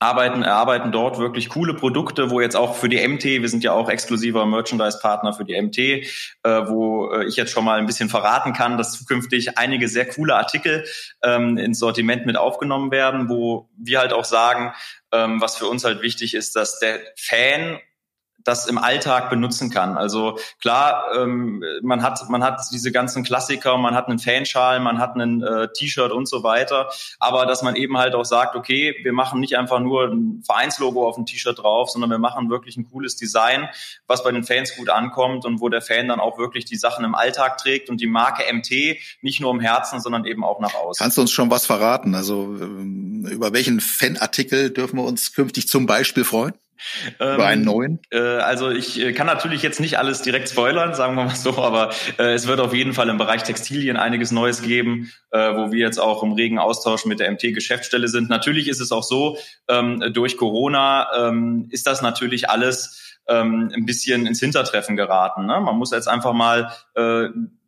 arbeiten, 0.00 0.42
erarbeiten 0.42 0.92
dort 0.92 1.18
wirklich 1.18 1.50
coole 1.50 1.74
Produkte, 1.74 2.30
wo 2.30 2.40
jetzt 2.40 2.56
auch 2.56 2.74
für 2.74 2.88
die 2.88 3.06
MT, 3.06 3.24
wir 3.24 3.48
sind 3.50 3.62
ja 3.62 3.72
auch 3.72 3.90
exklusiver 3.90 4.46
Merchandise-Partner 4.46 5.34
für 5.34 5.44
die 5.44 5.60
MT, 5.60 5.78
äh, 5.78 6.06
wo 6.42 7.12
äh, 7.12 7.26
ich 7.26 7.36
jetzt 7.36 7.52
schon 7.52 7.66
mal 7.66 7.78
ein 7.78 7.84
bisschen 7.84 8.08
verraten 8.08 8.54
kann, 8.54 8.78
dass 8.78 8.92
zukünftig 8.92 9.58
einige 9.58 9.88
sehr 9.88 10.08
coole 10.08 10.36
Artikel 10.36 10.86
ähm, 11.22 11.58
ins 11.58 11.78
Sortiment 11.78 12.24
mit 12.24 12.38
aufgenommen 12.38 12.90
werden, 12.90 13.28
wo 13.28 13.68
wir 13.76 13.98
halt 13.98 14.14
auch 14.14 14.24
sagen, 14.24 14.72
ähm, 15.12 15.42
was 15.42 15.58
für 15.58 15.66
uns 15.66 15.84
halt 15.84 16.00
wichtig 16.00 16.34
ist, 16.34 16.56
dass 16.56 16.78
der 16.78 16.98
Fan 17.16 17.78
das 18.44 18.66
im 18.66 18.78
Alltag 18.78 19.30
benutzen 19.30 19.70
kann. 19.70 19.96
Also 19.96 20.38
klar, 20.60 21.04
ähm, 21.16 21.62
man 21.82 22.02
hat 22.02 22.28
man 22.28 22.42
hat 22.42 22.60
diese 22.72 22.92
ganzen 22.92 23.22
Klassiker, 23.22 23.76
man 23.76 23.94
hat 23.94 24.08
einen 24.08 24.18
Fanschal, 24.18 24.80
man 24.80 24.98
hat 24.98 25.14
einen 25.14 25.42
äh, 25.42 25.68
T-Shirt 25.72 26.12
und 26.12 26.28
so 26.28 26.42
weiter, 26.42 26.90
aber 27.18 27.46
dass 27.46 27.62
man 27.62 27.76
eben 27.76 27.98
halt 27.98 28.14
auch 28.14 28.24
sagt, 28.24 28.56
okay, 28.56 28.96
wir 29.02 29.12
machen 29.12 29.40
nicht 29.40 29.56
einfach 29.56 29.80
nur 29.80 30.04
ein 30.04 30.42
Vereinslogo 30.44 31.06
auf 31.06 31.16
ein 31.16 31.26
T-Shirt 31.26 31.58
drauf, 31.58 31.90
sondern 31.90 32.10
wir 32.10 32.18
machen 32.18 32.50
wirklich 32.50 32.76
ein 32.76 32.84
cooles 32.90 33.16
Design, 33.16 33.68
was 34.06 34.22
bei 34.24 34.32
den 34.32 34.44
Fans 34.44 34.76
gut 34.76 34.88
ankommt 34.88 35.44
und 35.44 35.60
wo 35.60 35.68
der 35.68 35.82
Fan 35.82 36.08
dann 36.08 36.20
auch 36.20 36.38
wirklich 36.38 36.64
die 36.64 36.76
Sachen 36.76 37.04
im 37.04 37.14
Alltag 37.14 37.58
trägt 37.58 37.90
und 37.90 38.00
die 38.00 38.06
Marke 38.06 38.42
MT 38.52 38.98
nicht 39.22 39.40
nur 39.40 39.52
im 39.52 39.60
Herzen, 39.60 40.00
sondern 40.00 40.24
eben 40.24 40.44
auch 40.44 40.60
nach 40.60 40.74
außen. 40.74 41.02
Kannst 41.02 41.16
du 41.16 41.22
uns 41.22 41.30
schon 41.30 41.50
was 41.50 41.66
verraten? 41.66 42.14
Also 42.14 42.56
ähm, 42.60 43.26
über 43.30 43.52
welchen 43.52 43.80
Fanartikel 43.80 44.70
dürfen 44.70 44.96
wir 44.96 45.04
uns 45.04 45.32
künftig 45.34 45.68
zum 45.68 45.86
Beispiel 45.86 46.24
freuen? 46.24 46.54
Über 47.18 47.46
einen 47.46 47.62
ähm, 47.62 47.66
neuen? 47.66 47.98
Äh, 48.10 48.18
also 48.18 48.70
ich 48.70 49.00
äh, 49.00 49.12
kann 49.12 49.26
natürlich 49.26 49.62
jetzt 49.62 49.80
nicht 49.80 49.98
alles 49.98 50.22
direkt 50.22 50.48
spoilern, 50.48 50.94
sagen 50.94 51.16
wir 51.16 51.24
mal 51.24 51.34
so, 51.34 51.58
aber 51.58 51.90
äh, 52.18 52.34
es 52.34 52.46
wird 52.46 52.60
auf 52.60 52.74
jeden 52.74 52.92
Fall 52.92 53.08
im 53.08 53.18
Bereich 53.18 53.42
Textilien 53.42 53.96
einiges 53.96 54.30
Neues 54.30 54.62
geben, 54.62 55.12
wo 55.32 55.70
wir 55.70 55.78
jetzt 55.78 55.98
auch 55.98 56.24
im 56.24 56.32
regen 56.32 56.58
Austausch 56.58 57.04
mit 57.04 57.20
der 57.20 57.30
MT-Geschäftsstelle 57.30 58.08
sind. 58.08 58.28
Natürlich 58.28 58.68
ist 58.68 58.80
es 58.80 58.90
auch 58.90 59.04
so, 59.04 59.38
ähm, 59.68 60.02
durch 60.12 60.36
Corona 60.36 61.28
ähm, 61.28 61.68
ist 61.70 61.86
das 61.86 62.02
natürlich 62.02 62.48
alles 62.50 63.18
ein 63.26 63.86
bisschen 63.86 64.26
ins 64.26 64.40
Hintertreffen 64.40 64.96
geraten. 64.96 65.46
Ne? 65.46 65.60
Man 65.60 65.76
muss 65.76 65.92
jetzt 65.92 66.08
einfach 66.08 66.32
mal 66.32 66.72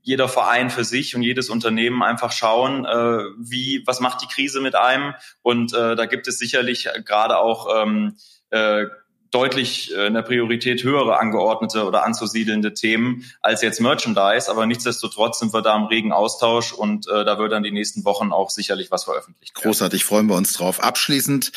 jeder 0.02 0.28
Verein 0.28 0.70
für 0.70 0.84
sich 0.84 1.14
und 1.14 1.22
jedes 1.22 1.48
Unternehmen 1.48 2.02
einfach 2.02 2.32
schauen, 2.32 2.84
äh, 2.84 3.24
wie, 3.38 3.82
was 3.86 4.00
macht 4.00 4.22
die 4.22 4.26
Krise 4.26 4.60
mit 4.60 4.74
einem? 4.74 5.14
Und 5.42 5.72
äh, 5.72 5.94
da 5.94 6.06
gibt 6.06 6.26
es 6.26 6.38
sicherlich 6.38 6.88
gerade 7.04 7.38
auch 7.38 7.82
ähm, 7.82 8.16
äh, 8.50 8.86
deutlich 9.32 9.92
äh, 9.96 10.06
in 10.06 10.14
der 10.14 10.22
Priorität 10.22 10.84
höhere 10.84 11.18
angeordnete 11.18 11.84
oder 11.84 12.04
anzusiedelnde 12.04 12.74
Themen 12.74 13.24
als 13.40 13.62
jetzt 13.62 13.80
Merchandise. 13.80 14.48
Aber 14.48 14.66
nichtsdestotrotz 14.66 15.40
sind 15.40 15.52
wir 15.52 15.62
da 15.62 15.74
im 15.76 15.84
regen 15.84 16.12
Austausch 16.12 16.72
und 16.72 17.08
äh, 17.08 17.24
da 17.24 17.38
wird 17.38 17.50
dann 17.50 17.62
die 17.62 17.72
nächsten 17.72 18.04
Wochen 18.04 18.30
auch 18.30 18.50
sicherlich 18.50 18.90
was 18.90 19.04
veröffentlicht. 19.04 19.54
Großartig, 19.54 20.04
freuen 20.04 20.26
wir 20.26 20.36
uns 20.36 20.52
drauf. 20.52 20.82
Abschließend 20.82 21.50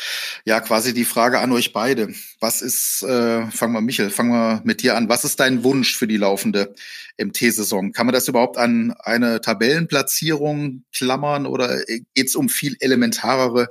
ja 0.44 0.60
quasi 0.60 0.94
die 0.94 1.04
Frage 1.04 1.38
an 1.38 1.52
euch 1.52 1.72
beide. 1.72 2.14
Was 2.40 2.62
ist, 2.62 3.02
äh, 3.02 3.46
fangen 3.50 3.74
wir 3.74 3.82
Michel, 3.82 4.10
fangen 4.10 4.30
wir 4.30 4.62
mit 4.64 4.82
dir 4.82 4.96
an. 4.96 5.08
Was 5.08 5.24
ist 5.24 5.38
dein 5.38 5.62
Wunsch 5.62 5.96
für 5.96 6.06
die 6.06 6.16
laufende 6.16 6.74
MT-Saison? 7.18 7.92
Kann 7.92 8.06
man 8.06 8.14
das 8.14 8.26
überhaupt 8.28 8.56
an 8.56 8.94
eine 8.98 9.42
Tabellenplatzierung 9.42 10.84
klammern 10.94 11.44
oder 11.44 11.84
geht 11.86 12.26
es 12.28 12.36
um 12.36 12.48
viel 12.48 12.76
elementarere 12.80 13.68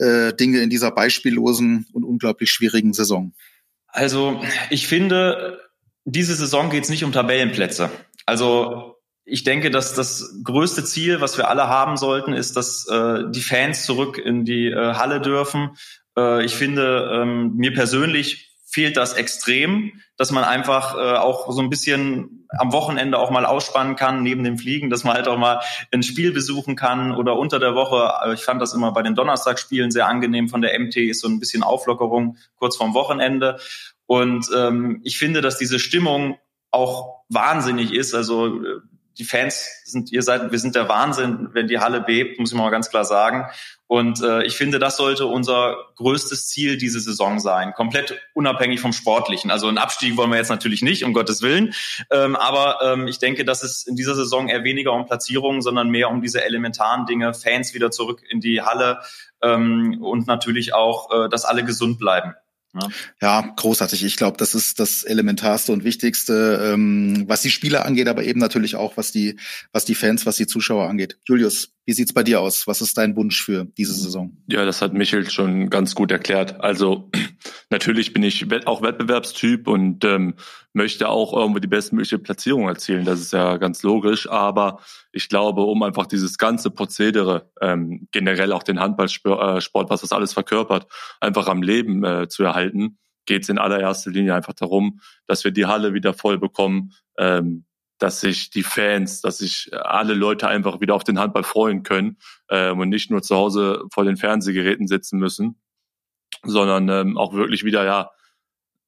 äh, 0.00 0.34
Dinge 0.34 0.60
in 0.60 0.70
dieser 0.70 0.90
beispiellosen 0.90 1.86
und 1.92 2.04
unglaublich 2.04 2.50
schwierigen 2.50 2.92
Saison? 2.92 3.34
Also 3.88 4.42
ich 4.70 4.86
finde, 4.86 5.60
diese 6.04 6.34
Saison 6.34 6.70
geht 6.70 6.84
es 6.84 6.90
nicht 6.90 7.04
um 7.04 7.12
Tabellenplätze. 7.12 7.90
Also 8.26 8.96
ich 9.24 9.44
denke, 9.44 9.70
dass 9.70 9.94
das 9.94 10.40
größte 10.42 10.84
Ziel, 10.84 11.20
was 11.20 11.36
wir 11.36 11.48
alle 11.48 11.68
haben 11.68 11.96
sollten, 11.96 12.32
ist, 12.32 12.56
dass 12.56 12.86
äh, 12.88 13.24
die 13.30 13.42
Fans 13.42 13.84
zurück 13.84 14.18
in 14.18 14.44
die 14.44 14.66
äh, 14.66 14.94
Halle 14.94 15.20
dürfen. 15.20 15.76
Äh, 16.16 16.44
ich 16.44 16.54
finde, 16.54 17.10
ähm, 17.14 17.54
mir 17.56 17.72
persönlich 17.72 18.49
fehlt 18.70 18.96
das 18.96 19.14
extrem, 19.14 20.00
dass 20.16 20.30
man 20.30 20.44
einfach 20.44 20.94
äh, 20.94 21.16
auch 21.16 21.50
so 21.50 21.60
ein 21.60 21.70
bisschen 21.70 22.46
am 22.58 22.72
Wochenende 22.72 23.18
auch 23.18 23.30
mal 23.30 23.44
ausspannen 23.44 23.96
kann 23.96 24.22
neben 24.22 24.44
dem 24.44 24.58
Fliegen, 24.58 24.90
dass 24.90 25.02
man 25.02 25.14
halt 25.14 25.26
auch 25.26 25.38
mal 25.38 25.60
ein 25.92 26.02
Spiel 26.02 26.32
besuchen 26.32 26.76
kann 26.76 27.12
oder 27.12 27.36
unter 27.36 27.58
der 27.58 27.74
Woche. 27.74 28.12
Äh, 28.24 28.34
ich 28.34 28.44
fand 28.44 28.62
das 28.62 28.72
immer 28.72 28.92
bei 28.92 29.02
den 29.02 29.16
Donnerstagsspielen 29.16 29.90
sehr 29.90 30.06
angenehm 30.06 30.48
von 30.48 30.62
der 30.62 30.78
MT, 30.78 30.96
ist 30.96 31.20
so 31.20 31.28
ein 31.28 31.40
bisschen 31.40 31.64
Auflockerung 31.64 32.36
kurz 32.56 32.76
vorm 32.76 32.94
Wochenende. 32.94 33.58
Und 34.06 34.46
ähm, 34.56 35.00
ich 35.04 35.18
finde, 35.18 35.40
dass 35.40 35.58
diese 35.58 35.78
Stimmung 35.78 36.38
auch 36.70 37.24
wahnsinnig 37.28 37.92
ist. 37.92 38.14
Also 38.14 38.62
äh, 38.62 38.80
die 39.18 39.24
Fans 39.24 39.82
sind, 39.84 40.12
ihr 40.12 40.22
seid, 40.22 40.50
wir 40.50 40.58
sind 40.58 40.74
der 40.74 40.88
Wahnsinn, 40.88 41.50
wenn 41.52 41.68
die 41.68 41.78
Halle 41.78 42.00
bebt, 42.00 42.38
muss 42.38 42.52
ich 42.52 42.58
mal 42.58 42.70
ganz 42.70 42.90
klar 42.90 43.04
sagen. 43.04 43.46
Und 43.86 44.22
äh, 44.22 44.44
ich 44.44 44.56
finde, 44.56 44.78
das 44.78 44.96
sollte 44.96 45.26
unser 45.26 45.76
größtes 45.96 46.48
Ziel 46.48 46.78
diese 46.78 47.00
Saison 47.00 47.40
sein, 47.40 47.72
komplett 47.72 48.20
unabhängig 48.34 48.80
vom 48.80 48.92
Sportlichen. 48.92 49.50
Also 49.50 49.66
einen 49.66 49.78
Abstieg 49.78 50.16
wollen 50.16 50.30
wir 50.30 50.36
jetzt 50.36 50.48
natürlich 50.48 50.82
nicht, 50.82 51.04
um 51.04 51.12
Gottes 51.12 51.42
Willen. 51.42 51.74
Ähm, 52.12 52.36
aber 52.36 52.78
ähm, 52.84 53.08
ich 53.08 53.18
denke, 53.18 53.44
dass 53.44 53.64
es 53.64 53.84
in 53.86 53.96
dieser 53.96 54.14
Saison 54.14 54.48
eher 54.48 54.62
weniger 54.62 54.92
um 54.92 55.06
Platzierungen, 55.06 55.60
sondern 55.60 55.90
mehr 55.90 56.08
um 56.08 56.22
diese 56.22 56.44
elementaren 56.44 57.04
Dinge, 57.06 57.34
Fans 57.34 57.74
wieder 57.74 57.90
zurück 57.90 58.22
in 58.28 58.40
die 58.40 58.62
Halle 58.62 59.00
ähm, 59.42 59.98
und 60.00 60.28
natürlich 60.28 60.72
auch, 60.72 61.10
äh, 61.10 61.28
dass 61.28 61.44
alle 61.44 61.64
gesund 61.64 61.98
bleiben. 61.98 62.34
Ja. 62.72 62.88
ja, 63.20 63.52
großartig. 63.56 64.04
Ich 64.04 64.16
glaube, 64.16 64.36
das 64.36 64.54
ist 64.54 64.78
das 64.78 65.02
Elementarste 65.02 65.72
und 65.72 65.82
Wichtigste, 65.82 66.72
ähm, 66.72 67.24
was 67.26 67.42
die 67.42 67.50
Spieler 67.50 67.84
angeht, 67.84 68.06
aber 68.06 68.22
eben 68.22 68.38
natürlich 68.38 68.76
auch, 68.76 68.96
was 68.96 69.10
die, 69.10 69.38
was 69.72 69.84
die 69.84 69.96
Fans, 69.96 70.24
was 70.24 70.36
die 70.36 70.46
Zuschauer 70.46 70.88
angeht. 70.88 71.18
Julius, 71.24 71.72
wie 71.84 71.92
sieht's 71.92 72.12
bei 72.12 72.22
dir 72.22 72.40
aus? 72.40 72.68
Was 72.68 72.80
ist 72.80 72.96
dein 72.96 73.16
Wunsch 73.16 73.42
für 73.42 73.64
diese 73.76 73.94
Saison? 73.94 74.36
Ja, 74.46 74.64
das 74.64 74.82
hat 74.82 74.94
Michel 74.94 75.28
schon 75.28 75.70
ganz 75.70 75.96
gut 75.96 76.12
erklärt. 76.12 76.60
Also 76.60 77.10
natürlich 77.70 78.12
bin 78.12 78.22
ich 78.22 78.46
auch 78.66 78.82
Wettbewerbstyp 78.82 79.66
und 79.66 80.04
ähm, 80.04 80.34
möchte 80.72 81.08
auch 81.08 81.32
irgendwo 81.32 81.58
die 81.58 81.68
bestmögliche 81.68 82.18
Platzierung 82.18 82.68
erzielen. 82.68 83.04
Das 83.04 83.20
ist 83.20 83.32
ja 83.32 83.56
ganz 83.56 83.82
logisch. 83.82 84.28
Aber 84.28 84.80
ich 85.12 85.28
glaube, 85.28 85.62
um 85.62 85.82
einfach 85.82 86.06
dieses 86.06 86.38
ganze 86.38 86.70
Prozedere, 86.70 87.50
ähm, 87.60 88.08
generell 88.12 88.52
auch 88.52 88.62
den 88.62 88.80
Handballsport, 88.80 89.66
äh, 89.66 89.90
was 89.90 90.00
das 90.00 90.12
alles 90.12 90.32
verkörpert, 90.32 90.86
einfach 91.20 91.48
am 91.48 91.62
Leben 91.62 92.04
äh, 92.04 92.28
zu 92.28 92.44
erhalten, 92.44 92.98
geht 93.26 93.42
es 93.42 93.48
in 93.48 93.58
allererster 93.58 94.10
Linie 94.10 94.34
einfach 94.34 94.54
darum, 94.54 95.00
dass 95.26 95.44
wir 95.44 95.50
die 95.50 95.66
Halle 95.66 95.92
wieder 95.94 96.14
voll 96.14 96.38
bekommen, 96.38 96.92
ähm, 97.18 97.64
dass 97.98 98.20
sich 98.20 98.50
die 98.50 98.62
Fans, 98.62 99.20
dass 99.20 99.38
sich 99.38 99.70
alle 99.72 100.14
Leute 100.14 100.48
einfach 100.48 100.80
wieder 100.80 100.94
auf 100.94 101.04
den 101.04 101.18
Handball 101.18 101.44
freuen 101.44 101.82
können 101.82 102.16
ähm, 102.48 102.80
und 102.80 102.88
nicht 102.88 103.10
nur 103.10 103.22
zu 103.22 103.36
Hause 103.36 103.84
vor 103.92 104.04
den 104.04 104.16
Fernsehgeräten 104.16 104.88
sitzen 104.88 105.18
müssen, 105.18 105.60
sondern 106.44 106.88
ähm, 106.88 107.18
auch 107.18 107.34
wirklich 107.34 107.64
wieder 107.64 107.84
ja 107.84 108.10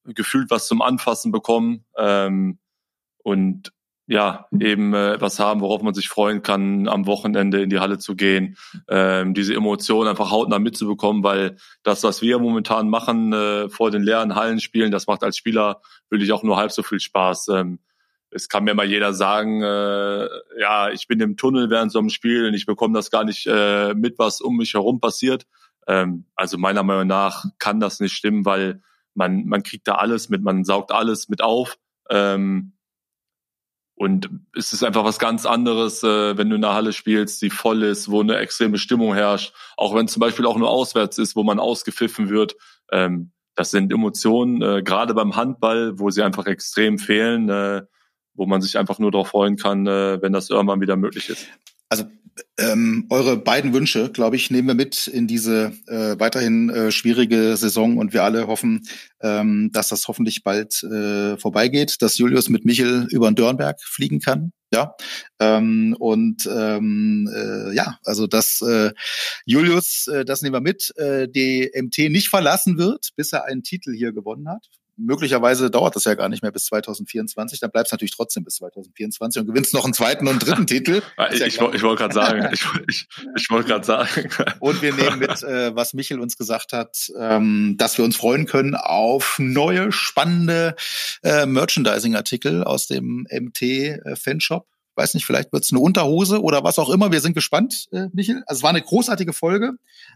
gefühlt 0.05 0.51
was 0.51 0.67
zum 0.67 0.83
Anfassen 0.83 1.33
bekommen 1.33 1.85
ähm, 1.97 2.59
und 3.23 3.73
ja, 4.07 4.47
eben 4.59 4.95
äh, 4.95 5.15
etwas 5.15 5.39
haben, 5.39 5.61
worauf 5.61 5.81
man 5.81 5.95
sich 5.95 6.09
freuen 6.09 6.43
kann, 6.43 6.89
am 6.89 7.07
Wochenende 7.07 7.63
in 7.63 7.71
die 7.71 7.79
Halle 7.79 7.99
zu 7.99 8.17
gehen, 8.17 8.57
ähm, 8.89 9.33
diese 9.33 9.55
Emotionen 9.55 10.09
einfach 10.09 10.31
hautnah 10.31 10.59
mitzubekommen, 10.59 11.23
weil 11.23 11.57
das, 11.83 12.03
was 12.03 12.21
wir 12.21 12.39
momentan 12.39 12.89
machen, 12.89 13.33
äh, 13.33 13.69
vor 13.69 13.91
den 13.91 14.03
leeren 14.03 14.35
Hallen 14.35 14.61
spielen, 14.61 14.91
das 14.91 15.07
macht 15.07 15.23
als 15.23 15.37
Spieler 15.37 15.81
wirklich 16.11 16.33
auch 16.33 16.43
nur 16.43 16.57
halb 16.57 16.73
so 16.73 16.83
viel 16.83 17.01
Spaß. 17.01 17.49
Ähm, 17.49 17.79
es 18.31 18.49
kann 18.49 18.65
mir 18.65 18.75
mal 18.75 18.87
jeder 18.87 19.13
sagen, 19.13 19.63
äh, 19.63 20.29
ja, 20.59 20.91
ich 20.91 21.07
bin 21.07 21.21
im 21.21 21.37
Tunnel 21.37 21.71
während 21.71 21.93
so 21.93 21.99
einem 21.99 22.11
Spiel 22.11 22.47
und 22.47 22.55
ich 22.55 22.67
bekomme 22.67 22.95
das 22.95 23.11
gar 23.11 23.25
nicht 23.25 23.47
äh, 23.47 23.95
mit, 23.95 24.19
was 24.19 24.41
um 24.41 24.57
mich 24.57 24.75
herum 24.75 25.01
passiert. 25.01 25.47
Ähm, 25.87 26.27
also 26.35 26.59
meiner 26.59 26.83
Meinung 26.83 27.07
nach 27.07 27.45
kann 27.59 27.79
das 27.79 28.01
nicht 28.01 28.13
stimmen, 28.13 28.45
weil 28.45 28.83
man, 29.15 29.47
man 29.47 29.63
kriegt 29.63 29.89
da 29.89 29.97
alles 29.97 30.29
mit, 30.29 30.43
man 30.43 30.65
saugt 30.65 30.93
alles 30.93 31.29
mit 31.29 31.43
auf. 31.43 31.79
Ähm, 32.11 32.73
und 33.95 34.31
es 34.57 34.73
ist 34.73 34.83
einfach 34.83 35.05
was 35.05 35.19
ganz 35.19 35.47
anderes, 35.47 36.03
äh, 36.03 36.37
wenn 36.37 36.51
du 36.51 36.57
in 36.57 36.65
einer 36.65 36.75
Halle 36.75 36.93
spielst, 36.93 37.41
die 37.43 37.51
voll 37.51 37.83
ist, 37.83 38.11
wo 38.11 38.21
eine 38.21 38.37
extreme 38.39 38.79
Stimmung 38.79 39.15
herrscht, 39.15 39.55
auch 39.77 39.95
wenn 39.95 40.09
zum 40.09 40.21
Beispiel 40.21 40.47
auch 40.47 40.57
nur 40.57 40.71
auswärts 40.71 41.19
ist, 41.19 41.37
wo 41.37 41.45
man 41.45 41.61
ausgepfiffen 41.61 42.29
wird. 42.29 42.57
Ähm, 42.91 43.33
das 43.55 43.71
sind 43.71 43.93
Emotionen, 43.93 44.63
äh, 44.63 44.83
gerade 44.83 45.15
beim 45.15 45.37
Handball, 45.37 45.99
wo 45.99 46.11
sie 46.11 46.23
einfach 46.23 46.47
extrem 46.47 46.99
fehlen, 46.99 47.49
äh, 47.49 47.83
wo 48.35 48.47
man 48.47 48.63
sich 48.63 48.79
einfach 48.79 48.99
nur 48.99 49.11
darauf 49.11 49.29
freuen 49.29 49.57
kann, 49.57 49.87
äh, 49.87 50.21
wenn 50.23 50.33
das 50.33 50.49
irgendwann 50.51 50.81
wieder 50.81 50.97
möglich 50.97 51.29
ist. 51.29 51.47
Also 51.93 52.07
ähm, 52.59 53.07
eure 53.11 53.37
beiden 53.37 53.75
Wünsche, 53.75 54.11
glaube 54.11 54.37
ich, 54.37 54.51
nehmen 54.51 54.67
wir 54.67 54.75
mit 54.75 55.09
in 55.09 55.27
diese 55.27 55.75
äh, 55.89 56.19
weiterhin 56.19 56.71
äh, 56.71 56.91
schwierige 56.91 57.55
Saison 57.59 57.99
und 57.99 58.15
wir 58.15 58.25
alle 58.25 58.47
hoffen, 58.47 58.89
ähm, 59.21 59.69
dass 59.75 59.91
das 59.91 60.09
hoffentlich 60.09 60.43
bald 60.43 60.83
äh, 60.85 61.37
vorbeigeht, 61.37 62.01
dass 62.01 62.17
Julius 62.17 62.49
mit 62.49 62.65
Michel 62.65 63.07
über 63.11 63.31
den 63.31 63.35
Dörnberg 63.35 63.79
fliegen 63.83 64.21
kann. 64.21 64.53
Ja, 64.73 64.95
ähm, 65.39 65.95
und 65.99 66.49
ähm, 66.51 67.29
äh, 67.31 67.75
ja, 67.75 67.99
also 68.07 68.27
dass 68.27 68.63
äh, 68.63 68.93
Julius, 69.45 70.07
äh, 70.07 70.25
das 70.25 70.41
nehmen 70.41 70.55
wir 70.55 70.63
mit, 70.63 70.97
äh, 70.97 71.29
die 71.29 71.71
MT 71.75 72.11
nicht 72.11 72.31
verlassen 72.31 72.79
wird, 72.79 73.11
bis 73.17 73.35
er 73.35 73.45
einen 73.45 73.65
Titel 73.65 73.93
hier 73.93 74.15
gewonnen 74.15 74.49
hat 74.49 74.67
möglicherweise 74.97 75.71
dauert 75.71 75.97
das 75.97 76.05
ja 76.05 76.15
gar 76.15 76.29
nicht 76.29 76.43
mehr 76.43 76.53
bis 76.53 76.67
2024, 76.67 77.61
dann 77.61 77.71
bleibst 77.71 77.93
du 77.93 77.95
natürlich 77.95 78.15
trotzdem 78.15 78.45
bis 78.45 78.57
2024 78.57 79.41
und 79.41 79.47
gewinnst 79.47 79.75
noch 79.75 79.85
einen 79.85 79.95
zweiten 79.95 80.29
und 80.29 80.39
dritten 80.45 80.67
Titel. 80.67 81.03
ich, 81.33 81.41
ja 81.41 81.47
ich, 81.47 81.61
ich 81.61 81.83
wollte 81.83 82.03
gerade 82.03 82.15
sagen, 82.15 82.49
ich, 82.53 82.65
ich, 82.89 83.09
ich 83.37 83.51
wollte 83.51 83.69
gerade 83.69 83.85
sagen. 83.85 84.29
Und 84.61 84.83
wir 84.83 84.93
nehmen 84.95 85.19
mit, 85.19 85.43
äh, 85.43 85.75
was 85.75 85.95
Michel 85.95 86.21
uns 86.21 86.37
gesagt 86.37 86.73
hat, 86.73 87.11
ähm, 87.19 87.77
dass 87.79 87.99
wir 87.99 88.05
uns 88.05 88.17
freuen 88.17 88.47
können 88.47 88.75
auf 88.75 89.37
neue, 89.39 89.93
spannende 89.93 90.75
äh, 91.23 91.47
Merchandising-Artikel 91.47 92.65
aus 92.65 92.87
dem 92.87 93.27
MT-Fanshop 93.31 94.67
weiß 94.97 95.15
nicht, 95.15 95.25
vielleicht 95.25 95.53
wird's 95.53 95.73
eine 95.73 95.81
Unterhose 95.81 96.43
oder 96.43 96.65
was 96.65 96.79
auch 96.79 96.91
immer. 96.91 97.13
Wir 97.13 97.21
sind 97.21 97.35
gespannt, 97.35 97.87
äh, 97.93 98.07
Michel. 98.13 98.43
Also 98.47 98.61
es 98.61 98.63
war 98.63 98.71
eine 98.71 98.83
großartige 98.83 99.33
Folge 99.33 99.73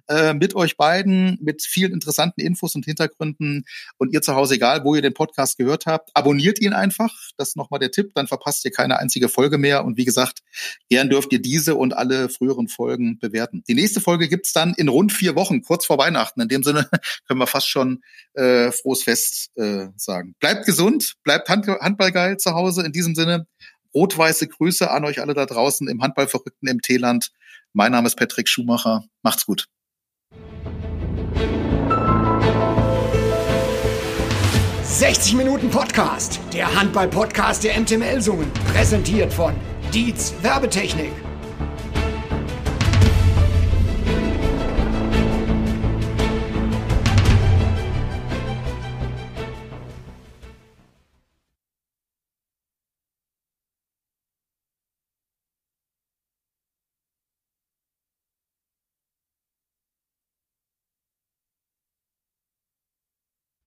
äh, 0.08 0.34
mit 0.34 0.54
euch 0.54 0.76
beiden, 0.76 1.38
mit 1.40 1.62
vielen 1.62 1.92
interessanten 1.92 2.40
Infos 2.40 2.74
und 2.74 2.84
Hintergründen. 2.84 3.64
Und 3.98 4.12
ihr 4.12 4.22
zu 4.22 4.34
Hause, 4.34 4.54
egal 4.54 4.84
wo 4.84 4.94
ihr 4.94 5.02
den 5.02 5.14
Podcast 5.14 5.58
gehört 5.58 5.86
habt, 5.86 6.10
abonniert 6.14 6.60
ihn 6.60 6.72
einfach. 6.72 7.12
Das 7.36 7.48
ist 7.48 7.56
nochmal 7.56 7.80
der 7.80 7.90
Tipp. 7.90 8.12
Dann 8.14 8.26
verpasst 8.26 8.64
ihr 8.64 8.70
keine 8.70 8.98
einzige 8.98 9.28
Folge 9.28 9.58
mehr. 9.58 9.84
Und 9.84 9.96
wie 9.96 10.04
gesagt, 10.04 10.40
gern 10.88 11.08
dürft 11.08 11.32
ihr 11.32 11.40
diese 11.40 11.74
und 11.74 11.96
alle 11.96 12.28
früheren 12.28 12.68
Folgen 12.68 13.18
bewerten. 13.18 13.62
Die 13.68 13.74
nächste 13.74 14.00
Folge 14.00 14.28
gibt's 14.28 14.52
dann 14.52 14.74
in 14.74 14.88
rund 14.88 15.12
vier 15.12 15.34
Wochen, 15.34 15.62
kurz 15.62 15.86
vor 15.86 15.98
Weihnachten. 15.98 16.40
In 16.40 16.48
dem 16.48 16.62
Sinne 16.62 16.88
können 17.26 17.40
wir 17.40 17.46
fast 17.46 17.68
schon 17.68 18.02
äh, 18.34 18.70
frohes 18.72 19.02
Fest 19.02 19.50
äh, 19.56 19.88
sagen. 19.96 20.34
Bleibt 20.40 20.66
gesund, 20.66 21.14
bleibt 21.24 21.48
Hand 21.48 21.66
Handballgeil 21.66 22.36
zu 22.36 22.52
Hause. 22.52 22.84
In 22.84 22.92
diesem 22.92 23.14
Sinne 23.14 23.46
Rot-weiße 23.96 24.46
Grüße 24.48 24.90
an 24.90 25.06
euch 25.06 25.22
alle 25.22 25.32
da 25.32 25.46
draußen 25.46 25.88
im 25.88 26.02
Handballverrückten 26.02 26.68
MT-Land. 26.68 27.30
Mein 27.72 27.92
Name 27.92 28.06
ist 28.06 28.16
Patrick 28.16 28.46
Schumacher. 28.46 29.04
Macht's 29.22 29.46
gut. 29.46 29.68
»60 34.84 35.36
Minuten 35.36 35.70
Podcast«, 35.70 36.40
der 36.52 36.78
Handball-Podcast 36.78 37.64
der 37.64 37.80
MT 37.80 37.98
Melsungen, 37.98 38.52
präsentiert 38.70 39.32
von 39.32 39.54
Dietz 39.94 40.34
Werbetechnik. 40.42 41.12